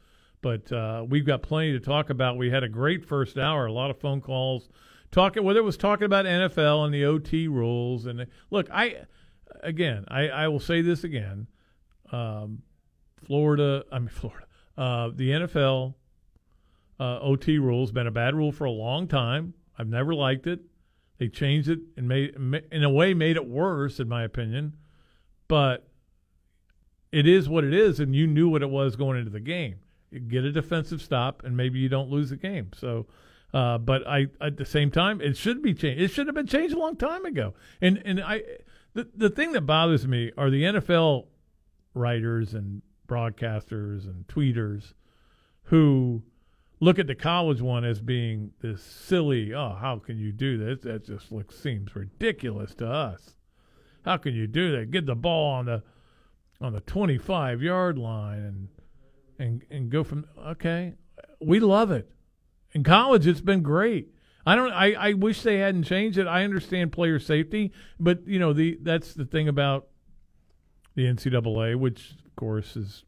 But 0.44 0.70
uh, 0.70 1.06
we've 1.08 1.24
got 1.24 1.42
plenty 1.42 1.72
to 1.72 1.80
talk 1.80 2.10
about. 2.10 2.36
We 2.36 2.50
had 2.50 2.62
a 2.62 2.68
great 2.68 3.02
first 3.02 3.38
hour, 3.38 3.64
a 3.64 3.72
lot 3.72 3.90
of 3.90 3.98
phone 3.98 4.20
calls, 4.20 4.68
talking 5.10 5.42
whether 5.42 5.58
it 5.58 5.64
was 5.64 5.78
talking 5.78 6.04
about 6.04 6.26
NFL 6.26 6.84
and 6.84 6.92
the 6.92 7.06
OT 7.06 7.48
rules. 7.48 8.04
And 8.04 8.26
look, 8.50 8.68
I 8.70 9.06
again, 9.62 10.04
I, 10.08 10.28
I 10.28 10.48
will 10.48 10.60
say 10.60 10.82
this 10.82 11.02
again: 11.02 11.46
um, 12.12 12.60
Florida, 13.24 13.84
I 13.90 13.98
mean 14.00 14.08
Florida, 14.12 14.46
uh, 14.76 15.08
the 15.14 15.30
NFL 15.30 15.94
uh, 17.00 17.20
OT 17.20 17.56
rules 17.56 17.90
been 17.90 18.06
a 18.06 18.10
bad 18.10 18.34
rule 18.34 18.52
for 18.52 18.66
a 18.66 18.70
long 18.70 19.08
time. 19.08 19.54
I've 19.78 19.88
never 19.88 20.14
liked 20.14 20.46
it. 20.46 20.60
They 21.16 21.28
changed 21.28 21.70
it 21.70 21.78
and 21.96 22.06
made, 22.06 22.34
in 22.70 22.84
a 22.84 22.90
way, 22.90 23.14
made 23.14 23.36
it 23.36 23.48
worse, 23.48 23.98
in 23.98 24.10
my 24.10 24.24
opinion. 24.24 24.76
But 25.48 25.88
it 27.12 27.26
is 27.26 27.48
what 27.48 27.64
it 27.64 27.72
is, 27.72 27.98
and 27.98 28.14
you 28.14 28.26
knew 28.26 28.50
what 28.50 28.60
it 28.60 28.68
was 28.68 28.94
going 28.94 29.18
into 29.18 29.30
the 29.30 29.40
game. 29.40 29.76
Get 30.20 30.44
a 30.44 30.52
defensive 30.52 31.02
stop, 31.02 31.42
and 31.44 31.56
maybe 31.56 31.78
you 31.78 31.88
don't 31.88 32.10
lose 32.10 32.30
the 32.30 32.36
game. 32.36 32.70
So, 32.74 33.06
uh, 33.52 33.78
but 33.78 34.06
I 34.06 34.26
at 34.40 34.56
the 34.56 34.64
same 34.64 34.90
time, 34.90 35.20
it 35.20 35.36
should 35.36 35.62
be 35.62 35.74
changed. 35.74 36.02
It 36.02 36.08
should 36.08 36.26
have 36.26 36.34
been 36.34 36.46
changed 36.46 36.74
a 36.74 36.78
long 36.78 36.96
time 36.96 37.24
ago. 37.24 37.54
And 37.80 38.02
and 38.04 38.20
I, 38.20 38.42
the 38.94 39.08
the 39.14 39.30
thing 39.30 39.52
that 39.52 39.62
bothers 39.62 40.06
me 40.06 40.32
are 40.36 40.50
the 40.50 40.62
NFL 40.62 41.26
writers 41.94 42.54
and 42.54 42.82
broadcasters 43.08 44.04
and 44.04 44.26
tweeters 44.26 44.94
who 45.64 46.22
look 46.80 46.98
at 46.98 47.06
the 47.06 47.14
college 47.14 47.60
one 47.60 47.84
as 47.84 48.00
being 48.00 48.50
this 48.60 48.82
silly, 48.82 49.54
oh, 49.54 49.76
how 49.80 49.98
can 49.98 50.18
you 50.18 50.32
do 50.32 50.58
this? 50.58 50.80
That 50.82 51.04
just 51.04 51.32
looks 51.32 51.58
seems 51.58 51.94
ridiculous 51.94 52.74
to 52.76 52.86
us. 52.86 53.36
How 54.04 54.18
can 54.18 54.34
you 54.34 54.46
do 54.46 54.76
that? 54.76 54.90
Get 54.90 55.06
the 55.06 55.14
ball 55.14 55.52
on 55.52 55.66
the 55.66 55.82
on 56.60 56.72
the 56.72 56.80
25 56.80 57.62
yard 57.62 57.98
line 57.98 58.38
and 58.38 58.68
and 59.38 59.62
and 59.70 59.90
go 59.90 60.04
from 60.04 60.26
okay. 60.46 60.94
We 61.40 61.60
love 61.60 61.90
it. 61.90 62.10
In 62.72 62.82
college 62.82 63.26
it's 63.26 63.40
been 63.40 63.62
great. 63.62 64.10
I 64.46 64.56
don't 64.56 64.72
I, 64.72 64.92
I 64.92 65.12
wish 65.14 65.42
they 65.42 65.58
hadn't 65.58 65.84
changed 65.84 66.18
it. 66.18 66.26
I 66.26 66.44
understand 66.44 66.92
player 66.92 67.18
safety, 67.18 67.72
but 67.98 68.26
you 68.26 68.38
know, 68.38 68.52
the 68.52 68.78
that's 68.82 69.14
the 69.14 69.24
thing 69.24 69.48
about 69.48 69.88
the 70.94 71.06
NCAA, 71.06 71.76
which 71.76 72.12
of 72.24 72.36
course 72.36 72.76
is 72.76 73.04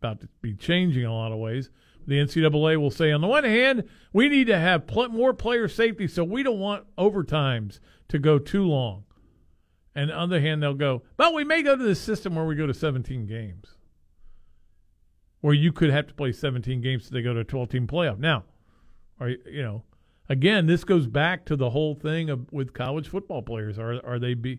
about 0.00 0.20
to 0.20 0.28
be 0.42 0.54
changing 0.54 1.02
in 1.02 1.08
a 1.08 1.14
lot 1.14 1.32
of 1.32 1.38
ways 1.38 1.70
the 2.06 2.18
NCAA 2.18 2.76
will 2.76 2.90
say, 2.90 3.10
on 3.10 3.20
the 3.20 3.26
one 3.26 3.44
hand, 3.44 3.84
we 4.12 4.28
need 4.28 4.46
to 4.46 4.58
have 4.58 4.86
pl- 4.86 5.08
more 5.08 5.34
player 5.34 5.68
safety, 5.68 6.06
so 6.06 6.22
we 6.22 6.42
don't 6.42 6.58
want 6.58 6.86
overtimes 6.96 7.80
to 8.08 8.18
go 8.18 8.38
too 8.38 8.64
long. 8.64 9.04
And 9.94 10.12
on 10.12 10.28
the 10.28 10.36
other 10.36 10.46
hand, 10.46 10.62
they'll 10.62 10.74
go, 10.74 11.02
but 11.16 11.34
we 11.34 11.42
may 11.42 11.62
go 11.62 11.76
to 11.76 11.82
the 11.82 11.94
system 11.94 12.36
where 12.36 12.44
we 12.44 12.54
go 12.54 12.66
to 12.66 12.74
17 12.74 13.26
games, 13.26 13.75
where 15.46 15.54
you 15.54 15.70
could 15.70 15.90
have 15.90 16.08
to 16.08 16.14
play 16.14 16.32
17 16.32 16.80
games 16.80 17.08
they 17.08 17.22
go 17.22 17.32
to 17.32 17.38
a 17.38 17.44
12 17.44 17.68
team 17.68 17.86
playoff. 17.86 18.18
Now, 18.18 18.42
are 19.20 19.28
you 19.28 19.62
know, 19.62 19.84
again, 20.28 20.66
this 20.66 20.82
goes 20.82 21.06
back 21.06 21.44
to 21.44 21.54
the 21.54 21.70
whole 21.70 21.94
thing 21.94 22.30
of 22.30 22.52
with 22.52 22.72
college 22.72 23.06
football 23.06 23.42
players. 23.42 23.78
Are 23.78 24.04
are 24.04 24.18
they 24.18 24.34
be 24.34 24.58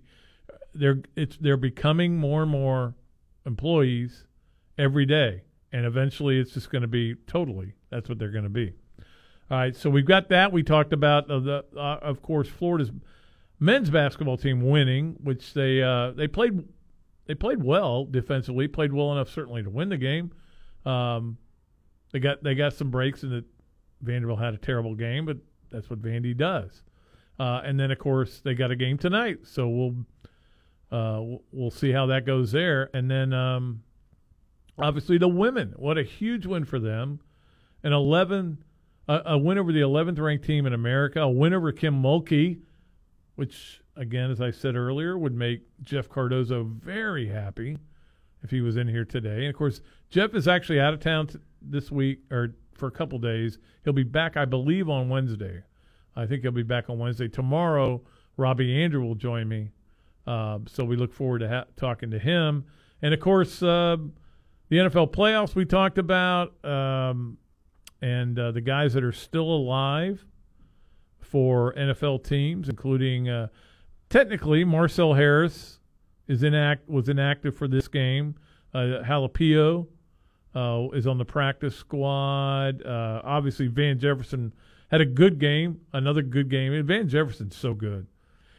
they're 0.73 1.01
it's 1.17 1.35
they're 1.41 1.57
becoming 1.57 2.15
more 2.15 2.43
and 2.43 2.49
more 2.49 2.95
employees 3.45 4.27
every 4.77 5.05
day 5.05 5.41
and 5.73 5.85
eventually 5.85 6.39
it's 6.39 6.51
just 6.53 6.69
going 6.69 6.83
to 6.83 6.87
be 6.87 7.15
totally 7.27 7.73
that's 7.89 8.07
what 8.07 8.17
they're 8.17 8.31
going 8.31 8.45
to 8.45 8.49
be. 8.49 8.71
All 9.51 9.57
right, 9.57 9.75
so 9.75 9.89
we've 9.89 10.05
got 10.05 10.29
that. 10.29 10.53
We 10.53 10.63
talked 10.63 10.93
about 10.93 11.29
uh, 11.29 11.39
the, 11.39 11.65
uh, 11.75 11.99
of 12.01 12.21
course, 12.21 12.47
Florida's 12.47 12.91
men's 13.59 13.89
basketball 13.89 14.37
team 14.37 14.61
winning, 14.61 15.17
which 15.21 15.53
they 15.53 15.83
uh, 15.83 16.11
they 16.11 16.29
played 16.29 16.63
they 17.25 17.35
played 17.35 17.61
well 17.61 18.05
defensively, 18.05 18.69
played 18.69 18.93
well 18.93 19.11
enough 19.11 19.29
certainly 19.29 19.63
to 19.63 19.69
win 19.69 19.89
the 19.89 19.97
game. 19.97 20.31
Um, 20.87 21.37
they 22.11 22.19
got 22.19 22.43
they 22.43 22.55
got 22.55 22.73
some 22.73 22.89
breaks, 22.89 23.23
and 23.23 23.31
that 23.31 23.45
Vanderbilt 24.01 24.39
had 24.39 24.53
a 24.53 24.57
terrible 24.57 24.95
game, 24.95 25.25
but 25.25 25.37
that's 25.69 25.89
what 25.89 26.01
Vandy 26.01 26.35
does. 26.35 26.83
Uh, 27.39 27.61
and 27.63 27.79
then 27.79 27.91
of 27.91 27.99
course 27.99 28.39
they 28.39 28.53
got 28.53 28.71
a 28.71 28.75
game 28.75 28.97
tonight, 28.97 29.39
so 29.43 29.67
we'll 29.67 29.95
uh, 30.91 31.37
we'll 31.51 31.71
see 31.71 31.91
how 31.91 32.05
that 32.07 32.25
goes 32.25 32.51
there. 32.51 32.89
And 32.93 33.11
then 33.11 33.33
um, 33.33 33.81
Obviously, 34.79 35.17
the 35.17 35.27
women. 35.27 35.73
What 35.75 35.97
a 35.97 36.03
huge 36.03 36.45
win 36.45 36.65
for 36.65 36.79
them. 36.79 37.19
An 37.83 37.93
11, 37.93 38.63
a, 39.07 39.21
a 39.25 39.37
win 39.37 39.57
over 39.57 39.71
the 39.71 39.81
11th 39.81 40.19
ranked 40.19 40.45
team 40.45 40.65
in 40.65 40.73
America. 40.73 41.21
A 41.21 41.29
win 41.29 41.53
over 41.53 41.71
Kim 41.71 42.01
Mulkey, 42.01 42.59
which, 43.35 43.81
again, 43.95 44.29
as 44.29 44.39
I 44.39 44.51
said 44.51 44.75
earlier, 44.75 45.17
would 45.17 45.33
make 45.33 45.61
Jeff 45.81 46.09
Cardozo 46.09 46.63
very 46.63 47.27
happy 47.27 47.77
if 48.47 48.51
he 48.51 48.61
was 48.61 48.77
in 48.77 48.87
here 48.87 49.03
today. 49.03 49.39
And 49.39 49.47
of 49.47 49.55
course, 49.55 49.81
Jeff 50.09 50.33
is 50.33 50.47
actually 50.47 50.79
out 50.79 50.93
of 50.93 51.01
town 51.01 51.27
t- 51.27 51.37
this 51.61 51.91
week 51.91 52.19
or 52.31 52.55
for 52.75 52.87
a 52.87 52.91
couple 52.91 53.19
days. 53.19 53.57
He'll 53.83 53.91
be 53.91 54.03
back, 54.03 54.37
I 54.37 54.45
believe, 54.45 54.89
on 54.89 55.09
Wednesday. 55.09 55.63
I 56.15 56.25
think 56.25 56.43
he'll 56.43 56.51
be 56.53 56.63
back 56.63 56.89
on 56.89 56.97
Wednesday. 56.97 57.27
Tomorrow, 57.27 58.01
Robbie 58.37 58.81
Andrew 58.81 59.03
will 59.03 59.15
join 59.15 59.49
me. 59.49 59.71
Uh, 60.25 60.59
so 60.65 60.85
we 60.85 60.95
look 60.95 61.13
forward 61.13 61.39
to 61.39 61.49
ha- 61.49 61.65
talking 61.75 62.09
to 62.11 62.19
him. 62.19 62.63
And 63.01 63.13
of 63.13 63.19
course, 63.19 63.61
uh, 63.61 63.97
the 64.69 64.77
NFL 64.77 65.11
playoffs 65.11 65.53
we 65.53 65.65
talked 65.65 65.97
about, 65.97 66.53
um, 66.63 67.37
and 68.01 68.39
uh, 68.39 68.51
the 68.51 68.61
guys 68.61 68.93
that 68.93 69.03
are 69.03 69.11
still 69.11 69.49
alive 69.49 70.25
for 71.19 71.73
NFL 71.73 72.23
teams, 72.23 72.69
including 72.69 73.27
uh, 73.27 73.47
technically 74.09 74.63
Marcell 74.63 75.15
Harris 75.15 75.76
is 76.27 76.41
inact 76.41 76.87
was 76.87 77.09
inactive 77.09 77.55
for 77.55 77.67
this 77.67 77.87
game. 77.87 78.35
Uh, 78.73 79.01
Halapio 79.03 79.87
uh, 80.55 80.87
is 80.93 81.07
on 81.07 81.17
the 81.17 81.25
practice 81.25 81.75
squad. 81.75 82.85
Uh, 82.85 83.21
obviously, 83.23 83.67
Van 83.67 83.99
Jefferson 83.99 84.53
had 84.89 85.01
a 85.01 85.05
good 85.05 85.39
game, 85.39 85.81
another 85.93 86.21
good 86.21 86.49
game. 86.49 86.73
And 86.73 86.85
Van 86.85 87.07
Jefferson's 87.07 87.55
so 87.55 87.73
good, 87.73 88.07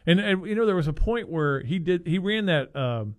and, 0.06 0.20
and 0.20 0.46
you 0.46 0.54
know 0.54 0.66
there 0.66 0.76
was 0.76 0.88
a 0.88 0.92
point 0.92 1.28
where 1.28 1.60
he 1.60 1.78
did 1.78 2.06
he 2.06 2.18
ran 2.18 2.46
that. 2.46 2.74
Um, 2.74 3.16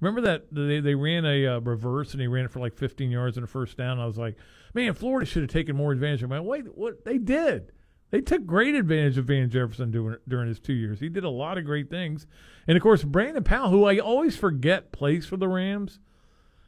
Remember 0.00 0.20
that 0.20 0.46
they 0.52 0.80
they 0.80 0.94
ran 0.94 1.24
a 1.24 1.46
uh, 1.46 1.58
reverse 1.60 2.12
and 2.12 2.20
he 2.20 2.28
ran 2.28 2.44
it 2.44 2.50
for 2.50 2.60
like 2.60 2.74
15 2.74 3.10
yards 3.10 3.36
and 3.36 3.44
a 3.44 3.48
first 3.48 3.76
down. 3.76 3.98
I 3.98 4.06
was 4.06 4.16
like, 4.16 4.36
man, 4.72 4.94
Florida 4.94 5.26
should 5.26 5.42
have 5.42 5.50
taken 5.50 5.74
more 5.74 5.90
advantage 5.92 6.22
of 6.22 6.30
him. 6.30 6.44
Wait, 6.44 6.76
what 6.76 7.04
they 7.04 7.18
did? 7.18 7.72
They 8.10 8.20
took 8.20 8.46
great 8.46 8.74
advantage 8.74 9.18
of 9.18 9.26
Van 9.26 9.50
Jefferson 9.50 9.90
during, 9.90 10.18
during 10.26 10.48
his 10.48 10.58
two 10.58 10.72
years. 10.72 11.00
He 11.00 11.08
did 11.08 11.24
a 11.24 11.30
lot 11.30 11.58
of 11.58 11.64
great 11.64 11.90
things, 11.90 12.26
and 12.66 12.76
of 12.76 12.82
course 12.82 13.04
Brandon 13.04 13.44
Powell, 13.44 13.70
who 13.70 13.84
I 13.84 13.98
always 13.98 14.36
forget 14.36 14.92
plays 14.92 15.26
for 15.26 15.36
the 15.36 15.48
Rams, 15.48 15.98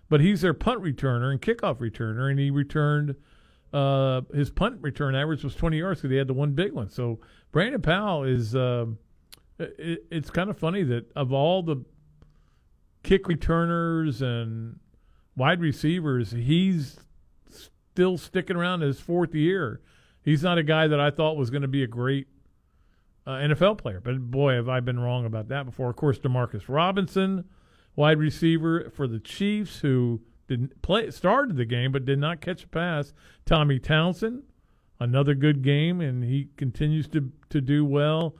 but 0.09 0.21
he's 0.21 0.43
their 0.43 0.55
punt 0.55 0.83
returner 0.83 1.31
and 1.31 1.41
kickoff 1.41 1.79
returner, 1.79 2.31
and 2.31 2.39
he 2.39 2.51
returned. 2.51 3.17
Uh, 3.73 4.23
his 4.35 4.51
punt 4.51 4.79
return 4.81 5.15
average 5.15 5.45
was 5.45 5.55
20 5.55 5.79
yards 5.79 6.01
because 6.01 6.11
he 6.11 6.17
had 6.17 6.27
the 6.27 6.35
one 6.35 6.53
big 6.53 6.73
one. 6.73 6.91
So 6.91 7.21
Brandon 7.53 7.81
Powell 7.81 8.25
is. 8.25 8.55
Uh, 8.55 8.87
it, 9.61 10.05
it's 10.11 10.31
kind 10.31 10.51
of 10.51 10.59
funny 10.59 10.83
that 10.85 11.11
of 11.15 11.33
all 11.33 11.63
the 11.63 11.85
kick 13.03 13.29
returners 13.29 14.23
and 14.23 14.79
wide 15.37 15.61
receivers, 15.61 16.33
he's 16.33 16.99
still 17.49 18.19
sticking 18.19 18.57
around 18.57 18.81
his 18.81 19.01
fourth 19.01 19.35
year. 19.35 19.81
He's 20.31 20.45
not 20.45 20.59
a 20.59 20.63
guy 20.63 20.87
that 20.87 21.01
I 21.01 21.11
thought 21.11 21.37
was 21.37 21.51
going 21.51 21.63
to 21.63 21.69
be 21.69 21.83
a 21.83 21.89
great 21.89 22.29
uh, 23.27 23.33
NFL 23.33 23.79
player, 23.79 24.01
but 24.01 24.31
boy, 24.31 24.55
have 24.55 24.69
I 24.69 24.79
been 24.79 25.01
wrong 25.01 25.27
about 25.27 25.49
that 25.49 25.67
before. 25.67 25.91
Of 25.91 25.97
course, 25.97 26.21
Demarcus 26.21 26.65
Robinson, 26.69 27.47
wide 27.97 28.19
receiver 28.19 28.91
for 28.95 29.09
the 29.09 29.19
Chiefs, 29.19 29.81
who 29.81 30.21
didn't 30.47 30.83
play 30.83 31.11
started 31.11 31.57
the 31.57 31.65
game 31.65 31.91
but 31.91 32.05
did 32.05 32.21
not 32.21 32.41
catch 32.41 32.63
a 32.63 32.69
pass. 32.69 33.13
Tommy 33.45 33.81
Townsend, 33.81 34.45
another 35.01 35.35
good 35.35 35.63
game, 35.63 36.01
and 36.01 36.23
he 36.23 36.49
continues 36.57 37.09
to 37.09 37.33
to 37.49 37.61
do 37.61 37.85
well. 37.85 38.37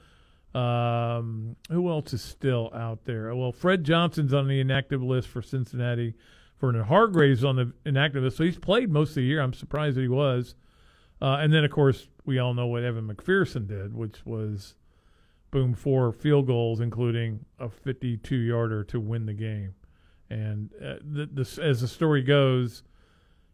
Um, 0.55 1.57
who 1.71 1.89
else 1.89 2.13
is 2.13 2.23
still 2.23 2.71
out 2.73 3.05
there? 3.05 3.35
Well, 3.35 3.51
Fred 3.51 3.83
Johnson's 3.83 4.33
on 4.33 4.47
the 4.47 4.61
inactive 4.61 5.03
list 5.03 5.27
for 5.27 5.43
Cincinnati. 5.43 6.15
Vernon 6.61 6.85
Hargreaves 6.85 7.43
on 7.43 7.57
the 7.57 7.73
inactive 7.85 8.23
list, 8.23 8.37
so 8.37 8.45
he's 8.45 8.59
played 8.59 8.91
most 8.93 9.11
of 9.11 9.15
the 9.17 9.23
year. 9.23 9.41
I'm 9.41 9.53
surprised 9.53 9.97
that 9.97 10.03
he 10.03 10.09
was. 10.09 10.55
Uh, 11.23 11.39
and 11.41 11.53
then, 11.53 11.65
of 11.65 11.71
course, 11.71 12.09
we 12.25 12.39
all 12.39 12.55
know 12.55 12.67
what 12.67 12.83
Evan 12.83 13.09
McPherson 13.09 13.67
did, 13.67 13.95
which 13.95 14.25
was 14.25 14.75
boom 15.51 15.75
four 15.75 16.13
field 16.13 16.47
goals, 16.47 16.81
including 16.81 17.45
a 17.59 17.69
52 17.69 18.35
yarder 18.37 18.85
to 18.85 19.01
win 19.01 19.27
the 19.27 19.35
game. 19.35 19.75
And 20.31 20.71
uh, 20.81 20.95
the, 21.03 21.27
the, 21.27 21.63
as 21.63 21.81
the 21.81 21.89
story 21.89 22.23
goes, 22.23 22.83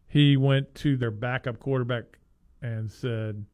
he 0.07 0.37
went 0.37 0.75
to 0.75 0.95
their 0.95 1.11
backup 1.11 1.59
quarterback 1.59 2.19
and 2.61 2.89
said, 2.89 3.45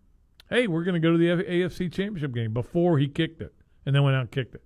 hey, 0.49 0.67
we're 0.67 0.83
going 0.83 0.93
to 0.93 0.99
go 0.99 1.11
to 1.11 1.17
the 1.17 1.43
AFC 1.43 1.91
Championship 1.91 2.33
game 2.33 2.53
before 2.53 2.99
he 2.99 3.07
kicked 3.07 3.41
it, 3.41 3.53
and 3.85 3.95
then 3.95 4.03
went 4.03 4.15
out 4.15 4.21
and 4.21 4.31
kicked 4.31 4.55
it. 4.55 4.63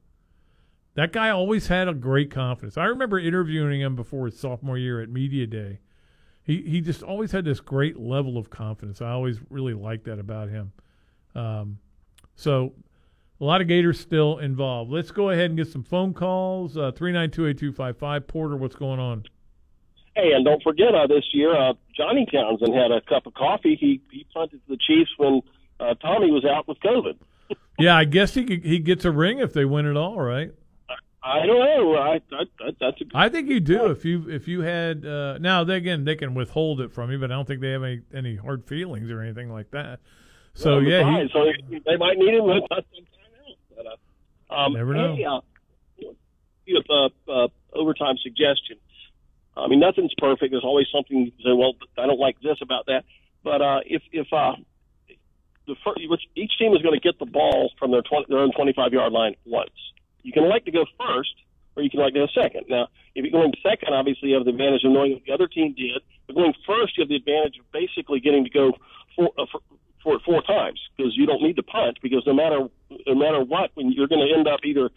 That 0.96 1.14
guy 1.14 1.30
always 1.30 1.68
had 1.68 1.88
a 1.88 1.94
great 1.94 2.32
confidence. 2.32 2.78
I 2.78 2.86
remember 2.86 3.20
interviewing 3.20 3.82
him 3.82 3.96
before 3.96 4.26
his 4.26 4.40
sophomore 4.40 4.78
year 4.78 5.00
at 5.00 5.10
Media 5.10 5.46
Day. 5.46 5.80
He 6.48 6.62
he 6.62 6.80
just 6.80 7.04
always 7.04 7.34
had 7.34 7.44
this 7.44 7.60
great 7.60 8.00
level 8.00 8.38
of 8.38 8.50
confidence. 8.50 9.02
I 9.02 9.10
always 9.10 9.38
really 9.50 9.74
liked 9.74 10.06
that 10.06 10.18
about 10.18 10.48
him. 10.48 10.72
Um, 11.36 11.80
so 12.36 12.74
a 13.42 13.44
lot 13.44 13.60
of 13.60 13.68
Gators 13.68 14.00
still 14.00 14.38
involved. 14.38 14.90
Let's 14.90 15.12
go 15.12 15.30
ahead 15.30 15.48
and 15.48 15.58
get 15.58 15.68
some 15.68 15.84
phone 15.84 16.14
calls. 16.14 16.78
Uh, 16.78 16.94
three 16.94 17.12
nine 17.12 17.32
two 17.32 17.48
eight 17.48 17.58
two 17.58 17.74
five 17.74 17.98
five. 17.98 18.28
Porter, 18.28 18.56
what's 18.56 18.78
going 18.78 18.98
on? 18.98 19.26
Hey, 20.16 20.32
and 20.32 20.46
don't 20.46 20.64
forget 20.64 20.96
uh, 20.96 21.06
this 21.06 21.26
year, 21.34 21.54
uh, 21.54 21.74
Johnny 21.94 22.26
Townsend 22.32 22.74
had 22.74 22.92
a 22.92 23.02
cup 23.02 23.26
of 23.26 23.34
coffee. 23.34 23.76
He 23.76 24.02
he 24.10 24.26
punted 24.34 24.62
the 24.70 24.78
Chiefs 24.78 25.12
when 25.18 25.42
uh, 25.82 25.96
Tommy 25.96 26.32
was 26.32 26.46
out 26.46 26.66
with 26.66 26.80
COVID. 26.80 27.18
yeah, 27.78 27.98
I 27.98 28.06
guess 28.06 28.34
he 28.34 28.62
he 28.64 28.80
gets 28.80 29.04
a 29.04 29.12
ring 29.12 29.40
if 29.40 29.52
they 29.52 29.66
win 29.66 29.86
it 29.86 29.98
all, 29.98 30.18
right? 30.22 30.52
I 31.28 31.46
don't 31.46 31.60
know. 31.60 31.96
I, 31.96 32.22
I, 32.32 32.42
I 32.62 32.72
that's 32.80 33.02
a 33.02 33.06
I 33.14 33.30
think 33.30 33.50
you 33.50 33.60
do 33.60 33.88
if 33.88 34.06
you 34.06 34.30
if 34.30 34.48
you 34.48 34.62
had 34.62 35.06
uh, 35.06 35.38
now 35.40 35.64
they, 35.64 35.76
again 35.76 36.06
they 36.06 36.16
can 36.16 36.34
withhold 36.34 36.80
it 36.80 36.94
from 36.94 37.12
you, 37.12 37.20
but 37.20 37.32
I 37.32 37.36
don't 37.36 37.48
think 37.48 37.62
they 37.62 37.72
have 37.72 37.84
any 37.84 38.02
any 38.14 38.36
hard 38.36 38.66
feelings 38.66 39.12
or 39.12 39.22
anything 39.22 39.52
like 39.52 39.72
that. 39.72 40.00
So 40.54 40.76
well, 40.76 40.84
yeah, 40.84 41.22
he, 41.22 41.30
so 41.34 41.46
they 41.86 41.98
might 41.98 42.18
need 42.18 42.34
him 42.34 42.46
sometime 42.46 42.70
else. 42.80 43.58
But, 43.76 43.86
uh, 43.86 44.54
um, 44.54 44.74
Never 44.74 44.94
know. 44.94 45.16
Hey, 45.16 45.26
uh, 45.26 45.40
uh, 46.90 47.10
uh, 47.32 47.48
overtime 47.74 48.16
suggestion. 48.24 48.78
I 49.56 49.68
mean, 49.68 49.80
nothing's 49.80 50.14
perfect. 50.18 50.52
There's 50.52 50.64
always 50.64 50.88
something 50.94 51.18
you 51.18 51.32
say. 51.44 51.52
Well, 51.52 51.74
I 51.98 52.06
don't 52.08 52.20
like 52.20 52.40
this 52.42 52.58
about 52.62 52.86
that. 52.86 53.04
But 53.44 53.62
uh, 53.62 53.80
if 53.86 54.02
if 54.12 54.28
uh, 54.32 54.54
the 55.68 55.76
first, 55.84 56.00
each 56.36 56.52
team 56.58 56.74
is 56.74 56.82
going 56.82 56.96
to 56.96 57.02
get 57.02 57.20
the 57.20 57.26
ball 57.26 57.72
from 57.78 57.92
their 57.92 58.02
20, 58.02 58.26
their 58.30 58.40
own 58.40 58.52
25 58.54 58.94
yard 58.94 59.12
line 59.12 59.36
once. 59.46 59.72
You 60.28 60.34
can 60.34 60.44
elect 60.44 60.66
to 60.66 60.74
go 60.74 60.84
first, 61.00 61.32
or 61.78 61.84
you 61.84 61.90
can 61.90 62.02
elect 62.02 62.16
to 62.16 62.28
go 62.28 62.28
second. 62.36 62.66
Now, 62.68 62.90
if 63.16 63.24
you're 63.24 63.32
going 63.32 63.54
second, 63.64 63.94
obviously 63.94 64.30
you 64.30 64.36
have 64.36 64.44
the 64.44 64.52
advantage 64.52 64.84
of 64.84 64.92
knowing 64.92 65.14
what 65.14 65.24
the 65.24 65.32
other 65.32 65.48
team 65.48 65.74
did. 65.74 66.04
But 66.28 66.36
going 66.36 66.54
first, 66.68 66.98
you 66.98 67.04
have 67.04 67.08
the 67.08 67.16
advantage 67.16 67.56
of 67.58 67.72
basically 67.72 68.20
getting 68.20 68.44
to 68.44 68.50
go 68.50 68.74
four, 69.16 69.32
uh, 69.40 69.46
for, 69.50 69.62
for 70.04 70.16
it 70.16 70.22
four 70.28 70.44
times 70.44 70.84
because 70.92 71.16
you 71.16 71.26
don't 71.26 71.42
need 71.42 71.56
to 71.56 71.64
punt 71.64 72.00
because 72.04 72.28
no 72.28 72.34
matter 72.34 72.68
no 73.08 73.16
matter 73.16 73.40
what, 73.40 73.72
when 73.76 73.90
you're 73.94 74.12
going 74.12 74.20
to 74.20 74.36
end 74.36 74.50
up 74.50 74.60
either 74.66 74.92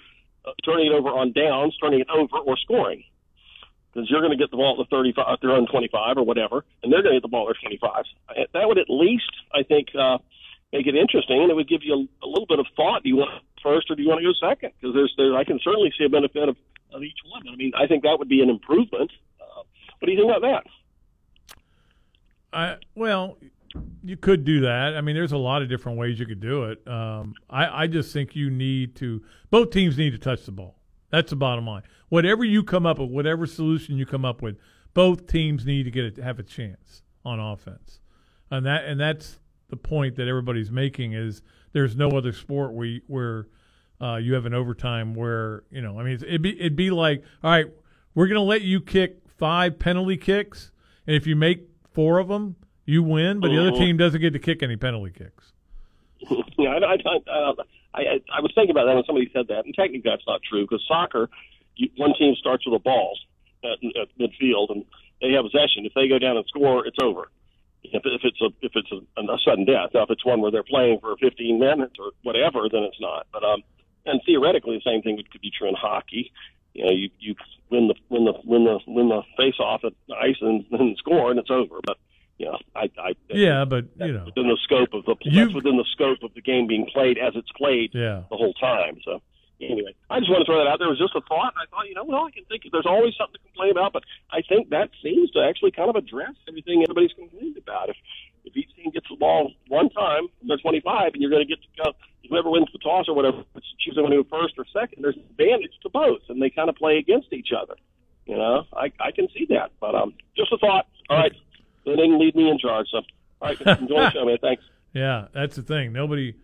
uh, 0.44 0.50
turning 0.64 0.90
it 0.90 0.92
over 0.92 1.10
on 1.10 1.30
downs, 1.30 1.78
turning 1.80 2.00
it 2.00 2.10
over, 2.10 2.38
or 2.42 2.56
scoring 2.56 3.04
because 3.94 4.10
you're 4.10 4.20
going 4.20 4.34
to 4.34 4.38
get 4.38 4.50
the 4.50 4.56
ball 4.56 4.74
at 4.74 4.82
the 4.82 4.90
35, 4.90 5.38
their 5.42 5.52
own 5.52 5.66
25 5.70 6.18
or 6.18 6.24
whatever, 6.24 6.64
and 6.82 6.92
they're 6.92 7.02
going 7.02 7.14
to 7.14 7.20
get 7.20 7.22
the 7.22 7.30
ball 7.30 7.48
at 7.48 7.54
their 7.54 7.70
25. 7.70 8.50
That 8.52 8.66
would 8.66 8.78
at 8.78 8.90
least, 8.90 9.30
I 9.54 9.62
think, 9.62 9.94
uh, 9.94 10.18
make 10.72 10.86
it 10.86 10.94
interesting, 10.94 11.42
and 11.42 11.50
it 11.50 11.54
would 11.54 11.68
give 11.68 11.82
you 11.82 11.94
a, 11.94 12.26
a 12.26 12.28
little 12.28 12.46
bit 12.46 12.58
of 12.58 12.66
thought. 12.74 13.02
Do 13.02 13.08
you 13.08 13.16
want 13.16 13.30
first 13.62 13.90
or 13.90 13.96
do 13.96 14.02
you 14.02 14.08
want 14.08 14.20
to 14.20 14.26
go 14.26 14.48
second? 14.48 14.72
Because 14.80 14.94
there's, 14.94 15.14
there, 15.16 15.36
I 15.36 15.44
can 15.44 15.58
certainly 15.62 15.92
see 15.98 16.04
a 16.04 16.08
benefit 16.08 16.48
of, 16.48 16.56
of 16.92 17.02
each 17.02 17.18
one. 17.30 17.42
I 17.52 17.56
mean, 17.56 17.72
I 17.76 17.86
think 17.86 18.02
that 18.02 18.18
would 18.18 18.28
be 18.28 18.42
an 18.42 18.50
improvement. 18.50 19.10
Uh, 19.40 19.62
what 19.98 20.06
do 20.06 20.12
you 20.12 20.18
think 20.18 20.30
about 20.30 20.42
that? 20.42 20.64
I 22.52 22.76
well, 22.94 23.38
you 24.02 24.16
could 24.16 24.44
do 24.44 24.60
that. 24.62 24.96
I 24.96 25.00
mean, 25.00 25.14
there's 25.14 25.32
a 25.32 25.38
lot 25.38 25.62
of 25.62 25.68
different 25.68 25.98
ways 25.98 26.18
you 26.18 26.26
could 26.26 26.40
do 26.40 26.64
it. 26.64 26.86
Um, 26.86 27.34
I, 27.48 27.82
I 27.82 27.86
just 27.86 28.12
think 28.12 28.34
you 28.34 28.50
need 28.50 28.96
to. 28.96 29.22
Both 29.50 29.70
teams 29.70 29.96
need 29.96 30.10
to 30.10 30.18
touch 30.18 30.44
the 30.44 30.52
ball. 30.52 30.76
That's 31.10 31.30
the 31.30 31.36
bottom 31.36 31.66
line. 31.66 31.82
Whatever 32.08 32.44
you 32.44 32.62
come 32.62 32.86
up 32.86 32.98
with, 32.98 33.10
whatever 33.10 33.46
solution 33.46 33.96
you 33.96 34.06
come 34.06 34.24
up 34.24 34.42
with, 34.42 34.56
both 34.94 35.26
teams 35.26 35.64
need 35.64 35.84
to 35.84 35.90
get 35.90 36.18
a, 36.18 36.22
have 36.22 36.38
a 36.38 36.42
chance 36.42 37.02
on 37.24 37.38
offense, 37.38 38.00
and 38.50 38.66
that 38.66 38.84
and 38.84 38.98
that's 38.98 39.38
the 39.68 39.76
point 39.76 40.16
that 40.16 40.26
everybody's 40.26 40.70
making 40.70 41.12
is 41.12 41.42
there's 41.72 41.96
no 41.96 42.10
other 42.10 42.32
sport 42.32 42.72
where 42.72 42.86
you, 42.86 43.00
where 43.06 43.46
uh, 44.00 44.16
you 44.16 44.34
have 44.34 44.46
an 44.46 44.54
overtime 44.54 45.14
where 45.14 45.64
you 45.70 45.80
know 45.80 45.98
I 45.98 46.04
mean 46.04 46.14
it'd 46.14 46.42
be 46.42 46.58
it'd 46.58 46.76
be 46.76 46.90
like 46.90 47.22
all 47.42 47.50
right 47.50 47.66
we're 48.14 48.26
gonna 48.26 48.40
let 48.40 48.62
you 48.62 48.80
kick 48.80 49.22
five 49.38 49.78
penalty 49.78 50.16
kicks 50.16 50.72
and 51.06 51.16
if 51.16 51.26
you 51.26 51.36
make 51.36 51.68
four 51.92 52.18
of 52.18 52.28
them 52.28 52.56
you 52.86 53.02
win 53.02 53.40
but 53.40 53.48
the 53.48 53.58
other 53.58 53.70
mm-hmm. 53.70 53.80
team 53.80 53.96
doesn't 53.96 54.20
get 54.20 54.32
to 54.32 54.38
kick 54.38 54.62
any 54.62 54.76
penalty 54.76 55.12
kicks. 55.12 55.52
yeah, 56.58 56.70
I, 56.70 56.76
I, 56.76 56.96
I, 57.06 57.50
uh, 57.50 57.54
I, 57.94 58.00
I 58.32 58.40
was 58.40 58.52
thinking 58.54 58.70
about 58.70 58.86
that 58.86 58.94
when 58.94 59.04
somebody 59.04 59.30
said 59.32 59.48
that, 59.48 59.64
and 59.64 59.74
technically 59.74 60.02
that's 60.04 60.22
not 60.26 60.42
true 60.42 60.64
because 60.64 60.84
soccer, 60.86 61.30
you, 61.76 61.88
one 61.96 62.12
team 62.14 62.34
starts 62.38 62.66
with 62.66 62.74
a 62.74 62.82
ball 62.82 63.18
uh, 63.64 63.72
at, 63.72 63.78
at 63.96 64.08
uh, 64.08 64.12
midfield 64.20 64.70
and 64.70 64.84
they 65.22 65.32
have 65.32 65.44
possession. 65.44 65.86
If 65.86 65.94
they 65.94 66.08
go 66.08 66.18
down 66.18 66.36
and 66.36 66.44
score, 66.46 66.86
it's 66.86 66.98
over 67.02 67.30
if, 67.82 68.02
if 68.04 68.20
it's 68.24 68.40
a 68.40 68.48
if 68.62 68.72
it's 68.74 68.90
a, 68.92 69.20
a 69.20 69.38
sudden 69.44 69.64
death. 69.64 69.90
Now, 69.94 70.04
if 70.04 70.10
it's 70.10 70.24
one 70.24 70.40
where 70.40 70.50
they're 70.50 70.62
playing 70.62 71.00
for 71.00 71.16
15 71.16 71.58
minutes 71.58 71.94
or 71.98 72.12
whatever, 72.22 72.68
then 72.70 72.82
it's 72.82 73.00
not. 73.00 73.26
But 73.32 73.44
um, 73.44 73.62
and 74.06 74.20
theoretically, 74.24 74.76
the 74.76 74.90
same 74.90 75.02
thing 75.02 75.16
could 75.30 75.40
be 75.40 75.50
true 75.56 75.68
in 75.68 75.74
hockey. 75.74 76.32
You 76.74 76.84
know, 76.84 76.90
you 76.90 77.10
you 77.18 77.34
win 77.70 77.88
the 77.88 77.94
win 78.08 78.24
the 78.24 78.34
win 78.44 78.64
the 78.64 78.78
win 78.86 79.08
the 79.08 79.22
face 79.36 79.58
off 79.58 79.84
at 79.84 79.92
the 80.08 80.14
ice 80.14 80.36
and, 80.40 80.64
and 80.72 80.96
score, 80.98 81.30
and 81.30 81.38
it's 81.38 81.50
over. 81.50 81.80
But 81.84 81.98
you 82.38 82.46
know, 82.46 82.58
I, 82.74 82.90
I 82.98 83.12
yeah, 83.28 83.64
but 83.64 83.86
you 83.96 84.12
know, 84.12 84.24
within 84.24 84.48
the 84.48 84.58
scope 84.64 84.94
of 84.94 85.04
the 85.04 85.16
that's 85.30 85.54
within 85.54 85.76
the 85.76 85.86
scope 85.92 86.22
of 86.22 86.32
the 86.34 86.40
game 86.40 86.66
being 86.66 86.86
played 86.92 87.18
as 87.18 87.34
it's 87.36 87.50
played 87.52 87.90
yeah. 87.92 88.22
the 88.30 88.36
whole 88.36 88.54
time. 88.54 88.98
So 89.04 89.20
anyway, 89.60 89.94
I 90.08 90.18
just 90.20 90.30
want 90.30 90.40
to 90.40 90.48
throw 90.48 90.58
that 90.62 90.70
out 90.70 90.78
there. 90.78 90.88
It 90.88 90.96
was 90.96 91.02
just 91.02 91.14
a 91.14 91.20
thought. 91.28 91.52
I 91.56 91.68
thought, 91.68 91.88
you 91.88 91.94
know, 91.94 92.04
well, 92.04 92.24
I 92.24 92.30
can 92.30 92.44
think 92.46 92.64
there's 92.72 92.88
always 92.88 93.14
something 93.16 93.36
to 93.36 93.44
complain 93.52 93.70
about, 93.72 93.92
but 93.92 94.04
I 94.32 94.40
think 94.40 94.70
that 94.70 94.90
seems 95.02 95.30
to 95.32 95.44
actually 95.44 95.72
kind 95.72 95.90
of 95.90 95.96
address 95.96 96.34
everything 96.48 96.82
everybody's 96.82 97.12
complaining 97.12 97.56
about. 97.58 97.90
If 97.90 97.96
if 98.44 98.56
each 98.56 98.74
team 98.74 98.90
gets 98.90 99.06
the 99.08 99.16
ball 99.16 99.52
one 99.68 99.90
time, 99.90 100.28
they're 100.42 100.56
25, 100.56 101.12
and 101.12 101.20
you're 101.20 101.30
going 101.30 101.46
to 101.46 101.48
get 101.48 101.60
to 101.60 101.84
go. 101.84 101.92
Whoever 102.28 102.48
wins 102.48 102.68
the 102.72 102.78
toss 102.78 103.08
or 103.08 103.14
whatever, 103.14 103.44
choose 103.80 103.94
to 103.96 104.02
go 104.02 104.24
first 104.30 104.54
or 104.56 104.64
second. 104.72 105.02
There's 105.02 105.16
advantage 105.16 105.72
to 105.82 105.90
both, 105.90 106.22
and 106.28 106.40
they 106.40 106.48
kind 106.48 106.68
of 106.68 106.76
play 106.76 106.96
against 106.98 107.32
each 107.32 107.50
other. 107.52 107.74
You 108.26 108.36
know, 108.36 108.64
I 108.72 108.92
I 109.00 109.10
can 109.10 109.28
see 109.34 109.46
that, 109.50 109.72
but 109.80 109.94
um, 109.94 110.14
just 110.36 110.52
a 110.52 110.58
thought. 110.58 110.86
All 111.08 111.18
right, 111.18 111.32
they 111.84 111.96
didn't 111.96 112.18
leave 112.18 112.34
me 112.34 112.48
in 112.48 112.58
charge, 112.58 112.86
so 112.90 112.98
all 113.42 113.48
right, 113.48 113.60
enjoy 113.80 114.00
the 114.00 114.10
show, 114.12 114.24
man. 114.24 114.38
Thanks. 114.40 114.62
Yeah, 114.92 115.28
that's 115.32 115.56
the 115.56 115.62
thing. 115.62 115.92
Nobody 115.92 116.34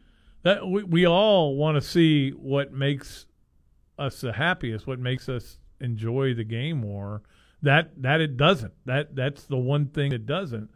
that 0.46 0.64
we, 0.64 0.84
we 0.84 1.06
all 1.08 1.56
want 1.56 1.74
to 1.74 1.80
see 1.80 2.30
what 2.30 2.72
makes 2.72 3.26
us 3.98 4.20
the 4.20 4.32
happiest, 4.32 4.86
what 4.86 5.00
makes 5.00 5.28
us 5.28 5.58
enjoy 5.80 6.34
the 6.34 6.44
game 6.44 6.76
more. 6.76 7.22
That 7.62 8.00
that 8.00 8.20
it 8.20 8.36
doesn't. 8.36 8.72
That 8.84 9.16
that's 9.16 9.42
the 9.42 9.56
one 9.56 9.88
thing 9.88 10.12
it 10.12 10.24
doesn't 10.24 10.70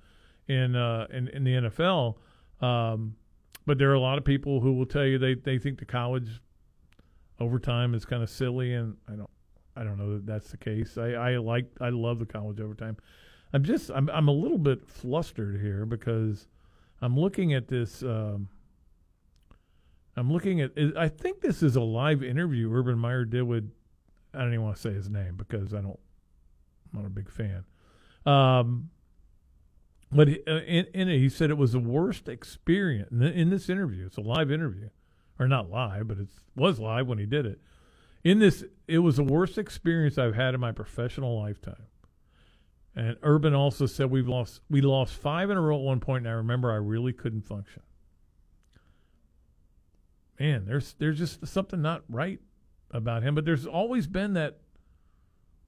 in 0.48 0.74
uh, 0.74 1.06
in, 1.12 1.28
in 1.28 1.44
the 1.44 1.52
NFL. 1.52 2.16
Um, 2.60 3.14
but 3.64 3.78
there 3.78 3.90
are 3.90 3.94
a 3.94 4.00
lot 4.00 4.18
of 4.18 4.24
people 4.24 4.60
who 4.60 4.72
will 4.72 4.86
tell 4.86 5.04
you 5.04 5.18
they, 5.18 5.34
they 5.34 5.56
think 5.56 5.78
the 5.78 5.84
college 5.84 6.40
overtime 7.38 7.94
is 7.94 8.04
kind 8.04 8.24
of 8.24 8.28
silly, 8.28 8.74
and 8.74 8.96
I 9.08 9.12
don't 9.12 9.30
I 9.76 9.84
don't 9.84 9.98
know 9.98 10.14
that 10.14 10.26
that's 10.26 10.50
the 10.50 10.56
case. 10.56 10.98
I, 10.98 11.10
I 11.12 11.36
like 11.36 11.66
I 11.80 11.90
love 11.90 12.18
the 12.18 12.26
college 12.26 12.58
overtime. 12.58 12.96
I'm 13.52 13.62
just 13.62 13.88
I'm 13.92 14.10
I'm 14.10 14.26
a 14.26 14.32
little 14.32 14.58
bit 14.58 14.88
flustered 14.88 15.60
here 15.60 15.86
because 15.86 16.48
I'm 17.00 17.16
looking 17.16 17.54
at 17.54 17.68
this. 17.68 18.02
Um, 18.02 18.48
I'm 20.16 20.32
looking 20.32 20.60
at. 20.60 20.72
I 20.96 21.08
think 21.08 21.40
this 21.40 21.62
is 21.62 21.76
a 21.76 21.80
live 21.80 22.22
interview 22.22 22.72
Urban 22.72 22.98
Meyer 22.98 23.24
did 23.24 23.42
with. 23.42 23.70
I 24.34 24.38
don't 24.38 24.48
even 24.48 24.62
want 24.62 24.76
to 24.76 24.82
say 24.82 24.92
his 24.92 25.08
name 25.08 25.36
because 25.36 25.72
I 25.72 25.80
don't. 25.80 25.98
I'm 26.92 27.02
not 27.02 27.06
a 27.06 27.10
big 27.10 27.30
fan. 27.30 27.64
Um, 28.26 28.90
but 30.12 30.28
uh, 30.28 30.60
in, 30.62 30.86
in 30.92 31.08
it, 31.08 31.18
he 31.18 31.28
said 31.28 31.50
it 31.50 31.56
was 31.56 31.72
the 31.72 31.78
worst 31.78 32.28
experience 32.28 33.10
in, 33.12 33.22
in 33.22 33.50
this 33.50 33.68
interview. 33.68 34.06
It's 34.06 34.16
a 34.16 34.22
live 34.22 34.50
interview, 34.50 34.90
or 35.38 35.46
not 35.46 35.70
live, 35.70 36.08
but 36.08 36.18
it 36.18 36.28
was 36.56 36.80
live 36.80 37.06
when 37.06 37.18
he 37.18 37.26
did 37.26 37.46
it. 37.46 37.60
In 38.24 38.40
this, 38.40 38.64
it 38.88 38.98
was 38.98 39.16
the 39.16 39.24
worst 39.24 39.56
experience 39.56 40.18
I've 40.18 40.34
had 40.34 40.54
in 40.54 40.60
my 40.60 40.72
professional 40.72 41.40
lifetime. 41.40 41.86
And 42.96 43.16
Urban 43.22 43.54
also 43.54 43.86
said 43.86 44.10
we've 44.10 44.28
lost 44.28 44.60
we 44.68 44.80
lost 44.80 45.14
five 45.14 45.48
in 45.50 45.56
a 45.56 45.60
row 45.60 45.76
at 45.76 45.82
one 45.82 46.00
point, 46.00 46.26
and 46.26 46.34
I 46.34 46.36
remember 46.36 46.72
I 46.72 46.76
really 46.76 47.12
couldn't 47.12 47.42
function 47.42 47.82
man, 50.40 50.64
there's 50.66 50.94
there's 50.98 51.18
just 51.18 51.46
something 51.46 51.80
not 51.80 52.02
right 52.08 52.40
about 52.90 53.22
him. 53.22 53.34
But 53.36 53.44
there's 53.44 53.66
always 53.66 54.06
been 54.06 54.32
that 54.32 54.58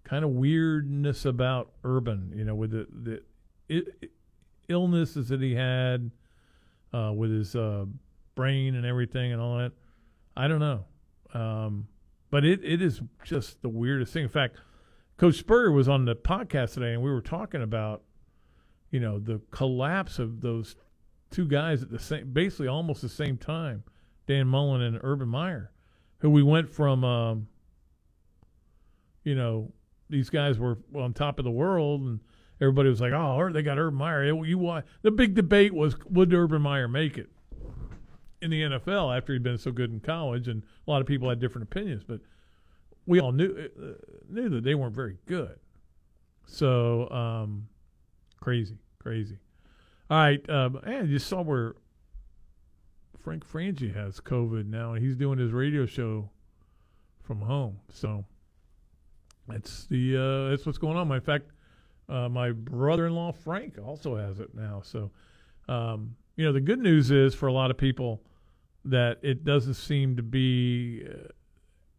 kind 0.03 0.24
of 0.24 0.31
weirdness 0.31 1.24
about 1.24 1.70
Urban, 1.85 2.32
you 2.35 2.44
know, 2.44 2.55
with 2.55 2.70
the 2.73 2.86
the 2.90 3.23
it, 3.69 4.11
illnesses 4.69 5.28
that 5.28 5.40
he 5.40 5.55
had 5.55 6.11
uh, 6.93 7.12
with 7.15 7.31
his 7.31 7.55
uh, 7.55 7.85
brain 8.35 8.74
and 8.74 8.86
everything 8.86 9.32
and 9.32 9.40
all 9.40 9.59
that. 9.59 9.73
I 10.35 10.49
don't 10.49 10.61
know, 10.61 10.85
um, 11.35 11.86
but 12.31 12.44
it 12.44 12.65
it 12.65 12.81
is 12.81 13.03
just 13.23 13.61
the 13.61 13.69
weirdest 13.69 14.15
thing. 14.15 14.23
In 14.24 14.28
fact, 14.31 14.57
Coach 15.19 15.36
Spurrier 15.36 15.70
was 15.70 15.89
on 15.89 16.07
the 16.07 16.16
podcast 16.16 16.74
today, 16.74 16.94
and 16.94 17.03
we 17.03 17.11
were 17.11 17.20
talking 17.20 17.61
about 17.62 18.03
you 18.90 19.01
know 19.01 19.19
the 19.19 19.43
collapse 19.51 20.19
of 20.19 20.40
those 20.40 20.77
two 21.31 21.47
guys 21.47 21.82
at 21.82 21.90
the 21.90 21.99
same, 21.99 22.32
basically 22.32 22.69
almost 22.69 23.03
the 23.03 23.09
same 23.11 23.36
time 23.36 23.85
Dan 24.27 24.47
Mullen 24.47 24.82
and 24.82 24.99
Urban 25.03 25.28
Meyer, 25.28 25.70
who 26.19 26.31
we 26.31 26.43
went 26.43 26.69
from, 26.69 27.05
um, 27.05 27.49
you 29.24 29.35
know, 29.35 29.73
these 30.09 30.31
guys 30.31 30.59
were 30.59 30.78
on 30.94 31.12
top 31.12 31.39
of 31.39 31.44
the 31.44 31.51
world, 31.51 32.03
and 32.03 32.20
everybody 32.61 32.89
was 32.89 33.01
like, 33.01 33.12
"Oh, 33.12 33.51
they 33.51 33.62
got 33.62 33.78
Urban 33.78 33.99
Meyer." 33.99 34.24
You 34.24 34.59
want 34.59 34.85
the 35.03 35.11
big 35.11 35.35
debate 35.35 35.73
was 35.74 35.97
would 36.05 36.32
Urban 36.32 36.62
Meyer 36.62 36.89
make 36.89 37.19
it 37.19 37.31
in 38.43 38.51
the 38.51 38.62
NFL 38.62 39.16
after 39.16 39.32
he'd 39.32 39.43
been 39.43 39.59
so 39.59 39.70
good 39.70 39.90
in 39.90 40.01
college, 40.01 40.49
and 40.49 40.62
a 40.86 40.90
lot 40.90 41.01
of 41.01 41.07
people 41.07 41.28
had 41.28 41.40
different 41.40 41.69
opinions, 41.69 42.03
but 42.05 42.20
we 43.07 43.20
all 43.20 43.32
knew 43.32 43.70
uh, 43.81 43.86
knew 44.28 44.49
that 44.49 44.65
they 44.65 44.74
weren't 44.74 44.94
very 44.94 45.16
good. 45.27 45.59
So 46.47 47.09
um, 47.11 47.69
crazy, 48.40 48.78
crazy. 48.99 49.39
All 50.11 50.19
right, 50.19 50.51
um, 50.51 50.77
and 50.85 51.09
you 51.09 51.19
saw 51.19 51.43
where 51.43 51.74
Frank 53.23 53.47
Frangie 53.47 53.94
has 53.94 54.20
COVID 54.20 54.66
now, 54.66 54.94
and 54.94 55.05
he's 55.05 55.16
doing 55.16 55.39
his 55.39 55.53
radio 55.53 55.86
show 55.86 56.31
from 57.23 57.40
home. 57.40 57.78
So 57.93 58.24
that's 59.49 59.86
the 59.86 60.16
uh, 60.16 60.51
that's 60.51 60.66
what's 60.66 60.78
going 60.78 60.97
on. 60.97 61.11
In 61.11 61.20
fact, 61.20 61.51
uh, 62.09 62.28
my 62.28 62.51
brother-in-law 62.51 63.32
Frank 63.32 63.78
also 63.82 64.16
has 64.16 64.40
it 64.40 64.55
now. 64.55 64.82
So 64.85 65.11
um, 65.69 66.16
you 66.36 66.44
know, 66.44 66.53
the 66.53 66.61
good 66.61 66.78
news 66.78 67.11
is 67.11 67.35
for 67.35 67.47
a 67.47 67.53
lot 67.53 67.70
of 67.70 67.77
people 67.77 68.23
that 68.85 69.19
it 69.23 69.44
doesn't 69.44 69.74
seem 69.74 70.16
to 70.16 70.23
be 70.23 71.07
uh, 71.09 71.28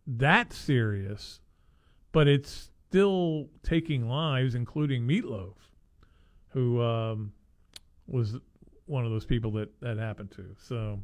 that 0.06 0.52
serious, 0.52 1.40
but 2.12 2.28
it's 2.28 2.70
still 2.90 3.48
taking 3.64 4.10
lives, 4.10 4.56
including 4.56 5.08
Meatloaf, 5.08 5.56
who 6.50 6.82
um, 6.82 7.32
was 8.08 8.38
one 8.86 9.06
of 9.06 9.12
those 9.12 9.26
people 9.26 9.52
that 9.52 9.70
that 9.82 9.98
happened 9.98 10.32
to. 10.32 10.56
So, 10.58 11.00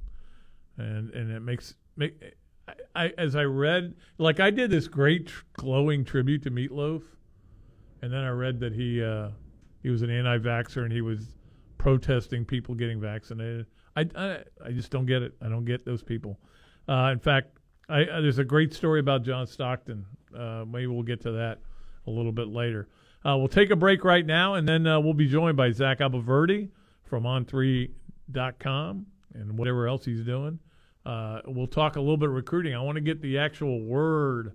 and 0.80 1.14
and 1.14 1.32
it 1.32 1.42
makes 1.42 1.76
make 1.96 2.36
I, 2.68 2.74
I 2.96 3.14
as 3.18 3.36
I 3.36 3.44
read 3.44 3.96
like 4.18 4.40
I 4.40 4.52
did 4.52 4.72
this 4.72 4.88
great 4.88 5.32
glowing 5.54 6.06
tribute 6.06 6.44
to 6.44 6.52
Meatloaf, 6.52 7.04
and 8.02 8.12
then 8.12 8.22
I 8.22 8.30
read 8.30 8.60
that 8.62 8.74
he 8.74 9.04
uh, 9.04 9.30
he 9.82 9.90
was 9.90 10.02
an 10.02 10.10
anti-vaxxer 10.10 10.84
and 10.84 10.92
he 10.92 11.02
was 11.02 11.38
protesting 11.78 12.46
people 12.46 12.76
getting 12.76 13.00
vaccinated. 13.00 13.66
I, 13.96 14.06
I, 14.16 14.38
I 14.66 14.72
just 14.72 14.92
don't 14.92 15.06
get 15.06 15.24
it. 15.24 15.34
I 15.42 15.50
don't 15.50 15.66
get 15.66 15.86
those 15.86 16.04
people. 16.04 16.40
Uh, 16.88 17.10
in 17.12 17.20
fact, 17.20 17.58
I, 17.88 18.04
uh, 18.04 18.22
there's 18.22 18.38
a 18.38 18.44
great 18.44 18.74
story 18.74 19.00
about 19.00 19.24
John 19.24 19.48
Stockton. 19.48 20.06
Uh, 20.38 20.66
maybe 20.68 20.88
we'll 20.88 21.04
get 21.04 21.22
to 21.22 21.32
that 21.32 21.60
a 22.08 22.12
little 22.12 22.32
bit 22.32 22.48
later. 22.48 22.88
Uh, 23.26 23.36
we'll 23.38 23.48
take 23.48 23.70
a 23.70 23.76
break 23.76 24.04
right 24.04 24.26
now, 24.26 24.54
and 24.54 24.68
then 24.68 24.86
uh, 24.88 25.00
we'll 25.00 25.14
be 25.14 25.28
joined 25.28 25.58
by 25.58 25.72
Zach 25.72 26.00
Abolverdi 26.00 26.70
from 27.04 27.24
On3.com 27.24 29.06
and 29.34 29.58
whatever 29.58 29.88
else 29.88 30.06
he's 30.06 30.24
doing. 30.24 30.60
Uh, 31.06 31.42
we'll 31.46 31.68
talk 31.68 31.96
a 31.96 32.00
little 32.00 32.18
bit 32.18 32.30
recruiting. 32.30 32.76
I 32.76 32.82
want 32.82 32.96
to 32.96 33.02
get 33.02 33.22
the 33.22 33.38
actual 33.38 33.82
word 33.82 34.54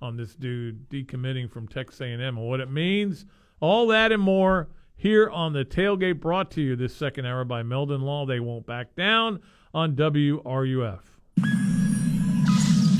on 0.00 0.16
this 0.16 0.34
dude 0.34 0.88
decommitting 0.88 1.50
from 1.50 1.68
Texas 1.68 2.00
A&M 2.00 2.20
and 2.20 2.36
what 2.36 2.60
it 2.60 2.70
means. 2.70 3.24
All 3.60 3.86
that 3.88 4.10
and 4.10 4.22
more 4.22 4.68
here 4.96 5.28
on 5.30 5.52
the 5.52 5.64
tailgate 5.64 6.20
brought 6.20 6.50
to 6.52 6.60
you 6.60 6.76
this 6.76 6.94
second 6.94 7.26
hour 7.26 7.44
by 7.44 7.62
Meldon 7.62 8.02
Law. 8.02 8.26
They 8.26 8.40
won't 8.40 8.66
back 8.66 8.94
down 8.96 9.40
on 9.72 9.94
WRUF. 9.94 11.00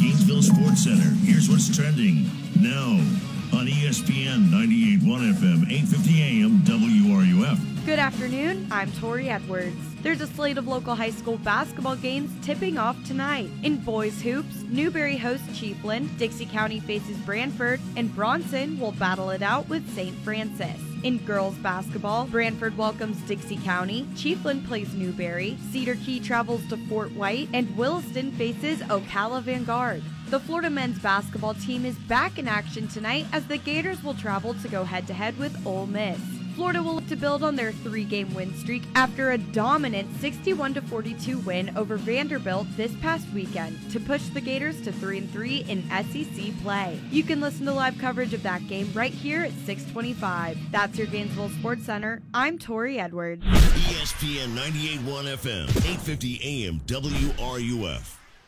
Gainesville 0.01 0.43
Sports 0.43 0.85
Center. 0.85 1.10
Here's 1.24 1.48
what's 1.48 1.74
trending 1.74 2.31
now 2.60 3.32
on 3.53 3.66
ESPN 3.66 4.51
98.1 4.51 5.35
FM, 5.35 5.66
8:50 5.70 6.23
AM, 6.23 6.62
WRUF. 6.65 7.85
Good 7.85 7.99
afternoon. 7.99 8.66
I'm 8.70 8.91
Tori 8.93 9.29
Edwards. 9.29 9.77
There's 10.03 10.20
a 10.20 10.27
slate 10.27 10.57
of 10.57 10.66
local 10.66 10.95
high 10.95 11.11
school 11.11 11.37
basketball 11.39 11.97
games 11.97 12.31
tipping 12.45 12.79
off 12.79 12.97
tonight. 13.05 13.51
In 13.62 13.77
boys 13.77 14.23
hoops, 14.23 14.62
Newberry 14.69 15.16
hosts 15.16 15.47
Chiefland, 15.49 16.16
Dixie 16.16 16.47
County 16.47 16.81
faces 16.81 17.16
Branford, 17.19 17.81
and 17.97 18.15
Bronson 18.15 18.81
will 18.81 18.93
battle 18.93 19.31
it 19.31 19.43
out 19.43 19.69
with 19.69 19.95
St. 19.95 20.16
Francis. 20.24 20.81
In 21.03 21.19
girls 21.19 21.55
basketball, 21.57 22.27
Branford 22.27 22.79
welcomes 22.79 23.20
Dixie 23.23 23.57
County, 23.59 24.07
Chiefland 24.15 24.66
plays 24.66 24.95
Newberry, 24.95 25.59
Cedar 25.70 25.97
Key 25.97 26.20
travels 26.20 26.66
to 26.69 26.77
Fort 26.89 27.12
White, 27.12 27.49
and 27.53 27.77
Williston 27.77 28.33
faces 28.33 28.81
Ocala 28.83 29.43
Vanguard. 29.43 30.03
The 30.33 30.41
Florida 30.41 30.71
men's 30.71 30.99
basketball 30.99 31.53
team 31.53 31.85
is 31.85 31.95
back 32.09 32.39
in 32.39 32.49
action 32.49 32.89
tonight 32.89 33.27
as 33.35 33.47
the 33.49 33.59
Gators 33.59 34.03
will 34.03 34.15
travel 34.15 34.55
to 34.55 34.69
go 34.69 34.83
head 34.83 35.07
to 35.09 35.13
head 35.13 35.39
with 35.39 35.55
Ole 35.67 35.85
Miss. 35.85 36.19
Florida 36.55 36.83
will 36.83 36.95
look 36.95 37.07
to 37.09 37.17
build 37.17 37.43
on 37.43 37.55
their 37.55 37.71
three-game 37.71 38.33
win 38.33 38.57
streak 38.57 38.83
after 38.95 39.33
a 39.33 39.37
dominant 39.37 40.11
61-42 40.23 41.45
win 41.45 41.77
over 41.77 41.99
Vanderbilt 41.99 42.67
this 42.79 42.97
past 43.03 43.29
weekend 43.35 43.79
to 43.91 44.01
push 44.01 44.27
the 44.29 44.41
Gators 44.41 44.81
to 44.81 44.91
3 44.91 45.19
and 45.19 45.31
3 45.31 45.67
in 45.69 45.87
SEC 45.91 46.63
play. 46.63 46.99
You 47.11 47.25
can 47.25 47.43
listen 47.43 47.67
to 47.67 47.73
live 47.75 47.99
coverage 47.99 48.33
of 48.33 48.43
that 48.43 48.67
game 48.69 48.91
right 48.95 49.13
here 49.13 49.43
at 49.43 49.53
625. 49.67 50.57
That's 50.71 50.97
your 50.97 51.09
Gainesville 51.09 51.51
Sports 51.51 51.85
Center. 51.85 52.23
I'm 52.33 52.59
Tori 52.59 52.99
Edwards. 52.99 53.45
ESPN 53.45 54.55
98.1 54.55 55.37
FM, 55.37 55.67
8:50 55.67 56.41
AM, 56.43 56.81
WRUF. 56.87 58.22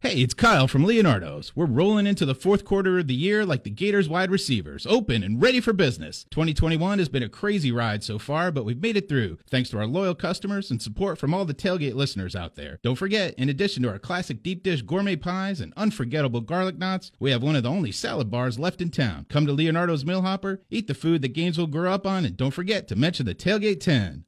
Hey, 0.00 0.22
it's 0.22 0.32
Kyle 0.32 0.68
from 0.68 0.84
Leonardo's. 0.84 1.56
We're 1.56 1.66
rolling 1.66 2.06
into 2.06 2.24
the 2.24 2.32
fourth 2.32 2.64
quarter 2.64 3.00
of 3.00 3.08
the 3.08 3.16
year 3.16 3.44
like 3.44 3.64
the 3.64 3.70
Gators 3.70 4.08
wide 4.08 4.30
receivers, 4.30 4.86
open 4.86 5.24
and 5.24 5.42
ready 5.42 5.60
for 5.60 5.72
business. 5.72 6.24
2021 6.30 7.00
has 7.00 7.08
been 7.08 7.24
a 7.24 7.28
crazy 7.28 7.72
ride 7.72 8.04
so 8.04 8.16
far, 8.16 8.52
but 8.52 8.64
we've 8.64 8.80
made 8.80 8.96
it 8.96 9.08
through 9.08 9.38
thanks 9.50 9.70
to 9.70 9.78
our 9.78 9.88
loyal 9.88 10.14
customers 10.14 10.70
and 10.70 10.80
support 10.80 11.18
from 11.18 11.34
all 11.34 11.44
the 11.44 11.52
tailgate 11.52 11.96
listeners 11.96 12.36
out 12.36 12.54
there. 12.54 12.78
Don't 12.84 12.94
forget, 12.94 13.34
in 13.34 13.48
addition 13.48 13.82
to 13.82 13.88
our 13.88 13.98
classic 13.98 14.40
deep 14.40 14.62
dish 14.62 14.82
gourmet 14.82 15.16
pies 15.16 15.60
and 15.60 15.74
unforgettable 15.76 16.42
garlic 16.42 16.78
knots, 16.78 17.10
we 17.18 17.32
have 17.32 17.42
one 17.42 17.56
of 17.56 17.64
the 17.64 17.68
only 17.68 17.90
salad 17.90 18.30
bars 18.30 18.56
left 18.56 18.80
in 18.80 18.90
town. 18.90 19.26
Come 19.28 19.46
to 19.46 19.52
Leonardo's 19.52 20.04
Mill 20.04 20.22
Hopper, 20.22 20.62
eat 20.70 20.86
the 20.86 20.94
food 20.94 21.22
that 21.22 21.34
Gainesville 21.34 21.66
grew 21.66 21.88
up 21.88 22.06
on, 22.06 22.24
and 22.24 22.36
don't 22.36 22.52
forget 22.52 22.86
to 22.86 22.94
mention 22.94 23.26
the 23.26 23.34
Tailgate 23.34 23.80
10. 23.80 24.24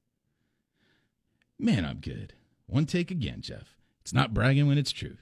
Man, 1.61 1.85
I'm 1.85 1.99
good. 1.99 2.33
One 2.67 2.87
take 2.87 3.13
again, 3.13 3.41
Jeff. 3.41 3.77
It's 4.01 4.13
not 4.13 4.35
bragging 4.35 4.67
when 4.67 4.77
it's 4.77 4.91
true. 4.91 5.19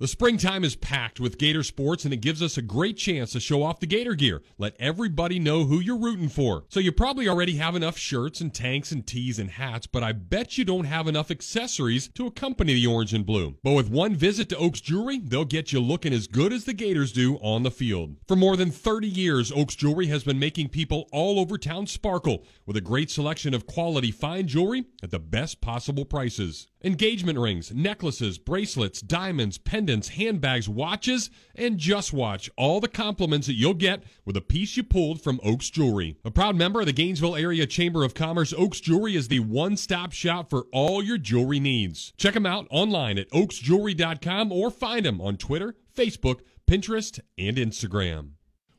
The 0.00 0.08
springtime 0.08 0.64
is 0.64 0.76
packed 0.76 1.20
with 1.20 1.36
Gator 1.36 1.62
sports, 1.62 2.06
and 2.06 2.14
it 2.14 2.22
gives 2.22 2.42
us 2.42 2.56
a 2.56 2.62
great 2.62 2.96
chance 2.96 3.32
to 3.32 3.38
show 3.38 3.62
off 3.62 3.80
the 3.80 3.86
Gator 3.86 4.14
gear. 4.14 4.40
Let 4.56 4.74
everybody 4.80 5.38
know 5.38 5.64
who 5.64 5.78
you're 5.78 5.98
rooting 5.98 6.30
for. 6.30 6.64
So, 6.70 6.80
you 6.80 6.90
probably 6.90 7.28
already 7.28 7.56
have 7.56 7.76
enough 7.76 7.98
shirts 7.98 8.40
and 8.40 8.54
tanks 8.54 8.92
and 8.92 9.06
tees 9.06 9.38
and 9.38 9.50
hats, 9.50 9.86
but 9.86 10.02
I 10.02 10.12
bet 10.12 10.56
you 10.56 10.64
don't 10.64 10.86
have 10.86 11.06
enough 11.06 11.30
accessories 11.30 12.08
to 12.14 12.26
accompany 12.26 12.72
the 12.72 12.86
orange 12.86 13.12
and 13.12 13.26
blue. 13.26 13.58
But 13.62 13.74
with 13.74 13.90
one 13.90 14.14
visit 14.14 14.48
to 14.48 14.56
Oaks 14.56 14.80
Jewelry, 14.80 15.18
they'll 15.18 15.44
get 15.44 15.70
you 15.70 15.80
looking 15.80 16.14
as 16.14 16.26
good 16.26 16.54
as 16.54 16.64
the 16.64 16.72
Gators 16.72 17.12
do 17.12 17.36
on 17.42 17.62
the 17.62 17.70
field. 17.70 18.16
For 18.26 18.36
more 18.36 18.56
than 18.56 18.70
30 18.70 19.06
years, 19.06 19.52
Oaks 19.52 19.74
Jewelry 19.74 20.06
has 20.06 20.24
been 20.24 20.38
making 20.38 20.70
people 20.70 21.10
all 21.12 21.38
over 21.38 21.58
town 21.58 21.86
sparkle 21.86 22.46
with 22.64 22.78
a 22.78 22.80
great 22.80 23.10
selection 23.10 23.52
of 23.52 23.66
quality 23.66 24.12
fine 24.12 24.46
jewelry 24.46 24.86
at 25.02 25.10
the 25.10 25.18
best 25.18 25.60
possible 25.60 26.06
prices. 26.06 26.68
Engagement 26.82 27.38
rings, 27.38 27.72
necklaces, 27.74 28.38
bracelets, 28.38 29.02
diamonds, 29.02 29.58
pendants, 29.58 30.08
handbags, 30.08 30.66
watches, 30.66 31.28
and 31.54 31.76
just 31.76 32.12
watch 32.12 32.48
all 32.56 32.80
the 32.80 32.88
compliments 32.88 33.46
that 33.46 33.54
you'll 33.54 33.74
get 33.74 34.02
with 34.24 34.34
a 34.34 34.40
piece 34.40 34.78
you 34.78 34.82
pulled 34.82 35.20
from 35.20 35.40
Oaks 35.42 35.68
Jewelry. 35.68 36.16
A 36.24 36.30
proud 36.30 36.56
member 36.56 36.80
of 36.80 36.86
the 36.86 36.92
Gainesville 36.94 37.36
Area 37.36 37.66
Chamber 37.66 38.02
of 38.02 38.14
Commerce, 38.14 38.54
Oaks 38.56 38.80
Jewelry 38.80 39.14
is 39.14 39.28
the 39.28 39.40
one-stop 39.40 40.12
shop 40.12 40.48
for 40.48 40.66
all 40.72 41.02
your 41.02 41.18
jewelry 41.18 41.60
needs. 41.60 42.14
Check 42.16 42.32
them 42.32 42.46
out 42.46 42.66
online 42.70 43.18
at 43.18 43.30
oaksjewelry.com 43.30 44.50
or 44.50 44.70
find 44.70 45.04
them 45.04 45.20
on 45.20 45.36
Twitter, 45.36 45.74
Facebook, 45.94 46.40
Pinterest, 46.66 47.20
and 47.36 47.58
Instagram. 47.58 48.30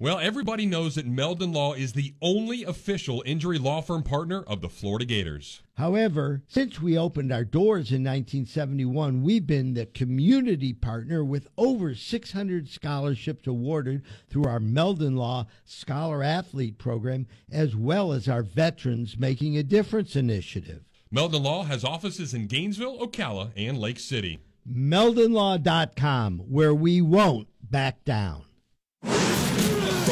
Well, 0.01 0.17
everybody 0.17 0.65
knows 0.65 0.95
that 0.95 1.05
Meldon 1.05 1.53
Law 1.53 1.73
is 1.73 1.93
the 1.93 2.15
only 2.23 2.63
official 2.63 3.21
injury 3.23 3.59
law 3.59 3.81
firm 3.81 4.01
partner 4.01 4.41
of 4.47 4.61
the 4.61 4.67
Florida 4.67 5.05
Gators. 5.05 5.61
However, 5.75 6.41
since 6.47 6.81
we 6.81 6.97
opened 6.97 7.31
our 7.31 7.43
doors 7.43 7.91
in 7.91 8.03
1971, 8.03 9.21
we've 9.21 9.45
been 9.45 9.75
the 9.75 9.85
community 9.85 10.73
partner 10.73 11.23
with 11.23 11.47
over 11.55 11.93
600 11.93 12.67
scholarships 12.67 13.45
awarded 13.45 14.01
through 14.27 14.45
our 14.45 14.59
Meldon 14.59 15.17
Law 15.17 15.45
Scholar 15.65 16.23
Athlete 16.23 16.79
program, 16.79 17.27
as 17.51 17.75
well 17.75 18.11
as 18.11 18.27
our 18.27 18.41
Veterans 18.41 19.19
Making 19.19 19.55
a 19.55 19.61
Difference 19.61 20.15
initiative. 20.15 20.81
Meldon 21.11 21.43
Law 21.43 21.61
has 21.65 21.85
offices 21.85 22.33
in 22.33 22.47
Gainesville, 22.47 22.97
Ocala, 22.97 23.51
and 23.55 23.77
Lake 23.77 23.99
City. 23.99 24.39
Meldonlaw.com, 24.67 26.39
where 26.39 26.73
we 26.73 27.01
won't 27.01 27.49
back 27.61 28.03
down. 28.03 28.45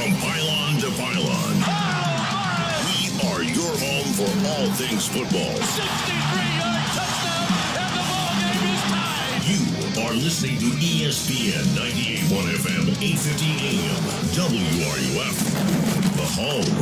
From 0.09 0.21
pylon 0.21 0.79
to 0.79 0.89
pylon, 0.97 1.55
we 2.89 3.13
are 3.29 3.43
your 3.43 3.69
home 3.77 4.09
for 4.17 4.25
all 4.49 4.65
things 4.73 5.07
football. 5.07 5.53
63-yard 5.53 6.85
touchdown, 6.97 7.45
and 7.77 7.93
the 7.93 8.01
ball 8.09 8.33
game 8.41 8.65
is 8.73 8.81
tied. 8.89 9.45
You 9.45 9.61
are 10.01 10.15
listening 10.15 10.57
to 10.57 10.65
ESPN 10.65 11.61
98.1 11.77 12.41
FM, 12.57 12.89
850 12.97 13.45
AM, 13.69 14.01
WRUF, 14.33 15.37
the 16.17 16.25
home 16.41 16.77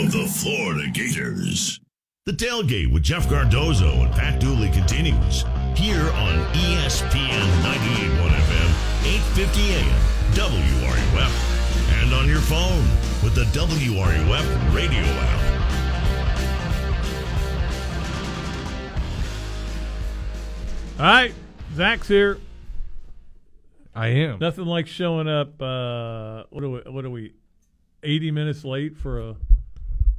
of 0.00 0.12
the 0.12 0.26
Florida 0.28 0.86
Gators. 0.92 1.80
The 2.26 2.32
tailgate 2.32 2.92
with 2.92 3.02
Jeff 3.02 3.28
Cardozo 3.28 3.90
and 4.04 4.12
Pat 4.12 4.38
Dooley 4.38 4.70
continues 4.70 5.44
here 5.74 6.10
on 6.12 6.46
ESPN 6.54 7.42
98.1 7.64 8.30
FM, 8.30 8.70
850 9.04 9.74
AM, 9.74 10.00
WRUF, 10.34 11.57
and 12.08 12.14
on 12.16 12.26
your 12.26 12.40
phone 12.40 12.84
with 13.22 13.34
the 13.34 13.44
WRUF 13.52 14.74
radio 14.74 15.02
app. 15.04 16.48
All 20.98 21.04
right, 21.04 21.32
Zach's 21.76 22.08
here. 22.08 22.38
I 23.94 24.08
am. 24.08 24.38
Nothing 24.40 24.64
like 24.66 24.86
showing 24.86 25.28
up. 25.28 25.60
Uh, 25.60 26.44
what 26.50 26.64
are 26.64 26.68
we? 26.70 26.80
What 26.90 27.04
are 27.04 27.10
we? 27.10 27.34
Eighty 28.02 28.30
minutes 28.30 28.64
late 28.64 28.96
for 28.96 29.20
a 29.20 29.36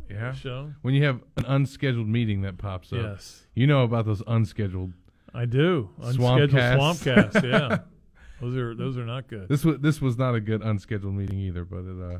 Yeah. 0.09 0.33
show. 0.33 0.73
When 0.81 0.93
you 0.93 1.03
have 1.05 1.21
an 1.37 1.45
unscheduled 1.45 2.07
meeting 2.07 2.41
that 2.41 2.57
pops 2.57 2.93
up. 2.93 2.99
Yes. 3.01 3.45
You 3.55 3.67
know 3.67 3.83
about 3.83 4.05
those 4.05 4.21
unscheduled. 4.25 4.93
I 5.33 5.45
do. 5.45 5.89
Unscheduled 6.01 6.51
casts. 6.51 6.75
swamp 6.77 7.01
casts, 7.01 7.43
yeah. 7.43 7.77
Those 8.41 8.55
are 8.55 8.75
those 8.75 8.97
are 8.97 9.05
not 9.05 9.27
good. 9.27 9.49
This 9.49 9.65
was 9.65 9.79
this 9.79 10.01
was 10.01 10.17
not 10.17 10.35
a 10.35 10.39
good 10.39 10.61
unscheduled 10.61 11.13
meeting 11.13 11.39
either, 11.39 11.65
but 11.65 11.79
it 11.79 12.01
uh, 12.01 12.19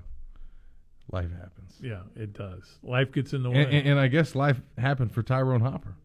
life 1.12 1.32
happens. 1.32 1.76
Yeah, 1.82 2.02
it 2.16 2.34
does. 2.34 2.64
Life 2.84 3.12
gets 3.12 3.34
in 3.34 3.44
the 3.44 3.50
way. 3.50 3.64
And, 3.64 3.74
and, 3.74 3.88
and 3.90 4.00
I 4.00 4.08
guess 4.08 4.36
life 4.36 4.62
happened 4.78 5.12
for 5.12 5.24
Ty'Ron 5.24 5.62
Hopper. 5.62 5.96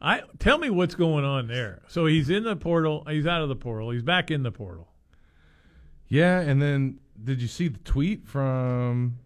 I 0.00 0.22
tell 0.38 0.58
me 0.58 0.70
what's 0.70 0.94
going 0.94 1.24
on 1.24 1.48
there. 1.48 1.82
So 1.88 2.06
he's 2.06 2.30
in 2.30 2.44
the 2.44 2.54
portal. 2.54 3.04
He's 3.08 3.26
out 3.26 3.42
of 3.42 3.48
the 3.48 3.56
portal. 3.56 3.90
He's 3.90 4.02
back 4.02 4.30
in 4.30 4.42
the 4.42 4.52
portal. 4.52 4.88
Yeah, 6.06 6.40
and 6.40 6.62
then 6.62 7.00
did 7.22 7.42
you 7.42 7.48
see 7.48 7.68
the 7.68 7.78
tweet 7.78 8.26
from 8.26 9.18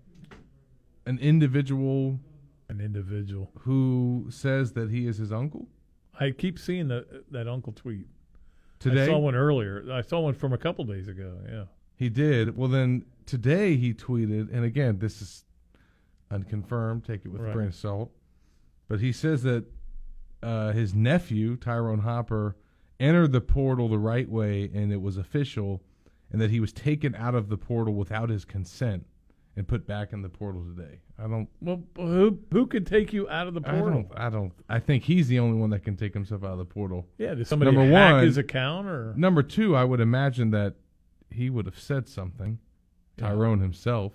an 1.07 1.19
individual? 1.19 2.21
An 2.69 2.81
individual 2.81 3.51
who 3.61 4.29
says 4.31 4.73
that 4.73 4.91
he 4.91 5.07
is 5.07 5.19
his 5.19 5.31
uncle. 5.31 5.69
I 6.19 6.31
keep 6.31 6.59
seeing 6.59 6.89
that 6.89 7.31
that 7.31 7.47
uncle 7.47 7.75
tweet. 7.75 8.07
Today? 8.83 9.05
I 9.05 9.07
saw 9.07 9.19
one 9.19 9.35
earlier. 9.35 9.85
I 9.93 10.03
saw 10.03 10.21
one 10.21 10.35
from 10.35 10.53
a 10.53 10.59
couple 10.59 10.85
days 10.85 11.09
ago. 11.09 11.39
Yeah. 11.51 11.65
He 11.97 12.09
did. 12.09 12.57
Well, 12.57 12.69
then 12.69 13.05
today 13.27 13.77
he 13.77 13.95
tweeted, 13.95 14.53
and 14.53 14.65
again, 14.65 14.99
this 14.99 15.23
is 15.23 15.45
unconfirmed. 16.31 17.05
Take 17.05 17.25
it 17.25 17.29
with 17.29 17.41
Right. 17.41 17.51
a 17.51 17.53
grain 17.53 17.69
of 17.69 17.75
salt. 17.75 18.11
But 18.89 19.01
he 19.01 19.13
says 19.13 19.43
that 19.45 19.65
uh, 20.43 20.73
his 20.73 20.95
nephew 20.95 21.57
Ty'Ron 21.57 22.01
Hopper 22.01 22.57
entered 22.99 23.33
the 23.33 23.41
portal 23.41 23.89
the 23.89 23.99
right 23.99 24.29
way, 24.29 24.71
and 24.75 24.93
it 24.93 25.01
was 25.01 25.17
official, 25.17 25.83
and 26.31 26.41
that 26.41 26.51
he 26.51 26.61
was 26.61 26.73
taken 26.73 27.15
out 27.15 27.35
of 27.35 27.49
the 27.49 27.57
portal 27.59 27.95
without 27.95 28.29
his 28.31 28.45
consent 28.45 29.07
and 29.57 29.69
put 29.69 29.87
back 29.87 30.13
in 30.13 30.23
the 30.23 30.29
portal 30.29 30.65
today. 30.65 31.01
I 31.19 31.23
don't. 31.29 31.49
Well, 31.61 31.83
who 31.97 32.39
who 32.53 32.67
could 32.67 32.87
take 32.87 33.13
you 33.13 33.29
out 33.29 33.47
of 33.47 33.55
the 33.55 33.63
I 33.67 33.73
portal? 33.79 34.03
don't. 34.05 34.19
I 34.19 34.31
don't. 34.31 34.53
I 34.69 34.79
think 34.81 35.05
he's 35.05 35.29
the 35.29 35.39
only 35.39 35.59
one 35.59 35.71
that 35.71 35.85
can 35.85 35.97
take 35.97 36.15
himself 36.15 36.43
out 36.45 36.53
of 36.53 36.59
the 36.59 36.65
portal. 36.65 37.07
Yeah, 37.19 37.35
did 37.35 37.47
somebody 37.47 37.71
number 37.73 37.91
hack 37.95 38.13
one, 38.15 38.25
his 38.25 38.39
account 38.39 38.87
or- 38.89 39.15
number 39.17 39.43
two? 39.43 39.77
I 39.77 39.85
would 39.85 40.01
imagine 40.01 40.51
that 40.53 40.75
he 41.31 41.51
would 41.51 41.67
have 41.67 41.79
said 41.79 42.09
something. 42.09 42.59
Ty'Ron 43.19 43.61
himself. 43.61 44.13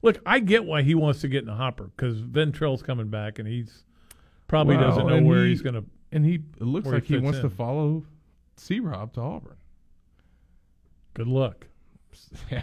Look, 0.00 0.20
I 0.24 0.38
get 0.38 0.64
why 0.64 0.82
he 0.82 0.94
wants 0.94 1.20
to 1.20 1.28
get 1.28 1.40
in 1.40 1.46
the 1.46 1.54
hopper 1.54 1.90
because 1.94 2.22
Ventrell's 2.22 2.82
coming 2.82 3.08
back 3.08 3.38
and 3.38 3.46
he's 3.46 3.84
probably 4.46 4.76
Well, 4.76 4.88
doesn't 4.90 5.06
know 5.06 5.22
where 5.22 5.44
he- 5.44 5.50
he's 5.50 5.60
going 5.62 5.74
to. 5.74 5.84
And 6.10 6.24
he 6.24 6.36
it 6.36 6.62
looks 6.62 6.86
like 6.86 7.04
he 7.04 7.14
fits 7.14 7.24
wants 7.24 7.40
to 7.40 7.50
follow 7.50 8.04
C 8.56 8.80
Rob 8.80 9.12
to 9.14 9.20
Auburn. 9.20 9.56
Good 11.14 11.28
luck. 11.28 11.66
Yeah. 12.50 12.62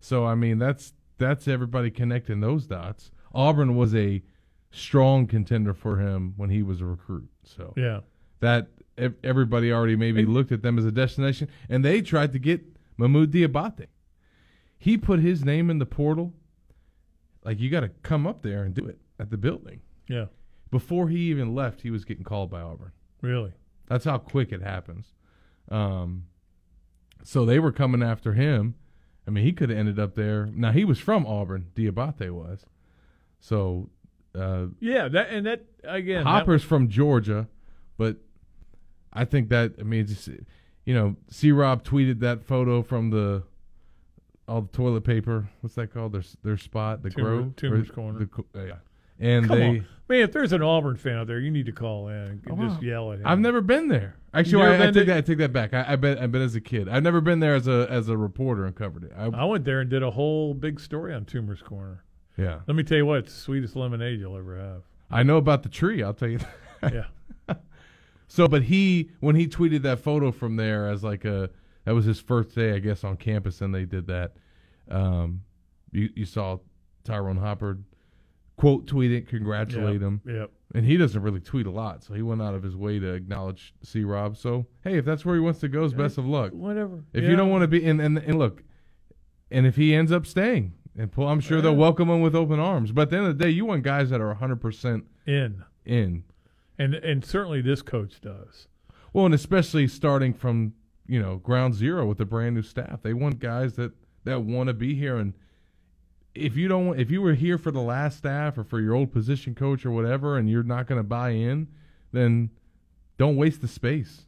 So 0.00 0.24
I 0.26 0.34
mean 0.34 0.58
that's 0.58 0.92
that's 1.18 1.46
everybody 1.48 1.90
connecting 1.90 2.40
those 2.40 2.66
dots. 2.66 3.10
Auburn 3.34 3.76
was 3.76 3.94
a 3.94 4.22
strong 4.70 5.26
contender 5.26 5.74
for 5.74 5.98
him 5.98 6.34
when 6.36 6.50
he 6.50 6.62
was 6.62 6.80
a 6.80 6.86
recruit. 6.86 7.28
So 7.44 7.74
Yeah. 7.76 8.00
that 8.40 8.68
everybody 9.22 9.72
already 9.72 9.96
maybe 9.96 10.24
looked 10.24 10.52
at 10.52 10.62
them 10.62 10.78
as 10.78 10.84
a 10.84 10.92
destination, 10.92 11.48
and 11.68 11.84
they 11.84 12.00
tried 12.02 12.32
to 12.32 12.38
get 12.38 12.62
Mohamoud 12.98 13.26
Diabate. 13.28 13.86
He 14.78 14.96
put 14.96 15.20
his 15.20 15.44
name 15.44 15.70
in 15.70 15.78
the 15.78 15.86
portal. 15.86 16.34
Like 17.44 17.60
you 17.60 17.70
got 17.70 17.80
to 17.80 17.88
come 18.02 18.26
up 18.26 18.42
there 18.42 18.62
and 18.64 18.74
do 18.74 18.86
it 18.86 18.98
at 19.18 19.30
the 19.30 19.36
building. 19.36 19.80
Yeah. 20.08 20.26
Before 20.70 21.08
he 21.08 21.18
even 21.30 21.54
left, 21.54 21.80
he 21.82 21.90
was 21.90 22.04
getting 22.04 22.24
called 22.24 22.50
by 22.50 22.60
Auburn. 22.60 22.92
Really? 23.22 23.52
That's 23.86 24.04
how 24.04 24.18
quick 24.18 24.52
it 24.52 24.62
happens. 24.62 25.14
Um, 25.70 26.24
so 27.24 27.44
they 27.44 27.58
were 27.58 27.72
coming 27.72 28.02
after 28.02 28.34
him. 28.34 28.74
I 29.28 29.30
mean, 29.30 29.44
he 29.44 29.52
could 29.52 29.68
have 29.68 29.78
ended 29.78 29.98
up 30.00 30.14
there. 30.16 30.46
Now 30.54 30.72
he 30.72 30.84
was 30.86 30.98
from 30.98 31.26
Auburn. 31.26 31.66
Diabate 31.76 32.30
was. 32.32 32.64
So 33.40 33.90
uh, 34.34 34.66
Yeah, 34.80 35.06
that 35.08 35.28
and 35.30 35.46
that 35.46 35.64
again. 35.84 36.24
that- 36.24 36.30
Hopper's 36.30 36.64
from 36.64 36.88
Georgia, 36.88 37.46
but 37.98 38.16
I 39.12 39.24
think 39.26 39.50
that 39.50 39.74
I 39.78 39.82
mean, 39.82 40.06
just, 40.06 40.28
you 40.84 40.94
know, 40.94 41.16
C. 41.30 41.52
Rob 41.52 41.84
tweeted 41.84 42.20
that 42.20 42.42
photo 42.42 42.82
from 42.82 43.10
the 43.10 43.42
all 44.48 44.62
the 44.62 44.68
toilet 44.68 45.04
paper. 45.04 45.48
What's 45.60 45.74
that 45.76 45.92
called? 45.92 46.12
Their 46.12 46.22
their 46.42 46.56
spot, 46.56 47.02
the 47.02 47.10
Timber- 47.10 47.36
Grove, 47.36 47.56
Timber's 47.56 47.90
Corner. 47.90 48.18
the 48.20 48.26
co- 48.26 48.46
yeah, 48.54 48.76
and 49.20 49.46
Come 49.46 49.58
they. 49.58 49.66
on. 49.68 49.86
man, 50.08 50.20
if 50.22 50.32
there's 50.32 50.52
an 50.52 50.62
Auburn 50.62 50.96
fan 50.96 51.16
out 51.18 51.26
there, 51.26 51.38
you 51.38 51.50
need 51.50 51.66
to 51.66 51.72
call 51.72 52.08
in 52.08 52.14
and 52.16 52.40
Oh, 52.50 52.56
just 52.56 52.76
wow. 52.76 52.88
yell 52.88 53.12
at 53.12 53.18
him. 53.20 53.26
I've 53.26 53.40
never 53.40 53.60
been 53.60 53.88
there. 53.88 54.16
Actually, 54.34 54.64
I, 54.64 54.74
I 54.74 54.78
take 54.86 54.94
to- 54.94 55.04
that. 55.04 55.16
I 55.16 55.20
take 55.22 55.38
that 55.38 55.52
back. 55.52 55.72
I, 55.74 55.92
I 55.92 55.96
bet. 55.96 56.18
I 56.18 56.26
bet 56.26 56.42
as 56.42 56.54
a 56.54 56.60
kid. 56.60 56.88
I've 56.88 57.02
never 57.02 57.20
been 57.20 57.40
there 57.40 57.54
as 57.54 57.66
a 57.66 57.86
as 57.90 58.08
a 58.08 58.16
reporter 58.16 58.64
and 58.66 58.74
covered 58.76 59.04
it. 59.04 59.12
I, 59.16 59.24
I 59.26 59.44
went 59.44 59.64
there 59.64 59.80
and 59.80 59.88
did 59.88 60.02
a 60.02 60.10
whole 60.10 60.52
big 60.54 60.78
story 60.80 61.14
on 61.14 61.24
Toomer's 61.24 61.62
Corner. 61.62 62.04
Yeah. 62.36 62.60
Let 62.66 62.76
me 62.76 62.82
tell 62.82 62.98
you 62.98 63.06
what, 63.06 63.18
it's 63.20 63.34
the 63.34 63.40
sweetest 63.40 63.74
lemonade 63.74 64.20
you'll 64.20 64.36
ever 64.36 64.56
have. 64.58 64.82
I 65.10 65.22
know 65.22 65.38
about 65.38 65.62
the 65.62 65.68
tree. 65.68 66.02
I'll 66.02 66.14
tell 66.14 66.28
you. 66.28 66.38
That. 66.82 66.94
Yeah. 66.94 67.04
So, 68.30 68.46
but 68.46 68.64
he 68.64 69.10
when 69.20 69.36
he 69.36 69.48
tweeted 69.48 69.80
that 69.82 70.00
photo 70.00 70.30
from 70.30 70.56
there 70.56 70.86
as 70.90 71.02
like 71.02 71.24
a 71.24 71.48
that 71.86 71.94
was 71.94 72.04
his 72.04 72.20
first 72.20 72.54
day, 72.54 72.74
I 72.74 72.78
guess, 72.78 73.02
on 73.02 73.16
campus, 73.16 73.62
and 73.62 73.74
they 73.74 73.86
did 73.86 74.06
that. 74.08 74.32
Um, 74.90 75.40
you 75.92 76.10
you 76.14 76.26
saw 76.26 76.58
Ty'Ron 77.04 77.38
Hopper 77.38 77.78
quote 78.58 78.86
tweet 78.86 79.12
it, 79.12 79.28
congratulate 79.28 79.94
Yep, 79.94 80.02
him. 80.02 80.20
yep. 80.26 80.50
And 80.74 80.84
he 80.84 80.98
doesn't 80.98 81.22
really 81.22 81.40
tweet 81.40 81.66
a 81.66 81.70
lot, 81.70 82.04
so 82.04 82.12
he 82.12 82.20
went 82.20 82.42
out 82.42 82.52
of 82.54 82.62
his 82.62 82.76
way 82.76 82.98
to 82.98 83.14
acknowledge 83.14 83.72
C. 83.82 84.04
Rob. 84.04 84.36
So 84.36 84.66
hey, 84.84 84.98
if 84.98 85.04
that's 85.06 85.24
where 85.24 85.34
he 85.34 85.40
wants 85.40 85.60
to 85.60 85.68
go, 85.68 85.84
is 85.84 85.94
best 85.94 86.18
of 86.18 86.26
luck. 86.26 86.52
Whatever. 86.52 87.04
If 87.14 87.24
Yeah. 87.24 87.30
you 87.30 87.36
don't 87.36 87.48
want 87.48 87.62
to 87.62 87.68
be, 87.68 87.84
and, 87.86 88.00
and 88.02 88.18
and 88.18 88.38
look, 88.38 88.62
and 89.50 89.66
if 89.66 89.76
he 89.76 89.94
ends 89.94 90.12
up 90.12 90.26
staying, 90.26 90.74
and 90.96 91.10
pull, 91.10 91.26
I'm 91.26 91.40
sure 91.40 91.62
they'll 91.62 91.74
welcome 91.76 92.10
him 92.10 92.20
with 92.20 92.34
open 92.34 92.58
arms. 92.60 92.92
But 92.92 93.02
at 93.02 93.10
the 93.10 93.16
end 93.16 93.26
of 93.28 93.38
the 93.38 93.44
day, 93.44 93.50
you 93.50 93.64
want 93.64 93.82
guys 93.82 94.10
that 94.10 94.20
are 94.20 94.28
100 94.28 94.56
percent 94.60 95.04
In. 95.26 95.64
in. 95.86 96.24
And 96.78 96.94
and 96.96 97.24
certainly 97.24 97.60
this 97.62 97.80
coach 97.82 98.20
does. 98.20 98.68
Well, 99.14 99.24
and 99.24 99.34
especially 99.34 99.88
starting 99.88 100.34
from 100.34 100.74
you 101.06 101.20
know 101.22 101.36
ground 101.38 101.74
zero 101.76 102.04
with 102.06 102.20
a 102.20 102.26
brand 102.26 102.54
new 102.56 102.62
staff, 102.62 103.00
they 103.02 103.14
want 103.14 103.38
guys 103.38 103.72
that 103.76 103.92
that 104.24 104.42
want 104.42 104.66
to 104.66 104.74
be 104.74 104.94
here. 104.94 105.16
And 105.16 105.32
if 106.34 106.56
you 106.56 106.68
don't, 106.68 106.98
if 106.98 107.10
you 107.10 107.22
were 107.22 107.34
here 107.34 107.58
for 107.58 107.70
the 107.70 107.80
last 107.80 108.18
staff 108.18 108.58
or 108.58 108.64
for 108.64 108.80
your 108.80 108.94
old 108.94 109.12
position 109.12 109.54
coach 109.54 109.84
or 109.84 109.90
whatever, 109.90 110.36
and 110.36 110.48
you're 110.48 110.62
not 110.62 110.86
going 110.86 110.98
to 111.00 111.06
buy 111.06 111.30
in, 111.30 111.68
then 112.12 112.50
don't 113.16 113.36
waste 113.36 113.60
the 113.60 113.68
space. 113.68 114.26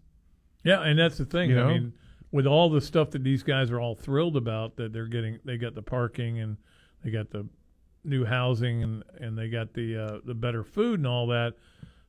Yeah, 0.65 0.83
and 0.83 0.99
that's 0.99 1.19
the 1.19 1.25
thing. 1.25 1.51
You 1.51 1.57
know? 1.57 1.69
I 1.69 1.73
mean, 1.73 1.93
with 2.33 2.47
all 2.47 2.69
the 2.71 2.81
stuff 2.81 3.11
that 3.11 3.25
these 3.25 3.43
guys 3.43 3.71
are 3.71 3.81
all 3.81 3.95
thrilled 3.95 4.37
about, 4.37 4.77
that 4.77 4.93
they're 4.93 5.07
getting, 5.07 5.39
they 5.45 5.57
got 5.57 5.75
the 5.75 5.83
parking 5.83 6.41
and 6.41 6.57
they 7.05 7.11
got 7.11 7.31
the 7.31 7.47
new 8.05 8.25
housing 8.25 8.83
and 8.83 9.05
and 9.19 9.37
they 9.37 9.49
got 9.49 9.75
the 9.75 9.97
uh, 9.97 10.19
the 10.25 10.35
better 10.35 10.65
food 10.65 11.01
and 11.01 11.07
all 11.07 11.27
that. 11.29 11.55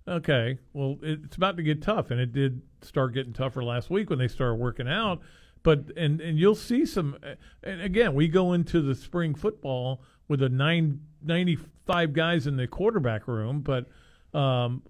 Okay, 0.08 0.58
well, 0.74 0.98
it's 1.04 1.36
about 1.36 1.58
to 1.58 1.64
get 1.64 1.82
tough, 1.82 2.10
and 2.10 2.20
it 2.20 2.34
did 2.34 2.62
start 2.82 3.14
getting 3.14 3.34
tougher 3.34 3.64
last 3.64 3.90
week 3.90 4.10
when 4.10 4.18
they 4.18 4.28
started 4.28 4.56
working 4.56 4.88
out. 4.88 5.22
But 5.64 5.92
and 5.96 6.20
and 6.22 6.38
you'll 6.40 6.56
see 6.56 6.86
some. 6.86 7.18
And 7.64 7.82
again, 7.82 8.14
we 8.16 8.28
go 8.28 8.54
into 8.54 8.82
the 8.82 8.96
spring 8.96 9.36
football 9.36 10.02
with 10.28 10.42
a 10.42 10.50
nine, 10.50 11.02
95 11.24 12.14
guys 12.14 12.48
in 12.48 12.56
the 12.58 12.68
quarterback 12.68 13.28
room, 13.28 13.62
but 13.62 13.86
um, 14.34 14.82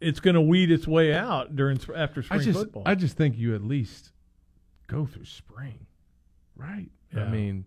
it's 0.00 0.20
going 0.20 0.34
to 0.34 0.40
weed 0.40 0.70
its 0.70 0.86
way 0.86 1.12
out 1.12 1.56
during 1.56 1.78
after 1.94 2.20
I 2.20 2.24
spring 2.24 2.40
just, 2.42 2.58
football. 2.58 2.82
I 2.86 2.94
just 2.94 3.16
think 3.16 3.36
you 3.36 3.54
at 3.54 3.62
least 3.62 4.12
go 4.86 5.04
through 5.04 5.24
spring, 5.26 5.86
right? 6.56 6.88
I 7.16 7.24
mean, 7.28 7.64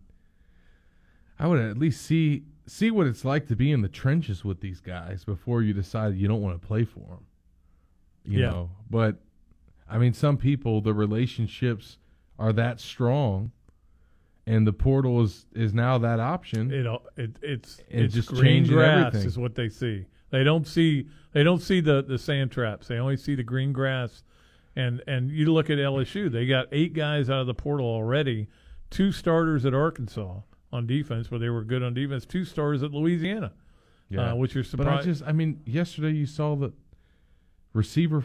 I 1.39 1.47
would 1.47 1.59
at 1.59 1.77
least 1.77 2.01
see 2.01 2.43
see 2.65 2.91
what 2.91 3.07
it's 3.07 3.23
like 3.23 3.47
to 3.47 3.55
be 3.55 3.71
in 3.71 3.81
the 3.81 3.87
trenches 3.87 4.43
with 4.43 4.59
these 4.59 4.81
guys 4.81 5.23
before 5.23 5.61
you 5.61 5.73
decide 5.73 6.15
you 6.15 6.27
don't 6.27 6.41
want 6.41 6.59
to 6.59 6.67
play 6.67 6.83
for 6.83 6.99
them. 6.99 7.25
You 8.25 8.39
Yeah. 8.41 8.49
know, 8.49 8.69
but 8.89 9.17
I 9.89 9.97
mean, 9.99 10.13
some 10.13 10.37
people 10.37 10.81
the 10.81 10.93
relationships 10.93 11.97
are 12.39 12.53
that 12.53 12.79
strong, 12.79 13.51
and 14.45 14.65
the 14.65 14.73
portal 14.73 15.21
is 15.21 15.45
is 15.53 15.73
now 15.73 15.97
that 15.97 16.19
option. 16.19 16.71
It, 16.71 16.85
it 17.17 17.31
it's 17.41 17.79
It 17.89 18.05
it's 18.05 18.13
just 18.13 18.29
green 18.29 18.65
grass 18.67 19.07
everything. 19.07 19.27
is 19.27 19.37
what 19.37 19.55
they 19.55 19.69
see. 19.69 20.05
They 20.29 20.43
don't 20.43 20.67
see 20.67 21.07
they 21.33 21.43
don't 21.43 21.61
see 21.61 21.79
the 21.81 22.03
the 22.03 22.17
sand 22.17 22.51
traps. 22.51 22.87
They 22.87 22.97
only 22.97 23.17
see 23.17 23.35
the 23.35 23.43
green 23.43 23.71
grass. 23.73 24.23
And 24.75 25.01
and 25.07 25.31
you 25.31 25.51
look 25.51 25.69
at 25.71 25.79
LSU, 25.79 26.31
they 26.31 26.45
got 26.45 26.67
eight 26.71 26.93
guys 26.93 27.29
out 27.29 27.41
of 27.41 27.47
the 27.47 27.53
portal 27.55 27.87
already. 27.87 28.47
Two 28.89 29.11
starters 29.11 29.65
at 29.65 29.73
Arkansas 29.73 30.41
on 30.71 30.85
defense, 30.85 31.31
where 31.31 31.39
they 31.39 31.49
were 31.49 31.63
good 31.63 31.81
on 31.81 31.93
defense. 31.93 32.25
Two 32.25 32.45
starters 32.45 32.83
at 32.83 32.91
Louisiana, 32.91 33.53
uh, 34.15 34.35
which 34.35 34.53
you're 34.53 34.63
surprised. 34.63 34.89
But 34.89 34.99
I 34.99 35.03
just, 35.03 35.23
I 35.23 35.31
mean, 35.31 35.61
yesterday 35.65 36.11
you 36.11 36.25
saw 36.27 36.55
the 36.55 36.71
receiver 37.73 38.23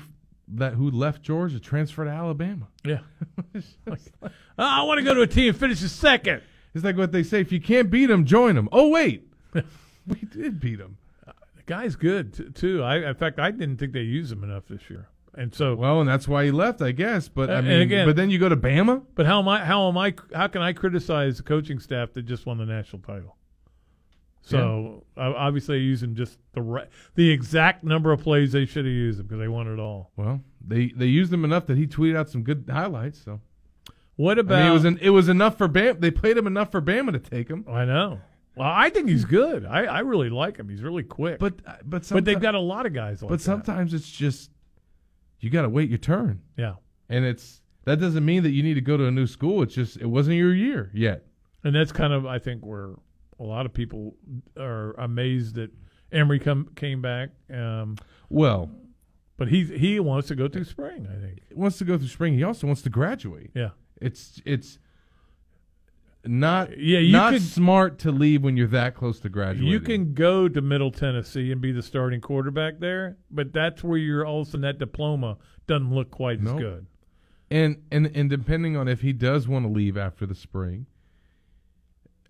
that 0.49 0.75
who 0.75 0.91
left 0.91 1.23
Georgia 1.23 1.61
transfer 1.61 2.05
to 2.05 2.11
Alabama. 2.11 2.69
Yeah. 2.85 3.01
"Oh, 3.87 3.97
I 4.59 4.83
want 4.83 4.99
to 4.99 5.05
go 5.05 5.15
to 5.15 5.23
a 5.23 5.27
team 5.27 5.49
and 5.51 5.57
finish 5.59 5.83
a 5.83 5.89
second. 5.89 6.43
It's 6.75 6.85
like 6.85 6.97
what 6.97 7.13
they 7.13 7.23
say: 7.23 7.41
if 7.41 7.53
you 7.53 7.61
can't 7.61 7.91
beat 7.91 8.07
them, 8.07 8.25
join 8.25 8.55
them. 8.55 8.69
Oh 8.73 8.89
wait, 8.89 9.29
we 9.55 10.17
did 10.31 10.61
beat 10.61 10.77
them. 10.79 10.99
The 11.27 11.63
guy's 11.67 11.97
good 11.97 12.35
t- 12.35 12.51
too. 12.51 12.83
I 12.83 13.09
in 13.11 13.15
fact 13.15 13.39
I 13.39 13.51
didn't 13.51 13.77
think 13.79 13.93
they 13.93 14.01
used 14.01 14.33
him 14.33 14.43
enough 14.45 14.65
this 14.69 14.89
year. 14.91 15.09
And 15.35 15.55
so 15.55 15.75
Well, 15.75 16.01
and 16.01 16.09
that's 16.09 16.29
why 16.29 16.45
he 16.45 16.51
left, 16.51 16.83
I 16.83 16.93
guess. 16.93 17.29
But 17.29 17.49
I 17.51 17.63
mean, 17.63 17.81
again- 17.81 18.07
but 18.07 18.17
then 18.17 18.29
you 18.29 18.39
go 18.39 18.49
to 18.51 18.57
Bama. 18.57 19.03
But 19.15 19.25
how 19.27 19.39
am 19.41 19.49
I? 19.49 19.65
How 19.65 19.89
am 19.89 19.97
I? 19.97 20.15
How 20.35 20.47
can 20.49 20.61
I 20.61 20.73
criticize 20.73 21.39
the 21.39 21.43
coaching 21.43 21.79
staff 21.79 22.13
that 22.15 22.23
just 22.23 22.45
won 22.47 22.59
the 22.59 22.67
national 22.67 23.01
title? 23.03 23.37
So 24.45 25.05
uh, 25.17 25.33
obviously, 25.37 25.79
using 25.79 26.15
just 26.17 26.37
the 26.53 26.63
right, 26.63 26.89
the 27.15 27.31
exact 27.31 27.85
number 27.85 28.11
of 28.13 28.21
plays 28.21 28.53
they 28.53 28.65
should 28.65 28.85
have 28.85 28.93
used 28.93 29.19
them 29.21 29.27
because 29.27 29.39
they 29.39 29.49
won 29.49 29.73
it 29.73 29.79
all. 29.79 30.11
Well, 30.17 30.41
they 30.67 30.89
they 30.89 31.07
used 31.07 31.31
them 31.31 31.45
enough 31.45 31.67
that 31.67 31.77
he 31.79 31.87
tweeted 31.87 32.17
out 32.17 32.29
some 32.29 32.43
good 32.43 32.69
highlights. 32.71 33.23
So 33.25 33.41
What 34.17 34.39
I 34.39 34.41
about? 34.41 34.59
mean, 34.63 34.67
it 34.71 34.73
was 34.75 34.85
an, 34.85 34.99
it 35.01 35.11
was 35.11 35.29
enough 35.29 35.57
for 35.59 35.69
Bam. 35.69 36.01
They 36.01 36.11
played 36.11 36.37
him 36.37 36.47
enough 36.49 36.73
for 36.73 36.83
Bama 36.83 37.13
to 37.13 37.19
take 37.21 37.49
him. 37.49 37.65
I 37.69 37.85
know. 37.85 38.21
Well, 38.57 38.69
I 38.71 38.91
think 38.91 39.09
he's 39.09 39.25
good. 39.25 39.65
I, 39.65 39.85
I 39.85 39.99
really 40.01 40.29
like 40.29 40.59
him. 40.59 40.69
He's 40.69 40.83
really 40.83 41.05
quick. 41.05 41.39
But 41.39 41.55
but 41.89 42.07
but 42.11 42.25
they've 42.25 42.41
got 42.41 42.55
a 42.57 42.61
lot 42.61 42.85
of 42.85 42.93
guys 42.93 43.23
like 43.23 43.29
but 43.31 43.39
that. 43.39 43.45
sometimes 43.45 43.95
it's 43.95 44.11
just 44.11 44.51
you 45.41 45.51
got 45.51 45.63
to 45.63 45.69
wait 45.69 45.89
your 45.89 45.99
turn. 45.99 46.43
Yeah. 46.57 46.75
and 47.09 47.25
it's 47.25 47.61
that 47.85 47.99
doesn't 48.01 48.25
mean 48.25 48.43
that 48.43 48.51
you 48.51 48.63
need 48.63 48.75
to 48.75 48.81
go 48.81 48.97
to 48.97 49.07
a 49.07 49.11
new 49.11 49.27
school. 49.27 49.63
It's 49.63 49.75
just 49.75 49.97
it 49.99 50.07
wasn't 50.07 50.37
your 50.37 50.53
year 50.55 50.91
yet. 50.95 51.25
And 51.65 51.75
that's 51.75 51.93
kind 51.93 52.13
of, 52.13 52.27
I 52.27 52.39
think, 52.41 52.67
where 52.67 52.91
a 53.43 53.47
lot 53.47 53.67
of 53.67 53.73
people 53.75 54.15
are 54.57 54.93
amazed 54.93 55.57
that 55.57 55.71
Emory 56.13 56.39
come 56.39 56.69
came 56.77 57.03
back. 57.03 57.31
Um, 57.53 57.97
Well, 58.29 58.71
but 59.37 59.49
he 59.49 59.65
he 59.65 59.99
wants 60.01 60.29
to 60.29 60.35
go 60.37 60.47
through 60.49 60.65
spring. 60.65 61.09
I 61.11 61.19
think. 61.21 61.41
He 61.49 61.55
wants 61.55 61.79
to 61.79 61.85
go 61.85 61.99
through 61.99 62.09
spring. 62.09 62.35
He 62.35 62.45
also 62.45 62.67
wants 62.67 62.83
to 62.83 62.91
graduate. 62.91 63.51
Yeah. 63.55 63.71
It's 64.01 64.41
it's 64.45 64.79
not 66.25 66.79
Yeah, 66.79 67.01
you 67.01 67.13
not 67.13 67.33
could- 67.33 67.43
smart 67.43 67.99
to 68.01 68.13
leave 68.13 68.43
when 68.45 68.57
you're 68.57 68.69
that 68.69 68.95
close 68.95 69.19
to 69.21 69.29
graduating. 69.29 69.69
You 69.69 69.81
can 69.81 70.15
go 70.15 70.49
to 70.49 70.61
Middle 70.63 70.93
Tennessee 70.93 71.51
and 71.51 71.61
be 71.61 71.73
the 71.73 71.83
starting 71.83 72.21
quarterback 72.21 72.79
there, 72.79 73.17
but 73.31 73.53
that's 73.53 73.83
where 73.83 73.99
you're 73.99 74.25
all 74.25 74.43
of 74.43 74.49
a 74.49 74.51
sudden 74.53 74.61
that 74.63 74.79
diploma 74.79 75.39
doesn't 75.67 75.93
look 75.93 76.11
quite 76.13 76.41
Nope. 76.41 76.55
as 76.57 76.61
good. 76.61 76.87
and 77.51 77.83
and 77.91 78.07
and 78.15 78.31
depending 78.31 78.77
on 78.77 78.87
if 78.87 79.01
he 79.01 79.13
does 79.13 79.49
want 79.49 79.65
to 79.67 79.71
leave 79.73 79.97
after 79.97 80.25
the 80.27 80.35
spring, 80.37 80.87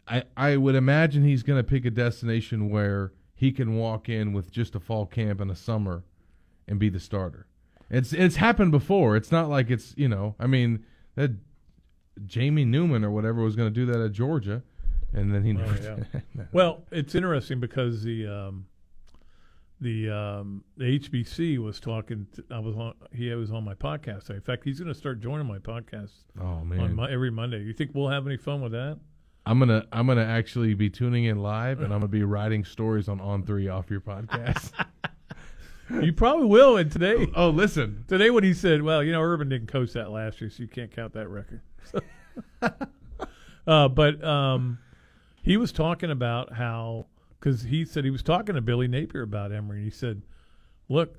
I 0.08 0.24
I 0.36 0.56
would 0.56 0.74
imagine 0.74 1.24
he's 1.24 1.42
going 1.42 1.58
to 1.58 1.64
pick 1.64 1.84
a 1.84 1.90
destination 1.90 2.68
where 2.70 3.12
he 3.34 3.52
can 3.52 3.76
walk 3.76 4.08
in 4.08 4.32
with 4.32 4.50
just 4.50 4.74
a 4.74 4.80
fall 4.80 5.06
camp 5.06 5.40
and 5.40 5.50
a 5.50 5.54
summer, 5.56 6.04
and 6.68 6.78
be 6.78 6.88
the 6.88 7.00
starter. 7.00 7.46
It's 7.90 8.12
it's 8.12 8.36
happened 8.36 8.70
before. 8.72 9.16
It's 9.16 9.30
not 9.32 9.48
like 9.48 9.70
it's 9.70 9.94
you 9.96 10.08
know. 10.08 10.34
I 10.40 10.46
mean 10.46 10.84
that 11.14 11.32
Jamie 12.26 12.64
Newman 12.64 13.04
or 13.04 13.10
whatever 13.10 13.42
was 13.42 13.56
going 13.56 13.72
to 13.72 13.74
do 13.74 13.86
that 13.92 14.00
at 14.00 14.12
Georgia, 14.12 14.62
and 15.12 15.34
then 15.34 15.44
he 15.44 15.52
Oh, 15.52 15.54
never. 15.56 16.06
yeah. 16.36 16.44
well, 16.52 16.84
it's 16.90 17.14
interesting 17.14 17.60
because 17.60 18.02
the 18.02 18.26
um, 18.26 18.66
the 19.80 20.10
um, 20.10 20.64
the 20.76 20.98
HBC 20.98 21.58
was 21.58 21.80
talking. 21.80 22.26
To, 22.34 22.44
I 22.50 22.58
was 22.60 22.76
on. 22.76 22.94
He 23.14 23.32
was 23.34 23.50
on 23.50 23.64
my 23.64 23.74
podcast. 23.74 24.30
In 24.30 24.40
fact, 24.40 24.64
he's 24.64 24.78
going 24.78 24.92
to 24.92 24.98
start 24.98 25.20
joining 25.20 25.46
my 25.46 25.58
podcast. 25.58 26.12
Oh, 26.40 26.60
man. 26.64 26.80
on 26.80 26.94
my, 26.94 27.10
every 27.10 27.30
Monday. 27.30 27.62
You 27.62 27.72
think 27.72 27.90
we'll 27.94 28.08
have 28.08 28.26
any 28.26 28.36
fun 28.36 28.60
with 28.60 28.72
that? 28.72 28.98
I'm 29.44 29.58
gonna 29.58 29.86
I'm 29.92 30.06
gonna 30.06 30.24
actually 30.24 30.74
be 30.74 30.88
tuning 30.88 31.24
in 31.24 31.38
live, 31.38 31.80
and 31.80 31.92
I'm 31.92 32.00
gonna 32.00 32.08
be 32.08 32.22
writing 32.22 32.64
stories 32.64 33.08
on 33.08 33.20
On 33.20 33.42
Three 33.42 33.68
off 33.68 33.90
your 33.90 34.00
podcast. 34.00 34.72
You 36.00 36.12
probably 36.12 36.46
will. 36.46 36.76
And 36.78 36.90
today, 36.90 37.26
oh, 37.34 37.50
listen, 37.50 38.04
today 38.08 38.30
when 38.30 38.44
he 38.44 38.54
said, 38.54 38.82
"Well, 38.82 39.02
you 39.02 39.12
know, 39.12 39.20
Urban 39.20 39.48
didn't 39.48 39.68
coach 39.68 39.92
that 39.92 40.10
last 40.10 40.40
year, 40.40 40.48
so 40.48 40.62
you 40.62 40.68
can't 40.68 40.90
count 40.90 41.12
that 41.12 41.28
record." 41.28 41.60
uh, 43.66 43.88
but 43.88 44.24
um, 44.24 44.78
he 45.42 45.56
was 45.56 45.72
talking 45.72 46.10
about 46.10 46.52
how 46.54 47.06
because 47.38 47.62
he 47.62 47.84
said 47.84 48.04
he 48.04 48.10
was 48.10 48.22
talking 48.22 48.54
to 48.54 48.60
Billy 48.60 48.88
Napier 48.88 49.22
about 49.22 49.52
Emory. 49.52 49.78
And 49.78 49.84
he 49.84 49.90
said, 49.90 50.22
"Look, 50.88 51.16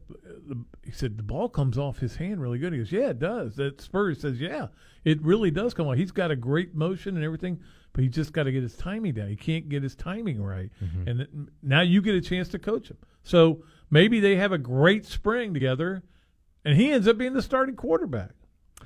he 0.84 0.92
said 0.92 1.18
the 1.18 1.24
ball 1.24 1.50
comes 1.50 1.78
off 1.78 2.00
his 2.00 2.16
hand 2.16 2.42
really 2.42 2.58
good." 2.58 2.74
He 2.74 2.80
goes, 2.80 2.92
"Yeah, 2.92 3.10
it 3.10 3.20
does." 3.20 3.56
That 3.58 3.82
Spurs 3.82 4.22
says, 4.22 4.40
"Yeah, 4.42 4.68
it 5.04 5.22
really 5.22 5.52
does 5.52 5.74
come 5.74 5.88
off." 5.88 5.98
He's 5.98 6.12
got 6.12 6.32
a 6.32 6.36
great 6.36 6.74
motion 6.74 7.16
and 7.16 7.24
everything, 7.24 7.60
but 7.94 8.04
he 8.04 8.10
just 8.10 8.34
got 8.34 8.44
to 8.44 8.52
get 8.52 8.64
his 8.64 8.76
timing 8.76 9.14
down. 9.14 9.30
He 9.30 9.36
can't 9.36 9.70
get 9.70 9.84
his 9.84 9.96
timing 9.96 10.42
right, 10.42 10.70
Mhm. 10.84 11.08
and 11.08 11.18
th- 11.20 11.30
now 11.62 11.82
you 11.82 12.02
get 12.02 12.16
a 12.16 12.22
chance 12.22 12.50
to 12.50 12.60
coach 12.60 12.90
him. 12.90 12.98
So 13.24 13.64
maybe 13.90 14.20
they 14.20 14.36
have 14.36 14.52
a 14.52 14.58
great 14.58 15.06
spring 15.06 15.54
together, 15.54 16.04
and 16.66 16.76
he 16.78 16.92
ends 16.92 17.08
up 17.08 17.18
being 17.18 17.34
the 17.34 17.42
starting 17.42 17.76
quarterback 17.76 18.32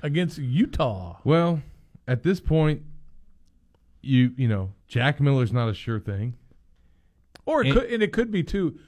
against 0.02 0.38
Utah. 0.38 1.20
Well, 1.24 1.62
at 2.06 2.22
this 2.22 2.38
point, 2.40 2.82
you 4.02 4.32
you 4.36 4.46
know 4.46 4.72
Jack 4.86 5.20
Miller's 5.20 5.52
not 5.52 5.68
a 5.68 5.74
sure 5.74 5.98
thing. 5.98 6.34
Or 7.46 7.62
it 7.62 7.68
And- 7.68 7.74
could, 7.78 7.90
and 7.90 8.02
it 8.02 8.12
could 8.12 8.30
be 8.30 8.42
too. 8.42 8.78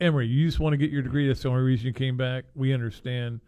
Emory, 0.00 0.26
you 0.26 0.44
just 0.46 0.58
want 0.58 0.72
to 0.72 0.76
get 0.76 0.90
your 0.90 1.00
degree. 1.02 1.28
That's 1.28 1.42
the 1.42 1.48
only 1.48 1.62
reason 1.62 1.86
you 1.86 1.92
came 1.92 2.16
back. 2.16 2.44
We 2.56 2.72
understand. 2.72 3.40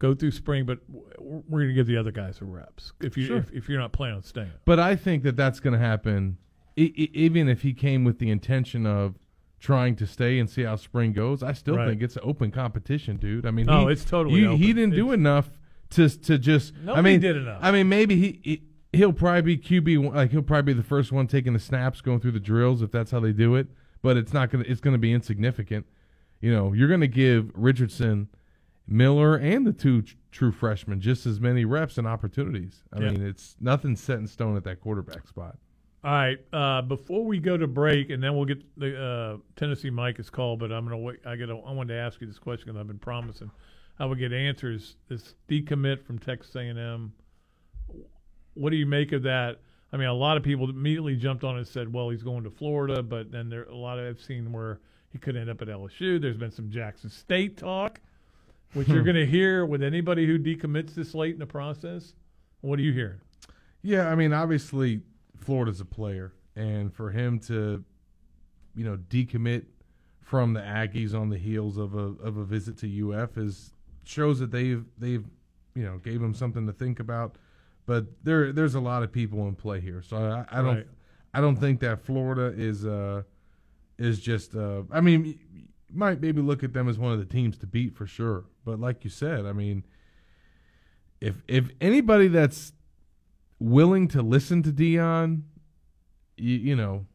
Go 0.00 0.14
through 0.14 0.30
spring, 0.32 0.64
but 0.66 0.78
we're 1.18 1.60
going 1.60 1.68
to 1.68 1.74
give 1.74 1.86
the 1.86 1.96
other 1.98 2.10
guys 2.10 2.40
a 2.40 2.44
reps 2.44 2.92
if 3.00 3.16
you 3.16 3.26
Sure. 3.26 3.36
if, 3.36 3.52
if 3.52 3.68
you're 3.68 3.78
not 3.78 3.92
planning 3.92 4.16
on 4.16 4.22
staying. 4.22 4.50
But 4.64 4.80
I 4.80 4.96
think 4.96 5.22
that 5.24 5.36
that's 5.36 5.60
going 5.60 5.74
to 5.74 5.78
happen, 5.78 6.38
e- 6.76 6.92
e- 6.96 7.10
even 7.12 7.48
if 7.48 7.62
he 7.62 7.72
came 7.74 8.02
with 8.04 8.18
the 8.18 8.30
intention 8.30 8.86
of 8.86 9.16
trying 9.60 9.94
to 9.96 10.06
stay 10.06 10.38
and 10.38 10.48
see 10.48 10.62
how 10.62 10.76
spring 10.76 11.12
goes. 11.12 11.42
I 11.42 11.52
still 11.52 11.76
Right. 11.76 11.86
think 11.86 12.02
it's 12.02 12.16
open 12.22 12.50
competition, 12.50 13.18
dude. 13.18 13.44
I 13.44 13.50
mean, 13.50 13.68
Oh, 13.68 13.86
he- 13.88 13.92
it's 13.92 14.04
totally 14.04 14.56
He, 14.56 14.72
didn't 14.72 14.94
do 14.94 15.12
enough 15.12 15.50
to 15.90 16.08
to 16.08 16.38
just. 16.38 16.72
I 16.82 16.84
Nobody 16.86 17.02
mean, 17.04 17.20
did 17.20 17.36
enough. 17.36 17.58
I 17.62 17.70
mean, 17.70 17.88
maybe 17.88 18.16
he. 18.16 18.40
he 18.42 18.62
He'll 18.92 19.12
probably 19.12 19.42
be 19.42 19.56
QB 19.56 20.12
like 20.12 20.32
he'll 20.32 20.42
probably 20.42 20.72
be 20.74 20.76
the 20.76 20.82
first 20.82 21.12
one 21.12 21.28
taking 21.28 21.52
the 21.52 21.60
snaps, 21.60 22.00
going 22.00 22.18
through 22.18 22.32
the 22.32 22.40
drills 22.40 22.82
if 22.82 22.90
that's 22.90 23.12
how 23.12 23.20
they 23.20 23.32
do 23.32 23.54
it. 23.54 23.68
But 24.02 24.16
it's 24.16 24.32
not 24.32 24.50
gonna 24.50 24.64
it's 24.66 24.80
gonna 24.80 24.98
be 24.98 25.12
insignificant. 25.12 25.86
You 26.40 26.52
know, 26.52 26.72
you're 26.72 26.88
gonna 26.88 27.06
give 27.06 27.52
Richardson, 27.54 28.26
Miller, 28.86 29.36
and 29.36 29.66
the 29.66 29.72
two 29.72 30.02
tr- 30.02 30.14
true 30.32 30.52
freshmen 30.52 31.00
just 31.00 31.26
as 31.26 31.40
many 31.40 31.64
reps 31.64 31.98
and 31.98 32.06
opportunities. 32.06 32.82
I 32.92 33.00
Yeah. 33.00 33.10
mean, 33.12 33.22
it's 33.22 33.56
nothing 33.60 33.96
set 33.96 34.18
in 34.18 34.26
stone 34.26 34.56
at 34.56 34.64
that 34.64 34.80
quarterback 34.80 35.26
spot. 35.28 35.58
All 36.02 36.10
right. 36.12 36.38
Uh, 36.52 36.80
before 36.82 37.24
we 37.24 37.38
go 37.38 37.56
to 37.56 37.66
break, 37.66 38.08
and 38.10 38.22
then 38.22 38.34
we'll 38.34 38.46
get 38.46 38.62
the 38.78 38.98
uh, 39.00 39.36
Tennessee 39.56 39.90
Mike 39.90 40.18
is 40.18 40.30
called, 40.30 40.58
but 40.60 40.72
I'm 40.72 40.84
gonna 40.84 40.96
wait. 40.98 41.18
I 41.26 41.36
get. 41.36 41.50
I 41.50 41.54
wanted 41.54 41.92
to 41.94 42.00
ask 42.00 42.20
you 42.20 42.26
this 42.26 42.38
question 42.38 42.66
because 42.66 42.80
I've 42.80 42.86
been 42.86 42.98
promising 42.98 43.50
I 43.98 44.06
would 44.06 44.18
get 44.18 44.32
answers. 44.32 44.96
This 45.08 45.34
decommit 45.48 46.02
from 46.02 46.18
Texas 46.18 46.56
A&M. 46.56 47.12
What 48.54 48.70
do 48.70 48.76
you 48.76 48.86
make 48.86 49.12
of 49.12 49.22
that? 49.24 49.60
I 49.92 49.96
mean, 49.98 50.06
a 50.08 50.14
lot 50.14 50.36
of 50.38 50.42
people 50.42 50.70
immediately 50.70 51.16
jumped 51.16 51.44
on 51.44 51.56
it 51.56 51.58
and 51.58 51.66
said, 51.68 51.92
"Well, 51.92 52.08
he's 52.10 52.22
going 52.22 52.44
to 52.44 52.50
Florida," 52.50 53.02
but 53.02 53.30
then 53.30 53.50
there 53.50 53.64
a 53.64 53.74
lot 53.76 53.98
of 53.98 54.06
I've 54.08 54.20
seen 54.22 54.52
where 54.52 54.80
he 55.10 55.18
could 55.18 55.36
end 55.36 55.50
up 55.50 55.60
at 55.60 55.68
LSU. 55.68 56.18
There's 56.18 56.36
been 56.38 56.50
some 56.50 56.70
Jackson 56.70 57.10
State 57.10 57.56
talk, 57.58 58.00
which 58.74 58.88
you're 58.88 58.98
Hmm. 59.00 59.04
going 59.06 59.16
to 59.16 59.26
hear 59.26 59.64
with 59.66 59.82
anybody 59.82 60.26
who 60.26 60.38
decommits 60.38 60.94
this 60.94 61.14
late 61.14 61.34
in 61.34 61.38
the 61.40 61.46
process. 61.46 62.14
What 62.60 62.78
are 62.78 62.82
you 62.82 62.92
hearing? 62.92 63.20
Yeah, 63.82 64.08
I 64.10 64.14
mean, 64.14 64.32
obviously 64.32 65.02
Florida's 65.38 65.80
a 65.80 65.84
player, 65.84 66.32
and 66.54 66.92
for 66.92 67.10
him 67.10 67.38
to, 67.40 67.82
you 68.74 68.84
know, 68.84 68.96
decommit 68.96 69.64
from 70.20 70.52
the 70.52 70.60
Aggies 70.60 71.14
on 71.14 71.30
the 71.30 71.38
heels 71.38 71.76
of 71.78 71.94
a 71.94 72.14
of 72.22 72.36
a 72.36 72.44
visit 72.44 72.76
to 72.78 72.86
UF 73.12 73.36
is 73.38 73.72
shows 74.04 74.38
that 74.40 74.50
they've 74.50 74.84
they've 74.98 75.24
you 75.74 75.82
know 75.84 75.98
gave 75.98 76.22
him 76.22 76.34
something 76.34 76.66
to 76.66 76.72
think 76.72 77.00
about. 77.00 77.36
But 77.86 78.06
there 78.22 78.52
there's 78.52 78.74
a 78.76 78.80
lot 78.80 79.02
of 79.02 79.10
people 79.10 79.48
in 79.48 79.54
play 79.56 79.80
here, 79.80 80.02
so 80.02 80.16
I, 80.18 80.44
I 80.58 80.62
don't 80.62 80.76
Right. 80.76 80.86
I 81.34 81.40
don't 81.40 81.56
think 81.56 81.80
that 81.80 82.02
Florida 82.02 82.52
is 82.56 82.84
uh 82.86 83.22
is 83.98 84.20
just 84.20 84.54
uh 84.54 84.82
I 84.92 85.00
mean 85.00 85.38
might 85.92 86.20
maybe 86.20 86.40
look 86.40 86.62
at 86.62 86.72
them 86.72 86.88
as 86.88 86.98
one 86.98 87.12
of 87.12 87.18
the 87.18 87.24
teams 87.24 87.58
to 87.58 87.66
beat 87.66 87.96
for 87.96 88.06
sure, 88.06 88.44
but 88.64 88.80
like 88.80 89.04
you 89.04 89.10
said, 89.10 89.46
I 89.46 89.52
mean 89.52 89.84
if 91.20 91.42
if 91.46 91.70
anybody 91.80 92.28
that's 92.28 92.72
willing 93.58 94.08
to 94.08 94.22
listen 94.22 94.62
to 94.62 94.72
Deion, 94.72 95.42
you, 96.36 96.56
you 96.56 96.76
know, 96.76 97.06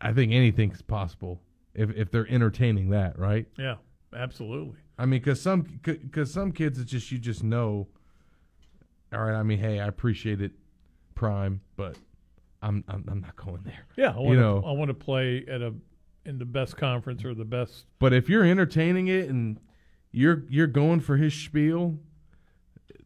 I 0.00 0.12
think 0.12 0.32
anything's 0.32 0.82
possible 0.82 1.40
if 1.74 1.90
if 1.96 2.10
they're 2.10 2.28
entertaining 2.28 2.90
that, 2.90 3.18
right? 3.18 3.46
Yeah, 3.58 3.76
absolutely. 4.14 4.78
I 4.98 5.06
mean, 5.06 5.20
because 5.20 5.40
some 5.40 5.62
because 5.82 6.32
some 6.32 6.52
kids, 6.52 6.78
it's 6.78 6.90
just 6.90 7.10
you 7.10 7.18
just 7.18 7.42
know. 7.42 7.88
All 9.12 9.24
right, 9.24 9.34
I 9.34 9.42
mean, 9.42 9.58
hey, 9.58 9.80
I 9.80 9.88
appreciate 9.88 10.40
it, 10.40 10.52
prime, 11.16 11.60
but 11.76 11.96
I'm 12.62 12.84
I'm, 12.86 13.04
I'm 13.08 13.20
not 13.20 13.34
going 13.34 13.62
there. 13.64 13.86
Yeah, 13.96 14.10
I 14.10 14.16
want 14.16 14.28
you 14.28 14.34
to, 14.36 14.40
know. 14.40 14.62
I 14.64 14.72
want 14.72 14.88
to 14.88 14.94
play 14.94 15.44
at 15.48 15.62
a 15.62 15.74
in 16.24 16.38
the 16.38 16.44
best 16.44 16.76
conference 16.76 17.24
or 17.24 17.34
the 17.34 17.44
best. 17.44 17.86
But 17.98 18.12
if 18.12 18.28
you're 18.28 18.44
entertaining 18.44 19.08
it 19.08 19.28
and 19.28 19.58
you're 20.12 20.44
you're 20.48 20.66
going 20.66 21.00
for 21.00 21.16
his 21.16 21.34
spiel, 21.34 21.98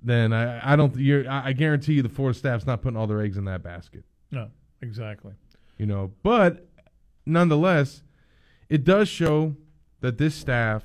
then 0.03 0.33
I 0.33 0.73
I 0.73 0.77
don't 0.77 0.97
you're 0.97 1.29
I 1.29 1.49
I 1.49 1.53
guarantee 1.53 1.95
you 1.95 2.03
the 2.03 2.09
Florida 2.09 2.39
staff's 2.39 2.67
not 2.67 2.83
putting 2.83 2.97
all 2.97 3.07
their 3.07 3.21
eggs 3.21 3.37
in 3.37 3.45
that 3.45 3.63
basket. 3.63 4.05
No, 4.31 4.49
exactly. 4.83 5.33
You 5.79 5.87
know, 5.87 6.13
but 6.23 6.69
nonetheless, 7.27 8.03
it 8.69 8.85
does 8.85 9.09
show 9.09 9.57
that 10.01 10.19
this 10.19 10.35
staff 10.35 10.85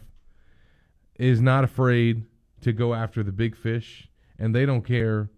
is 1.16 1.42
not 1.42 1.64
afraid 1.64 2.26
to 2.62 2.72
go 2.72 2.94
after 2.94 3.24
the 3.24 3.32
big 3.32 3.56
fish, 3.56 4.10
and 4.38 4.56
they 4.56 4.66
don't 4.66 4.84
care, 4.84 5.30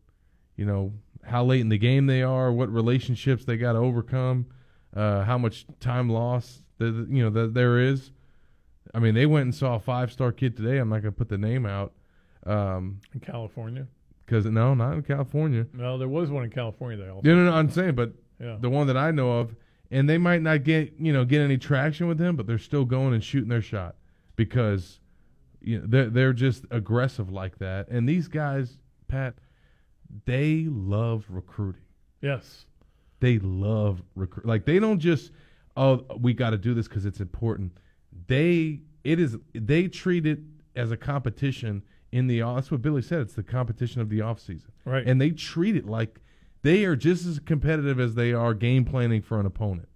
you 0.56 0.66
know, 0.66 0.94
how 1.24 1.44
late 1.44 1.62
in 1.62 1.70
the 1.70 1.78
game 1.78 2.06
they 2.06 2.22
are, 2.22 2.52
what 2.52 2.72
relationships 2.72 3.46
they 3.46 3.58
got 3.58 3.74
to 3.74 3.80
overcome, 3.80 4.46
uh, 4.96 5.24
how 5.24 5.38
much 5.38 5.66
time 5.80 6.10
lost 6.10 6.64
you 6.86 7.24
know 7.24 7.30
that 7.30 7.54
there 7.54 7.80
is. 7.80 8.12
I 8.94 9.00
mean, 9.00 9.14
they 9.16 9.26
went 9.26 9.44
and 9.44 9.56
saw 9.56 9.76
a 9.76 9.80
five 9.80 10.12
star 10.12 10.32
kid 10.32 10.58
today. 10.58 10.78
I'm 10.78 10.90
not 10.90 11.02
going 11.02 11.14
to 11.14 11.18
put 11.18 11.30
the 11.30 11.38
name 11.38 11.66
out. 11.66 11.94
Um, 12.46 13.00
In 13.14 13.20
California. 13.20 13.88
because 14.26 14.46
no, 14.46 14.74
not 14.74 14.94
in 14.94 15.04
California. 15.04 15.68
No, 15.74 15.98
there 15.98 16.08
was 16.10 16.30
one 16.32 16.44
in 16.44 16.50
California. 16.50 16.98
They 16.98 17.10
also. 17.10 17.22
No, 17.28 17.36
no, 17.36 17.46
no. 17.52 17.54
I'm 17.56 17.70
saying, 17.70 17.96
but 17.96 18.14
Yeah. 18.40 18.58
the 18.60 18.70
one 18.70 18.88
that 18.88 18.98
I 18.98 19.12
know 19.12 19.40
of, 19.40 19.56
and 19.92 20.10
they 20.10 20.18
might 20.18 20.42
not 20.42 20.64
get 20.64 20.94
you 21.00 21.14
know 21.14 21.24
get 21.26 21.42
any 21.42 21.58
traction 21.58 22.08
with 22.08 22.20
him, 22.20 22.36
but 22.36 22.48
they're 22.48 22.58
still 22.58 22.86
going 22.86 23.14
and 23.14 23.24
shooting 23.24 23.50
their 23.50 23.62
shot 23.62 23.96
because 24.36 25.00
you 25.62 25.80
know 25.80 25.86
they're 25.88 26.10
they're 26.10 26.34
just 26.34 26.66
aggressive 26.72 27.32
like 27.32 27.60
that. 27.60 27.88
And 27.90 28.10
these 28.10 28.28
guys, 28.28 28.78
Pat, 29.08 29.36
they 30.26 30.66
love 30.68 31.26
recruiting. 31.30 31.82
Yes. 32.22 32.66
They 33.20 33.38
love 33.40 34.02
recruit. 34.16 34.46
Like 34.48 34.66
they 34.66 34.80
don't 34.80 35.00
just 35.00 35.32
oh 35.78 36.06
we 36.20 36.34
got 36.34 36.52
to 36.52 36.58
do 36.58 36.74
this 36.74 36.88
because 36.88 37.06
it's 37.06 37.20
important. 37.20 37.78
They 38.28 38.82
it 39.04 39.20
is 39.20 39.38
they 39.54 39.88
treat 39.88 40.26
it 40.26 40.40
as 40.76 40.92
a 40.92 40.98
competition 40.98 41.84
in 42.12 42.28
the. 42.28 42.42
That's 42.42 42.72
what 42.72 42.82
Billy 42.82 43.02
said. 43.02 43.22
It's 43.22 43.34
the 43.34 43.44
competition 43.44 44.02
of 44.02 44.10
the 44.10 44.22
off 44.22 44.40
season. 44.40 44.72
Right. 44.86 45.06
And 45.06 45.20
they 45.20 45.32
treat 45.32 45.76
it 45.76 45.86
like 45.86 46.20
they 46.62 46.86
are 46.86 46.96
just 46.96 47.26
as 47.26 47.40
competitive 47.40 48.00
as 48.00 48.16
they 48.16 48.34
are 48.34 48.54
game 48.54 48.86
planning 48.86 49.22
for 49.22 49.40
an 49.40 49.46
opponent. 49.46 49.90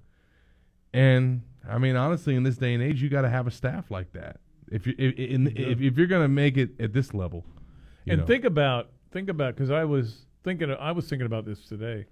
And 0.94 1.44
I 1.70 1.78
mean, 1.78 1.96
honestly, 1.96 2.36
in 2.36 2.44
this 2.44 2.58
day 2.58 2.74
and 2.74 2.82
age, 2.82 3.02
you 3.02 3.10
got 3.10 3.22
to 3.22 3.30
have 3.30 3.48
a 3.48 3.52
staff 3.52 3.92
like 3.92 4.14
that. 4.14 4.40
If 4.72 4.88
you 4.88 4.96
if, 4.98 5.16
in, 5.16 5.48
if, 5.56 5.82
if 5.82 5.98
you're 5.98 6.08
going 6.08 6.24
to 6.24 6.28
make 6.28 6.58
it 6.58 6.72
at 6.80 6.94
this 6.94 7.14
level, 7.14 7.46
and 8.08 8.22
know. 8.22 8.26
think 8.26 8.46
about 8.46 8.90
think 9.12 9.30
about 9.30 9.56
because 9.56 9.70
I 9.70 9.84
was 9.86 10.26
thinking 10.44 10.72
I 10.72 10.92
was 10.92 11.08
thinking 11.08 11.26
about 11.26 11.46
this 11.46 11.66
today. 11.66 12.06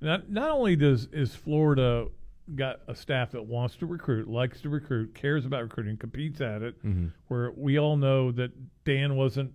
Not 0.00 0.30
not 0.30 0.50
only 0.50 0.76
does 0.76 1.08
is 1.12 1.34
Florida 1.34 2.08
got 2.54 2.80
a 2.88 2.94
staff 2.94 3.30
that 3.32 3.44
wants 3.44 3.76
to 3.76 3.86
recruit, 3.86 4.28
likes 4.28 4.60
to 4.62 4.68
recruit, 4.68 5.14
cares 5.14 5.44
about 5.44 5.62
recruiting, 5.62 5.96
competes 5.96 6.40
at 6.40 6.62
it. 6.62 6.82
Mhm. 6.84 7.12
Where 7.28 7.50
we 7.52 7.78
all 7.78 7.96
know 7.96 8.32
that 8.32 8.52
Dan 8.84 9.16
wasn't 9.16 9.52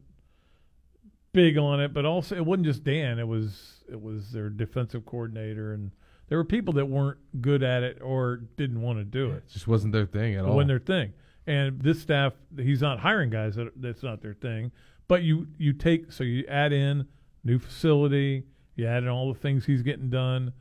big 1.34 1.58
on 1.58 1.80
it, 1.80 1.94
but 1.94 2.06
also 2.06 2.36
it 2.36 2.46
wasn't 2.46 2.66
just 2.68 2.84
Dan. 2.84 3.20
It 3.20 3.28
was 3.28 3.84
it 3.90 4.02
was 4.02 4.32
their 4.32 4.50
defensive 4.50 5.06
coordinator, 5.06 5.74
and 5.74 5.92
there 6.30 6.38
were 6.38 6.46
people 6.46 6.74
that 6.76 6.86
weren't 6.86 7.18
good 7.42 7.64
at 7.64 7.84
it 7.84 8.02
or 8.02 8.38
didn't 8.58 8.82
want 8.82 9.00
to 9.00 9.04
do 9.06 9.32
it. 9.32 9.38
it 9.38 9.50
just 9.50 9.68
wasn't 9.68 9.94
their 9.94 10.06
thing 10.06 10.36
at 10.36 10.46
It 10.46 10.48
all. 10.48 10.56
wasn't 10.56 10.70
their 10.70 10.80
thing. 10.80 11.14
And 11.46 11.82
this 11.82 12.02
staff, 12.02 12.34
he's 12.56 12.82
not 12.82 13.00
hiring 13.00 13.30
guys 13.30 13.56
that 13.56 13.74
that's 13.82 14.04
not 14.04 14.22
their 14.22 14.34
thing. 14.34 14.72
But 15.08 15.24
you 15.24 15.48
you 15.58 15.74
take 15.74 16.12
so 16.12 16.24
you 16.24 16.46
add 16.48 16.72
in 16.72 17.08
new 17.44 17.60
facility, 17.60 18.44
you 18.76 18.86
add 18.86 19.04
in 19.04 19.10
all 19.10 19.34
the 19.34 19.40
things 19.40 19.66
he's 19.66 19.82
getting 19.82 20.10
done, 20.10 20.54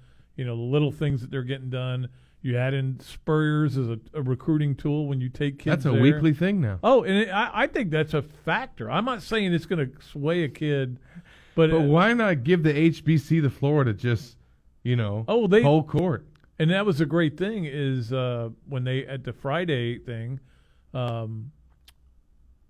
you 0.42 0.48
know 0.48 0.56
the 0.56 0.62
little 0.62 0.90
things 0.90 1.20
that 1.20 1.30
they're 1.30 1.44
getting 1.44 1.70
done. 1.70 2.08
You 2.44 2.56
add 2.58 2.74
in 2.74 2.98
Spurriers 2.98 3.78
as 3.78 3.88
a, 3.88 4.00
a 4.14 4.22
recruiting 4.22 4.74
tool 4.74 5.06
when 5.06 5.20
you 5.20 5.28
take 5.28 5.60
kids. 5.60 5.84
That's 5.84 5.86
a 5.86 5.92
there. 5.92 6.02
weekly 6.02 6.34
thing 6.34 6.60
now. 6.60 6.80
Oh, 6.82 7.04
and 7.04 7.16
it, 7.16 7.28
I, 7.28 7.50
I 7.54 7.66
think 7.68 7.92
that's 7.92 8.14
a 8.14 8.22
factor. 8.22 8.90
I'm 8.90 9.04
not 9.04 9.22
saying 9.22 9.54
it's 9.54 9.64
going 9.66 9.78
to 9.88 10.02
sway 10.04 10.42
a 10.42 10.48
kid, 10.48 10.98
but, 11.54 11.70
But 11.70 11.76
uh, 11.76 11.80
why 11.82 12.12
not 12.14 12.42
give 12.42 12.64
the 12.64 12.72
HBC 12.90 13.40
the 13.42 13.50
floor 13.50 13.84
to 13.84 13.92
just, 13.92 14.38
you 14.82 14.96
know, 14.96 15.24
Oh, 15.28 15.46
they 15.46 15.62
whole 15.62 15.84
court? 15.84 16.26
And 16.58 16.68
that 16.72 16.84
was 16.84 17.00
a 17.00 17.06
great 17.06 17.36
thing 17.38 17.64
is 17.64 18.12
uh, 18.12 18.48
when 18.68 18.82
they 18.82 19.06
at 19.06 19.22
the 19.22 19.32
Friday 19.32 20.00
thing, 20.00 20.40
um, 20.94 21.52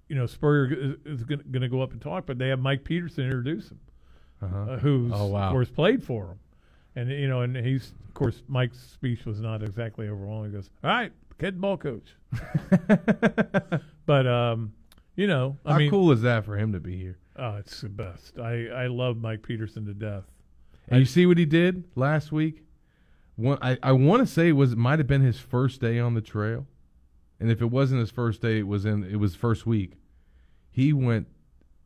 you 0.09 0.17
know, 0.17 0.27
Spurrier 0.27 0.99
is, 1.07 1.21
is 1.21 1.25
going 1.25 1.41
to 1.63 1.69
go 1.71 1.81
up 1.81 1.93
and 1.93 2.01
talk, 2.03 2.27
but 2.27 2.37
they 2.37 2.49
have 2.49 2.59
Mike 2.59 2.85
Peterson 2.85 3.25
introduce 3.25 3.71
him, 3.71 3.81
Uh-huh. 4.43 4.73
uh, 4.73 4.79
who's 4.81 5.13
Oh, 5.15 5.29
wow. 5.29 5.47
of 5.49 5.53
course 5.53 5.71
played 5.71 6.05
for 6.05 6.27
him, 6.27 6.39
and 6.97 7.11
you 7.11 7.29
know, 7.29 7.41
and 7.43 7.57
he's 7.57 7.93
of 8.07 8.15
course 8.15 8.43
Mike's 8.49 8.79
speech 8.79 9.25
was 9.25 9.41
not 9.41 9.63
exactly 9.63 10.09
overwhelming. 10.09 10.51
He 10.51 10.57
goes, 10.57 10.71
"All 10.85 10.91
right, 10.91 11.13
kid 11.39 11.61
ball 11.61 11.77
coach," 11.77 12.15
but 14.07 14.27
um, 14.27 14.73
you 15.17 15.27
know, 15.27 15.57
I 15.65 15.73
How 15.73 15.79
mean, 15.79 15.91
cool 15.91 16.13
is 16.13 16.23
that 16.23 16.45
for 16.45 16.57
him 16.57 16.73
to 16.73 16.81
be 16.81 16.97
here? 16.99 17.19
Oh, 17.37 17.57
it's 17.57 17.81
the 17.81 17.89
best. 17.89 18.39
I 18.39 18.67
I 18.69 18.87
love 18.89 19.17
Mike 19.17 19.43
Peterson 19.43 19.87
to 19.87 19.95
death. 19.95 20.25
And 20.89 21.01
you 21.01 21.07
see 21.07 21.27
what 21.27 21.39
he 21.39 21.45
did 21.47 21.85
last 21.95 22.33
week? 22.33 22.65
One, 23.37 23.57
I, 23.63 23.79
I 23.83 23.93
want 23.93 24.21
to 24.21 24.27
say 24.27 24.49
it 24.49 24.53
was 24.53 24.73
it 24.73 24.79
might 24.79 24.99
have 24.99 25.07
been 25.09 25.23
his 25.23 25.39
first 25.39 25.81
day 25.81 25.99
on 25.99 26.15
the 26.15 26.21
trail, 26.21 26.67
and 27.41 27.51
if 27.51 27.63
it 27.63 27.71
wasn't 27.71 28.01
his 28.01 28.11
first 28.11 28.43
day, 28.43 28.59
it 28.59 28.67
was 28.67 28.85
in 28.85 29.05
it 29.05 29.17
was 29.17 29.35
first 29.35 29.67
week. 29.67 29.95
He 30.71 30.93
went 30.93 31.29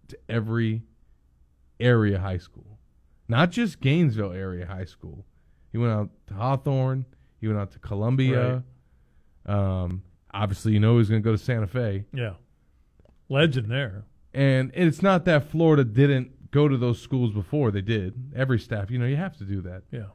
to 0.08 0.18
every 0.28 0.82
area 1.78 2.18
high 2.18 2.38
school, 2.38 2.75
not 3.28 3.50
just 3.50 3.80
Gainesville 3.80 4.32
area 4.32 4.66
high 4.66 4.84
school. 4.84 5.24
He 5.72 5.78
went 5.78 5.92
out 5.92 6.10
to 6.28 6.34
Hawthorne. 6.34 7.04
He 7.40 7.46
went 7.48 7.58
out 7.58 7.70
to 7.72 7.78
Columbia. 7.78 8.62
Um, 9.44 10.02
obviously, 10.32 10.72
you 10.72 10.80
know 10.80 10.98
he's 10.98 11.08
going 11.08 11.22
to 11.22 11.24
go 11.24 11.32
to 11.32 11.38
Santa 11.38 11.66
Fe. 11.66 12.04
Yeah, 12.12 12.34
legend 13.28 13.70
there. 13.70 14.04
And 14.34 14.70
it's 14.74 15.02
not 15.02 15.24
that 15.26 15.50
Florida 15.50 15.84
didn't 15.84 16.50
go 16.50 16.68
to 16.68 16.76
those 16.76 17.00
schools 17.00 17.32
before. 17.32 17.70
They 17.70 17.80
did. 17.80 18.32
Every 18.34 18.58
staff, 18.58 18.90
you 18.90 18.98
know, 18.98 19.06
you 19.06 19.16
have 19.16 19.36
to 19.38 19.44
do 19.44 19.60
that. 19.62 19.82
Yeah. 19.90 20.06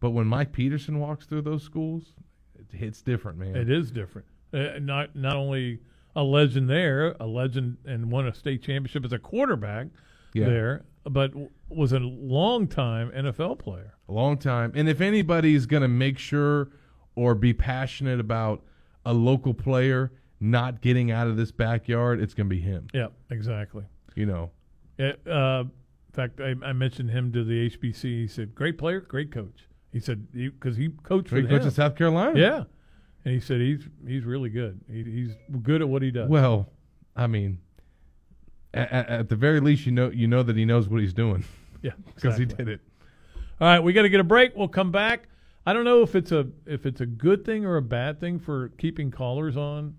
But 0.00 0.10
when 0.10 0.26
Mike 0.26 0.52
Peterson 0.52 0.98
walks 0.98 1.26
through 1.26 1.42
those 1.42 1.62
schools, 1.62 2.12
it 2.58 2.76
hits 2.76 3.02
different, 3.02 3.38
man. 3.38 3.54
It 3.56 3.70
is 3.70 3.90
different. 3.90 4.26
Uh, 4.52 4.78
not 4.80 5.14
not 5.14 5.36
only 5.36 5.78
a 6.16 6.22
legend 6.22 6.68
there, 6.68 7.14
a 7.20 7.26
legend 7.26 7.78
and 7.86 8.10
won 8.10 8.26
a 8.26 8.34
state 8.34 8.62
championship 8.62 9.04
as 9.04 9.12
a 9.12 9.18
quarterback 9.18 9.86
Yeah. 10.34 10.46
there, 10.46 10.84
but 11.04 11.32
was 11.74 11.92
a 11.92 11.98
long 11.98 12.66
time 12.66 13.10
NFL 13.10 13.58
player. 13.58 13.94
A 14.08 14.12
long 14.12 14.38
time. 14.38 14.72
And 14.74 14.88
if 14.88 15.00
anybody's 15.00 15.66
going 15.66 15.82
to 15.82 15.88
make 15.88 16.18
sure 16.18 16.70
or 17.14 17.34
be 17.34 17.52
passionate 17.52 18.20
about 18.20 18.62
a 19.04 19.12
local 19.12 19.54
player 19.54 20.12
not 20.40 20.80
getting 20.80 21.10
out 21.10 21.28
of 21.28 21.36
this 21.36 21.52
backyard, 21.52 22.20
it's 22.20 22.34
going 22.34 22.48
to 22.48 22.54
be 22.54 22.60
him. 22.60 22.88
Yeah, 22.92 23.08
exactly. 23.30 23.84
You 24.14 24.26
know, 24.26 24.50
It, 24.98 25.20
uh, 25.26 25.64
in 25.64 26.12
fact, 26.12 26.40
I, 26.40 26.54
I 26.64 26.72
mentioned 26.72 27.10
him 27.10 27.32
to 27.32 27.44
the 27.44 27.70
HBC. 27.70 28.02
He 28.02 28.26
said, 28.26 28.54
"Great 28.54 28.76
player, 28.76 29.00
great 29.00 29.30
coach." 29.32 29.68
He 29.92 30.00
said 30.00 30.26
because 30.32 30.76
he, 30.76 30.90
coached 31.02 31.28
for 31.28 31.40
Great 31.40 31.48
coach 31.48 31.62
in 31.62 31.70
South 31.70 31.96
Carolina. 31.96 32.38
Yeah, 32.38 32.64
and 33.24 33.34
he 33.34 33.40
said 33.40 33.60
he's 33.60 33.88
he's 34.06 34.24
really 34.24 34.50
good. 34.50 34.80
He, 34.90 35.02
he's 35.04 35.30
good 35.62 35.80
at 35.80 35.88
what 35.88 36.02
he 36.02 36.10
does. 36.10 36.28
well, 36.28 36.68
I 37.16 37.26
mean, 37.26 37.58
at, 38.74 38.90
at 39.08 39.28
the 39.28 39.36
very 39.36 39.60
least, 39.60 39.86
you 39.86 39.92
know, 39.92 40.10
you 40.10 40.26
know 40.26 40.42
that 40.42 40.56
he 40.56 40.64
knows 40.64 40.88
what 40.88 41.00
he's 41.00 41.14
doing. 41.14 41.44
Yeah, 41.86 41.92
because 42.14 42.36
he 42.38 42.44
did 42.44 42.68
it. 42.68 42.80
All 43.60 43.66
right, 43.66 43.80
we 43.80 43.92
got 43.92 44.02
to 44.02 44.08
get 44.08 44.20
a 44.20 44.24
break. 44.24 44.56
We'll 44.56 44.68
come 44.68 44.92
back. 44.92 45.28
I 45.66 45.72
don't 45.72 45.84
know 45.84 46.02
if 46.02 46.14
it's 46.14 46.32
a 46.32 46.46
if 46.66 46.86
it's 46.86 47.00
a 47.00 47.06
good 47.06 47.44
thing 47.44 47.64
or 47.64 47.76
a 47.76 47.82
bad 47.82 48.20
thing 48.20 48.38
for 48.38 48.68
keeping 48.78 49.10
callers 49.10 49.56
on. 49.56 49.96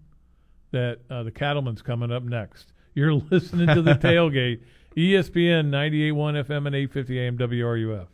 That 0.71 0.99
uh, 1.09 1.23
the 1.23 1.31
cattleman's 1.31 1.81
coming 1.81 2.11
up 2.11 2.23
next. 2.23 2.73
You're 2.95 3.13
listening 3.31 3.67
to 3.67 3.81
the 3.81 3.93
tailgate, 3.93 4.61
ESPN 4.97 5.69
98.1 5.69 6.45
FM 6.45 6.67
and 6.67 6.75
850 6.75 7.19
AM 7.19 7.37
WRUF. 7.37 8.07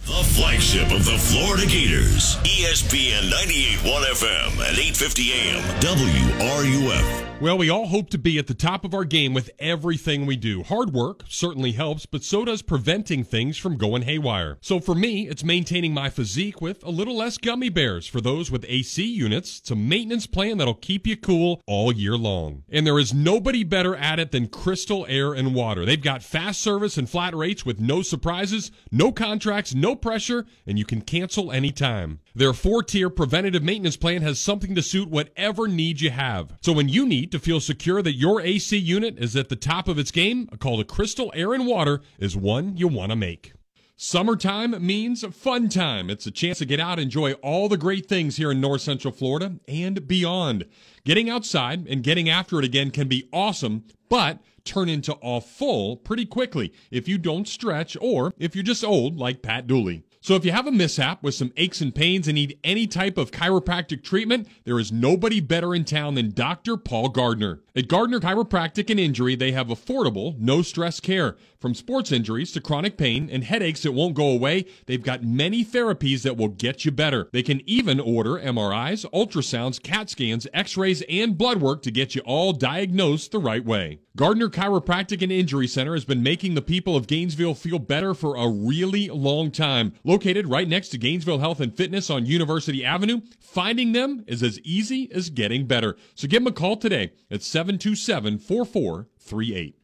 The 0.00 0.22
flagship 0.36 0.92
of 0.92 1.06
the 1.06 1.16
Florida 1.16 1.66
Gators, 1.66 2.36
ESPN 2.44 3.30
98.1 3.30 4.04
FM 4.04 4.50
and 4.68 4.78
850 4.78 5.32
AM 5.32 5.62
WRUF. 5.80 7.20
Well, 7.40 7.58
we 7.58 7.68
all 7.68 7.88
hope 7.88 8.10
to 8.10 8.18
be 8.18 8.38
at 8.38 8.46
the 8.46 8.54
top 8.54 8.84
of 8.84 8.94
our 8.94 9.04
game 9.04 9.34
with 9.34 9.50
everything 9.58 10.24
we 10.24 10.36
do. 10.36 10.62
Hard 10.62 10.92
work 10.92 11.24
certainly 11.28 11.72
helps, 11.72 12.06
but 12.06 12.22
so 12.22 12.44
does 12.44 12.62
preventing 12.62 13.24
things 13.24 13.58
from 13.58 13.76
going 13.76 14.02
haywire. 14.02 14.56
So 14.60 14.78
for 14.78 14.94
me, 14.94 15.28
it's 15.28 15.42
maintaining 15.42 15.92
my 15.92 16.10
physique 16.10 16.60
with 16.60 16.84
a 16.84 16.90
little 16.90 17.16
less 17.16 17.36
gummy 17.36 17.70
bears. 17.70 18.06
For 18.06 18.20
those 18.20 18.50
with 18.52 18.64
AC 18.68 19.04
units, 19.04 19.58
it's 19.58 19.70
a 19.70 19.76
maintenance 19.76 20.26
plan 20.26 20.58
that'll 20.58 20.74
keep 20.74 21.06
you 21.06 21.16
cool 21.16 21.60
all 21.66 21.92
year 21.92 22.16
long. 22.16 22.62
And 22.70 22.86
there 22.86 23.00
is 23.00 23.12
nobody 23.12 23.64
better 23.64 23.96
at 23.96 24.20
it 24.20 24.30
than 24.30 24.46
Crystal 24.46 25.04
Air 25.08 25.34
and 25.34 25.54
Water. 25.54 25.84
They've 25.84 26.00
got 26.00 26.22
fast 26.22 26.60
service 26.60 26.96
and 26.96 27.10
flat 27.10 27.34
rates 27.34 27.66
with 27.66 27.80
no 27.80 28.02
surprises, 28.02 28.70
no 28.92 29.10
contracts, 29.10 29.74
no 29.74 29.83
no 29.84 29.94
pressure, 29.94 30.46
and 30.66 30.78
you 30.78 30.86
can 30.86 31.02
cancel 31.02 31.52
anytime. 31.52 32.18
Their 32.34 32.54
four 32.54 32.82
tier 32.82 33.10
preventative 33.10 33.62
maintenance 33.62 33.98
plan 33.98 34.22
has 34.22 34.40
something 34.40 34.74
to 34.74 34.80
suit 34.80 35.10
whatever 35.10 35.68
need 35.68 36.00
you 36.00 36.08
have. 36.08 36.56
So 36.62 36.72
when 36.72 36.88
you 36.88 37.04
need 37.04 37.30
to 37.32 37.38
feel 37.38 37.60
secure 37.60 38.00
that 38.00 38.14
your 38.14 38.40
AC 38.40 38.78
unit 38.78 39.18
is 39.18 39.36
at 39.36 39.50
the 39.50 39.56
top 39.56 39.86
of 39.86 39.98
its 39.98 40.10
game, 40.10 40.48
a 40.50 40.56
call 40.56 40.78
to 40.78 40.84
Crystal 40.84 41.30
Air 41.34 41.52
and 41.52 41.66
Water 41.66 42.00
is 42.18 42.34
one 42.34 42.78
you 42.78 42.88
want 42.88 43.10
to 43.12 43.16
make. 43.16 43.52
Summertime 43.96 44.74
means 44.84 45.22
fun 45.36 45.68
time. 45.68 46.08
It's 46.08 46.26
a 46.26 46.30
chance 46.30 46.58
to 46.58 46.64
get 46.64 46.80
out 46.80 46.98
enjoy 46.98 47.34
all 47.34 47.68
the 47.68 47.76
great 47.76 48.06
things 48.06 48.38
here 48.38 48.50
in 48.50 48.62
North 48.62 48.80
Central 48.80 49.12
Florida 49.12 49.56
and 49.68 50.08
beyond. 50.08 50.64
Getting 51.04 51.28
outside 51.28 51.86
and 51.86 52.02
getting 52.02 52.30
after 52.30 52.58
it 52.58 52.64
again 52.64 52.90
can 52.90 53.06
be 53.06 53.28
awesome, 53.34 53.84
but 54.08 54.40
turn 54.64 54.88
into 54.88 55.12
all 55.14 55.40
full 55.40 55.96
pretty 55.96 56.24
quickly 56.24 56.72
if 56.90 57.06
you 57.06 57.18
don't 57.18 57.46
stretch 57.46 57.96
or 58.00 58.32
if 58.38 58.54
you're 58.54 58.64
just 58.64 58.84
old 58.84 59.18
like 59.18 59.42
Pat 59.42 59.66
Dooley. 59.66 60.04
So 60.24 60.36
if 60.36 60.44
you 60.46 60.52
have 60.52 60.66
a 60.66 60.72
mishap 60.72 61.22
with 61.22 61.34
some 61.34 61.52
aches 61.58 61.82
and 61.82 61.94
pains 61.94 62.26
and 62.26 62.36
need 62.36 62.58
any 62.64 62.86
type 62.86 63.18
of 63.18 63.30
chiropractic 63.30 64.02
treatment, 64.02 64.48
there 64.64 64.78
is 64.78 64.90
nobody 64.90 65.38
better 65.38 65.74
in 65.74 65.84
town 65.84 66.14
than 66.14 66.30
Dr. 66.30 66.78
Paul 66.78 67.10
Gardner. 67.10 67.60
At 67.76 67.88
Gardner 67.88 68.20
Chiropractic 68.20 68.88
and 68.88 68.98
Injury, 68.98 69.36
they 69.36 69.52
have 69.52 69.66
affordable, 69.66 70.38
no 70.38 70.62
stress 70.62 70.98
care. 70.98 71.36
From 71.60 71.74
sports 71.74 72.10
injuries 72.10 72.52
to 72.52 72.62
chronic 72.62 72.96
pain 72.96 73.28
and 73.30 73.44
headaches 73.44 73.82
that 73.82 73.92
won't 73.92 74.14
go 74.14 74.30
away, 74.30 74.64
they've 74.86 75.02
got 75.02 75.22
many 75.22 75.62
therapies 75.62 76.22
that 76.22 76.38
will 76.38 76.48
get 76.48 76.86
you 76.86 76.90
better. 76.90 77.28
They 77.34 77.42
can 77.42 77.60
even 77.68 78.00
order 78.00 78.38
MRIs, 78.38 79.04
ultrasounds, 79.12 79.82
CAT 79.82 80.08
scans, 80.08 80.46
x 80.54 80.78
rays, 80.78 81.02
and 81.06 81.36
blood 81.36 81.60
work 81.60 81.82
to 81.82 81.90
get 81.90 82.14
you 82.14 82.22
all 82.22 82.54
diagnosed 82.54 83.30
the 83.30 83.38
right 83.38 83.64
way. 83.64 83.98
Gardner 84.16 84.48
Chiropractic 84.48 85.22
and 85.22 85.32
Injury 85.32 85.66
Center 85.66 85.94
has 85.94 86.04
been 86.04 86.22
making 86.22 86.54
the 86.54 86.62
people 86.62 86.94
of 86.94 87.08
Gainesville 87.08 87.56
feel 87.56 87.80
better 87.80 88.14
for 88.14 88.36
a 88.36 88.48
really 88.48 89.08
long 89.08 89.50
time. 89.50 89.92
Located 90.04 90.46
right 90.46 90.68
next 90.68 90.90
to 90.90 90.98
Gainesville 90.98 91.40
Health 91.40 91.58
and 91.58 91.76
Fitness 91.76 92.10
on 92.10 92.24
University 92.24 92.84
Avenue, 92.84 93.22
finding 93.40 93.90
them 93.90 94.22
is 94.28 94.44
as 94.44 94.60
easy 94.60 95.10
as 95.12 95.30
getting 95.30 95.66
better. 95.66 95.96
So 96.14 96.28
give 96.28 96.44
them 96.44 96.52
a 96.52 96.54
call 96.54 96.76
today 96.76 97.10
at 97.28 97.42
727 97.42 98.38
4438. 98.38 99.83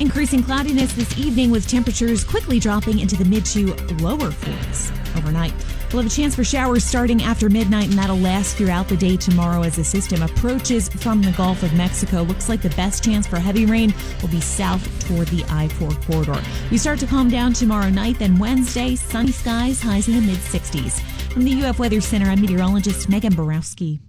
Increasing 0.00 0.42
cloudiness 0.42 0.94
this 0.94 1.18
evening 1.18 1.50
with 1.50 1.68
temperatures 1.68 2.24
quickly 2.24 2.58
dropping 2.58 3.00
into 3.00 3.16
the 3.16 3.24
mid 3.26 3.44
to 3.46 3.66
lower 3.96 4.30
40s 4.30 4.90
overnight. 5.18 5.52
We'll 5.92 6.02
have 6.02 6.10
a 6.10 6.14
chance 6.14 6.34
for 6.34 6.42
showers 6.42 6.84
starting 6.84 7.22
after 7.22 7.50
midnight, 7.50 7.90
and 7.90 7.98
that'll 7.98 8.16
last 8.16 8.56
throughout 8.56 8.88
the 8.88 8.96
day 8.96 9.18
tomorrow 9.18 9.62
as 9.62 9.76
the 9.76 9.84
system 9.84 10.22
approaches 10.22 10.88
from 10.88 11.20
the 11.20 11.32
Gulf 11.32 11.62
of 11.62 11.74
Mexico. 11.74 12.22
Looks 12.22 12.48
like 12.48 12.62
the 12.62 12.70
best 12.70 13.04
chance 13.04 13.26
for 13.26 13.38
heavy 13.38 13.66
rain 13.66 13.92
will 14.22 14.30
be 14.30 14.40
south 14.40 14.82
toward 15.06 15.28
the 15.28 15.44
I 15.50 15.68
4 15.68 15.90
corridor. 15.90 16.40
We 16.70 16.78
start 16.78 16.98
to 17.00 17.06
calm 17.06 17.28
down 17.28 17.52
tomorrow 17.52 17.90
night, 17.90 18.18
then 18.18 18.38
Wednesday, 18.38 18.96
sunny 18.96 19.32
skies, 19.32 19.82
highs 19.82 20.08
in 20.08 20.14
the 20.14 20.22
mid 20.22 20.38
60s. 20.38 20.98
From 21.30 21.44
the 21.44 21.62
UF 21.62 21.78
Weather 21.78 22.00
Center, 22.00 22.30
I'm 22.30 22.40
meteorologist 22.40 23.10
Megan 23.10 23.34
Borowski. 23.34 24.00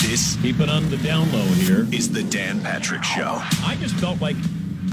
This, 0.00 0.36
keep 0.40 0.60
it 0.60 0.68
on 0.68 0.88
the 0.90 0.96
down 0.98 1.30
low 1.32 1.44
here, 1.44 1.88
is 1.92 2.10
the 2.12 2.22
Dan 2.22 2.60
Patrick 2.60 3.02
Show. 3.02 3.42
I 3.64 3.76
just 3.80 3.96
felt 3.96 4.20
like 4.20 4.36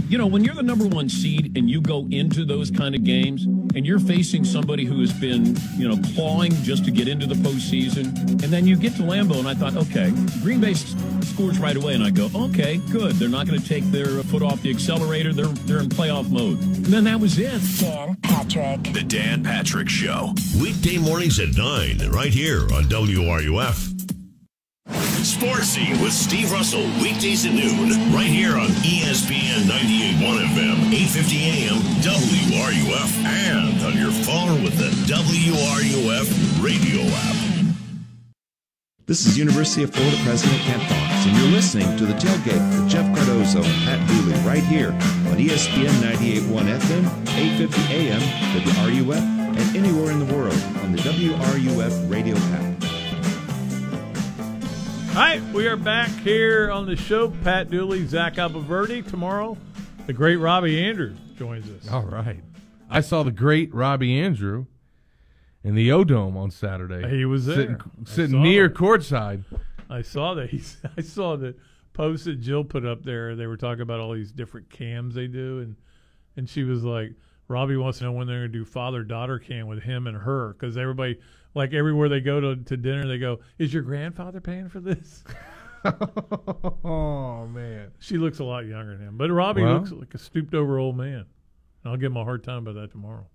you 0.10 0.18
know, 0.18 0.28
when 0.28 0.44
you're 0.44 0.56
the 0.56 0.64
number 0.64 0.86
one 0.88 1.08
seed 1.08 1.58
and 1.58 1.70
you 1.70 1.82
go 1.82 2.08
into 2.12 2.44
those 2.44 2.70
kind 2.70 2.96
of 2.96 3.04
games 3.04 3.46
and 3.46 3.86
you're 3.86 4.00
facing 4.00 4.44
somebody 4.44 4.84
who 4.84 5.00
has 5.00 5.14
been, 5.14 5.56
you 5.78 5.88
know, 5.88 5.98
clawing 6.14 6.52
just 6.64 6.84
to 6.86 6.92
get 6.92 7.08
into 7.08 7.26
the 7.26 7.36
postseason, 7.36 8.08
and 8.44 8.52
then 8.52 8.68
you 8.68 8.76
get 8.76 8.96
to 8.98 9.04
Lambeau, 9.04 9.40
and 9.40 9.48
I 9.48 9.54
thought, 9.54 9.76
okay, 9.78 10.12
Green 10.42 10.60
Bay 10.60 10.74
scores 10.74 11.60
right 11.60 11.78
away, 11.78 11.94
and 11.94 12.04
I 12.04 12.10
go, 12.10 12.30
okay, 12.36 12.78
good. 12.92 13.16
They're 13.16 13.30
not 13.30 13.48
going 13.48 13.60
to 13.60 13.68
take 13.68 13.86
their 13.86 14.22
foot 14.24 14.42
off 14.42 14.62
the 14.62 14.70
accelerator. 14.70 15.34
They're 15.34 15.46
they're 15.46 15.80
in 15.80 15.90
playoff 15.90 16.30
mode. 16.30 16.60
And 16.62 16.86
then 16.86 17.04
that 17.06 17.20
was 17.20 17.38
it. 17.40 17.62
Dan 17.80 18.16
Patrick. 18.22 18.94
The 18.94 19.04
Dan 19.04 19.44
Patrick 19.44 19.90
Show. 19.90 20.34
Weekday 20.62 20.98
mornings 20.98 21.40
at 21.40 21.56
9, 21.56 22.10
right 22.10 22.34
here 22.34 22.64
on 22.74 22.84
WRUF. 22.86 24.01
Sports 25.24 25.68
Scene 25.68 26.00
with 26.02 26.12
Steve 26.14 26.52
Russell, 26.52 26.84
weekdays 27.02 27.46
at 27.46 27.54
noon, 27.54 27.90
right 28.14 28.28
here 28.28 28.58
on 28.58 28.68
ESPN 28.84 29.64
98.1 29.64 30.46
FM, 30.52 30.92
850 30.92 31.38
AM, 31.38 31.78
WRUF, 32.02 33.24
and 33.26 33.86
on 33.86 33.98
your 33.98 34.12
phone 34.12 34.64
with 34.64 34.78
the 34.78 34.90
WRUF 35.12 36.64
radio 36.64 37.02
app. 37.02 37.36
This 39.06 39.26
is 39.26 39.38
University 39.38 39.84
of 39.84 39.94
Florida 39.94 40.18
President 40.24 40.62
Kent 40.62 40.84
Fuchs, 40.84 41.26
and 41.28 41.38
you're 41.38 41.52
listening 41.52 41.98
to 41.98 42.06
The 42.06 42.14
Tailgate 42.14 42.80
with 42.80 42.90
Jeff 42.90 43.06
Cardozo 43.16 43.64
and 43.64 43.84
Pat 43.84 44.08
Dooley 44.08 44.40
right 44.48 44.64
here 44.64 44.92
on 44.92 45.38
ESPN 45.38 45.92
98.1 46.16 46.80
FM, 46.80 47.06
850 47.36 47.94
AM, 47.94 48.22
WRUF, 48.62 49.58
and 49.58 49.76
anywhere 49.76 50.12
in 50.12 50.20
the 50.20 50.34
world 50.34 50.62
on 50.84 50.92
the 50.92 51.00
WRUF 51.00 52.10
radio 52.10 52.36
app. 52.38 52.91
All 55.12 55.18
right, 55.18 55.44
we 55.54 55.68
are 55.68 55.76
back 55.76 56.10
here 56.10 56.72
on 56.72 56.86
the 56.86 56.96
show. 56.96 57.32
Pat 57.44 57.70
Dooley, 57.70 58.06
Zach 58.06 58.36
Abolverdi. 58.36 59.08
Tomorrow, 59.08 59.58
the 60.08 60.14
great 60.14 60.38
Robbie 60.38 60.82
Andreu 60.82 61.18
joins 61.38 61.70
us. 61.70 61.92
All 61.92 62.04
right. 62.06 62.40
I 62.90 63.02
saw 63.02 63.22
the 63.24 63.32
great 63.32 63.74
Robbie 63.74 64.22
Andreu 64.22 64.68
in 65.66 65.76
the 65.76 65.92
O 65.92 66.06
Dome 66.06 66.38
on 66.38 66.50
Saturday. 66.50 67.10
He 67.10 67.26
was 67.26 67.46
there. 67.46 67.56
Sitting, 67.58 67.76
I 67.76 68.10
sitting 68.10 68.32
saw 68.32 68.42
near 68.42 68.66
it. 68.66 68.74
courtside. 68.74 69.44
I 69.90 70.02
saw 70.02 70.34
that. 70.36 70.50
He's, 70.50 70.78
I 70.98 71.02
saw 71.02 71.36
the 71.36 71.56
post 71.92 72.24
that 72.26 72.40
Jill 72.40 72.64
put 72.64 72.86
up 72.86 73.04
there. 73.04 73.36
They 73.36 73.48
were 73.48 73.58
talking 73.58 73.82
about 73.82 74.00
all 74.00 74.14
these 74.14 74.32
different 74.32 74.70
cams 74.70 75.14
they 75.14 75.28
do, 75.28 75.60
and 75.60 75.76
and 76.38 76.50
she 76.50 76.64
was 76.64 76.86
like, 76.86 77.12
Robbie 77.52 77.76
wants 77.76 77.98
to 78.00 78.06
know 78.06 78.14
when 78.14 78.28
they're 78.28 78.40
going 78.40 78.52
to 78.52 78.58
do 78.60 78.66
father 78.66 79.04
daughter 79.04 79.38
cam 79.38 79.68
with 79.68 79.84
him 79.84 80.08
and 80.08 80.16
her 80.18 80.54
because 80.54 80.78
everybody, 80.78 81.20
like 81.54 81.74
everywhere 81.74 82.08
they 82.10 82.22
go 82.22 82.40
to, 82.40 82.56
to 82.56 82.78
dinner, 82.78 83.06
they 83.08 83.18
go, 83.18 83.40
"Is 83.58 83.74
your 83.74 83.84
grandfather 83.84 84.40
paying 84.40 84.70
for 84.70 84.80
this?" 84.80 85.24
oh 86.84 87.48
man, 87.48 87.92
she 88.00 88.18
looks 88.18 88.40
a 88.40 88.44
lot 88.44 88.66
younger 88.66 88.96
than 88.98 89.08
him, 89.10 89.18
but 89.18 89.30
Robbie 89.30 89.64
Well- 89.64 89.80
looks 89.80 89.92
like 89.92 90.14
a 90.14 90.18
stooped 90.18 90.54
over 90.54 90.80
old 90.80 90.96
man. 90.96 91.26
I'll 91.84 91.98
give 91.98 92.12
him 92.12 92.18
a 92.18 92.24
hard 92.24 92.44
time 92.44 92.60
about 92.60 92.76
that 92.76 92.92
tomorrow. 92.92 93.26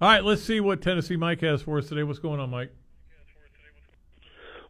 All 0.00 0.08
right, 0.08 0.24
let's 0.24 0.42
see 0.42 0.60
what 0.60 0.82
Tennessee 0.82 1.16
Mike 1.16 1.40
has 1.42 1.62
for 1.62 1.78
us 1.78 1.88
today. 1.88 2.02
What's 2.02 2.18
going 2.18 2.40
on, 2.40 2.50
Mike? 2.50 2.72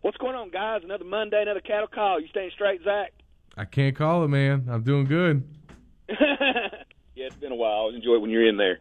What's 0.03 0.17
going 0.19 0.35
on, 0.35 0.51
guys? 0.51 0.83
Another 0.85 1.05
Monday, 1.05 1.43
another 1.43 1.61
cattle 1.61 1.87
call. 1.87 2.21
You 2.21 2.29
staying 2.29 2.51
straight, 2.55 2.83
Zach? 2.85 3.13
I 3.57 3.65
can't 3.65 3.97
call 3.97 4.25
it, 4.25 4.29
man. 4.29 4.67
I'm 4.71 4.83
doing 4.83 5.07
good. 5.07 5.47
yeah, 7.15 7.27
it's 7.27 7.37
been 7.37 7.53
a 7.53 7.57
while. 7.57 7.71
I 7.73 7.77
always 7.77 7.97
enjoy 7.97 8.15
it 8.15 8.21
when 8.21 8.31
you're 8.31 8.49
in 8.49 8.57
there. 8.57 8.79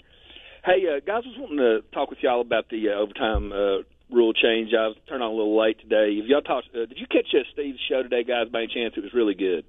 Hey, 0.66 0.84
uh, 0.88 1.00
guys, 1.06 1.24
I 1.26 1.30
was 1.30 1.38
wanting 1.38 1.58
to 1.58 1.82
talk 1.94 2.10
with 2.10 2.20
y'all 2.22 2.42
about 2.42 2.70
the 2.70 2.90
uh, 2.90 3.00
overtime 3.00 3.52
uh, 3.52 3.84
rule 4.14 4.34
change. 4.34 4.74
I 4.74 4.88
was 4.88 4.98
turned 5.08 5.24
on 5.24 5.32
a 5.32 5.34
little 5.34 5.58
late 5.60 5.80
today. 5.80 6.18
Have 6.18 6.26
y'all 6.28 6.42
talked? 6.42 6.68
Uh, 6.76 6.86
did 6.86 6.98
you 6.98 7.08
catch 7.08 7.28
uh, 7.34 7.44
Steve's 7.54 7.80
show 7.90 8.04
today, 8.04 8.24
guys? 8.24 8.50
By 8.52 8.64
any 8.64 8.68
chance? 8.74 8.94
It 8.98 9.04
was 9.04 9.14
really 9.14 9.36
good. 9.36 9.66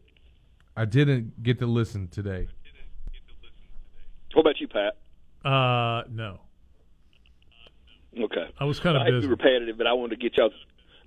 I 0.77 0.85
didn't 0.85 1.43
get 1.43 1.59
to 1.61 1.66
listen 1.66 2.09
today. 2.09 2.49
What 4.35 4.43
about 4.43 4.61
you, 4.61 4.69
Pat? 4.69 4.97
Uh, 5.45 6.03
no. 6.11 6.41
Okay. 8.19 8.51
I 8.59 8.65
was 8.65 8.81
kind 8.81 8.97
of 8.97 9.03
I 9.03 9.07
hate 9.07 9.11
to 9.12 9.16
busy. 9.19 9.27
be 9.28 9.31
repetitive, 9.31 9.78
but 9.78 9.87
I 9.87 9.93
wanted 9.93 10.20
to 10.20 10.23
get 10.23 10.37
y'all. 10.37 10.51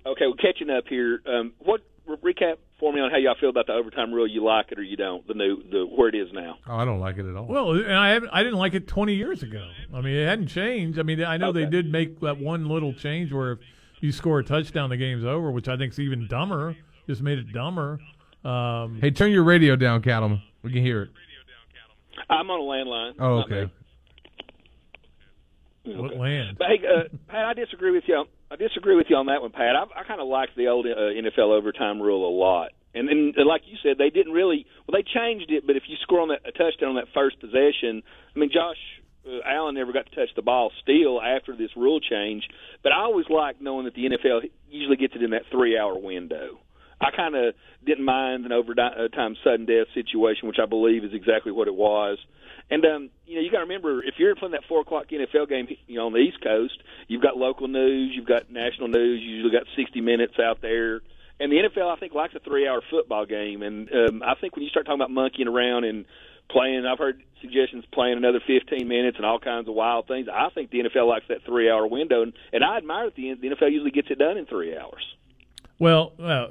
Okay, 0.06 0.26
well, 0.26 0.36
catching 0.40 0.70
up 0.70 0.84
here. 0.88 1.20
Um, 1.26 1.52
what 1.58 1.80
re- 2.06 2.34
recap 2.34 2.56
for 2.78 2.92
me 2.92 3.00
on 3.00 3.10
how 3.10 3.16
y'all 3.16 3.34
feel 3.40 3.48
about 3.48 3.66
the 3.66 3.72
overtime 3.72 4.12
rule? 4.12 4.26
You 4.26 4.44
like 4.44 4.70
it 4.70 4.78
or 4.78 4.82
you 4.82 4.96
don't? 4.96 5.26
The 5.26 5.34
new, 5.34 5.62
the 5.70 5.86
where 5.86 6.08
it 6.08 6.14
is 6.14 6.28
now. 6.32 6.56
Oh, 6.66 6.76
I 6.76 6.84
don't 6.84 7.00
like 7.00 7.16
it 7.16 7.26
at 7.26 7.36
all. 7.36 7.46
Well, 7.46 7.70
and 7.72 7.92
I 7.94 8.10
haven't, 8.10 8.30
I 8.32 8.42
didn't 8.42 8.58
like 8.58 8.74
it 8.74 8.86
20 8.86 9.14
years 9.14 9.42
ago. 9.42 9.66
I 9.94 10.00
mean, 10.00 10.14
it 10.14 10.26
hadn't 10.26 10.48
changed. 10.48 10.98
I 10.98 11.02
mean, 11.02 11.22
I 11.24 11.36
know 11.38 11.52
they 11.52 11.66
did 11.66 11.90
make 11.90 12.20
that 12.20 12.38
one 12.38 12.68
little 12.68 12.92
change 12.92 13.32
where 13.32 13.52
if 13.52 13.58
you 14.00 14.12
score 14.12 14.40
a 14.40 14.44
touchdown, 14.44 14.90
the 14.90 14.96
game's 14.96 15.24
over, 15.24 15.50
which 15.50 15.68
I 15.68 15.76
think 15.76 15.92
is 15.92 16.00
even 16.00 16.26
dumber. 16.28 16.76
Just 17.06 17.22
made 17.22 17.38
it 17.38 17.52
dumber. 17.52 17.98
Um, 18.44 18.98
Hey, 19.00 19.10
turn 19.10 19.30
your 19.30 19.44
radio 19.44 19.76
down, 19.76 20.02
Cattleman. 20.02 20.42
We 20.62 20.72
can 20.72 20.82
hear 20.82 21.02
it. 21.02 21.10
I'm 22.28 22.50
on 22.50 22.60
a 22.60 22.62
landline. 22.62 23.14
Oh, 23.18 23.38
not 23.38 23.46
okay. 23.52 23.72
me. 25.84 25.96
What 25.96 26.16
land? 26.16 26.56
But 26.58 26.68
hey, 26.68 26.80
uh, 26.86 27.02
Pat, 27.28 27.44
I 27.44 27.52
disagree 27.54 27.90
with 27.90 28.04
you. 28.06 28.24
I 28.54 28.56
disagree 28.56 28.94
with 28.94 29.06
you 29.10 29.16
on 29.16 29.26
that 29.26 29.42
one, 29.42 29.50
Pat. 29.50 29.74
I, 29.74 29.82
I 29.98 30.04
kind 30.06 30.20
of 30.20 30.28
like 30.28 30.50
the 30.56 30.68
old 30.68 30.86
uh, 30.86 31.10
NFL 31.10 31.50
overtime 31.58 32.00
rule 32.00 32.22
a 32.22 32.30
lot. 32.30 32.70
And 32.94 33.08
then, 33.08 33.34
like 33.44 33.62
you 33.66 33.76
said, 33.82 33.98
they 33.98 34.10
didn't 34.10 34.32
really. 34.32 34.64
Well, 34.86 34.94
they 34.94 35.02
changed 35.02 35.50
it, 35.50 35.66
but 35.66 35.74
if 35.74 35.82
you 35.88 35.96
score 36.02 36.20
on 36.20 36.28
that 36.28 36.46
a 36.46 36.52
touchdown 36.52 36.90
on 36.90 36.94
that 36.94 37.10
first 37.12 37.40
possession, 37.40 38.04
I 38.06 38.38
mean, 38.38 38.50
Josh 38.54 38.78
uh, 39.26 39.42
Allen 39.44 39.74
never 39.74 39.92
got 39.92 40.06
to 40.06 40.14
touch 40.14 40.30
the 40.36 40.42
ball 40.42 40.70
still 40.80 41.20
after 41.20 41.56
this 41.56 41.70
rule 41.74 41.98
change. 41.98 42.46
But 42.84 42.92
I 42.92 43.02
always 43.02 43.26
like 43.28 43.60
knowing 43.60 43.86
that 43.86 43.94
the 43.94 44.06
NFL 44.06 44.46
usually 44.70 44.98
gets 44.98 45.16
it 45.16 45.22
in 45.24 45.30
that 45.30 45.50
three-hour 45.50 45.98
window. 45.98 46.60
I 47.00 47.10
kind 47.10 47.34
of 47.34 47.54
didn't 47.84 48.04
mind 48.04 48.46
an 48.46 48.52
overtime 48.52 49.34
sudden 49.42 49.66
death 49.66 49.90
situation, 49.94 50.46
which 50.46 50.62
I 50.62 50.66
believe 50.66 51.02
is 51.02 51.12
exactly 51.12 51.50
what 51.50 51.66
it 51.66 51.74
was. 51.74 52.18
And 52.70 52.84
um, 52.84 53.10
you 53.26 53.36
know, 53.36 53.40
you 53.42 53.50
got 53.50 53.58
to 53.58 53.64
remember 53.64 54.02
if 54.02 54.14
you're 54.18 54.34
playing 54.34 54.52
that 54.52 54.64
four 54.68 54.80
o'clock 54.80 55.06
NFL 55.08 55.48
game, 55.48 55.68
you 55.86 55.96
know, 55.96 56.06
on 56.06 56.12
the 56.12 56.18
East 56.18 56.42
Coast, 56.42 56.82
you've 57.08 57.22
got 57.22 57.36
local 57.36 57.68
news, 57.68 58.12
you've 58.14 58.26
got 58.26 58.50
national 58.50 58.88
news, 58.88 59.20
you 59.22 59.36
usually 59.36 59.52
got 59.52 59.66
60 59.76 60.00
minutes 60.00 60.34
out 60.38 60.62
there. 60.62 61.02
And 61.40 61.50
the 61.50 61.56
NFL, 61.56 61.92
I 61.92 61.98
think, 61.98 62.14
likes 62.14 62.34
a 62.34 62.40
three-hour 62.40 62.82
football 62.90 63.26
game. 63.26 63.62
And 63.62 63.88
um, 63.92 64.22
I 64.22 64.34
think 64.40 64.54
when 64.54 64.62
you 64.62 64.70
start 64.70 64.86
talking 64.86 65.00
about 65.00 65.10
monkeying 65.10 65.48
around 65.48 65.84
and 65.84 66.04
playing, 66.48 66.86
I've 66.86 66.98
heard 66.98 67.22
suggestions 67.40 67.84
playing 67.92 68.16
another 68.16 68.40
15 68.46 68.86
minutes 68.86 69.16
and 69.16 69.26
all 69.26 69.40
kinds 69.40 69.68
of 69.68 69.74
wild 69.74 70.06
things. 70.06 70.28
I 70.32 70.48
think 70.54 70.70
the 70.70 70.80
NFL 70.80 71.08
likes 71.08 71.26
that 71.28 71.44
three-hour 71.44 71.88
window, 71.88 72.22
and, 72.22 72.32
and 72.52 72.62
I 72.64 72.76
admire 72.76 73.06
that 73.06 73.16
the, 73.16 73.34
the 73.34 73.48
NFL 73.48 73.72
usually 73.72 73.90
gets 73.90 74.08
it 74.10 74.18
done 74.18 74.36
in 74.36 74.46
three 74.46 74.76
hours. 74.76 75.04
Well, 75.78 76.12
uh, 76.22 76.46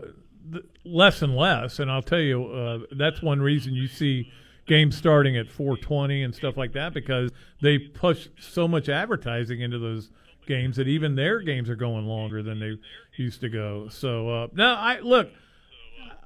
less 0.84 1.22
and 1.22 1.36
less, 1.36 1.80
and 1.80 1.90
I'll 1.90 2.02
tell 2.02 2.20
you 2.20 2.46
uh, 2.46 2.80
that's 2.92 3.22
one 3.22 3.42
reason 3.42 3.74
you 3.74 3.88
see 3.88 4.32
games 4.66 4.96
starting 4.98 5.38
at 5.38 5.48
4:20 5.48 6.24
and 6.24 6.34
stuff 6.34 6.58
like 6.58 6.74
that 6.74 6.94
because 6.94 7.32
they 7.62 7.78
push 7.78 8.28
so 8.40 8.68
much 8.68 8.90
advertising 8.90 9.62
into 9.62 9.80
those 9.80 10.10
games 10.46 10.76
that 10.78 10.88
even 10.88 11.16
their 11.16 11.40
games 11.40 11.70
are 11.70 11.76
going 11.76 12.06
longer 12.06 12.44
than 12.44 12.60
they 12.60 12.78
used 13.16 13.42
to 13.42 13.50
go. 13.50 13.88
So 13.90 14.30
uh, 14.30 14.48
now, 14.54 14.76
I 14.76 15.00
look. 15.00 15.30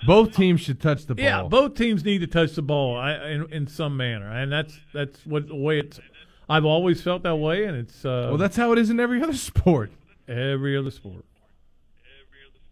Both 0.05 0.35
teams 0.35 0.61
should 0.61 0.79
touch 0.79 1.07
the 1.07 1.15
ball. 1.15 1.25
Yeah, 1.25 1.43
both 1.43 1.73
teams 1.73 2.05
need 2.05 2.19
to 2.19 2.27
touch 2.27 2.53
the 2.53 2.61
ball 2.61 2.95
I, 2.95 3.13
in, 3.29 3.51
in 3.51 3.67
some 3.67 3.97
manner, 3.97 4.29
and 4.29 4.51
that's 4.51 4.79
that's 4.93 5.25
what 5.25 5.47
the 5.47 5.55
way 5.55 5.79
it's. 5.79 5.99
I've 6.47 6.65
always 6.65 7.01
felt 7.01 7.23
that 7.23 7.37
way, 7.37 7.65
and 7.65 7.75
it's. 7.75 8.05
Uh, 8.05 8.27
well, 8.29 8.37
that's 8.37 8.55
how 8.55 8.71
it 8.73 8.77
is 8.77 8.91
in 8.91 8.99
every 8.99 9.23
other 9.23 9.33
sport, 9.33 9.91
every 10.27 10.77
other 10.77 10.91
sport, 10.91 11.25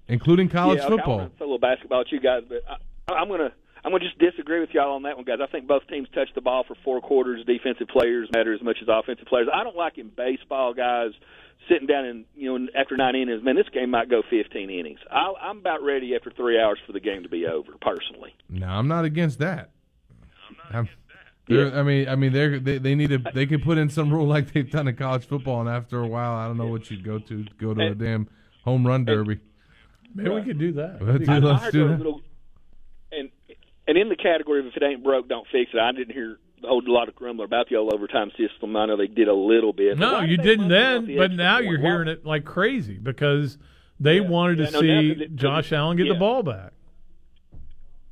including 0.08 0.50
college 0.50 0.78
yeah, 0.78 0.86
okay, 0.86 0.98
football. 0.98 1.14
I 1.14 1.22
want 1.22 1.32
to 1.32 1.38
throw 1.40 1.46
a 1.46 1.48
little 1.48 1.60
basketball 1.60 2.02
at 2.02 2.12
you 2.12 2.20
guys, 2.20 2.44
but 2.48 2.62
I, 2.70 3.14
I'm 3.14 3.28
going 3.28 3.40
to 3.40 3.52
I'm 3.86 3.92
going 3.92 4.02
to 4.02 4.08
just 4.08 4.18
disagree 4.18 4.60
with 4.60 4.72
y'all 4.74 4.96
on 4.96 5.04
that 5.04 5.16
one, 5.16 5.26
guys. 5.26 5.38
I 5.42 5.46
think 5.46 5.68
both 5.68 5.88
teams 5.88 6.08
touch 6.14 6.30
the 6.34 6.42
ball 6.42 6.64
for 6.68 6.76
four 6.84 7.02
quarters. 7.02 7.46
Defensive 7.46 7.88
players 7.88 8.28
matter 8.34 8.52
as 8.52 8.62
much 8.64 8.78
as 8.82 8.88
offensive 8.90 9.28
players. 9.28 9.48
I 9.54 9.64
don't 9.64 9.76
like 9.78 10.00
in 10.00 10.10
baseball, 10.10 10.74
guys, 10.74 11.12
sitting 11.70 11.86
down 11.86 12.04
and 12.06 12.26
you 12.36 12.58
know 12.58 12.68
after 12.76 12.98
nine 12.98 13.16
innings. 13.16 13.44
Man, 13.44 13.56
this 13.56 13.70
game 13.72 13.92
might 13.92 14.10
go 14.10 14.24
15 14.28 14.72
innings. 14.72 14.98
I, 15.12 15.32
I'm 15.40 15.60
about 15.60 15.84
ready 15.84 16.16
after 16.16 16.32
three 16.32 16.60
hours 16.60 16.80
for 16.88 16.94
the 16.94 17.00
game 17.00 17.22
to 17.24 17.30
be 17.30 17.46
over, 17.46 17.74
personally. 17.80 18.34
No, 18.50 18.68
I'm 18.68 18.88
not 18.88 19.06
against 19.06 19.38
that. 19.40 19.70
I'm, 20.72 20.90
they're- 21.48 21.72
I 21.78 21.84
mean, 21.84 22.10
I 22.10 22.16
mean, 22.16 22.34
they're, 22.34 22.60
they 22.60 22.80
they 22.80 22.96
need 22.96 23.10
to 23.12 23.20
they 23.36 23.46
could 23.46 23.62
put 23.64 23.78
in 23.78 23.90
some 23.92 24.12
rule 24.12 24.26
like 24.26 24.52
they've 24.52 24.70
done 24.70 24.88
in 24.88 24.96
college 24.96 25.26
football, 25.28 25.62
and 25.62 25.70
after 25.70 26.00
a 26.00 26.08
while, 26.08 26.34
I 26.34 26.48
don't 26.48 26.58
know 26.58 26.66
what 26.68 26.90
you'd 26.90 27.04
go 27.04 27.20
to 27.20 27.46
go 27.60 27.74
to 27.76 27.82
a 27.92 27.94
damn 27.96 28.28
home 28.64 28.86
run 28.86 29.06
derby. 29.06 29.40
Maybe 30.16 30.30
we 30.30 30.42
could 30.44 30.58
do 30.58 30.72
that. 30.74 30.98
Let's, 31.04 31.24
do, 31.26 31.32
I 31.32 31.38
let's 31.38 31.64
heard 31.66 31.72
do 31.74 31.88
that. 31.88 31.94
a 31.94 31.98
little, 31.98 32.22
and 33.12 33.30
and 33.88 33.98
in 33.98 34.10
the 34.10 34.16
category 34.16 34.60
of 34.60 34.68
if 34.68 34.76
it 34.78 34.84
ain't 34.84 35.04
broke, 35.04 35.28
don't 35.28 35.48
fix 35.52 35.72
it. 35.74 35.80
I 35.80 35.92
didn't 35.92 36.14
hear 36.14 36.38
a 36.64 36.68
whole 36.68 36.82
lot 36.86 37.08
of 37.10 37.16
grumbler 37.16 37.46
about 37.46 37.70
the 37.70 37.76
old 37.76 37.94
overtime 37.94 38.32
system. 38.38 38.76
I 38.76 38.86
know 38.88 38.98
they 38.98 39.08
did 39.08 39.28
a 39.28 39.34
little 39.34 39.74
bit. 39.74 39.98
No, 39.98 40.22
you 40.22 40.38
didn't 40.38 40.70
then, 40.70 41.06
the 41.06 41.18
but 41.18 41.32
now 41.32 41.60
you're 41.60 41.78
Why- 41.80 41.86
hearing 41.90 42.08
it 42.08 42.26
like 42.26 42.46
crazy 42.46 42.98
because 42.98 43.58
they 44.00 44.20
wanted 44.22 44.60
Yeah, 44.60 44.66
to 44.68 44.72
no, 44.72 44.80
see 44.82 45.12
it- 45.24 45.36
Josh 45.36 45.72
Allen 45.72 45.98
get 45.98 46.08
yeah. 46.08 46.14
the 46.14 46.20
ball 46.20 46.44
back. 46.44 46.72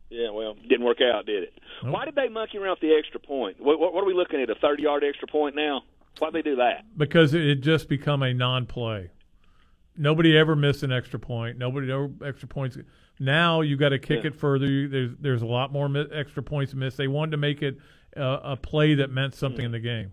Yeah, 0.10 0.30
well, 0.30 0.56
didn't 0.70 0.86
work 0.86 1.00
out, 1.02 1.26
did 1.26 1.44
it? 1.44 1.54
Why 1.82 2.06
did 2.06 2.14
they 2.16 2.30
monkey 2.30 2.60
around 2.60 2.72
with 2.74 2.82
the 2.82 2.94
extra 2.96 3.20
point? 3.20 3.60
What, 3.60 3.80
what, 3.80 3.94
what 3.94 4.04
are 4.04 4.08
we 4.08 4.14
looking 4.14 4.40
at? 4.42 4.50
A 4.50 4.56
thirty-yard 4.56 5.04
extra 5.04 5.28
point 5.28 5.56
now? 5.56 5.82
Why'd 6.20 6.34
they 6.34 6.44
do 6.44 6.58
that? 6.58 6.86
because 6.96 7.34
it 7.34 7.48
had 7.48 7.62
just 7.64 7.90
become 7.90 8.22
a 8.22 8.32
non-play. 8.34 9.10
Nobody 9.96 10.36
ever 10.38 10.56
missed 10.56 10.82
an 10.84 10.92
extra 10.92 11.20
point. 11.20 11.58
Nobody 11.58 11.92
ever 11.92 12.10
extra 12.26 12.48
points. 12.48 12.78
Now 13.20 13.62
you 13.62 13.78
got 13.78 13.90
to 13.90 14.00
kick 14.00 14.24
Yeah. 14.24 14.30
it 14.30 14.36
further. 14.36 14.66
You- 14.66 14.88
There's 14.88 15.12
there's 15.20 15.42
a 15.42 15.46
lot 15.48 15.72
more 15.72 15.88
mi- 15.88 16.08
extra 16.12 16.42
points 16.42 16.74
missed. 16.74 16.98
They 16.98 17.08
wanted 17.08 17.32
to 17.32 17.38
make 17.38 17.62
it 17.62 17.78
uh, 18.18 18.40
a 18.44 18.58
play 18.58 18.96
that 18.96 19.12
meant 19.12 19.36
something 19.36 19.64
in 19.66 19.72
the 19.72 19.80
game. 19.80 20.12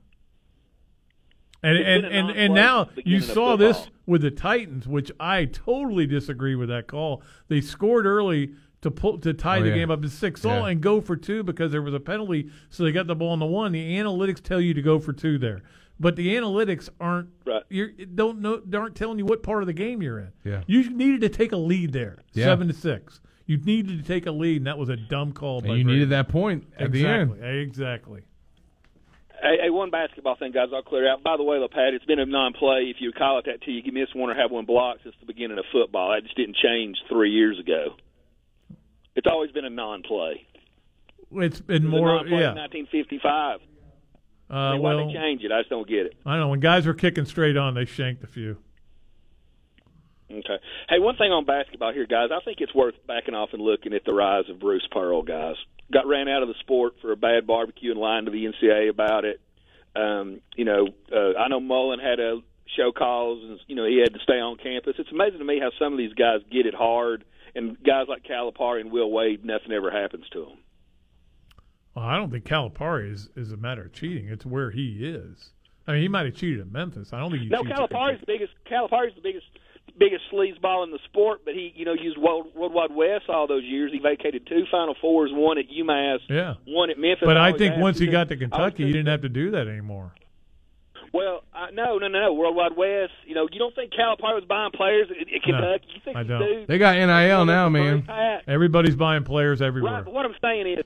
And 1.63 1.77
It's 1.77 1.87
and 1.87 2.03
been 2.03 2.13
and, 2.13 2.31
and 2.31 2.55
now 2.55 2.85
since 2.85 2.89
the 2.97 3.03
beginning 3.03 3.21
you 3.21 3.35
saw 3.35 3.57
this 3.57 3.77
football. 3.79 3.95
with 4.07 4.23
the 4.23 4.31
Titans, 4.31 4.89
which 4.89 5.13
I 5.21 5.45
totally 5.45 6.07
disagree 6.07 6.55
with 6.55 6.69
that 6.71 6.87
call. 6.87 7.23
They 7.49 7.61
scored 7.61 8.07
early 8.07 8.53
to 8.81 8.91
pull 8.91 9.19
to 9.19 9.35
tie 9.35 9.59
Oh, 9.59 9.63
the 9.63 9.69
yeah. 9.69 9.75
game 9.77 9.91
up 9.91 10.01
to 10.01 10.09
six 10.09 10.45
all 10.47 10.65
and 10.65 10.81
go 10.81 11.03
for 11.03 11.17
two 11.17 11.43
because 11.43 11.71
there 11.73 11.83
was 11.83 11.93
a 11.93 12.01
penalty, 12.01 12.51
so 12.71 12.83
they 12.83 12.93
got 12.93 13.07
the 13.07 13.15
ball 13.15 13.31
on 13.33 13.39
the 13.39 13.45
one. 13.47 13.73
The 13.73 13.97
analytics 13.99 14.43
tell 14.43 14.61
you 14.61 14.73
to 14.73 14.81
go 14.81 14.99
for 14.99 15.13
two 15.13 15.37
there, 15.37 15.61
but 16.01 16.17
the 16.17 16.35
analytics 16.35 16.89
aren't 16.99 17.29
Right. 17.47 17.63
you 17.69 17.89
don't 18.07 18.41
know 18.41 18.61
aren't 18.75 18.97
telling 18.97 19.19
you 19.19 19.27
what 19.27 19.43
part 19.45 19.63
of 19.63 19.67
the 19.67 19.73
game 19.73 20.03
you're 20.03 20.19
in. 20.19 20.33
Yeah. 20.45 20.63
You 20.67 20.91
needed 20.91 21.21
to 21.21 21.29
take 21.29 21.53
a 21.53 21.57
lead 21.57 21.93
there, 21.93 22.19
Yeah. 22.33 22.47
seven 22.47 22.67
to 22.69 22.75
six. 22.75 23.21
You 23.47 23.59
needed 23.59 23.99
to 23.99 24.05
take 24.05 24.27
a 24.27 24.31
lead, 24.33 24.59
and 24.59 24.67
that 24.67 24.79
was 24.79 24.89
a 24.89 24.97
dumb 24.97 25.33
call. 25.33 25.61
by 25.61 25.69
you 25.69 25.73
Brady. 25.85 25.85
needed 25.85 26.09
that 26.11 26.29
point 26.29 26.65
at 26.79 26.91
the 26.93 27.05
end. 27.07 27.31
exactly, 27.33 27.49
eh, 27.49 27.53
exactly. 27.63 28.21
Hey, 29.43 29.57
hey, 29.63 29.71
one 29.71 29.91
basketball 29.91 30.37
thing, 30.37 30.53
guys. 30.53 30.69
I'll 30.73 30.83
clear 30.83 31.09
out. 31.11 31.23
By 31.23 31.37
the 31.39 31.43
way, 31.43 31.57
LaPat, 31.57 31.95
it's 31.95 32.05
been 32.05 32.19
a 32.19 32.27
non-play. 32.27 32.91
If 32.95 33.01
you 33.01 33.11
call 33.11 33.39
it 33.39 33.47
that, 33.47 33.63
till 33.63 33.73
you 33.73 33.83
can 33.83 33.95
miss 33.95 34.15
one 34.15 34.29
or 34.31 34.35
have 34.35 34.51
one 34.51 34.67
blocked 34.67 35.03
since 35.03 35.15
the 35.19 35.25
beginning 35.27 35.59
of 35.59 35.65
football. 35.73 36.11
That 36.13 36.25
just 36.25 36.37
didn't 36.37 36.57
change 36.57 36.99
three 37.09 37.31
years 37.31 37.59
ago. 37.59 37.97
It's 39.17 39.27
always 39.27 39.51
been 39.51 39.65
a 39.65 39.71
non-play. 39.71 40.47
It's 41.33 41.61
been 41.61 41.85
It 41.85 41.89
was 41.91 41.93
a 41.95 41.97
more, 41.97 42.07
non-play 42.17 42.41
yeah. 42.41 42.51
in 42.53 42.57
1955. 42.59 43.61
Uh, 44.51 44.55
I 44.55 44.73
mean, 44.73 44.83
why 44.83 44.95
well, 44.95 45.07
they 45.07 45.15
change 45.15 45.43
it? 45.45 45.53
I 45.53 45.61
just 45.61 45.71
don't 45.71 45.89
get 45.89 46.07
it. 46.07 46.15
I 46.27 46.33
don't 46.33 46.41
know. 46.41 46.49
When 46.49 46.61
guys 46.61 46.87
were 46.87 46.95
kicking 46.95 47.25
straight 47.25 47.57
on, 47.57 47.75
they 47.75 47.85
shanked 47.85 48.25
a 48.25 48.27
few. 48.27 48.57
Okay. 50.31 50.59
Hey, 50.89 50.99
one 50.99 51.17
thing 51.17 51.33
on 51.33 51.45
basketball 51.45 51.93
here, 51.93 52.07
guys. 52.07 52.31
I 52.33 52.43
think 52.45 52.61
it's 52.61 52.75
worth 52.75 52.95
backing 53.07 53.35
off 53.35 53.51
and 53.53 53.63
looking 53.63 53.93
at 53.95 54.05
the 54.05 54.13
rise 54.13 54.49
of 54.49 54.61
Bruce 54.61 54.87
Pearl, 54.91 55.23
guys. 55.23 55.57
Got 55.93 56.07
ran 56.07 56.29
out 56.29 56.43
of 56.43 56.49
the 56.49 56.55
sport 56.61 56.95
for 57.03 57.11
a 57.11 57.17
bad 57.17 57.47
barbecue 57.47 57.91
and 57.91 58.01
lying 58.01 58.27
to 58.27 58.31
the 58.31 58.45
NCAA 58.45 58.91
about 58.91 59.25
it. 59.25 59.41
Um, 59.97 60.41
you 60.57 60.65
know, 60.65 60.89
uh, 61.13 61.37
I 61.39 61.49
know 61.49 61.59
Mullen 61.59 61.99
had 61.99 62.21
a 62.21 62.41
show 62.77 62.93
cause, 62.93 63.41
and 63.43 63.59
you 63.67 63.75
know 63.75 63.85
he 63.85 63.99
had 63.99 64.13
to 64.15 64.21
stay 64.21 64.39
on 64.39 64.57
campus. 64.57 64.95
It's 64.99 65.11
amazing 65.11 65.41
to 65.41 65.45
me 65.45 65.59
how 65.59 65.71
some 65.79 65.93
of 65.93 65.99
these 65.99 66.13
guys 66.13 66.41
get 66.51 66.67
it 66.67 66.75
hard, 66.75 67.25
and 67.57 67.77
guys 67.83 68.07
like 68.09 68.23
Calipari 68.23 68.81
and 68.81 68.93
Will 68.93 69.11
Wade, 69.11 69.45
nothing 69.45 69.73
ever 69.73 69.91
happens 69.91 70.29
to 70.33 70.45
them. 70.45 70.59
Well, 71.95 72.05
I 72.05 72.17
don't 72.17 72.31
think 72.31 72.45
Calipari 72.45 73.13
is, 73.13 73.29
is 73.37 73.53
a 73.53 73.57
matter 73.57 73.83
of 73.83 73.93
cheating. 73.93 74.29
It's 74.29 74.47
where 74.47 74.71
he 74.71 74.99
is. 75.05 75.51
I 75.87 75.93
mean, 75.93 76.03
he 76.03 76.09
might 76.09 76.27
have 76.27 76.35
cheated 76.37 76.61
at 76.61 76.71
Memphis. 76.71 77.13
I 77.13 77.19
don't 77.19 77.31
think 77.31 77.43
he 77.43 77.49
No, 77.49 77.63
Calipari's 77.63 78.21
the 78.21 78.27
biggest. 78.27 78.53
Calipari's 78.71 79.15
the 79.15 79.23
biggest 79.23 79.47
biggest 79.99 80.23
sleazeball 80.33 80.85
in 80.85 80.93
the 80.93 81.01
sport, 81.07 81.41
but 81.45 81.53
he, 81.53 81.73
you 81.75 81.85
know, 81.85 81.93
used 81.93 82.17
World, 82.17 82.47
World 82.55 82.73
Wide 82.73 82.95
Wes 82.95 83.23
all 83.29 83.47
those 83.49 83.65
years. 83.65 83.91
He 83.93 83.99
vacated 83.99 84.47
two 84.47 84.65
Final 84.71 84.95
Fours, 85.01 85.31
one 85.35 85.59
at 85.59 85.65
UMass, 85.69 86.19
Yeah. 86.29 86.55
one 86.65 86.91
at 86.91 86.99
Memphis. 86.99 87.25
But 87.27 87.37
I 87.37 87.47
always 87.49 87.59
think 87.59 87.77
once 87.77 87.99
he 87.99 88.07
got 88.07 88.29
to 88.29 88.37
Kentucky, 88.37 88.87
he 88.87 88.93
didn't 88.93 89.09
have 89.09 89.23
to 89.23 89.29
do 89.29 89.51
that 89.51 89.67
anymore. 89.67 90.13
Well, 91.13 91.43
I, 91.53 91.71
no, 91.73 91.99
no, 91.99 92.07
no, 92.07 92.21
no. 92.21 92.35
World 92.35 92.55
Wide 92.55 92.77
Wes. 92.77 93.09
You 93.27 93.35
know, 93.35 93.49
you 93.51 93.59
don't 93.59 93.75
think 93.75 93.93
Calipari 93.93 94.35
was 94.37 94.45
buying 94.49 94.71
players 94.73 95.09
at, 95.11 95.17
at 95.35 95.43
Kentucky? 95.43 95.87
you 95.95 96.01
think 96.05 96.17
I 96.17 96.23
don't. 96.23 96.41
dudes- 96.41 96.69
They 96.69 96.79
got 96.79 96.95
NIL 96.97 97.45
now, 97.45 97.69
man. 97.69 98.07
Everybody's 98.47 98.97
buying 98.97 99.25
players 99.25 99.61
everywhere. 99.61 99.93
Right, 99.95 100.05
but 100.05 100.15
what 100.15 100.25
I'm 100.25 100.37
saying 100.41 100.69
is, 100.79 100.85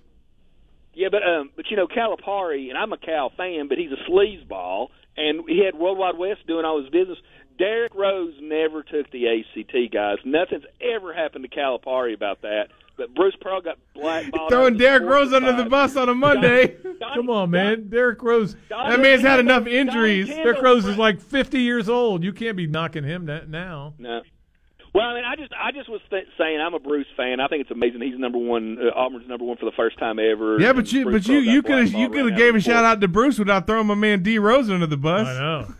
yeah, 0.95 1.09
but 1.11 1.23
um, 1.23 1.51
but 1.57 1.71
you 1.71 1.77
know, 1.77 1.87
Calipari, 1.87 2.69
and 2.69 2.79
I'm 2.79 2.93
a 2.93 2.99
Cal 2.99 3.31
fan, 3.37 3.69
but 3.69 3.79
he's 3.79 3.91
a 3.93 4.11
sleazeball, 4.11 4.89
and 5.16 5.45
he 5.49 5.65
had 5.65 5.75
World 5.75 5.99
Wide 5.99 6.19
Wes 6.19 6.37
doing 6.47 6.65
all 6.65 6.81
his 6.81 6.91
business. 6.91 7.19
Derrick 7.59 7.95
Rose 7.95 8.35
never 8.41 8.83
took 8.83 9.11
the 9.12 9.29
ACT, 9.29 9.93
guys. 9.93 10.19
Nothing's 10.25 10.65
ever 10.81 11.15
happened 11.15 11.45
to 11.49 11.57
Calipari 11.57 12.15
about 12.15 12.43
that. 12.43 12.69
But 12.97 13.15
Bruce 13.15 13.35
Pearl 13.41 13.61
got 13.61 13.79
blackballed. 13.95 14.51
Throwing 14.51 14.66
out 14.66 14.73
of 14.73 14.79
the 14.79 14.85
Derrick 14.85 15.03
Rose 15.05 15.31
for 15.31 15.37
under 15.37 15.53
the 15.53 15.69
bus 15.69 15.97
on 15.97 16.09
a 16.09 16.15
Monday. 16.15 16.77
Come 17.15 17.29
on, 17.29 17.51
man. 17.51 17.89
Derrick 17.89 18.23
Rose. 18.23 18.57
That 18.69 19.01
man's 19.01 19.23
had 19.23 19.41
enough 19.41 19.66
injuries. 19.66 20.29
Derrick 20.29 20.62
Rose 20.62 20.85
is 20.85 20.97
like 20.97 21.21
50 21.21 21.61
years 21.61 21.89
old. 21.89 22.23
You 22.23 22.33
can't 22.33 22.57
be 22.57 22.66
knocking 22.66 23.05
him 23.05 23.27
that 23.27 23.49
now. 23.49 23.95
No. 23.99 24.23
Well, 24.95 25.05
I 25.05 25.15
mean, 25.15 25.25
I 25.25 25.35
just, 25.35 25.53
I 25.53 25.73
just 25.73 25.89
was 25.89 26.01
th- 26.09 26.29
saying, 26.39 26.61
I'm 26.61 26.75
a 26.75 26.79
Bruce 26.79 27.09
fan. 27.16 27.41
I 27.41 27.49
think 27.49 27.62
it's 27.62 27.71
amazing 27.73 28.01
he's 28.01 28.16
number 28.16 28.39
one. 28.39 28.79
Uh, 28.79 28.97
Auburn's 28.97 29.29
number 29.29 29.45
one 29.45 29.57
for 29.57 29.65
the 29.65 29.73
first 29.77 29.99
time 29.99 30.21
ever. 30.21 30.61
Yeah, 30.61 30.73
but 30.73 30.93
you, 30.93 31.05
Bruce 31.05 31.27
but 31.27 31.33
you, 31.33 31.41
you 31.41 31.62
could 31.62 31.79
have, 31.79 31.93
you 31.93 32.09
could 32.09 32.31
have 32.31 32.39
gave 32.39 32.55
a 32.55 32.61
shout 32.61 32.85
out 32.85 33.01
to 33.01 33.09
Bruce 33.09 33.39
without 33.39 33.66
throwing 33.66 33.89
my 33.89 33.97
man 33.97 34.23
D 34.23 34.39
Rose 34.39 34.71
under 34.71 34.87
the 34.87 34.97
bus. 34.97 35.27
I 35.27 35.33
know. 35.33 35.75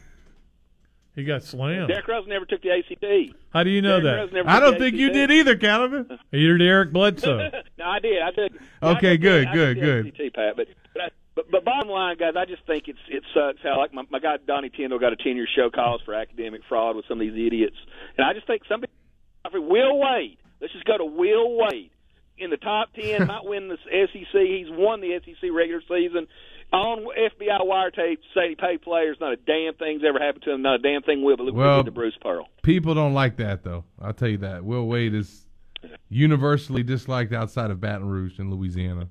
He 1.15 1.23
got 1.23 1.45
slammed. 1.45 1.87
Derrick 1.89 2.09
Rose 2.09 2.27
never 2.27 2.45
took 2.45 2.61
the 2.63 2.71
ACT. 2.71 3.37
How 3.53 3.63
do 3.63 3.71
you 3.71 3.81
know 3.81 4.01
Derrick 4.01 4.19
Rose 4.19 4.31
that? 4.31 4.35
never 4.35 4.49
I 4.49 4.59
don't 4.59 4.73
the 4.75 4.79
think 4.81 4.97
you 4.97 5.11
did 5.11 5.31
either, 5.31 5.57
Calvin. 5.57 6.19
You're 6.33 6.59
Derek 6.59 6.93
Bledsoe. 6.93 7.51
no, 7.79 7.85
I 7.85 8.01
did. 8.01 8.21
I 8.21 8.31
did. 8.33 8.53
Okay, 8.83 9.11
I 9.11 9.13
did, 9.13 9.21
good, 9.21 9.47
I 9.47 9.53
good, 9.55 9.75
did 9.75 9.81
good. 9.81 10.07
ACT, 10.09 10.35
Pat, 10.35 10.57
but 10.57 10.67
but, 10.93 11.03
I, 11.03 11.09
but 11.37 11.51
but 11.53 11.65
bottom 11.65 11.89
line, 11.89 12.17
guys, 12.19 12.35
I 12.37 12.47
just 12.47 12.67
think 12.67 12.89
it's 12.89 12.99
it 13.09 13.23
sucks 13.33 13.63
how 13.63 13.79
like 13.79 13.95
my, 13.95 14.03
my 14.11 14.19
guy 14.19 14.39
Donnie 14.45 14.71
Tyndall 14.71 14.99
got 14.99 15.13
a 15.13 15.17
ten 15.17 15.37
year 15.37 15.47
show 15.55 15.71
cause 15.71 16.01
for 16.05 16.15
academic 16.15 16.63
fraud 16.69 16.97
with 16.97 17.05
some 17.07 17.21
of 17.21 17.27
these 17.27 17.47
idiots, 17.47 17.77
and 18.19 18.27
I 18.27 18.33
just 18.33 18.49
think 18.49 18.63
somebody, 18.69 18.93
Will 19.53 19.99
Wade. 19.99 20.39
Let's 20.61 20.73
just 20.73 20.85
go 20.85 20.97
to 20.99 21.05
Will 21.05 21.57
Wade 21.57 21.91
in 22.39 22.51
the 22.51 22.57
top 22.57 22.89
ten, 22.95 23.27
might 23.29 23.45
win 23.45 23.69
the 23.69 23.77
SEC. 23.77 24.41
He's 24.41 24.67
won 24.71 25.01
the 25.01 25.21
SEC 25.25 25.51
regular 25.53 25.83
season. 25.89 26.27
On 26.73 27.05
FBI 27.05 27.61
wiretapes, 27.61 28.19
say 28.35 28.49
he 28.49 28.55
paid 28.57 28.83
players. 28.83 29.17
Not 29.21 29.33
a 29.33 29.37
damn 29.37 29.75
thing's 29.75 30.03
ever 30.05 30.19
happened 30.19 30.43
to 30.45 30.53
him. 30.53 30.63
Not 30.63 30.77
a 30.77 30.79
damn 30.83 31.03
thing 31.03 31.23
will. 31.23 31.37
But 31.37 31.45
look 31.45 31.55
what 31.55 31.61
Well- 31.65 31.77
he 31.79 31.85
to 31.85 31.91
Bruce 31.93 32.17
Pearl. 32.21 32.49
People 32.63 32.95
don't 32.95 33.15
like 33.15 33.37
that 33.37 33.63
though. 33.63 33.85
I'll 34.01 34.13
tell 34.15 34.29
you 34.29 34.39
that. 34.39 34.65
Will 34.65 34.87
Wade 34.87 35.15
is 35.15 35.47
universally 36.09 36.83
disliked 36.83 37.33
outside 37.33 37.71
of 37.71 37.81
Baton 37.81 38.09
Rouge 38.09 38.39
in 38.39 38.51
Louisiana. 38.51 39.09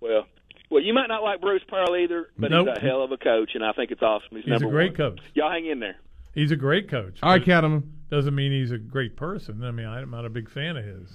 Well, 0.00 0.26
well, 0.70 0.82
you 0.82 0.92
might 0.92 1.06
not 1.08 1.22
like 1.22 1.40
Bruce 1.40 1.62
Pearl 1.68 1.96
either, 1.96 2.28
but 2.38 2.50
Nope. 2.50 2.68
he's 2.68 2.76
a 2.76 2.80
hell 2.80 3.02
of 3.02 3.10
a 3.12 3.16
coach, 3.16 3.52
and 3.54 3.64
I 3.64 3.72
think 3.72 3.90
it's 3.90 4.02
awesome. 4.02 4.28
He's, 4.36 4.44
He's 4.44 4.62
a 4.62 4.66
great 4.66 4.90
one. 4.98 5.12
coach. 5.12 5.20
Y'all 5.34 5.50
hang 5.50 5.66
in 5.66 5.80
there. 5.80 5.96
He's 6.36 6.50
a 6.52 6.56
great 6.56 6.88
coach. 6.88 7.18
All 7.22 7.30
right, 7.30 7.42
Cattleman. 7.42 7.94
Doesn't 8.10 8.34
mean 8.34 8.52
he's 8.52 8.70
a 8.70 8.78
great 8.78 9.16
person. 9.16 9.64
I 9.64 9.70
mean, 9.72 9.86
I'm 9.86 10.10
not 10.10 10.24
a 10.24 10.30
big 10.30 10.48
fan 10.48 10.76
of 10.76 10.84
his. 10.84 11.10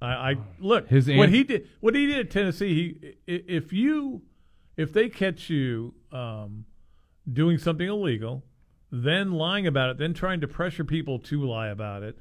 I, 0.00 0.06
I 0.06 0.36
look 0.60 0.88
His 0.88 1.08
what 1.08 1.30
he 1.30 1.42
did. 1.42 1.68
What 1.80 1.94
he 1.94 2.06
did 2.06 2.18
at 2.18 2.30
Tennessee. 2.30 2.98
He, 3.26 3.32
if 3.32 3.72
you, 3.72 4.22
if 4.76 4.92
they 4.92 5.08
catch 5.08 5.50
you 5.50 5.94
um, 6.12 6.66
doing 7.32 7.58
something 7.58 7.88
illegal, 7.88 8.44
then 8.92 9.32
lying 9.32 9.66
about 9.66 9.90
it, 9.90 9.98
then 9.98 10.14
trying 10.14 10.40
to 10.42 10.48
pressure 10.48 10.84
people 10.84 11.18
to 11.18 11.44
lie 11.44 11.68
about 11.68 12.02
it, 12.02 12.18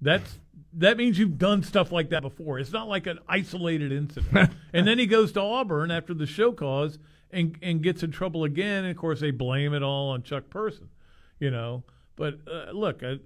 that's 0.00 0.38
that 0.74 0.98
means 0.98 1.18
you've 1.18 1.38
done 1.38 1.62
stuff 1.62 1.90
like 1.90 2.10
that 2.10 2.20
before. 2.20 2.58
It's 2.58 2.72
not 2.72 2.88
like 2.88 3.06
an 3.06 3.18
isolated 3.26 3.90
incident. 3.90 4.50
and 4.72 4.86
then 4.86 4.98
he 4.98 5.06
goes 5.06 5.32
to 5.32 5.40
Auburn 5.40 5.90
after 5.90 6.12
the 6.12 6.26
show 6.26 6.52
cause 6.52 6.98
and 7.30 7.56
and 7.62 7.82
gets 7.82 8.02
in 8.02 8.10
trouble 8.10 8.44
again. 8.44 8.84
And 8.84 8.90
of 8.90 8.96
course, 8.96 9.20
they 9.20 9.30
blame 9.30 9.72
it 9.72 9.82
all 9.82 10.10
on 10.10 10.22
Chuck 10.22 10.50
Person, 10.50 10.90
you 11.38 11.50
know. 11.50 11.84
But 12.16 12.38
uh, 12.50 12.72
look, 12.72 13.02
uh, 13.02 13.16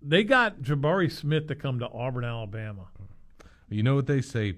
they 0.00 0.24
got 0.24 0.60
Jabari 0.60 1.10
Smith 1.10 1.46
to 1.48 1.54
come 1.54 1.78
to 1.78 1.88
Auburn, 1.88 2.24
Alabama. 2.24 2.88
You 3.68 3.82
know 3.82 3.94
what 3.94 4.06
they 4.06 4.20
say, 4.20 4.56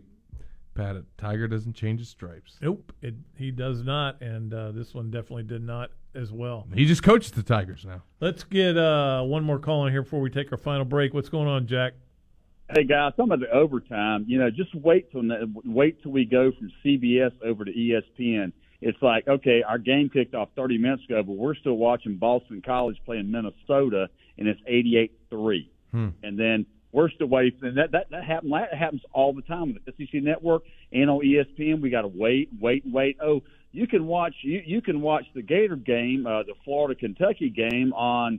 Pat? 0.75 0.97
A 0.97 1.05
tiger 1.17 1.49
doesn't 1.49 1.75
change 1.75 2.01
his 2.01 2.09
stripes. 2.09 2.59
Nope, 2.61 2.93
it, 3.03 3.15
he 3.37 3.51
does 3.51 3.83
not, 3.83 4.21
and 4.21 4.53
uh, 4.53 4.73
this 4.73 4.95
one 4.95 5.11
definitely 5.11 5.45
did 5.45 5.63
not 5.63 5.91
as 6.15 6.33
well. 6.33 6.67
He 6.75 6.87
just 6.87 7.03
coaches 7.03 7.31
the 7.31 7.43
Tigers 7.43 7.85
now. 7.85 8.03
Let's 8.21 8.45
get 8.45 8.77
uh, 8.77 9.23
one 9.23 9.45
more 9.45 9.59
call 9.59 9.87
in 9.87 9.93
here 9.93 10.03
before 10.03 10.21
we 10.21 10.31
take 10.31 10.51
our 10.53 10.59
final 10.59 10.85
break. 10.85 11.15
What's 11.15 11.29
going 11.29 11.49
on, 11.49 11.67
Jack? 11.67 11.95
Hey 12.75 12.83
guys, 12.83 13.13
talking 13.13 13.27
about 13.33 13.41
the 13.41 13.51
overtime, 13.51 14.25
you 14.27 14.41
know, 14.41 14.51
just 14.51 14.75
wait 14.75 15.13
till 15.13 15.23
wait 15.65 16.03
till 16.03 16.11
we 16.11 16.25
go 16.25 16.51
from 16.51 16.73
CBS 16.85 17.31
over 17.45 17.65
to 17.65 17.73
ESPN. 17.73 18.53
It's 18.87 19.03
like 19.03 19.27
okay, 19.27 19.65
our 19.65 19.79
game 19.79 20.09
kicked 20.09 20.37
off 20.37 20.51
30 20.55 20.79
minutes 20.79 21.03
ago, 21.07 21.21
but 21.25 21.33
we're 21.33 21.57
still 21.57 21.77
watching 21.77 22.19
Boston 22.19 22.63
College 22.65 22.97
playing 23.05 23.29
Minnesota, 23.33 24.09
and 24.39 24.47
it's 24.47 24.61
88-3. 24.61 25.69
Hmm. 25.91 26.09
And 26.23 26.39
then 26.39 26.67
we're 26.93 27.11
still 27.11 27.27
waiting. 27.27 27.59
And 27.63 27.79
that 27.79 27.91
that 27.91 28.11
that 28.11 28.23
happens. 28.23 28.53
That 28.53 28.73
happens 28.73 29.03
all 29.13 29.33
the 29.33 29.43
time 29.43 29.75
with 29.75 29.85
the 29.85 30.07
SEC 30.07 30.23
Network 30.23 30.63
and 30.93 31.11
on 31.11 31.19
ESPN. 31.19 31.81
We 31.81 31.91
got 31.91 32.03
to 32.03 32.09
wait, 32.09 32.51
wait, 32.61 32.85
wait. 32.87 33.17
Oh, 33.21 33.43
you 33.73 33.89
can 33.89 34.07
watch 34.07 34.35
you 34.43 34.63
you 34.65 34.81
can 34.81 35.01
watch 35.01 35.25
the 35.35 35.43
Gator 35.43 35.75
game, 35.75 36.25
uh, 36.25 36.45
the 36.45 36.55
Florida 36.65 36.95
Kentucky 36.95 37.51
game 37.51 37.93
on 37.93 38.39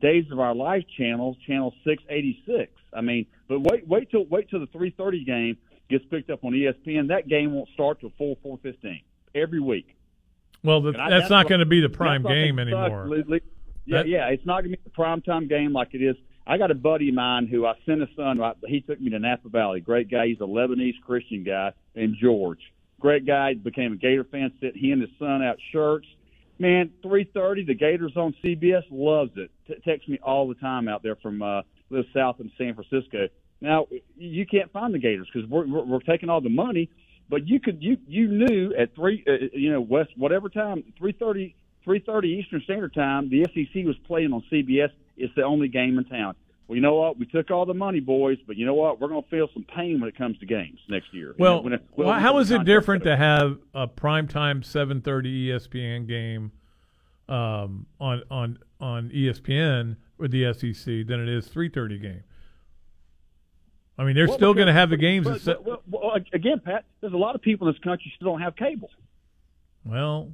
Days 0.00 0.24
of 0.32 0.40
Our 0.40 0.54
Life 0.54 0.84
channel, 0.96 1.36
channel 1.46 1.74
686. 1.84 2.72
I 2.94 3.02
mean, 3.02 3.26
but 3.46 3.60
wait 3.60 3.86
wait 3.86 4.10
till 4.10 4.24
wait 4.24 4.48
till 4.48 4.60
the 4.60 4.68
3:30 4.68 5.26
game 5.26 5.58
gets 5.90 6.06
picked 6.06 6.30
up 6.30 6.44
on 6.44 6.52
ESPN. 6.52 7.08
That 7.08 7.28
game 7.28 7.52
won't 7.52 7.68
start 7.74 8.00
till 8.00 8.12
4 8.16 8.38
4:15 8.42 9.02
every 9.34 9.60
week. 9.60 9.96
Well, 10.64 10.80
the, 10.82 10.90
I- 10.98 11.10
that's, 11.10 11.30
not 11.30 11.44
what- 11.44 11.48
going 11.50 11.58
to 11.60 11.66
be 11.66 11.80
the 11.80 11.88
prime 11.88 12.22
game 12.22 12.56
sucks, 12.56 12.68
anymore. 12.68 13.08
Yeah, 13.84 13.98
That- 13.98 14.08
yeah, 14.08 14.28
it's 14.28 14.46
not 14.46 14.62
going 14.62 14.72
to 14.72 14.76
be 14.78 14.82
the 14.84 14.90
prime 14.90 15.22
time 15.22 15.48
game 15.48 15.72
like 15.72 15.88
it 15.94 16.02
is. 16.02 16.16
I 16.46 16.58
got 16.58 16.70
a 16.70 16.74
buddy 16.74 17.08
of 17.08 17.14
mine 17.14 17.46
who 17.46 17.66
I 17.66 17.74
sent 17.86 18.00
his 18.00 18.10
son. 18.16 18.38
right, 18.38 18.56
He 18.66 18.80
took 18.80 19.00
me 19.00 19.10
to 19.10 19.18
Napa 19.18 19.48
Valley. 19.48 19.80
Great 19.80 20.10
guy. 20.10 20.26
He's 20.26 20.40
a 20.40 20.44
Lebanese 20.44 21.00
Christian 21.06 21.44
guy, 21.44 21.72
and 21.94 22.16
George. 22.20 22.58
Great 23.00 23.26
guy. 23.26 23.54
Became 23.54 23.92
a 23.92 23.96
Gator 23.96 24.24
fan. 24.24 24.52
Sent 24.60 24.76
he 24.76 24.90
and 24.92 25.00
his 25.02 25.10
son 25.18 25.42
out 25.42 25.56
shirts. 25.72 26.06
Man, 26.58 26.90
three 27.02 27.24
thirty. 27.32 27.64
The 27.64 27.74
Gators 27.74 28.12
on 28.16 28.34
CBS 28.44 28.82
loves 28.90 29.30
it. 29.36 29.50
T- 29.66 29.74
texts 29.84 30.08
me 30.08 30.18
all 30.22 30.46
the 30.48 30.54
time 30.54 30.86
out 30.88 31.02
there 31.02 31.16
from 31.16 31.42
uh, 31.42 31.62
live 31.90 32.04
south 32.14 32.36
in 32.40 32.50
San 32.58 32.74
Francisco. 32.74 33.28
Now 33.60 33.86
you 34.16 34.46
can't 34.46 34.70
find 34.72 34.92
the 34.94 34.98
Gators 35.00 35.28
because 35.32 35.48
we're, 35.48 35.66
we're 35.66 35.84
we're 35.84 36.00
taking 36.00 36.28
all 36.28 36.40
the 36.40 36.48
money. 36.50 36.90
But 37.32 37.48
you 37.48 37.60
could 37.60 37.82
you 37.82 37.96
you 38.06 38.28
knew 38.28 38.74
at 38.78 38.94
three 38.94 39.24
uh, 39.26 39.46
you 39.54 39.72
know 39.72 39.80
west 39.80 40.10
whatever 40.18 40.50
time 40.50 40.84
three 40.98 41.12
thirty 41.12 41.54
three 41.82 41.98
thirty 41.98 42.28
Eastern 42.28 42.60
Standard 42.64 42.92
Time 42.92 43.30
the 43.30 43.46
SEC 43.54 43.86
was 43.86 43.96
playing 44.06 44.34
on 44.34 44.44
CBS. 44.52 44.90
It's 45.16 45.34
the 45.34 45.42
only 45.42 45.68
game 45.68 45.96
in 45.96 46.04
town. 46.04 46.34
Well, 46.68 46.76
you 46.76 46.82
know 46.82 46.94
what? 46.94 47.18
We 47.18 47.24
took 47.24 47.50
all 47.50 47.64
the 47.64 47.72
money, 47.72 48.00
boys, 48.00 48.36
but 48.46 48.58
you 48.58 48.66
know 48.66 48.74
what? 48.74 49.00
We're 49.00 49.08
going 49.08 49.22
to 49.22 49.28
feel 49.30 49.48
some 49.54 49.64
pain 49.64 49.98
when 50.00 50.10
it 50.10 50.16
comes 50.18 50.38
to 50.40 50.46
games 50.46 50.78
next 50.90 51.06
year. 51.14 51.28
You 51.28 51.34
know, 51.38 51.54
Well, 51.54 51.62
when 51.62 51.72
it- 51.72 51.84
well, 51.96 52.12
how 52.12 52.36
it 52.38 52.48
contract- 52.48 52.66
different 52.66 53.04
to 53.04 53.16
have 53.16 53.58
a 53.72 53.88
primetime 53.88 54.62
7:30 54.62 55.46
ESPN 55.46 56.06
game 56.06 56.52
um, 57.30 57.86
on 57.98 58.22
on 58.30 58.58
on 58.78 59.08
ESPN 59.10 59.96
with 60.18 60.32
the 60.32 60.52
SEC 60.52 61.06
than 61.06 61.18
it 61.18 61.30
is 61.30 61.48
3:30 61.48 61.98
game? 61.98 62.24
I 63.98 64.04
mean, 64.04 64.14
they're 64.16 64.26
Well, 64.26 64.36
still 64.36 64.54
going 64.54 64.68
to 64.68 64.72
have 64.72 64.90
the 64.90 64.96
games. 64.96 65.26
But, 65.26 65.44
but- 65.44 65.64
well, 65.64 65.82
well, 65.90 66.16
again, 66.32 66.60
Pat, 66.60 66.84
there's 67.00 67.12
a 67.12 67.16
lot 67.18 67.34
of 67.34 67.42
people 67.42 67.68
in 67.68 67.74
this 67.74 67.82
country 67.82 68.12
still 68.16 68.32
don't 68.32 68.40
have 68.40 68.56
cable. 68.56 68.90
well, 69.84 70.30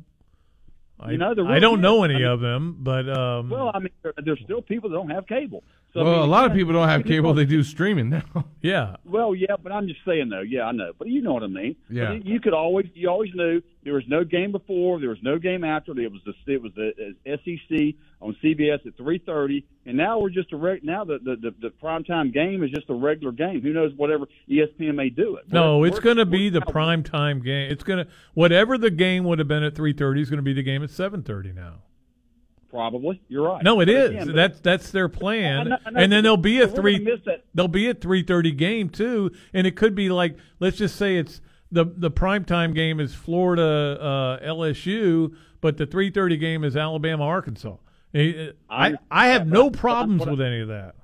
I, 1.00 1.12
You 1.12 1.18
know, 1.18 1.30
I 1.48 1.58
don't 1.60 1.80
know 1.80 2.02
any 2.04 2.14
I 2.14 2.18
mean- 2.18 2.26
of 2.26 2.40
them, 2.40 2.76
but 2.80 3.08
um, 3.08 3.50
Well, 3.50 3.70
I 3.74 3.78
mean, 3.78 3.90
there, 4.02 4.14
there's 4.24 4.40
still 4.42 4.62
people 4.62 4.90
that 4.90 4.96
don't 4.96 5.10
have 5.10 5.26
cable. 5.26 5.62
So, 5.94 6.00
I 6.00 6.04
well, 6.04 6.12
mean, 6.12 6.22
a 6.22 6.26
lot 6.26 6.44
of 6.44 6.52
people 6.52 6.74
don't 6.74 6.88
have 6.88 7.04
cable. 7.04 7.32
They 7.32 7.46
do 7.46 7.62
streaming 7.62 8.10
now. 8.10 8.44
yeah. 8.60 8.96
Well, 9.06 9.34
yeah, 9.34 9.56
but 9.62 9.72
I'm 9.72 9.88
just 9.88 10.00
saying 10.06 10.28
though. 10.28 10.42
Yeah, 10.42 10.64
I 10.64 10.72
know, 10.72 10.92
but 10.98 11.08
you 11.08 11.22
know 11.22 11.32
what 11.32 11.42
I 11.42 11.46
mean. 11.46 11.76
Yeah. 11.88 12.12
But 12.12 12.26
you 12.26 12.40
could 12.40 12.52
always, 12.52 12.86
you 12.92 13.08
always 13.08 13.30
knew 13.34 13.62
there 13.84 13.94
was 13.94 14.04
no 14.06 14.22
game 14.22 14.52
before, 14.52 15.00
there 15.00 15.08
was 15.08 15.22
no 15.22 15.38
game 15.38 15.64
after. 15.64 15.98
It 15.98 16.12
was 16.12 16.20
the 16.26 16.52
it 16.52 16.60
was 16.62 16.72
the 16.74 17.14
uh, 17.26 17.36
SEC 17.36 17.94
on 18.20 18.36
CBS 18.44 18.86
at 18.86 18.98
3:30, 18.98 19.64
and 19.86 19.96
now 19.96 20.18
we're 20.18 20.28
just 20.28 20.52
a 20.52 20.56
reg, 20.58 20.84
now 20.84 21.04
the 21.04 21.18
the 21.20 21.36
the, 21.36 21.54
the 21.58 21.70
primetime 21.82 22.34
game 22.34 22.62
is 22.62 22.70
just 22.70 22.90
a 22.90 22.94
regular 22.94 23.32
game. 23.32 23.62
Who 23.62 23.72
knows? 23.72 23.92
Whatever 23.96 24.26
ESPN 24.50 24.94
may 24.94 25.08
do 25.08 25.36
it. 25.36 25.50
No, 25.50 25.78
We're- 25.78 25.90
it's 25.90 26.00
going 26.00 26.18
to 26.18 26.26
be 26.26 26.50
the 26.50 26.60
now- 26.60 26.66
prime 26.66 27.02
time 27.02 27.40
game. 27.40 27.72
It's 27.72 27.82
going 27.82 28.04
to 28.04 28.10
whatever 28.34 28.76
the 28.76 28.90
game 28.90 29.24
would 29.24 29.38
have 29.38 29.48
been 29.48 29.62
at 29.62 29.74
3:30 29.74 30.20
is 30.20 30.28
going 30.28 30.36
to 30.36 30.42
be 30.42 30.52
the 30.52 30.62
game 30.62 30.82
at 30.82 30.90
7:30 30.90 31.54
now. 31.54 31.76
Probably, 32.78 33.20
you're 33.28 33.42
right. 33.48 33.60
No, 33.64 33.80
it 33.80 33.86
But 33.86 33.94
is. 33.96 34.10
again, 34.10 34.36
that's 34.36 34.60
that's 34.60 34.92
their 34.92 35.08
plan. 35.08 35.58
I 35.58 35.62
know- 35.64 35.76
I 35.84 35.90
know, 35.90 36.00
and 36.00 36.12
then 36.12 36.22
there'll 36.22 36.36
be 36.36 36.60
a 36.60 36.68
three. 36.68 36.98
gonna 37.00 37.16
miss 37.16 37.24
that. 37.26 37.42
There'll 37.52 37.66
be 37.66 37.88
a 37.88 37.94
three 37.94 38.22
thirty 38.22 38.52
game 38.52 38.88
too, 38.88 39.32
and 39.52 39.66
it 39.66 39.74
could 39.74 39.96
be 39.96 40.10
like 40.10 40.36
let's 40.60 40.76
just 40.76 40.94
say 40.94 41.16
it's 41.16 41.40
the 41.72 41.84
the 41.84 42.08
primetime 42.08 42.76
game 42.76 43.00
is 43.00 43.16
Florida 43.16 43.98
uh, 44.00 44.46
LSU, 44.46 45.34
but 45.60 45.76
the 45.76 45.86
three 45.86 46.08
thirty 46.12 46.36
game 46.36 46.62
is 46.62 46.76
Alabama 46.76 47.24
Arkansas. 47.24 47.74
I 48.14 48.52
I, 48.70 48.94
I 49.10 49.26
have 49.30 49.48
no 49.48 49.70
problems 49.70 50.24
with 50.24 50.40
any 50.40 50.60
of 50.60 50.68
that. 50.68 50.94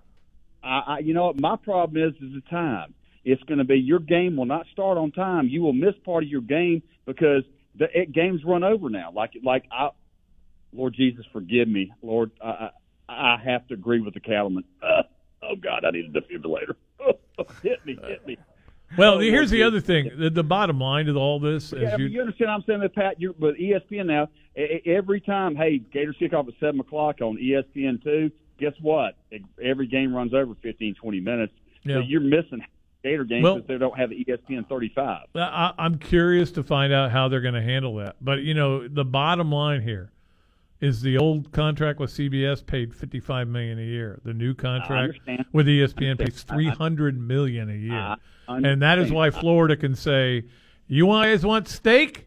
I, 0.63 0.79
I, 0.87 0.99
you 1.01 1.13
know, 1.13 1.27
what 1.27 1.41
my 1.41 1.57
problem 1.57 2.01
is 2.09 2.15
is 2.23 2.35
the 2.35 2.43
time. 2.51 2.95
It's 3.25 3.43
going 3.43 3.59
to 3.59 3.65
be 3.65 3.81
your 3.81 3.99
game 3.99 4.37
will 4.37 4.47
not 4.47 4.67
start 4.71 4.97
on 4.97 5.11
time. 5.11 5.49
You 5.49 5.63
will 5.63 5.73
miss 5.73 5.95
part 6.05 6.23
of 6.23 6.29
your 6.31 6.41
game 6.41 6.85
because 7.05 7.43
the 7.77 7.87
it, 7.93 8.13
games 8.13 8.45
run 8.45 8.63
over 8.63 8.89
now. 8.91 9.11
Like 9.13 9.33
like 9.43 9.65
I, 9.73 9.89
Lord 10.75 10.95
Jesus, 10.95 11.25
forgive 11.33 11.69
me, 11.69 11.93
Lord. 12.03 12.31
I 12.43 12.71
I, 13.09 13.35
I 13.37 13.43
have 13.45 13.67
to 13.69 13.75
agree 13.75 14.01
with 14.01 14.15
the 14.15 14.21
cattleman. 14.21 14.65
Uh, 14.83 15.03
oh 15.43 15.57
God, 15.57 15.85
I 15.85 15.91
need 15.91 16.15
a 16.15 16.21
defibrillator. 16.21 16.75
hit 17.63 17.85
me, 17.85 17.99
hit 18.07 18.27
me. 18.27 18.37
Well, 18.97 19.15
Oh, 19.15 19.19
here's 19.21 19.51
the 19.51 19.63
other 19.63 19.81
thing. 19.81 20.11
The, 20.17 20.31
the 20.31 20.45
bottom 20.45 20.79
line 20.79 21.07
to 21.07 21.15
all 21.17 21.41
this 21.41 21.73
is 21.73 21.83
Yeah, 21.83 21.97
you, 21.97 22.07
you 22.07 22.21
understand 22.21 22.49
what 22.49 22.55
I'm 22.55 22.63
saying, 22.67 22.81
that, 22.81 22.95
Pat? 22.95 23.21
You're, 23.21 23.33
but 23.33 23.57
ESPN 23.57 24.07
now, 24.07 24.29
every 24.87 25.21
time, 25.21 25.57
hey, 25.57 25.79
Gators 25.79 26.17
kick 26.19 26.33
off 26.33 26.47
at 26.49 26.55
7 26.61 26.79
o'clock 26.81 27.21
on 27.21 27.37
ESPN 27.37 28.03
2, 28.03 28.31
guess 28.59 28.75
what? 28.81 29.17
Every 29.63 29.87
game 29.87 30.15
runs 30.15 30.33
over 30.33 30.55
15, 30.63 30.95
20 30.95 31.21
minutes. 31.21 31.53
Yeah. 31.83 31.97
So 31.97 32.01
you're 32.01 32.21
missing 32.21 32.65
Gator 33.03 33.25
games 33.25 33.43
Well- 33.43 33.57
because 33.57 33.69
they 33.69 33.79
don't 33.79 33.99
have 33.99 34.11
ESPN 34.11 34.69
35. 34.69 35.27
I, 35.35 35.73
I'm 35.77 35.99
curious 35.99 36.53
to 36.53 36.63
find 36.63 36.93
out 36.93 37.11
how 37.11 37.29
they're 37.29 37.41
going 37.41 37.55
to 37.55 37.63
handle 37.63 37.97
that. 37.97 38.17
But 38.21 38.41
you 38.43 38.55
know, 38.55 38.87
the 38.87 39.05
bottom 39.05 39.51
line 39.51 39.83
here 39.83 40.11
is 40.85 41.01
the 41.01 41.17
old 41.17 41.51
contract 41.53 41.99
with 41.99 42.11
CBS 42.11 42.65
paid 42.65 42.95
55 42.95 43.49
million 43.49 43.79
a 43.79 43.83
year. 43.83 44.21
The 44.25 44.35
new 44.35 44.55
contract 44.55 45.19
with 45.53 45.67
ESPN 45.67 46.19
pays 46.19 46.43
300 46.43 47.19
million 47.19 47.71
a 47.71 47.75
year, 47.75 48.17
and 48.49 48.83
that 48.83 48.99
is 48.99 49.11
why 49.11 49.31
Florida 49.31 49.77
can 49.77 49.95
say, 49.95 50.45
"You 50.87 51.07
guys 51.07 51.45
want 51.45 51.69
steak? 51.69 52.27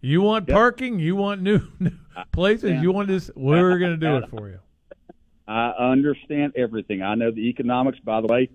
You 0.00 0.22
want 0.22 0.48
Yep. 0.48 0.54
parking? 0.54 0.98
You 0.98 1.14
want 1.14 1.42
new, 1.42 1.60
new 1.78 1.90
places? 2.32 2.70
Yeah. 2.70 2.80
You 2.82 2.92
want 2.92 3.08
this? 3.08 3.30
We're 3.36 3.78
going 3.78 3.92
to 3.92 3.98
do 3.98 4.16
it 4.16 4.30
for 4.30 4.48
you. 4.48 4.58
I 5.46 5.70
understand 5.92 6.54
everything. 6.56 7.02
I 7.02 7.14
know 7.16 7.30
the 7.30 7.48
economics. 7.48 7.98
By 7.98 8.22
the 8.22 8.28
way, 8.28 8.48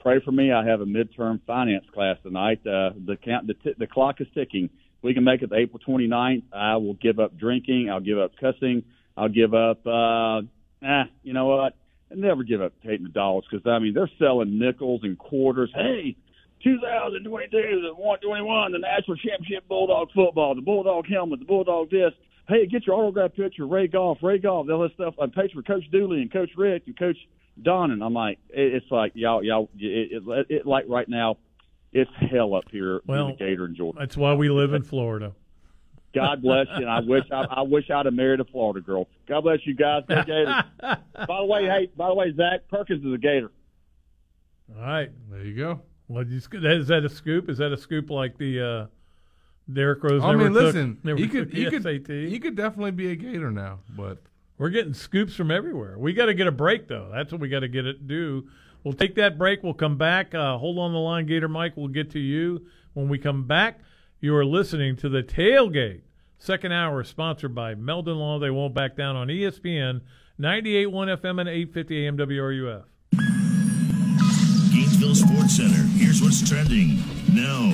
pray 0.00 0.20
for 0.20 0.32
me. 0.32 0.52
I 0.52 0.62
have 0.64 0.80
a 0.82 0.84
midterm 0.84 1.40
finance 1.46 1.86
class 1.94 2.18
tonight. 2.22 2.60
Uh, 2.66 2.90
the 3.06 3.16
count, 3.16 3.46
the, 3.46 3.54
t- 3.54 3.74
the 3.78 3.86
clock 3.86 4.20
is 4.20 4.26
ticking. 4.34 4.68
We 5.02 5.14
can 5.14 5.24
make 5.24 5.42
it 5.42 5.48
to 5.48 5.56
April 5.56 5.80
29th, 5.86 6.42
I 6.52 6.76
will 6.76 6.94
give 6.94 7.18
up 7.18 7.38
drinking. 7.38 7.88
I'll 7.90 8.00
give 8.00 8.18
up 8.18 8.32
cussing. 8.40 8.84
I'll 9.16 9.28
give 9.28 9.54
up. 9.54 9.86
Uh, 9.86 10.42
ah, 10.82 11.04
you 11.22 11.32
know 11.32 11.46
what? 11.46 11.74
I 12.10 12.16
never 12.16 12.42
give 12.42 12.60
up 12.60 12.72
taking 12.84 13.04
the 13.04 13.12
dollars 13.12 13.44
because 13.50 13.66
I 13.66 13.78
mean 13.78 13.94
they're 13.94 14.10
selling 14.18 14.58
nickels 14.58 15.00
and 15.04 15.18
quarters. 15.18 15.70
Hey, 15.74 16.16
2022 16.64 17.56
is 17.56 17.96
121, 17.96 18.72
the 18.72 18.78
national 18.78 19.16
championship 19.16 19.66
Bulldog 19.68 20.08
football, 20.14 20.54
the 20.54 20.60
Bulldog 20.60 21.06
helmet, 21.08 21.38
the 21.38 21.46
Bulldog 21.46 21.90
this. 21.90 22.12
Hey, 22.48 22.66
get 22.66 22.86
your 22.86 22.96
autograph 22.96 23.34
picture, 23.34 23.66
Ray 23.66 23.86
Goff, 23.86 24.18
Ray 24.22 24.38
Goff, 24.38 24.66
all 24.68 24.80
that 24.80 24.94
stuff. 24.94 25.14
I'm 25.20 25.30
page 25.30 25.52
for 25.54 25.62
Coach 25.62 25.84
Dooley 25.92 26.20
and 26.20 26.32
Coach 26.32 26.50
Rick 26.56 26.82
and 26.86 26.98
Coach 26.98 27.16
Don, 27.62 27.92
and 27.92 28.02
I'm 28.02 28.14
like, 28.14 28.38
it, 28.48 28.74
it's 28.74 28.90
like 28.90 29.12
y'all, 29.14 29.44
y'all, 29.44 29.70
it, 29.78 30.22
it, 30.26 30.46
it, 30.48 30.66
like 30.66 30.86
right 30.88 31.08
now, 31.08 31.36
it's 31.92 32.10
hell 32.30 32.54
up 32.54 32.64
here 32.70 33.00
Well, 33.06 33.26
in 33.26 33.30
the 33.32 33.36
Gator 33.36 33.64
and 33.64 33.76
Jordan. 33.76 34.00
That's 34.00 34.16
why 34.16 34.34
we 34.34 34.48
live 34.48 34.74
in 34.74 34.82
Florida. 34.82 35.32
God 36.14 36.42
bless 36.42 36.66
you, 36.70 36.86
and 36.86 36.90
I 36.90 37.00
wish 37.00 37.24
I, 37.30 37.42
I 37.42 37.62
wish 37.62 37.88
I'd 37.88 38.06
have 38.06 38.14
married 38.14 38.40
a 38.40 38.44
Florida 38.44 38.80
girl. 38.80 39.06
God 39.28 39.42
bless 39.42 39.60
you 39.64 39.74
guys. 39.74 40.02
Go 40.08 40.22
Gators. 40.24 40.54
by 40.80 41.38
the 41.38 41.44
way, 41.44 41.66
hey, 41.66 41.88
by 41.96 42.08
the 42.08 42.14
way, 42.14 42.32
Zach 42.36 42.60
Perkins 42.68 43.04
is 43.04 43.12
a 43.12 43.18
Gator. 43.18 43.50
All 44.76 44.82
right. 44.82 45.10
There 45.30 45.44
you 45.44 45.54
go. 45.56 45.80
Well, 46.08 46.26
you, 46.26 46.38
is 46.38 46.88
that 46.88 47.04
a 47.04 47.08
scoop? 47.08 47.48
Is 47.48 47.58
that 47.58 47.72
a 47.72 47.76
scoop 47.76 48.10
like 48.10 48.36
the 48.38 48.60
uh, 48.60 48.86
Derrick 49.72 50.02
Rose? 50.02 50.22
I 50.24 50.32
never 50.32 50.44
mean, 50.44 50.52
took- 50.52 50.62
listen, 50.62 50.98
never 51.04 51.18
he 51.18 51.28
could, 51.28 51.50
the 51.52 51.56
he 51.56 51.70
could, 51.70 51.82
SAT? 51.84 52.08
he 52.08 52.38
could 52.40 52.56
definitely 52.56 52.90
be 52.90 53.12
a 53.12 53.16
Gator 53.16 53.52
now, 53.52 53.78
but 53.96 54.18
We're 54.58 54.70
getting 54.70 54.94
scoops 54.94 55.36
from 55.36 55.52
everywhere. 55.52 55.96
We 55.96 56.12
got 56.12 56.26
to 56.26 56.34
get 56.34 56.48
a 56.48 56.52
break 56.52 56.88
though. 56.88 57.08
That's 57.12 57.30
what 57.30 57.40
we 57.40 57.48
got 57.48 57.60
to 57.60 57.68
get 57.68 57.86
it 57.86 58.08
do. 58.08 58.48
We'll 58.84 58.94
take 58.94 59.14
that 59.16 59.36
break. 59.38 59.62
We'll 59.62 59.74
come 59.74 59.96
back. 59.98 60.34
Uh, 60.34 60.58
hold 60.58 60.78
on 60.78 60.92
the 60.92 60.98
line, 60.98 61.26
Gator 61.26 61.48
Mike. 61.48 61.76
We'll 61.76 61.88
get 61.88 62.10
to 62.12 62.18
you 62.18 62.66
when 62.94 63.08
we 63.08 63.18
come 63.18 63.46
back. 63.46 63.80
You 64.20 64.34
are 64.36 64.44
listening 64.44 64.96
to 64.96 65.08
the 65.08 65.22
tailgate. 65.22 66.00
Second 66.38 66.72
hour 66.72 67.04
sponsored 67.04 67.54
by 67.54 67.74
Meldon 67.74 68.16
Law. 68.16 68.38
They 68.38 68.50
won't 68.50 68.74
back 68.74 68.96
down 68.96 69.16
on 69.16 69.28
ESPN 69.28 70.00
98.1 70.40 71.18
FM 71.20 71.40
and 71.40 71.48
850 71.48 72.06
AM 72.06 72.16
WRUF. 72.16 72.84
Gainesville 74.72 75.14
Sports 75.14 75.56
Center. 75.56 75.82
Here's 75.98 76.22
what's 76.22 76.48
trending 76.48 76.96
now 77.34 77.70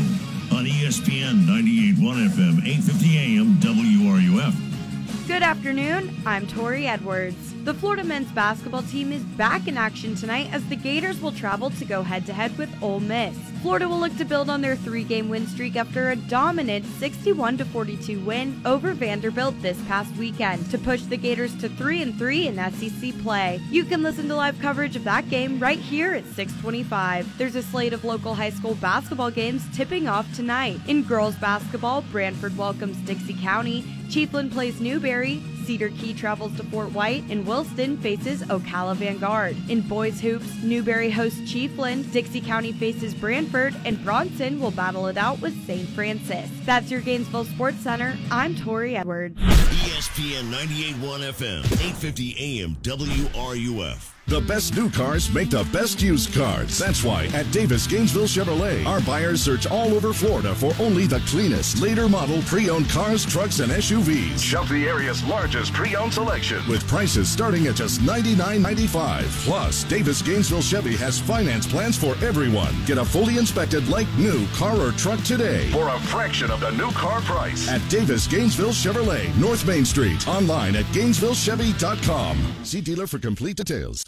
on 0.50 0.64
ESPN 0.64 1.46
98.1 1.46 2.28
FM, 2.30 2.62
8:50 2.66 3.16
AM, 3.16 3.60
WRUF. 3.60 5.28
Good 5.28 5.42
afternoon. 5.42 6.16
I'm 6.24 6.46
Tori 6.46 6.86
Edwards. 6.86 7.55
The 7.66 7.74
Florida 7.74 8.04
men's 8.04 8.30
basketball 8.30 8.82
team 8.82 9.10
is 9.10 9.24
back 9.24 9.66
in 9.66 9.76
action 9.76 10.14
tonight 10.14 10.48
as 10.52 10.64
the 10.68 10.76
Gators 10.76 11.20
will 11.20 11.32
travel 11.32 11.70
to 11.70 11.84
go 11.84 12.04
head 12.04 12.24
to 12.26 12.32
head 12.32 12.56
with 12.56 12.70
Ole 12.80 13.00
Miss. 13.00 13.36
Florida 13.62 13.88
will 13.88 13.98
look 13.98 14.16
to 14.16 14.24
build 14.24 14.50
on 14.50 14.60
their 14.60 14.76
three 14.76 15.04
game 15.04 15.28
win 15.28 15.46
streak 15.46 15.76
after 15.76 16.10
a 16.10 16.16
dominant 16.16 16.84
61 16.98 17.58
42 17.58 18.24
win 18.24 18.60
over 18.64 18.92
Vanderbilt 18.92 19.60
this 19.62 19.80
past 19.86 20.14
weekend 20.16 20.70
to 20.70 20.78
push 20.78 21.02
the 21.02 21.16
Gators 21.16 21.54
to 21.56 21.68
3 21.68 22.02
and 22.02 22.18
3 22.18 22.48
in 22.48 22.72
SEC 22.72 23.18
play. 23.22 23.60
You 23.70 23.84
can 23.84 24.02
listen 24.02 24.28
to 24.28 24.36
live 24.36 24.58
coverage 24.60 24.96
of 24.96 25.04
that 25.04 25.28
game 25.30 25.58
right 25.58 25.78
here 25.78 26.14
at 26.14 26.24
625. 26.26 27.38
There's 27.38 27.56
a 27.56 27.62
slate 27.62 27.92
of 27.92 28.04
local 28.04 28.34
high 28.34 28.50
school 28.50 28.74
basketball 28.76 29.30
games 29.30 29.64
tipping 29.74 30.06
off 30.08 30.32
tonight. 30.34 30.80
In 30.86 31.02
girls 31.02 31.34
basketball, 31.36 32.02
Branford 32.02 32.56
welcomes 32.56 32.96
Dixie 32.98 33.34
County, 33.34 33.82
Chiefland 34.08 34.52
plays 34.52 34.80
Newberry, 34.80 35.42
Cedar 35.64 35.88
Key 35.88 36.14
travels 36.14 36.56
to 36.56 36.62
Fort 36.62 36.92
White, 36.92 37.24
and 37.28 37.44
Williston 37.44 37.96
faces 37.96 38.42
Ocala 38.44 38.94
Vanguard. 38.94 39.56
In 39.68 39.80
boys 39.80 40.20
hoops, 40.20 40.46
Newberry 40.62 41.10
hosts 41.10 41.40
Chiefland, 41.40 42.12
Dixie 42.12 42.40
County 42.40 42.70
faces 42.70 43.14
Branford, 43.46 43.80
and 43.84 44.02
Bronson 44.04 44.60
will 44.60 44.70
battle 44.70 45.06
it 45.06 45.16
out 45.16 45.40
with 45.40 45.66
St. 45.66 45.88
Francis. 45.90 46.50
That's 46.64 46.90
your 46.90 47.00
Gainesville 47.00 47.44
Sports 47.44 47.78
Center. 47.78 48.16
I'm 48.30 48.54
Tori 48.54 48.96
Edwards. 48.96 49.38
ESPN 49.38 50.50
98.1 50.50 51.32
FM, 51.32 51.62
8:50 51.62 52.36
AM, 52.38 52.76
WRUF. 52.82 54.15
The 54.28 54.40
best 54.40 54.74
new 54.76 54.90
cars 54.90 55.32
make 55.32 55.50
the 55.50 55.62
best 55.72 56.02
used 56.02 56.34
cars. 56.34 56.76
That's 56.78 57.04
why 57.04 57.26
at 57.26 57.48
Davis 57.52 57.86
Gainesville 57.86 58.24
Chevrolet, 58.24 58.84
our 58.84 59.00
buyers 59.02 59.40
search 59.40 59.68
all 59.68 59.94
over 59.94 60.12
Florida 60.12 60.52
for 60.52 60.72
only 60.80 61.06
the 61.06 61.20
cleanest, 61.28 61.80
later 61.80 62.08
model 62.08 62.42
pre 62.42 62.68
owned 62.68 62.90
cars, 62.90 63.24
trucks, 63.24 63.60
and 63.60 63.70
SUVs. 63.70 64.42
Shop 64.42 64.66
the 64.66 64.88
area's 64.88 65.22
largest 65.22 65.72
pre 65.74 65.94
owned 65.94 66.12
selection 66.12 66.60
with 66.68 66.84
prices 66.88 67.28
starting 67.28 67.68
at 67.68 67.76
just 67.76 68.00
$99.95. 68.00 69.22
Plus, 69.44 69.84
Davis 69.84 70.22
Gainesville 70.22 70.60
Chevy 70.60 70.96
has 70.96 71.20
finance 71.20 71.64
plans 71.64 71.96
for 71.96 72.16
everyone. 72.24 72.74
Get 72.84 72.98
a 72.98 73.04
fully 73.04 73.38
inspected, 73.38 73.88
like 73.88 74.08
new 74.18 74.44
car 74.48 74.76
or 74.76 74.90
truck 74.92 75.22
today 75.22 75.70
for 75.70 75.86
a 75.86 76.00
fraction 76.00 76.50
of 76.50 76.58
the 76.58 76.72
new 76.72 76.90
car 76.90 77.20
price 77.20 77.68
at 77.68 77.80
Davis 77.88 78.26
Gainesville 78.26 78.70
Chevrolet, 78.70 79.32
North 79.38 79.64
Main 79.64 79.84
Street. 79.84 80.26
Online 80.26 80.74
at 80.74 80.84
GainesvilleChevy.com. 80.86 82.64
See 82.64 82.80
dealer 82.80 83.06
for 83.06 83.20
complete 83.20 83.58
details. 83.58 84.04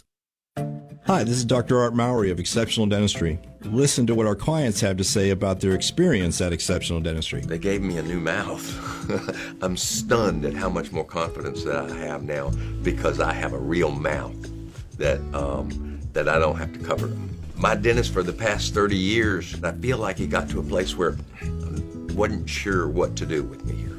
Hi, 1.09 1.23
this 1.23 1.37
is 1.37 1.43
Dr. 1.45 1.79
Art 1.79 1.95
Mowry 1.95 2.29
of 2.29 2.39
Exceptional 2.39 2.85
Dentistry. 2.85 3.39
Listen 3.63 4.05
to 4.05 4.13
what 4.13 4.27
our 4.27 4.35
clients 4.35 4.79
have 4.81 4.95
to 4.97 5.03
say 5.03 5.31
about 5.31 5.59
their 5.59 5.73
experience 5.73 6.39
at 6.39 6.53
Exceptional 6.53 6.99
Dentistry. 6.99 7.41
They 7.41 7.57
gave 7.57 7.81
me 7.81 7.97
a 7.97 8.03
new 8.03 8.19
mouth. 8.19 8.63
I'm 9.63 9.75
stunned 9.75 10.45
at 10.45 10.53
how 10.53 10.69
much 10.69 10.91
more 10.91 11.03
confidence 11.03 11.63
that 11.63 11.89
I 11.89 11.95
have 11.95 12.21
now 12.21 12.51
because 12.83 13.19
I 13.19 13.33
have 13.33 13.53
a 13.53 13.57
real 13.57 13.89
mouth 13.89 14.37
that 14.99 15.19
um, 15.33 15.99
that 16.13 16.29
I 16.29 16.37
don't 16.37 16.57
have 16.57 16.73
to 16.73 16.79
cover. 16.79 17.11
My 17.55 17.73
dentist 17.73 18.13
for 18.13 18.21
the 18.21 18.31
past 18.31 18.75
30 18.75 18.95
years, 18.95 19.63
I 19.63 19.71
feel 19.71 19.97
like 19.97 20.19
he 20.19 20.27
got 20.27 20.47
to 20.49 20.59
a 20.59 20.63
place 20.63 20.95
where 20.95 21.17
I 21.41 22.13
wasn't 22.13 22.47
sure 22.47 22.87
what 22.87 23.15
to 23.15 23.25
do 23.25 23.41
with 23.41 23.65
me 23.65 23.73
here. 23.73 23.98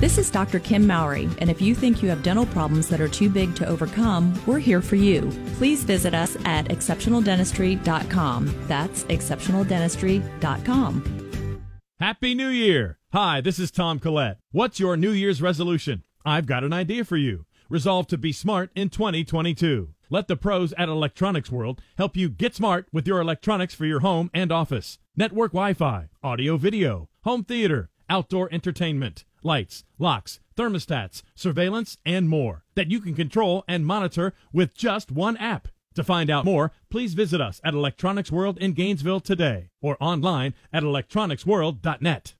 This 0.00 0.16
is 0.16 0.30
Dr. 0.30 0.60
Kim 0.60 0.86
Mowry, 0.86 1.28
and 1.40 1.50
if 1.50 1.60
you 1.60 1.74
think 1.74 2.02
you 2.02 2.08
have 2.08 2.22
dental 2.22 2.46
problems 2.46 2.88
that 2.88 3.02
are 3.02 3.08
too 3.08 3.28
big 3.28 3.54
to 3.56 3.68
overcome, 3.68 4.32
we're 4.46 4.58
here 4.58 4.80
for 4.80 4.96
you. 4.96 5.30
Please 5.58 5.84
visit 5.84 6.14
us 6.14 6.38
at 6.46 6.68
exceptionaldentistry.com. 6.68 8.66
That's 8.66 9.04
exceptionaldentistry.com. 9.04 11.62
Happy 11.98 12.34
New 12.34 12.48
Year! 12.48 12.98
Hi, 13.12 13.42
this 13.42 13.58
is 13.58 13.70
Tom 13.70 13.98
Collette. 13.98 14.38
What's 14.52 14.80
your 14.80 14.96
New 14.96 15.10
Year's 15.10 15.42
resolution? 15.42 16.02
I've 16.24 16.46
got 16.46 16.64
an 16.64 16.72
idea 16.72 17.04
for 17.04 17.18
you. 17.18 17.44
Resolve 17.68 18.06
to 18.06 18.16
be 18.16 18.32
smart 18.32 18.70
in 18.74 18.88
2022. 18.88 19.90
Let 20.08 20.28
the 20.28 20.36
pros 20.36 20.72
at 20.78 20.88
Electronics 20.88 21.52
World 21.52 21.82
help 21.98 22.16
you 22.16 22.30
get 22.30 22.54
smart 22.54 22.88
with 22.90 23.06
your 23.06 23.20
electronics 23.20 23.74
for 23.74 23.84
your 23.84 24.00
home 24.00 24.30
and 24.32 24.50
office. 24.50 24.98
Network 25.14 25.52
Wi 25.52 25.74
Fi, 25.74 26.08
audio 26.22 26.56
video, 26.56 27.10
home 27.24 27.44
theater, 27.44 27.90
outdoor 28.08 28.48
entertainment, 28.50 29.26
lights, 29.42 29.84
locks, 29.98 30.40
thermostats, 30.56 31.22
surveillance, 31.34 31.98
and 32.04 32.28
more 32.28 32.64
that 32.74 32.90
you 32.90 33.00
can 33.00 33.14
control 33.14 33.64
and 33.68 33.86
monitor 33.86 34.34
with 34.52 34.76
just 34.76 35.10
one 35.10 35.36
app. 35.36 35.68
To 35.94 36.04
find 36.04 36.30
out 36.30 36.44
more, 36.44 36.72
please 36.88 37.14
visit 37.14 37.40
us 37.40 37.60
at 37.64 37.74
Electronics 37.74 38.30
World 38.30 38.58
in 38.58 38.74
Gainesville 38.74 39.20
today 39.20 39.70
or 39.82 39.96
online 40.00 40.54
at 40.72 40.82
electronicsworld.net. 40.82 42.34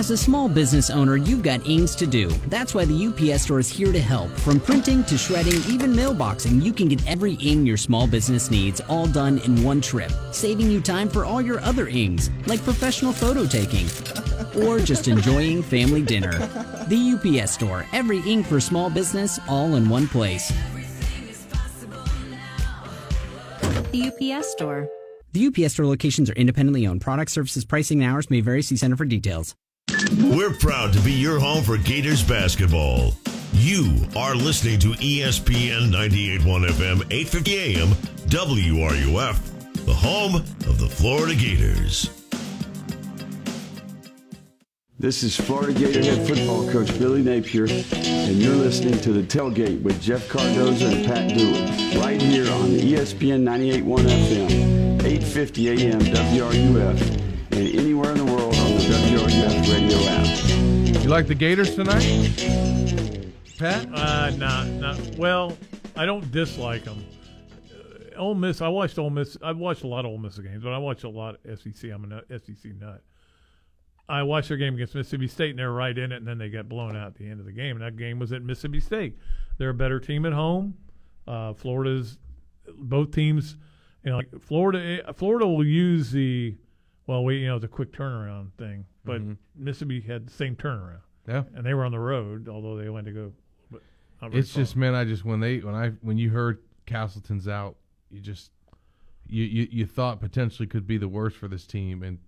As 0.00 0.10
a 0.10 0.16
small 0.16 0.48
business 0.48 0.88
owner, 0.88 1.16
you've 1.16 1.42
got 1.42 1.66
ings 1.68 1.94
to 1.96 2.06
do. 2.06 2.28
That's 2.48 2.74
why 2.74 2.86
the 2.86 3.08
UPS 3.08 3.42
store 3.42 3.60
is 3.60 3.68
here 3.68 3.92
to 3.92 4.00
help. 4.00 4.30
From 4.30 4.58
printing 4.58 5.04
to 5.04 5.18
shredding, 5.18 5.60
even 5.70 5.92
mailboxing, 5.92 6.62
you 6.62 6.72
can 6.72 6.88
get 6.88 7.06
every 7.06 7.34
ing 7.34 7.66
your 7.66 7.76
small 7.76 8.06
business 8.06 8.50
needs 8.50 8.80
all 8.88 9.06
done 9.06 9.40
in 9.40 9.62
one 9.62 9.82
trip, 9.82 10.10
saving 10.32 10.70
you 10.70 10.80
time 10.80 11.10
for 11.10 11.26
all 11.26 11.42
your 11.42 11.60
other 11.60 11.86
ings, 11.86 12.30
like 12.46 12.64
professional 12.64 13.12
photo 13.12 13.44
taking 13.44 13.84
or 14.64 14.80
just 14.80 15.06
enjoying 15.06 15.62
family 15.62 16.00
dinner. 16.00 16.32
The 16.88 17.38
UPS 17.38 17.50
store, 17.50 17.84
every 17.92 18.20
ink 18.20 18.46
for 18.46 18.58
small 18.58 18.88
business, 18.88 19.38
all 19.50 19.74
in 19.74 19.86
one 19.86 20.08
place. 20.08 20.50
The 23.92 24.10
UPS 24.10 24.48
store. 24.52 24.88
The 25.32 25.48
UPS 25.48 25.74
store 25.74 25.84
locations 25.84 26.30
are 26.30 26.36
independently 26.36 26.86
owned. 26.86 27.02
Product 27.02 27.30
services, 27.30 27.66
pricing, 27.66 28.02
and 28.02 28.10
hours 28.10 28.30
may 28.30 28.40
vary. 28.40 28.62
See 28.62 28.78
Center 28.78 28.96
for 28.96 29.04
details. 29.04 29.54
We're 30.22 30.52
proud 30.52 30.92
to 30.92 31.00
be 31.00 31.12
your 31.12 31.40
home 31.40 31.64
for 31.64 31.76
Gators 31.76 32.22
basketball. 32.22 33.14
You 33.52 34.06
are 34.16 34.36
listening 34.36 34.78
to 34.80 34.92
ESPN 34.92 35.90
98.1 35.90 36.68
FM, 36.68 37.06
850 37.10 37.58
AM, 37.58 37.88
WRUF, 38.28 39.84
the 39.86 39.94
home 39.94 40.36
of 40.36 40.78
the 40.78 40.88
Florida 40.88 41.34
Gators. 41.34 42.10
This 45.00 45.22
is 45.22 45.34
Florida 45.34 45.72
Gator 45.72 46.02
head 46.04 46.26
football 46.26 46.70
coach 46.70 46.96
Billy 46.98 47.22
Napier, 47.22 47.64
and 47.64 48.36
you're 48.36 48.54
listening 48.54 49.00
to 49.00 49.12
the 49.12 49.22
tailgate 49.22 49.82
with 49.82 50.00
Jeff 50.00 50.28
Cardozo 50.28 50.86
and 50.86 51.04
Pat 51.06 51.36
Dooley, 51.36 51.98
right 51.98 52.20
here 52.20 52.48
on 52.52 52.68
ESPN 52.68 53.42
98.1 53.42 54.06
FM, 54.06 55.00
8:50 55.00 55.68
AM 55.70 56.00
WRUF, 56.00 57.00
and 57.52 57.68
anywhere 57.74 58.12
in 58.12 58.18
the 58.18 58.24
world 58.24 58.49
on 59.50 59.62
the 59.62 59.68
WRUF 59.68 59.72
radio 59.72 59.98
app. 60.96 61.02
You 61.02 61.08
like 61.10 61.26
the 61.26 61.34
Gators 61.34 61.74
tonight, 61.74 62.04
Pat? 63.58 63.88
Uh, 63.92 64.30
nah, 64.36 64.64
nah. 64.64 64.96
Well, 65.16 65.56
I 65.96 66.06
don't 66.06 66.30
dislike 66.30 66.84
them. 66.84 67.04
Uh, 68.14 68.16
Ole 68.18 68.34
Miss. 68.34 68.60
I 68.60 68.68
watched 68.68 68.98
Ole 68.98 69.10
Miss. 69.10 69.36
I've 69.42 69.58
watched 69.58 69.82
a 69.82 69.86
lot 69.86 70.04
of 70.04 70.10
Ole 70.12 70.18
Miss 70.18 70.38
games, 70.38 70.62
but 70.62 70.72
I 70.72 70.78
watched 70.78 71.04
a 71.04 71.08
lot 71.08 71.36
of 71.44 71.58
SEC. 71.60 71.90
I'm 71.90 72.10
a 72.12 72.38
SEC 72.38 72.72
nut. 72.78 73.02
I 74.08 74.22
watched 74.24 74.48
their 74.48 74.56
game 74.56 74.74
against 74.74 74.94
Mississippi 74.94 75.28
State, 75.28 75.50
and 75.50 75.58
they're 75.58 75.72
right 75.72 75.96
in 75.96 76.10
it, 76.10 76.16
and 76.16 76.26
then 76.26 76.38
they 76.38 76.48
got 76.48 76.68
blown 76.68 76.96
out 76.96 77.08
at 77.08 77.14
the 77.14 77.28
end 77.28 77.38
of 77.38 77.46
the 77.46 77.52
game. 77.52 77.76
And 77.76 77.84
that 77.84 77.96
game 77.96 78.18
was 78.18 78.32
at 78.32 78.42
Mississippi 78.42 78.80
State. 78.80 79.16
They're 79.58 79.70
a 79.70 79.74
better 79.74 80.00
team 80.00 80.26
at 80.26 80.32
home. 80.32 80.74
Uh, 81.28 81.54
Florida's 81.54 82.18
both 82.76 83.12
teams. 83.12 83.56
You 84.04 84.10
know, 84.10 84.16
like 84.16 84.40
Florida. 84.40 85.02
eh, 85.06 85.12
Florida 85.12 85.46
will 85.46 85.66
use 85.66 86.10
the 86.10 86.56
well, 87.06 87.24
we 87.24 87.38
you 87.38 87.48
know 87.48 87.58
the 87.58 87.68
quick 87.68 87.92
turnaround 87.92 88.52
thing, 88.56 88.84
but 89.04 89.20
Mississippi 89.56 90.00
had 90.00 90.26
the 90.28 90.32
same 90.32 90.56
turnaround. 90.56 91.00
Yeah. 91.28 91.44
and 91.54 91.64
they 91.64 91.74
were 91.74 91.84
on 91.84 91.92
the 91.92 91.98
road, 91.98 92.48
although 92.48 92.76
they 92.76 92.88
went 92.88 93.06
to 93.06 93.12
go. 93.12 93.32
But 93.70 93.82
not 94.20 94.30
very 94.30 94.40
It's 94.40 94.52
just 94.54 94.74
man, 94.76 94.94
I 94.94 95.04
just 95.04 95.24
when 95.24 95.40
they 95.40 95.58
when 95.58 95.74
I 95.74 95.90
when 96.00 96.18
you 96.18 96.30
heard 96.30 96.58
Castleton's 96.86 97.46
out, 97.46 97.76
you 98.10 98.20
just 98.20 98.50
you 99.28 99.44
you, 99.44 99.68
you 99.70 99.86
thought 99.86 100.20
potentially 100.20 100.66
could 100.66 100.86
be 100.86 100.96
the 100.98 101.08
worst 101.08 101.36
for 101.36 101.46
this 101.46 101.66
team, 101.66 102.02
and 102.02 102.18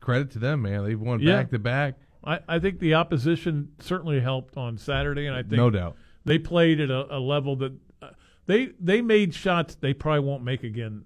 credit 0.00 0.30
to 0.32 0.38
them, 0.38 0.62
man. 0.62 0.84
They've 0.84 0.98
won 1.00 1.20
Yeah. 1.20 1.36
back 1.36 1.50
to 1.50 1.58
back. 1.58 1.98
I, 2.24 2.40
I 2.48 2.58
think 2.58 2.78
the 2.80 2.94
opposition 2.94 3.72
certainly 3.80 4.20
helped 4.20 4.56
on 4.56 4.76
Saturday, 4.78 5.26
and 5.26 5.36
I 5.36 5.42
think 5.42 5.52
No 5.54 5.70
doubt. 5.70 5.96
they 6.24 6.38
played 6.38 6.80
at 6.80 6.90
a, 6.90 7.16
a 7.16 7.18
level 7.20 7.56
that 7.56 7.72
uh, 8.02 8.10
they 8.46 8.70
they 8.80 9.02
made 9.02 9.34
shots 9.34 9.74
they 9.74 9.92
probably 9.92 10.20
won't 10.20 10.42
make 10.44 10.62
again 10.62 11.04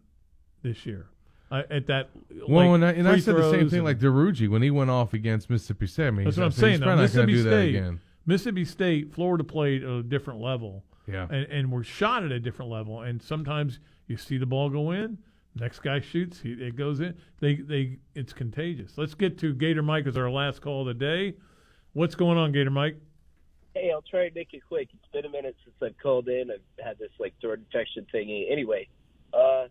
this 0.62 0.86
year. 0.86 1.08
Uh, 1.52 1.62
at 1.70 1.86
that, 1.86 2.08
Well, 2.48 2.70
like, 2.70 2.74
and 2.76 2.84
I, 2.84 2.90
and 2.92 3.06
I 3.08 3.18
said 3.18 3.36
the 3.36 3.50
same 3.50 3.68
thing 3.68 3.84
like 3.84 3.98
Duruji 3.98 4.48
when 4.48 4.62
he 4.62 4.70
went 4.70 4.88
off 4.88 5.12
against 5.12 5.50
Mississippi 5.50 5.86
State. 5.86 6.06
I 6.06 6.10
mean, 6.10 6.24
That's 6.24 6.38
what 6.38 6.44
I'm 6.46 6.50
saying. 6.52 6.72
He's 6.72 6.80
though. 6.80 6.86
not 6.86 6.94
going 6.96 7.10
to 7.10 7.26
Mississippi 7.26 7.42
that 7.42 7.50
State, 7.50 7.74
again. 7.76 8.00
Mississippi 8.24 8.64
State, 8.64 9.12
Florida 9.12 9.44
played 9.44 9.82
at 9.82 9.90
a 9.90 10.02
different 10.02 10.40
level. 10.40 10.82
Yeah. 11.06 11.26
and 11.30 11.46
and 11.50 11.72
we're 11.72 11.82
shot 11.82 12.24
at 12.24 12.32
a 12.32 12.40
different 12.40 12.70
level. 12.70 13.02
And 13.02 13.20
sometimes 13.20 13.80
you 14.06 14.16
see 14.16 14.38
the 14.38 14.46
ball 14.46 14.70
go 14.70 14.92
in, 14.92 15.18
next 15.56 15.80
guy 15.80 16.00
shoots, 16.00 16.40
he, 16.40 16.52
it 16.52 16.76
goes 16.76 17.00
in. 17.00 17.14
They 17.40 17.56
they 17.56 17.98
it's 18.14 18.32
contagious. 18.32 18.96
Let's 18.96 19.14
get 19.14 19.36
to 19.40 19.52
Gator 19.52 19.82
Mike 19.82 20.06
as 20.06 20.16
our 20.16 20.30
last 20.30 20.62
call 20.62 20.82
of 20.82 20.86
the 20.86 20.94
day. 20.94 21.34
What's 21.92 22.14
going 22.14 22.38
on, 22.38 22.52
Gator 22.52 22.70
Mike? 22.70 22.96
Hey, 23.74 23.90
I'll 23.92 24.02
try 24.02 24.28
to 24.28 24.34
make 24.34 24.54
it 24.54 24.62
quick. 24.66 24.88
It's 24.94 25.12
been 25.12 25.24
a 25.26 25.28
minute 25.28 25.56
since 25.64 25.76
I've 25.82 25.98
called 26.02 26.28
in. 26.28 26.50
I've 26.50 26.84
had 26.84 26.98
this 26.98 27.10
like 27.18 27.34
throat 27.40 27.58
infection 27.58 28.06
thingy. 28.14 28.50
Anyway, 28.50 28.88
uh, 29.34 29.66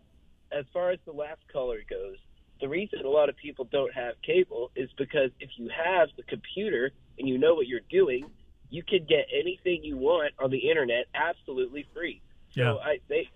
as 0.56 0.64
far 0.72 0.90
as 0.90 0.98
the 1.04 1.12
last 1.12 1.40
caller 1.52 1.80
goes, 1.88 2.16
the 2.60 2.68
reason 2.68 3.00
a 3.04 3.08
lot 3.08 3.28
of 3.28 3.36
people 3.36 3.66
don't 3.70 3.92
have 3.92 4.14
cable 4.22 4.70
is 4.76 4.88
because 4.96 5.30
if 5.40 5.50
you 5.56 5.68
have 5.68 6.08
the 6.16 6.22
computer 6.22 6.92
and 7.18 7.28
you 7.28 7.38
know 7.38 7.54
what 7.54 7.66
you're 7.66 7.80
doing, 7.90 8.24
you 8.70 8.82
can 8.82 9.04
get 9.08 9.26
anything 9.32 9.82
you 9.82 9.96
want 9.96 10.32
on 10.38 10.50
the 10.50 10.70
internet 10.70 11.06
absolutely 11.14 11.86
free. 11.92 12.22
Yeah. 12.52 12.64
So 12.64 12.78
I 12.78 12.98
they 13.08 13.28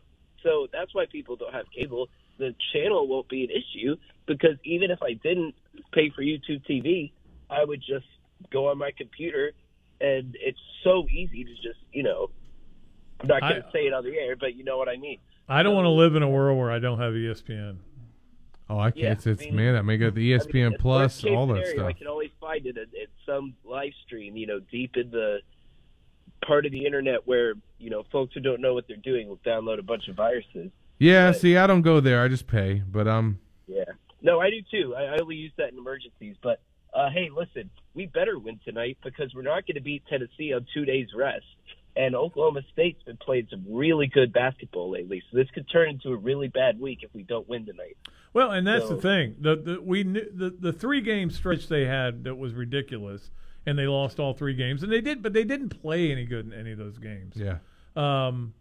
so 0.42 0.68
that's 0.72 0.94
why 0.94 1.06
people 1.06 1.36
don't 1.36 1.52
have 1.52 1.66
cable. 1.70 2.08
The 2.38 2.54
channel 2.72 3.08
won't 3.08 3.28
be 3.28 3.44
an 3.44 3.50
issue 3.50 3.96
because 4.26 4.56
even 4.64 4.90
if 4.90 5.02
I 5.02 5.14
didn't 5.14 5.54
pay 5.92 6.10
for 6.10 6.22
YouTube 6.22 6.64
TV, 6.68 7.12
I 7.50 7.64
would 7.64 7.80
just 7.80 8.06
go 8.50 8.68
on 8.68 8.78
my 8.78 8.92
computer 8.96 9.52
and 10.00 10.36
it's 10.40 10.58
so 10.84 11.06
easy 11.10 11.44
to 11.44 11.54
just, 11.54 11.80
you 11.92 12.02
know, 12.02 12.30
I'm 13.20 13.28
not 13.28 13.40
going 13.40 13.62
to 13.62 13.68
say 13.72 13.86
it 13.86 13.94
on 13.94 14.04
the 14.04 14.16
air, 14.16 14.36
but 14.36 14.54
you 14.54 14.64
know 14.64 14.76
what 14.76 14.88
I 14.88 14.96
mean. 14.96 15.18
I 15.48 15.62
don't 15.62 15.74
want 15.74 15.84
to 15.86 15.90
live 15.90 16.16
in 16.16 16.22
a 16.22 16.28
world 16.28 16.58
where 16.58 16.70
I 16.70 16.78
don't 16.78 16.98
have 16.98 17.12
ESPN. 17.12 17.76
Oh, 18.68 18.78
I 18.78 18.90
can't. 18.90 18.96
Yeah, 19.02 19.12
it's, 19.12 19.26
it's 19.26 19.42
I 19.42 19.46
mean- 19.46 19.56
man. 19.56 19.76
I 19.76 19.82
may 19.82 19.96
got 19.96 20.14
the 20.14 20.20
E 20.20 20.34
I 20.34 20.38
ESPN 20.38 20.70
mean, 20.70 20.78
Plus, 20.78 21.24
all 21.24 21.46
that 21.48 21.66
scenario, 21.66 21.86
I 21.86 21.92
can 21.92 22.08
always 22.08 22.30
find 22.40 22.66
it 22.66 22.76
at, 22.76 22.88
at 23.00 23.08
some 23.24 23.54
live 23.64 23.92
stream, 24.04 24.36
you 24.36 24.46
know, 24.46 24.58
deep 24.58 24.96
in 24.96 25.10
the 25.10 25.38
part 26.44 26.66
of 26.66 26.72
the 26.72 26.84
internet 26.84 27.26
where, 27.26 27.54
you 27.78 27.90
know, 27.90 28.04
folks 28.10 28.34
who 28.34 28.40
don't 28.40 28.60
know 28.60 28.74
what 28.74 28.88
they're 28.88 28.96
doing 28.96 29.28
will 29.28 29.38
download 29.38 29.78
a 29.78 29.82
bunch 29.82 30.08
of 30.08 30.16
viruses. 30.16 30.70
Yeah, 30.98 31.30
see, 31.32 31.56
I 31.56 31.66
don't 31.66 31.82
go 31.82 32.00
there. 32.00 32.22
I 32.22 32.28
just 32.28 32.46
pay, 32.46 32.82
but 32.90 33.06
um, 33.06 33.38
Yeah. 33.66 33.84
No, 34.22 34.40
I 34.40 34.50
do 34.50 34.60
too. 34.70 34.94
I, 34.96 35.02
I 35.04 35.18
only 35.18 35.36
use 35.36 35.52
that 35.58 35.70
in 35.72 35.78
emergencies. 35.78 36.34
But 36.42 36.60
uh, 36.92 37.10
hey, 37.10 37.28
listen, 37.34 37.70
we 37.94 38.06
better 38.06 38.38
win 38.38 38.58
tonight 38.64 38.98
because 39.04 39.32
we're 39.34 39.42
not 39.42 39.66
going 39.66 39.74
to 39.76 39.80
beat 39.82 40.02
Tennessee 40.08 40.52
on 40.52 40.66
two 40.74 40.84
days 40.84 41.08
rest. 41.14 41.44
And 41.96 42.14
Oklahoma 42.14 42.60
State's 42.72 43.02
been 43.04 43.16
playing 43.16 43.48
some 43.50 43.64
really 43.70 44.06
good 44.06 44.30
basketball 44.32 44.90
lately, 44.90 45.22
so 45.30 45.36
this 45.38 45.48
could 45.54 45.66
turn 45.70 45.88
into 45.88 46.10
a 46.10 46.16
really 46.16 46.48
bad 46.48 46.78
week 46.78 46.98
if 47.02 47.08
we 47.14 47.22
don't 47.22 47.48
win 47.48 47.64
tonight. 47.64 47.96
Well, 48.34 48.50
and 48.50 48.66
that's 48.66 48.86
So- 48.86 48.96
the 48.96 49.00
thing. 49.00 49.36
The, 49.40 49.56
the 49.56 49.80
we 49.82 50.04
knew, 50.04 50.26
the 50.30 50.50
the 50.50 50.72
three 50.72 51.00
game 51.00 51.30
stretch 51.30 51.68
they 51.68 51.86
had 51.86 52.24
that 52.24 52.34
was 52.34 52.52
ridiculous, 52.52 53.30
and 53.64 53.78
they 53.78 53.86
lost 53.86 54.20
all 54.20 54.34
three 54.34 54.54
games, 54.54 54.82
and 54.82 54.92
they 54.92 55.00
did, 55.00 55.22
but 55.22 55.32
they 55.32 55.44
didn't 55.44 55.70
play 55.70 56.12
any 56.12 56.26
good 56.26 56.44
in 56.46 56.52
any 56.52 56.72
of 56.72 56.78
those 56.78 56.98
games. 56.98 57.34
Yeah. 57.34 57.58
Um, 57.96 58.52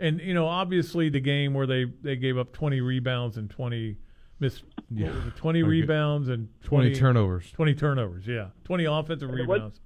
and 0.00 0.20
you 0.20 0.32
know, 0.32 0.46
obviously 0.46 1.10
the 1.10 1.20
game 1.20 1.52
where 1.52 1.66
they 1.66 1.84
they 2.02 2.16
gave 2.16 2.38
up 2.38 2.52
twenty 2.54 2.80
rebounds 2.80 3.36
and 3.36 3.50
twenty 3.50 3.98
miss 4.40 4.62
Yeah. 4.90 5.12
twenty 5.36 5.60
Okay. 5.62 5.68
rebounds 5.68 6.28
and 6.28 6.48
20 6.62 6.94
turnovers. 6.94 7.50
Twenty 7.52 7.74
turnovers, 7.74 8.26
yeah, 8.26 8.48
twenty 8.64 8.86
offensive 8.86 9.28
And 9.28 9.46
what- 9.46 9.54
rebounds. 9.56 9.80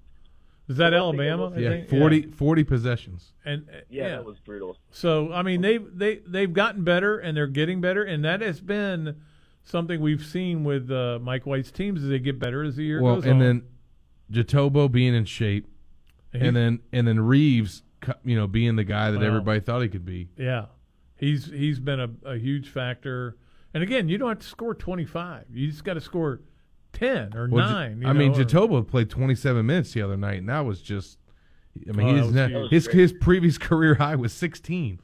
Is 0.72 0.78
that 0.78 0.90
the 0.90 1.04
one 1.04 1.16
thing 1.16 1.26
I 1.26 1.30
Alabama? 1.30 1.54
will 1.56 1.62
yeah, 1.62 1.68
think? 1.70 1.88
40, 1.88 2.22
40 2.32 2.64
possessions. 2.64 3.32
And 3.44 3.68
uh, 3.68 3.72
Yeah, 3.88 4.02
yeah, 4.02 4.08
that 4.16 4.24
was 4.24 4.38
brutal. 4.40 4.76
so 4.90 5.32
I 5.32 5.42
mean 5.42 5.60
they've 5.60 5.86
they 5.96 6.16
they've 6.26 6.52
gotten 6.52 6.82
better 6.84 7.18
and 7.18 7.36
they're 7.36 7.46
getting 7.46 7.80
better 7.80 8.02
and 8.02 8.24
that 8.24 8.40
has 8.40 8.60
been 8.60 9.20
something 9.64 10.00
we've 10.00 10.24
seen 10.24 10.64
with 10.64 10.90
uh, 10.90 11.18
Mike 11.22 11.46
White's 11.46 11.70
teams 11.70 12.02
as 12.02 12.08
they 12.08 12.18
get 12.18 12.38
better 12.38 12.62
as 12.64 12.76
the 12.76 12.84
year 12.84 13.00
Well, 13.00 13.16
goes 13.16 13.24
and 13.24 13.34
on. 13.34 13.42
And 13.42 13.62
then 14.32 14.44
Jitoboh 14.44 14.90
being 14.90 15.14
in 15.14 15.24
shape, 15.24 15.68
And 16.32 16.42
and 16.42 16.56
then 16.56 16.80
and 16.92 17.06
then 17.06 17.20
Reeves, 17.20 17.82
you 18.24 18.34
know, 18.36 18.46
being 18.46 18.76
the 18.76 18.84
guy 18.84 19.10
that 19.10 19.20
Wow. 19.20 19.26
everybody 19.26 19.60
thought 19.60 19.82
he 19.82 19.88
could 19.88 20.04
be. 20.04 20.28
yeah, 20.36 20.66
he's 21.16 21.46
he's 21.46 21.78
been 21.80 22.00
a, 22.00 22.08
a 22.24 22.36
huge 22.38 22.68
factor. 22.70 23.36
And 23.74 23.82
again, 23.82 24.08
you 24.08 24.18
don't 24.18 24.28
have 24.28 24.38
to 24.40 24.46
score 24.46 24.74
twenty 24.74 25.04
five; 25.04 25.44
you 25.52 25.68
just 25.70 25.84
got 25.84 25.94
to 25.94 26.00
score 26.00 26.40
ten 26.92 27.34
or 27.36 27.48
Well, 27.50 27.68
nine. 27.68 28.00
you 28.02 28.08
I 28.08 28.12
mean, 28.12 28.32
know, 28.32 28.38
or- 28.38 28.44
Jitoboh 28.44 28.86
played 28.86 29.10
27 29.10 29.64
minutes 29.64 29.92
the 29.92 30.02
other 30.02 30.16
night, 30.16 30.38
and 30.38 30.48
that 30.48 30.60
was 30.60 30.80
just. 30.82 31.18
I 31.88 31.92
mean, 31.92 32.06
Oh, 32.06 32.10
that 32.12 32.16
his 32.18 32.26
was 32.26 32.34
net- 32.34 32.50
huge. 32.50 32.70
his 32.70 32.86
his 32.88 33.12
previous 33.14 33.58
career 33.68 33.94
high 33.94 34.14
was 34.16 34.32
16. 34.32 35.00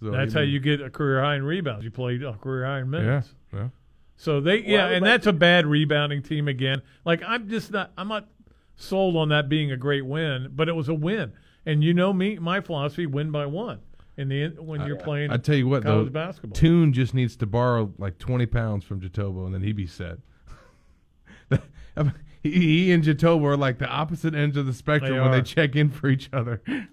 So, 0.00 0.10
That's 0.10 0.34
I 0.34 0.38
how 0.40 0.44
mean, 0.44 0.50
you 0.54 0.60
get 0.60 0.80
a 0.80 0.90
career 0.90 1.20
high 1.22 1.36
in 1.36 1.42
rebounds. 1.44 1.84
You 1.84 1.90
played 1.90 2.22
a 2.22 2.32
career 2.34 2.64
high 2.66 2.80
in 2.80 2.90
minutes. 2.90 3.34
Yeah, 3.52 3.58
yeah. 3.60 3.68
So 4.16 4.40
they 4.40 4.60
Well, 4.62 4.68
yeah, 4.70 4.86
I 4.86 4.92
and 4.92 5.06
that's 5.06 5.26
a 5.26 5.32
bad 5.32 5.64
rebounding 5.66 6.22
team 6.22 6.48
again. 6.48 6.82
Like 7.04 7.22
I'm 7.26 7.48
just 7.48 7.70
not 7.72 7.92
I'm 7.96 8.08
not 8.08 8.28
sold 8.76 9.16
on 9.16 9.28
that 9.30 9.48
being 9.48 9.70
a 9.72 9.76
great 9.76 10.04
win, 10.06 10.50
but 10.54 10.68
it 10.68 10.74
was 10.74 10.88
a 10.88 10.94
win. 10.94 11.32
And 11.66 11.84
you 11.84 11.94
know 11.94 12.12
me, 12.12 12.38
my 12.38 12.60
philosophy: 12.60 13.06
win 13.06 13.30
by 13.30 13.46
one. 13.46 13.78
In 14.16 14.28
the 14.28 14.48
when 14.60 14.84
you're 14.86 14.96
playing, 14.96 15.30
I 15.30 15.36
tell 15.36 15.54
you 15.54 15.68
what, 15.68 15.84
though, 15.84 15.98
college 16.00 16.12
basketball. 16.12 16.56
Toon 16.56 16.92
just 16.92 17.14
needs 17.14 17.36
to 17.36 17.46
borrow 17.46 17.92
like 17.98 18.18
20 18.18 18.46
pounds 18.46 18.84
from 18.84 19.00
Jitoboh, 19.00 19.46
and 19.46 19.54
then 19.54 19.62
he'd 19.62 19.76
be 19.76 19.86
set. 19.86 20.18
I 21.98 22.02
mean, 22.04 22.14
he, 22.42 22.50
he 22.52 22.92
and 22.92 23.02
Jitoboh 23.04 23.42
are 23.44 23.56
like 23.56 23.78
the 23.78 23.88
opposite 23.88 24.34
ends 24.34 24.56
of 24.56 24.66
the 24.66 24.72
spectrum 24.72 25.14
They 25.14 25.20
when 25.20 25.32
they 25.32 25.42
check 25.42 25.74
in 25.76 25.90
for 25.90 26.08
each 26.08 26.30
other. 26.32 26.62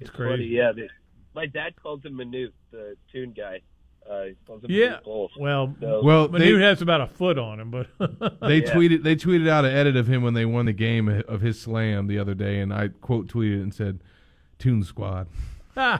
It's 0.00 0.10
Funny, 0.10 0.28
crazy. 0.36 0.44
yeah. 0.46 0.70
they- 0.70 0.88
my 1.34 1.46
dad 1.46 1.74
calls 1.82 2.04
him 2.04 2.14
Manute, 2.14 2.52
the 2.70 2.94
tune 3.12 3.32
guy. 3.36 3.60
Uh, 4.08 4.22
he 4.26 4.34
calls 4.46 4.62
him 4.62 4.70
Yeah. 4.70 4.98
Well, 5.04 5.74
So- 5.80 6.02
Well, 6.04 6.28
Manute 6.28 6.56
they- 6.58 6.62
has 6.64 6.80
about 6.82 7.00
a 7.00 7.08
foot 7.08 7.36
on 7.36 7.58
him, 7.60 7.70
but 7.72 7.88
They 8.40 8.62
Yeah. 8.62 8.72
tweeted 8.74 9.02
they 9.02 9.16
tweeted 9.16 9.48
out 9.48 9.64
an 9.64 9.72
edit 9.72 9.96
of 9.96 10.06
him 10.08 10.22
when 10.22 10.34
they 10.34 10.44
won 10.46 10.66
the 10.66 10.72
game 10.72 11.08
of 11.08 11.40
his 11.40 11.60
slam 11.60 12.06
the 12.06 12.18
other 12.18 12.34
day, 12.34 12.60
and 12.60 12.72
I 12.72 12.88
quote 12.88 13.26
tweeted 13.26 13.60
and 13.60 13.74
said, 13.74 13.98
"Tune 14.60 14.82
Squad." 14.84 15.26
yeah, 15.76 15.98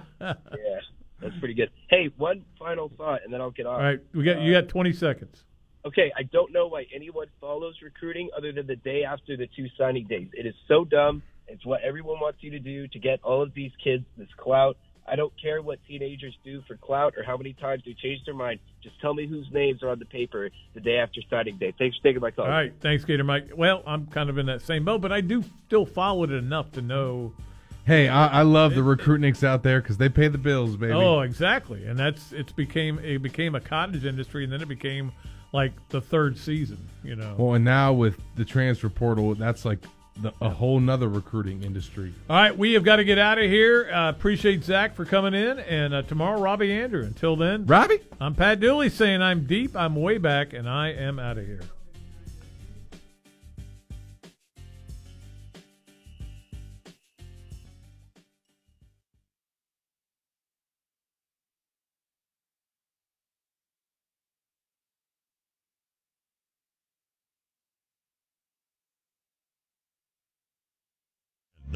that's 1.21 1.37
pretty 1.39 1.55
good. 1.55 1.71
Hey, 1.91 2.11
one 2.17 2.45
final 2.59 2.91
thought, 2.97 3.23
and 3.25 3.33
then 3.33 3.41
I'll 3.41 3.51
get 3.51 3.67
off. 3.67 3.79
All 3.79 3.83
right, 3.83 4.01
we 4.15 4.23
got 4.25 4.41
you 4.41 4.53
got 4.53 4.69
20 4.69 4.93
seconds. 4.93 5.45
Okay, 5.87 6.13
I 6.17 6.25
don't 6.25 6.53
know 6.53 6.67
why 6.67 6.87
anyone 6.95 7.29
follows 7.41 7.77
recruiting 7.83 8.31
other 8.37 8.53
than 8.53 8.67
the 8.67 8.77
day 8.77 9.05
after 9.05 9.37
the 9.37 9.49
two 9.57 9.67
signing 9.79 10.07
days. 10.07 10.29
It 10.33 10.47
is 10.47 10.55
so 10.67 10.85
dumb. 10.85 11.23
It's 11.47 11.65
what 11.65 11.81
everyone 11.83 12.21
wants 12.21 12.39
you 12.43 12.51
to 12.51 12.59
do 12.59 12.89
to 12.89 12.99
get 12.99 13.21
all 13.23 13.43
of 13.43 13.55
these 13.55 13.71
kids 13.83 14.05
this 14.17 14.29
clout. 14.37 14.77
I 15.11 15.17
don't 15.17 15.33
care 15.41 15.63
what 15.63 15.79
teenagers 15.89 16.37
do 16.45 16.63
for 16.69 16.77
clout 16.77 17.15
or 17.17 17.23
how 17.23 17.39
many 17.39 17.55
times 17.55 17.83
they 17.87 17.95
change 17.95 18.23
their 18.27 18.35
mind. 18.35 18.61
Just 18.83 19.01
tell 19.01 19.15
me 19.15 19.27
whose 19.27 19.47
names 19.51 19.83
are 19.83 19.89
on 19.89 19.99
the 19.99 20.05
paper 20.05 20.51
the 20.75 20.81
day 20.81 20.99
after 20.99 21.23
signing 21.31 21.57
day. 21.57 21.73
Thanks 21.79 21.97
for 21.97 22.03
taking 22.03 22.21
my 22.21 22.31
call. 22.31 22.45
All 22.45 22.51
right, 22.51 22.75
thanks, 22.81 23.07
Gator 23.07 23.25
Mike. 23.25 23.51
Well, 23.57 23.83
I'm 23.87 24.07
kind 24.09 24.29
of 24.29 24.37
in 24.37 24.47
that 24.47 24.61
same 24.61 24.85
boat, 24.85 25.01
but 25.01 25.13
I 25.13 25.23
do 25.23 25.43
still 25.67 25.87
follow 25.87 26.25
it 26.25 26.33
enough 26.33 26.73
to 26.73 26.83
know 26.83 27.33
Hey, 27.89 28.07
I, 28.07 28.41
I 28.41 28.43
love 28.43 28.75
the 28.75 28.83
recruitniks 28.83 29.43
out 29.43 29.63
there 29.63 29.81
because 29.81 29.97
they 29.97 30.11
pay 30.11 30.29
the 30.29 30.37
bills, 30.37 30.77
baby. 30.77 30.93
Oh, 30.93 31.21
exactly, 31.21 31.87
and 31.87 31.99
that's 31.99 32.33
it's 32.33 32.53
became 32.53 32.99
it 32.99 33.23
became 33.23 33.55
a 33.55 33.63
cottage 33.63 34.05
industry, 34.05 34.45
and 34.45 34.53
then 34.53 34.61
it 34.61 34.69
became 34.69 35.11
like 35.53 35.73
the 35.89 36.01
third 36.01 36.39
season. 36.39 36.89
You 37.05 37.17
know. 37.17 37.35
Well, 37.39 37.55
and 37.55 37.65
now 37.65 37.93
with 37.93 38.19
the 38.37 38.45
transfer 38.45 38.89
portal, 38.89 39.35
that's 39.35 39.65
like 39.65 39.79
the, 40.21 40.33
a 40.41 40.51
whole 40.51 40.81
nother 40.81 41.09
recruiting 41.09 41.63
industry. 41.63 42.13
All 42.29 42.37
right, 42.37 42.57
we 42.57 42.73
have 42.73 42.85
got 42.85 42.97
to 42.97 43.05
get 43.05 43.19
out 43.19 43.39
of 43.39 43.51
here. 43.51 43.91
Uh, 43.93 44.11
appreciate 44.11 44.65
Zach 44.65 44.95
for 44.95 45.05
coming 45.05 45.35
in, 45.35 45.59
and 45.61 45.95
uh, 45.95 46.03
tomorrow 46.03 46.41
Robbie 46.41 46.69
Andreu. 46.69 47.07
Until 47.07 47.37
then, 47.37 47.67
Robbie, 47.67 48.01
I'm 48.21 48.35
Pat 48.35 48.61
Dooley 48.61 48.91
saying 48.91 49.23
I'm 49.23 49.47
deep, 49.47 49.77
I'm 49.77 49.95
way 49.95 50.19
back, 50.19 50.53
and 50.53 50.69
I 50.69 50.89
am 50.89 51.19
out 51.19 51.39
of 51.39 51.47
here. 51.47 51.61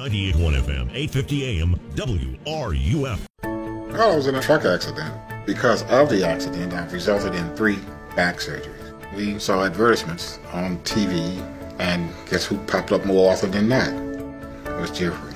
Ninety-eight-one 0.02 0.54
FM, 0.54 0.90
850 0.92 1.60
AM, 1.60 1.76
WRUF. 1.94 3.20
I 3.44 4.16
was 4.16 4.26
in 4.26 4.34
a 4.34 4.42
truck 4.42 4.64
accident. 4.64 5.14
Because 5.46 5.84
of 5.84 6.08
the 6.08 6.26
accident, 6.26 6.72
I've 6.72 6.92
resulted 6.92 7.36
in 7.36 7.54
three 7.54 7.78
back 8.16 8.38
surgeries. 8.38 9.14
We 9.14 9.38
saw 9.38 9.64
advertisements 9.64 10.40
on 10.52 10.78
TV, 10.78 11.40
and 11.78 12.12
guess 12.28 12.44
who 12.44 12.58
popped 12.64 12.90
up 12.90 13.04
more 13.04 13.30
often 13.30 13.52
than 13.52 13.68
that? 13.68 13.94
It 14.66 14.80
was 14.80 14.90
Jeffrey. 14.90 15.34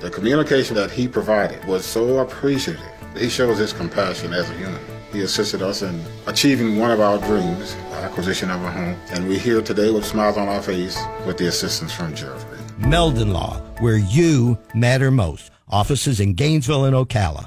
The 0.00 0.10
communication 0.10 0.74
that 0.74 0.90
he 0.90 1.06
provided 1.06 1.64
was 1.66 1.86
so 1.86 2.18
appreciative. 2.18 2.82
He 3.16 3.28
shows 3.28 3.58
his 3.58 3.72
compassion 3.72 4.32
as 4.32 4.50
a 4.50 4.54
human. 4.54 4.80
He 5.12 5.20
assisted 5.20 5.62
us 5.62 5.82
in 5.82 6.02
achieving 6.26 6.76
one 6.80 6.90
of 6.90 6.98
our 6.98 7.18
dreams, 7.18 7.76
acquisition 7.92 8.50
of 8.50 8.64
a 8.64 8.70
home, 8.72 8.96
and 9.12 9.28
we're 9.28 9.38
here 9.38 9.62
today 9.62 9.92
with 9.92 10.04
smiles 10.04 10.36
on 10.36 10.48
our 10.48 10.60
face 10.60 10.98
with 11.24 11.38
the 11.38 11.46
assistance 11.46 11.92
from 11.92 12.16
Jeffrey. 12.16 12.47
Meldon 12.78 13.32
Law, 13.32 13.62
where 13.78 13.98
you 13.98 14.58
matter 14.74 15.10
most. 15.10 15.50
Offices 15.68 16.20
in 16.20 16.34
Gainesville 16.34 16.84
and 16.86 16.96
Ocala. 16.96 17.46